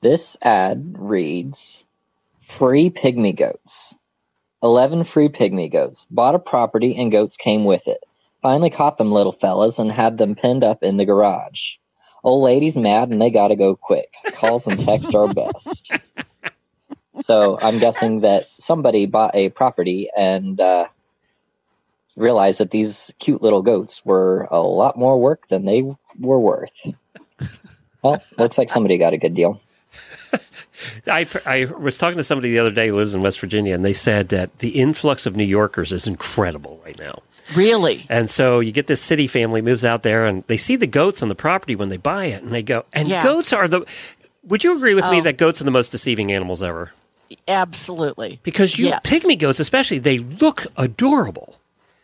This 0.00 0.38
ad 0.40 0.94
reads 0.96 1.84
Free 2.56 2.88
pygmy 2.88 3.36
goats. 3.36 3.94
11 4.62 5.04
free 5.04 5.28
pygmy 5.28 5.70
goats. 5.70 6.06
Bought 6.10 6.34
a 6.34 6.38
property 6.38 6.96
and 6.96 7.12
goats 7.12 7.36
came 7.36 7.66
with 7.66 7.88
it. 7.88 8.02
Finally 8.40 8.70
caught 8.70 8.96
them 8.96 9.12
little 9.12 9.32
fellas 9.32 9.78
and 9.78 9.92
had 9.92 10.16
them 10.16 10.34
pinned 10.34 10.64
up 10.64 10.82
in 10.82 10.96
the 10.96 11.04
garage. 11.04 11.72
Old 12.24 12.42
lady's 12.42 12.78
mad 12.78 13.10
and 13.10 13.20
they 13.20 13.28
gotta 13.30 13.54
go 13.54 13.76
quick. 13.76 14.14
Calls 14.32 14.66
and 14.66 14.80
texts 14.80 15.14
are 15.14 15.28
best. 15.32 15.92
So 17.22 17.58
I'm 17.60 17.78
guessing 17.78 18.20
that 18.20 18.46
somebody 18.58 19.04
bought 19.04 19.34
a 19.34 19.50
property 19.50 20.08
and 20.16 20.58
uh, 20.58 20.86
realized 22.20 22.60
that 22.60 22.70
these 22.70 23.10
cute 23.18 23.42
little 23.42 23.62
goats 23.62 24.04
were 24.04 24.46
a 24.50 24.60
lot 24.60 24.96
more 24.96 25.20
work 25.20 25.48
than 25.48 25.64
they 25.64 25.82
were 26.18 26.38
worth. 26.38 26.72
Well, 28.02 28.22
looks 28.38 28.56
like 28.56 28.70
somebody 28.70 28.96
got 28.96 29.12
a 29.12 29.18
good 29.18 29.34
deal. 29.34 29.60
I, 31.06 31.26
I 31.44 31.66
was 31.66 31.98
talking 31.98 32.16
to 32.16 32.24
somebody 32.24 32.50
the 32.50 32.58
other 32.58 32.70
day 32.70 32.88
who 32.88 32.96
lives 32.96 33.14
in 33.14 33.20
West 33.20 33.38
Virginia, 33.40 33.74
and 33.74 33.84
they 33.84 33.92
said 33.92 34.30
that 34.30 34.58
the 34.60 34.70
influx 34.70 35.26
of 35.26 35.36
New 35.36 35.44
Yorkers 35.44 35.92
is 35.92 36.06
incredible 36.06 36.80
right 36.82 36.98
now. 36.98 37.20
Really? 37.54 38.06
And 38.08 38.30
so 38.30 38.60
you 38.60 38.72
get 38.72 38.86
this 38.86 39.02
city 39.02 39.26
family 39.26 39.60
moves 39.60 39.84
out 39.84 40.02
there, 40.02 40.24
and 40.24 40.42
they 40.46 40.56
see 40.56 40.76
the 40.76 40.86
goats 40.86 41.22
on 41.22 41.28
the 41.28 41.34
property 41.34 41.76
when 41.76 41.90
they 41.90 41.98
buy 41.98 42.26
it, 42.26 42.42
and 42.42 42.52
they 42.54 42.62
go, 42.62 42.86
and 42.94 43.06
Yeah. 43.08 43.22
goats 43.22 43.52
are 43.52 43.68
the. 43.68 43.84
Would 44.44 44.64
you 44.64 44.74
agree 44.74 44.94
with 44.94 45.04
me 45.10 45.20
Oh. 45.20 45.24
that 45.24 45.36
goats 45.36 45.60
are 45.60 45.64
the 45.64 45.70
most 45.70 45.92
deceiving 45.92 46.32
animals 46.32 46.62
ever? 46.62 46.92
Absolutely. 47.48 48.40
Because 48.42 48.78
you 48.78 48.86
Yes. 48.86 49.00
pygmy 49.04 49.38
goats, 49.38 49.60
especially, 49.60 49.98
they 49.98 50.20
look 50.20 50.66
adorable, 50.78 51.56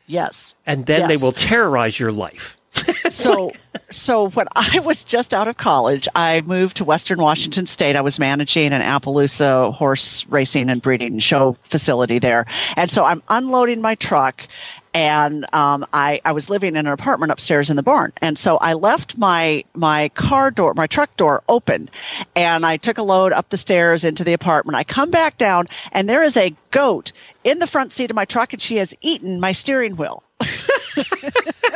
Yes. 0.06 0.54
and 0.66 0.86
then 0.86 1.08
they 1.08 1.16
will 1.16 1.32
terrorize 1.32 1.98
your 1.98 2.12
life. 2.12 2.56
so 3.08 3.52
so 3.90 4.30
when 4.30 4.46
I 4.54 4.80
was 4.80 5.04
just 5.04 5.32
out 5.32 5.48
of 5.48 5.56
college, 5.56 6.08
I 6.14 6.40
moved 6.42 6.78
to 6.78 6.84
Western 6.84 7.20
Washington 7.20 7.66
State. 7.66 7.96
I 7.96 8.00
was 8.00 8.18
managing 8.18 8.72
an 8.72 8.82
Appaloosa 8.82 9.72
horse 9.74 10.26
racing 10.26 10.70
and 10.70 10.82
breeding 10.82 11.18
show 11.18 11.56
facility 11.64 12.18
there, 12.18 12.46
and 12.76 12.90
so 12.90 13.04
I'm 13.04 13.22
unloading 13.28 13.80
my 13.80 13.94
truck. 13.94 14.46
And 14.94 15.44
um, 15.54 15.84
I, 15.92 16.22
I 16.24 16.32
was 16.32 16.48
living 16.48 16.70
in 16.70 16.86
an 16.86 16.92
apartment 16.92 17.30
upstairs 17.30 17.68
in 17.68 17.76
the 17.76 17.82
barn, 17.82 18.14
and 18.22 18.38
so 18.38 18.56
I 18.56 18.72
left 18.72 19.18
my 19.18 19.62
my 19.74 20.08
car 20.10 20.50
door, 20.50 20.72
my 20.72 20.86
truck 20.86 21.14
door 21.18 21.42
open, 21.50 21.90
and 22.34 22.64
I 22.64 22.78
took 22.78 22.96
a 22.96 23.02
load 23.02 23.32
up 23.32 23.50
the 23.50 23.58
stairs 23.58 24.04
into 24.04 24.24
the 24.24 24.32
apartment. 24.32 24.76
I 24.76 24.84
come 24.84 25.10
back 25.10 25.36
down, 25.36 25.66
and 25.92 26.08
there 26.08 26.24
is 26.24 26.38
a 26.38 26.54
goat 26.70 27.12
in 27.44 27.58
the 27.58 27.66
front 27.66 27.92
seat 27.92 28.10
of 28.10 28.14
my 28.14 28.24
truck, 28.24 28.54
and 28.54 28.62
she 28.62 28.76
has 28.76 28.94
eaten 29.02 29.38
my 29.38 29.52
steering 29.52 29.96
wheel. 29.96 30.22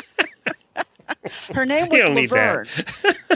Her 1.55 1.65
name 1.67 1.89
was 1.89 2.09
Laverne. 2.09 2.67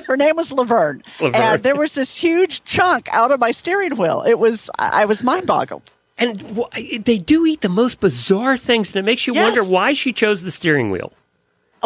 Her 0.07 0.17
name 0.17 0.37
was 0.37 0.53
Laverne. 0.53 1.03
Laverne. 1.21 1.35
And 1.55 1.63
there 1.63 1.77
was 1.77 1.95
this 1.95 2.15
huge 2.15 2.65
chunk 2.65 3.09
out 3.13 3.31
of 3.31 3.41
my 3.41 3.51
steering 3.51 3.97
wheel. 3.97 4.23
It 4.27 4.39
was 4.39 4.71
I 4.79 5.05
was 5.05 5.23
mind 5.23 5.47
boggled. 5.47 5.83
And 6.17 6.39
they 7.05 7.19
do 7.19 7.45
eat 7.45 7.61
the 7.63 7.69
most 7.69 7.99
bizarre 8.01 8.57
things, 8.57 8.91
and 8.95 8.97
it 8.97 9.05
makes 9.05 9.27
you 9.27 9.35
Yes. 9.35 9.43
wonder 9.57 9.65
why 9.65 9.93
she 9.95 10.13
chose 10.13 10.43
the 10.43 10.51
steering 10.53 10.91
wheel. 10.91 11.13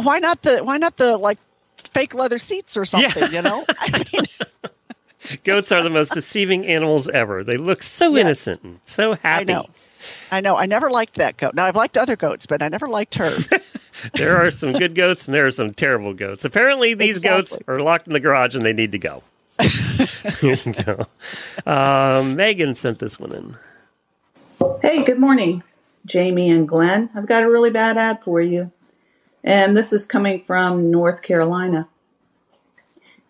Why 0.03 0.19
not 0.19 0.43
the 0.43 0.59
why 0.65 0.77
not 0.77 0.97
the 0.99 1.17
like 1.17 1.39
fake 1.95 2.13
leather 2.15 2.39
seats 2.39 2.77
or 2.77 2.85
something, 2.85 3.33
you 3.33 3.41
know? 3.43 3.65
I 3.79 4.05
mean 4.13 4.27
Goats 5.45 5.73
are 5.73 5.83
the 5.83 5.91
most 5.91 6.13
deceiving 6.15 6.65
animals 6.67 7.09
ever. 7.09 7.43
They 7.45 7.57
look 7.57 7.83
so 7.83 8.15
Yes. 8.15 8.21
innocent 8.21 8.63
and 8.63 8.81
so 8.85 9.15
happy. 9.15 9.53
I 9.53 9.57
know. 9.57 9.67
I 10.31 10.41
know. 10.41 10.57
I 10.57 10.67
never 10.67 10.91
liked 10.91 11.17
that 11.17 11.37
goat. 11.37 11.55
Now 11.55 11.67
I've 11.67 11.75
liked 11.77 11.99
other 11.99 12.17
goats, 12.17 12.47
but 12.47 12.63
I 12.63 12.69
never 12.69 12.89
liked 12.89 13.15
her. 13.17 13.33
There 14.15 14.37
are 14.37 14.51
some 14.51 14.73
good 14.73 14.95
goats 14.95 15.27
and 15.27 15.35
there 15.35 15.47
are 15.47 15.51
some 15.51 15.75
terrible 15.75 16.15
goats. 16.15 16.45
Apparently, 16.45 16.95
these 16.95 17.19
goats 17.19 17.57
are 17.67 17.81
locked 17.81 18.07
in 18.07 18.13
the 18.13 18.21
garage 18.21 18.55
and 18.55 18.65
they 18.65 18.73
need 18.73 18.93
to 18.93 18.99
go. 18.99 19.23
there 19.59 20.55
you 20.55 20.73
go. 20.73 21.07
Um, 21.71 22.37
Megan 22.37 22.75
sent 22.75 22.99
this 22.99 23.19
one 23.19 23.33
in. 23.33 23.57
Hey, 24.83 25.03
good 25.03 25.19
morning, 25.19 25.63
Jamie 26.07 26.51
and 26.51 26.69
Glenn. 26.69 27.11
I've 27.15 27.27
got 27.27 27.43
a 27.43 27.51
really 27.51 27.71
bad 27.71 27.97
ad 27.97 28.23
for 28.23 28.41
you. 28.41 28.71
And 29.43 29.77
this 29.77 29.93
is 29.93 30.07
coming 30.07 30.43
from 30.43 30.91
North 30.91 31.23
Carolina. 31.23 31.89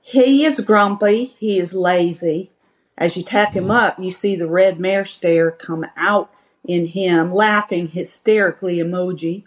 He 0.01 0.45
is 0.45 0.61
grumpy. 0.61 1.37
He 1.39 1.59
is 1.59 1.75
lazy. 1.75 2.51
As 2.97 3.17
you 3.17 3.23
tack 3.23 3.55
him 3.55 3.71
up, 3.71 3.99
you 3.99 4.11
see 4.11 4.35
the 4.35 4.49
red 4.49 4.81
mare 4.81 5.05
stare 5.05 5.51
come 5.51 5.87
out 5.97 6.31
in 6.65 6.87
him, 6.87 7.33
laughing 7.33 7.89
hysterically 7.89 8.79
emoji. 8.79 9.45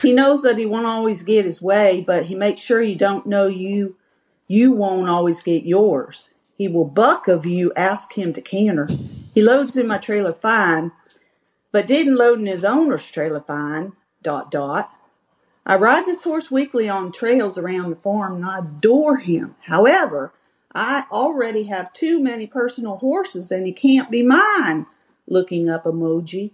He 0.00 0.12
knows 0.12 0.42
that 0.42 0.58
he 0.58 0.66
won't 0.66 0.86
always 0.86 1.22
get 1.22 1.44
his 1.44 1.60
way, 1.60 2.04
but 2.06 2.26
he 2.26 2.34
makes 2.34 2.60
sure 2.60 2.80
you 2.80 2.96
don't 2.96 3.26
know 3.26 3.46
you 3.46 3.96
you 4.46 4.72
won't 4.72 5.08
always 5.08 5.42
get 5.42 5.64
yours. 5.64 6.30
He 6.56 6.68
will 6.68 6.86
buck 6.86 7.28
of 7.28 7.44
you, 7.44 7.72
ask 7.76 8.16
him 8.16 8.32
to 8.32 8.40
canter. 8.40 8.88
He 9.34 9.42
loads 9.42 9.76
in 9.76 9.86
my 9.86 9.98
trailer 9.98 10.32
fine, 10.32 10.92
but 11.70 11.86
didn't 11.86 12.16
load 12.16 12.38
in 12.38 12.46
his 12.46 12.64
owner's 12.64 13.10
trailer 13.10 13.40
fine. 13.40 13.92
Dot 14.22 14.50
dot. 14.50 14.90
I 15.66 15.76
ride 15.76 16.06
this 16.06 16.22
horse 16.22 16.50
weekly 16.50 16.88
on 16.88 17.12
trails 17.12 17.58
around 17.58 17.90
the 17.90 17.96
farm 17.96 18.36
and 18.36 18.46
I 18.46 18.60
adore 18.60 19.18
him. 19.18 19.54
However, 19.66 20.32
I 20.74 21.04
already 21.12 21.64
have 21.64 21.92
too 21.92 22.20
many 22.20 22.46
personal 22.46 22.96
horses 22.96 23.50
and 23.50 23.66
he 23.66 23.72
can't 23.72 24.10
be 24.10 24.22
mine. 24.22 24.86
Looking 25.26 25.68
up 25.68 25.84
emoji. 25.84 26.52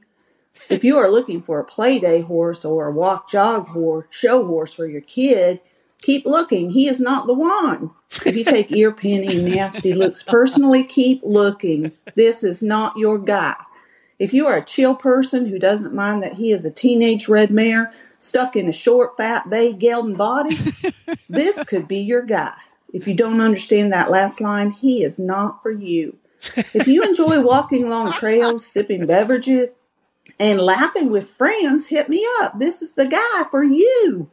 If 0.69 0.85
you 0.85 0.97
are 0.97 1.11
looking 1.11 1.43
for 1.43 1.61
a 1.61 1.65
play 1.65 1.99
day 1.99 2.21
horse 2.21 2.65
or 2.65 2.87
a 2.87 2.93
walk 2.93 3.29
jog 3.29 3.69
horse, 3.69 4.07
show 4.11 4.47
horse 4.47 4.73
for 4.73 4.87
your 4.87 5.01
kid, 5.01 5.61
keep 6.01 6.25
looking. 6.27 6.71
He 6.71 6.89
is 6.89 7.01
not 7.01 7.27
the 7.27 7.35
one. 7.35 7.91
If 8.25 8.37
you 8.37 8.45
take 8.45 8.71
ear 8.71 8.93
pinning 8.93 9.39
and 9.39 9.45
nasty 9.45 9.93
looks 9.95 10.23
personally, 10.23 10.85
keep 10.85 11.23
looking. 11.25 11.93
This 12.15 12.45
is 12.45 12.63
not 12.63 12.97
your 12.97 13.19
guy. 13.19 13.57
If 14.19 14.33
you 14.33 14.47
are 14.47 14.57
a 14.57 14.65
chill 14.65 14.95
person 14.95 15.47
who 15.47 15.59
doesn't 15.59 15.95
mind 15.95 16.23
that 16.23 16.35
he 16.35 16.53
is 16.53 16.65
a 16.65 16.71
teenage 16.71 17.29
red 17.29 17.51
mare 17.51 17.93
stuck 18.21 18.57
in 18.57 18.69
a 18.69 18.73
short, 18.73 19.17
fat, 19.17 19.51
bay 19.51 19.73
gelding 19.73 20.15
body, 20.15 20.59
this 21.29 21.63
could 21.65 21.89
be 21.89 21.99
your 21.99 22.23
guy. 22.23 22.55
If 22.93 23.09
you 23.09 23.15
don't 23.15 23.41
understand 23.41 23.93
that 23.93 24.11
last 24.11 24.41
line, 24.41 24.71
he 24.71 25.03
is 25.03 25.19
not 25.19 25.63
for 25.63 25.73
you. 25.73 26.17
If 26.57 26.87
you 26.87 27.03
enjoy 27.03 27.41
walking 27.41 27.89
long 27.89 28.13
trails, 28.13 28.65
sipping 28.65 29.07
beverages, 29.07 29.71
and 30.39 30.61
laughing 30.61 31.11
with 31.11 31.29
friends, 31.29 31.89
hit 31.89 32.09
me 32.09 32.27
up. 32.41 32.59
This 32.59 32.83
is 32.83 32.95
the 32.95 33.07
guy 33.07 33.45
for 33.51 33.63
you. 33.63 34.31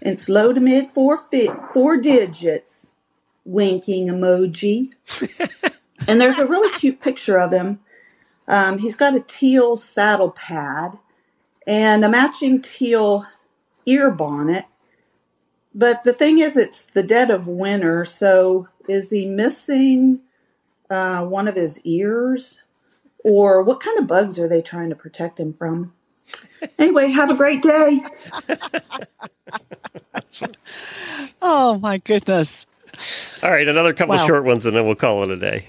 It's 0.00 0.28
low 0.28 0.52
to 0.52 0.60
mid 0.60 0.90
four 0.90 1.18
fit, 1.18 1.50
four 1.72 1.96
digits. 1.96 2.92
Winking 3.44 4.08
emoji. 4.08 4.92
and 6.06 6.20
there's 6.20 6.38
a 6.38 6.46
really 6.46 6.70
cute 6.78 7.00
picture 7.00 7.38
of 7.38 7.52
him. 7.52 7.80
Um, 8.46 8.78
he's 8.78 8.94
got 8.94 9.16
a 9.16 9.20
teal 9.20 9.76
saddle 9.76 10.30
pad 10.30 10.98
and 11.66 12.04
a 12.04 12.08
matching 12.08 12.62
teal 12.62 13.26
ear 13.86 14.10
bonnet. 14.10 14.66
But 15.74 16.04
the 16.04 16.12
thing 16.12 16.38
is, 16.38 16.56
it's 16.56 16.86
the 16.86 17.02
dead 17.02 17.30
of 17.30 17.46
winter, 17.46 18.04
so 18.04 18.68
is 18.88 19.10
he 19.10 19.26
missing 19.26 20.20
uh, 20.90 21.24
one 21.24 21.46
of 21.46 21.56
his 21.56 21.80
ears? 21.84 22.62
Or 23.24 23.62
what 23.62 23.80
kind 23.80 23.98
of 23.98 24.06
bugs 24.06 24.38
are 24.38 24.48
they 24.48 24.62
trying 24.62 24.90
to 24.90 24.96
protect 24.96 25.40
him 25.40 25.52
from? 25.52 25.92
Anyway, 26.78 27.08
have 27.08 27.30
a 27.30 27.34
great 27.34 27.62
day. 27.62 28.02
oh 31.42 31.78
my 31.78 31.98
goodness. 31.98 32.66
All 33.42 33.50
right, 33.50 33.68
another 33.68 33.92
couple 33.92 34.16
Wow. 34.16 34.26
short 34.26 34.44
ones 34.44 34.66
and 34.66 34.76
then 34.76 34.86
we'll 34.86 34.94
call 34.94 35.22
it 35.22 35.30
a 35.30 35.36
day. 35.36 35.68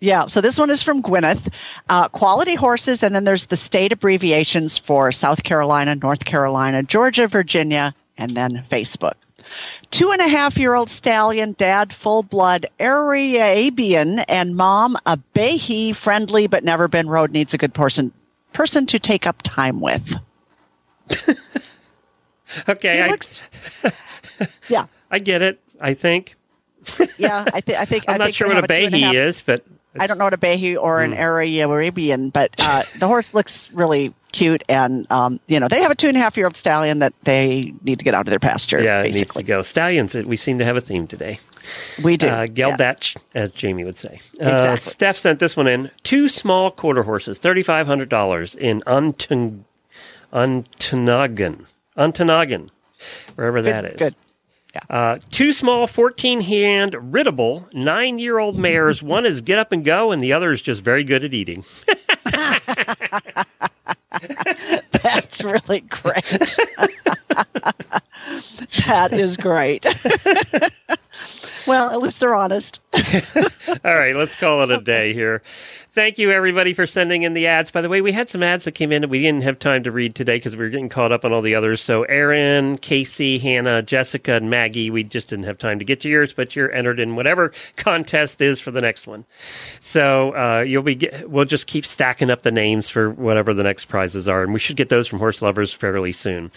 Yeah, 0.00 0.26
so 0.26 0.40
this 0.40 0.58
one 0.58 0.70
is 0.70 0.82
from 0.82 1.02
Gwyneth. 1.02 1.52
Uh, 1.88 2.08
quality 2.08 2.56
horses, 2.56 3.04
and 3.04 3.14
then 3.14 3.22
there's 3.22 3.46
the 3.46 3.56
state 3.56 3.92
abbreviations 3.92 4.76
for 4.76 5.12
South 5.12 5.44
Carolina, 5.44 5.94
North 5.94 6.24
Carolina, 6.24 6.82
Georgia, 6.82 7.28
Virginia, 7.28 7.94
and 8.18 8.36
then 8.36 8.64
Facebook. 8.68 9.12
Two 9.90 10.10
and 10.10 10.20
a 10.20 10.28
half 10.28 10.56
year 10.56 10.74
old 10.74 10.88
stallion, 10.88 11.54
dad 11.58 11.92
full 11.92 12.22
blood 12.22 12.66
Arabian, 12.80 14.20
and 14.20 14.56
mom 14.56 14.96
a 15.06 15.18
Behi 15.34 15.94
friendly 15.94 16.46
but 16.46 16.64
never 16.64 16.88
been 16.88 17.08
rode 17.08 17.30
needs 17.32 17.52
a 17.54 17.58
good 17.58 17.74
person 17.74 18.12
person 18.52 18.86
to 18.86 18.98
take 18.98 19.26
up 19.26 19.40
time 19.42 19.80
with. 19.80 20.14
okay, 22.68 22.94
He 22.96 23.00
I, 23.02 23.08
looks- 23.08 23.42
yeah, 24.68 24.86
I 25.10 25.18
get 25.18 25.42
it. 25.42 25.60
I 25.80 25.94
think. 25.94 26.34
yeah. 27.18 27.44
I, 27.52 27.60
th- 27.60 27.78
I 27.78 27.84
think 27.84 28.04
I'm 28.08 28.14
I 28.14 28.18
not 28.18 28.24
think 28.26 28.36
sure 28.36 28.48
what 28.48 28.58
a 28.58 28.60
have 28.60 28.68
two 28.90 28.96
half- 28.96 29.12
Behi 29.14 29.26
is, 29.26 29.42
but 29.42 29.64
I 29.98 30.06
don't 30.06 30.18
know 30.18 30.24
what 30.24 30.34
a 30.34 30.38
Behi 30.38 30.76
or 30.80 31.00
an 31.00 31.12
Arabian, 31.12 32.30
but 32.30 32.50
uh, 32.58 32.82
the 32.98 33.06
horse 33.06 33.34
looks 33.34 33.70
really 33.72 34.14
cute, 34.32 34.62
and 34.68 35.10
um, 35.12 35.38
you 35.46 35.60
know 35.60 35.68
they 35.68 35.82
have 35.82 35.90
a 35.90 35.94
two 35.94 36.08
and 36.08 36.16
a 36.16 36.20
half 36.20 36.36
year 36.36 36.46
old 36.46 36.56
stallion 36.56 37.00
that 37.00 37.12
they 37.24 37.74
need 37.82 37.98
to 37.98 38.04
get 38.04 38.14
out 38.14 38.26
of 38.26 38.30
their 38.30 38.38
pasture. 38.38 38.82
yeah, 38.82 39.02
it 39.02 39.14
needs 39.14 39.32
to 39.34 39.42
go. 39.42 39.60
Stallions. 39.62 40.14
We 40.14 40.36
seem 40.36 40.58
to 40.58 40.64
have 40.64 40.76
a 40.76 40.80
theme 40.80 41.06
today. 41.06 41.38
we 42.02 42.16
do. 42.16 42.28
Uh, 42.28 42.46
Geldetch, 42.46 43.16
as 43.34 43.52
Jamie 43.52 43.84
would 43.84 43.98
say. 43.98 44.20
Uh, 44.40 44.48
Exactly. 44.50 44.90
Steph 44.92 45.18
sent 45.18 45.38
this 45.38 45.56
one 45.56 45.68
in. 45.68 45.90
Two 46.02 46.28
small 46.28 46.70
quarter 46.70 47.02
horses, 47.02 47.38
thirty-five 47.38 47.86
hundred 47.86 48.08
dollars 48.08 48.54
in 48.54 48.80
Untun- 48.86 49.64
Untunagan, 51.96 52.68
wherever 53.34 53.62
that 53.62 53.84
is. 53.84 53.98
good. 53.98 54.14
Uh, 54.88 55.18
two 55.30 55.52
small, 55.52 55.86
fourteen-hand, 55.86 56.92
riddable, 56.94 57.72
nine-year-old 57.74 58.56
mares. 58.58 59.02
One 59.12 59.26
is 59.26 59.40
get 59.40 59.58
up 59.58 59.72
and 59.72 59.84
go, 59.84 60.12
and 60.12 60.22
the 60.22 60.32
other 60.32 60.50
is 60.52 60.62
just 60.62 60.82
very 60.82 61.04
good 61.04 61.24
at 61.24 61.34
eating. 61.34 61.64
That's 65.02 65.42
really 65.42 65.80
great. 65.80 66.24
that 68.86 69.12
is 69.12 69.36
great. 69.36 69.84
well, 71.66 71.90
at 71.90 72.00
least 72.00 72.20
they're 72.20 72.34
honest. 72.34 72.80
All 72.94 73.94
right, 73.96 74.14
let's 74.14 74.34
call 74.36 74.62
it 74.62 74.70
a 74.70 74.80
day 74.80 75.12
here. 75.12 75.42
Thank 75.94 76.16
you, 76.16 76.30
everybody, 76.30 76.72
for 76.72 76.86
sending 76.86 77.22
in 77.22 77.34
the 77.34 77.48
ads. 77.48 77.70
By 77.70 77.82
the 77.82 77.88
way, 77.90 78.00
we 78.00 78.12
had 78.12 78.30
some 78.30 78.42
ads 78.42 78.64
that 78.64 78.72
came 78.72 78.92
in 78.92 79.02
that 79.02 79.08
we 79.08 79.20
didn't 79.20 79.42
have 79.42 79.58
time 79.58 79.82
to 79.82 79.92
read 79.92 80.14
today 80.14 80.38
because 80.38 80.56
we 80.56 80.64
were 80.64 80.70
getting 80.70 80.88
caught 80.88 81.12
up 81.12 81.22
on 81.22 81.34
all 81.34 81.42
the 81.42 81.54
others. 81.54 81.82
So, 81.82 82.04
Aaron, 82.04 82.78
Casey, 82.78 83.38
Hannah, 83.38 83.82
Jessica, 83.82 84.36
and 84.36 84.48
Maggie, 84.48 84.88
we 84.88 85.04
just 85.04 85.28
didn't 85.28 85.44
have 85.44 85.58
time 85.58 85.78
to 85.80 85.84
get 85.84 86.00
to 86.00 86.08
yours, 86.08 86.32
but 86.32 86.56
you're 86.56 86.72
entered 86.72 86.98
in 86.98 87.14
whatever 87.14 87.52
contest 87.76 88.40
is 88.40 88.58
for 88.58 88.70
the 88.70 88.80
next 88.80 89.06
one. 89.06 89.26
So, 89.80 90.34
uh, 90.34 90.60
you'll 90.60 90.82
be. 90.82 90.94
Get, 90.94 91.28
we'll 91.28 91.44
just 91.44 91.66
keep 91.66 91.84
stacking 91.84 92.30
up 92.30 92.40
the 92.40 92.50
names 92.50 92.88
for 92.88 93.10
whatever 93.10 93.52
the 93.52 93.62
next 93.62 93.84
prizes 93.84 94.26
are, 94.26 94.42
and 94.42 94.54
we 94.54 94.60
should 94.60 94.76
get 94.78 94.88
those 94.88 95.06
from 95.06 95.18
Horseloverz 95.18 95.74
fairly 95.74 96.12
soon. 96.12 96.52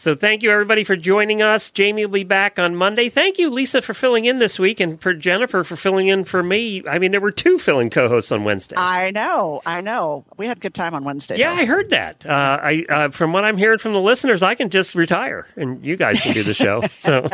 So 0.00 0.14
thank 0.14 0.42
you 0.42 0.50
everybody 0.50 0.82
for 0.82 0.96
joining 0.96 1.42
us. 1.42 1.70
Jamie 1.70 2.06
will 2.06 2.14
be 2.14 2.24
back 2.24 2.58
on 2.58 2.74
Monday. 2.74 3.10
Thank 3.10 3.36
you, 3.36 3.50
Lisa, 3.50 3.82
for 3.82 3.92
filling 3.92 4.24
in 4.24 4.38
this 4.38 4.58
week, 4.58 4.80
and 4.80 4.98
for 4.98 5.12
Jennifer 5.12 5.62
for 5.62 5.76
filling 5.76 6.06
in 6.06 6.24
for 6.24 6.42
me. 6.42 6.82
I 6.88 6.98
mean, 6.98 7.10
there 7.10 7.20
were 7.20 7.30
two 7.30 7.58
filling 7.58 7.90
co-hosts 7.90 8.32
on 8.32 8.44
Wednesday. 8.44 8.69
I 8.76 9.10
know, 9.10 9.60
I 9.66 9.80
know. 9.80 10.24
We 10.36 10.46
had 10.46 10.56
a 10.56 10.60
good 10.60 10.74
time 10.74 10.94
on 10.94 11.04
Wednesday. 11.04 11.38
yeah, 11.38 11.54
though. 11.54 11.62
I 11.62 11.64
heard 11.64 11.90
that. 11.90 12.24
Uh, 12.24 12.58
I 12.62 12.84
uh, 12.88 13.08
from 13.10 13.32
what 13.32 13.44
I'm 13.44 13.56
hearing 13.56 13.78
from 13.78 13.92
the 13.92 14.00
listeners, 14.00 14.42
I 14.42 14.54
can 14.54 14.70
just 14.70 14.94
retire, 14.94 15.46
and 15.56 15.84
you 15.84 15.96
guys 15.96 16.20
can 16.20 16.34
do 16.34 16.42
the 16.42 16.54
show. 16.54 16.82
so 16.90 17.28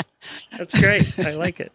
that's 0.56 0.78
great. 0.78 1.18
I 1.18 1.32
like 1.32 1.60
it. 1.60 1.72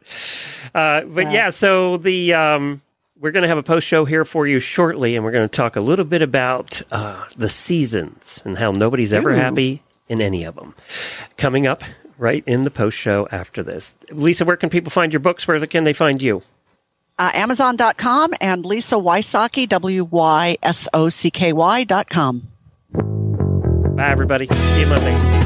Uh, 0.73 1.01
but 1.01 1.31
yeah, 1.31 1.49
so 1.49 1.97
the. 1.97 2.33
Um, 2.33 2.81
we're 3.19 3.31
going 3.31 3.43
to 3.43 3.47
have 3.47 3.59
a 3.59 3.63
post 3.63 3.85
show 3.85 4.03
here 4.03 4.25
for 4.25 4.47
you 4.47 4.59
shortly, 4.59 5.15
and 5.15 5.23
we're 5.23 5.31
going 5.31 5.47
to 5.47 5.55
talk 5.55 5.75
a 5.75 5.81
little 5.81 6.05
bit 6.05 6.23
about 6.23 6.81
uh, 6.91 7.23
the 7.37 7.49
seasons 7.49 8.41
and 8.45 8.57
how 8.57 8.71
nobody's 8.71 9.13
ever 9.13 9.29
Ooh. 9.29 9.35
happy 9.35 9.83
in 10.09 10.21
any 10.21 10.43
of 10.43 10.55
them. 10.55 10.73
Coming 11.37 11.67
up 11.67 11.83
right 12.17 12.43
in 12.47 12.63
the 12.63 12.71
post 12.71 12.97
show 12.97 13.27
after 13.31 13.61
this. 13.61 13.95
Lisa, 14.11 14.43
where 14.43 14.57
can 14.57 14.69
people 14.69 14.89
find 14.89 15.13
your 15.13 15.19
books? 15.19 15.47
Where 15.47 15.59
can 15.67 15.83
they 15.83 15.93
find 15.93 16.21
you? 16.21 16.41
Uh, 17.21 17.29
Amazon.com 17.35 18.33
and 18.41 18.65
Lisa 18.65 18.95
Wysocky, 18.95 19.69
W 19.69 20.05
Y 20.05 20.57
S 20.63 20.87
O 20.91 21.09
C 21.09 21.29
K 21.29 21.53
Y 21.53 21.83
dot 21.83 22.09
com. 22.09 22.47
Bye, 23.95 24.09
everybody. 24.09 24.47
See 24.51 24.81
you 24.81 24.87
Monday. 24.87 25.40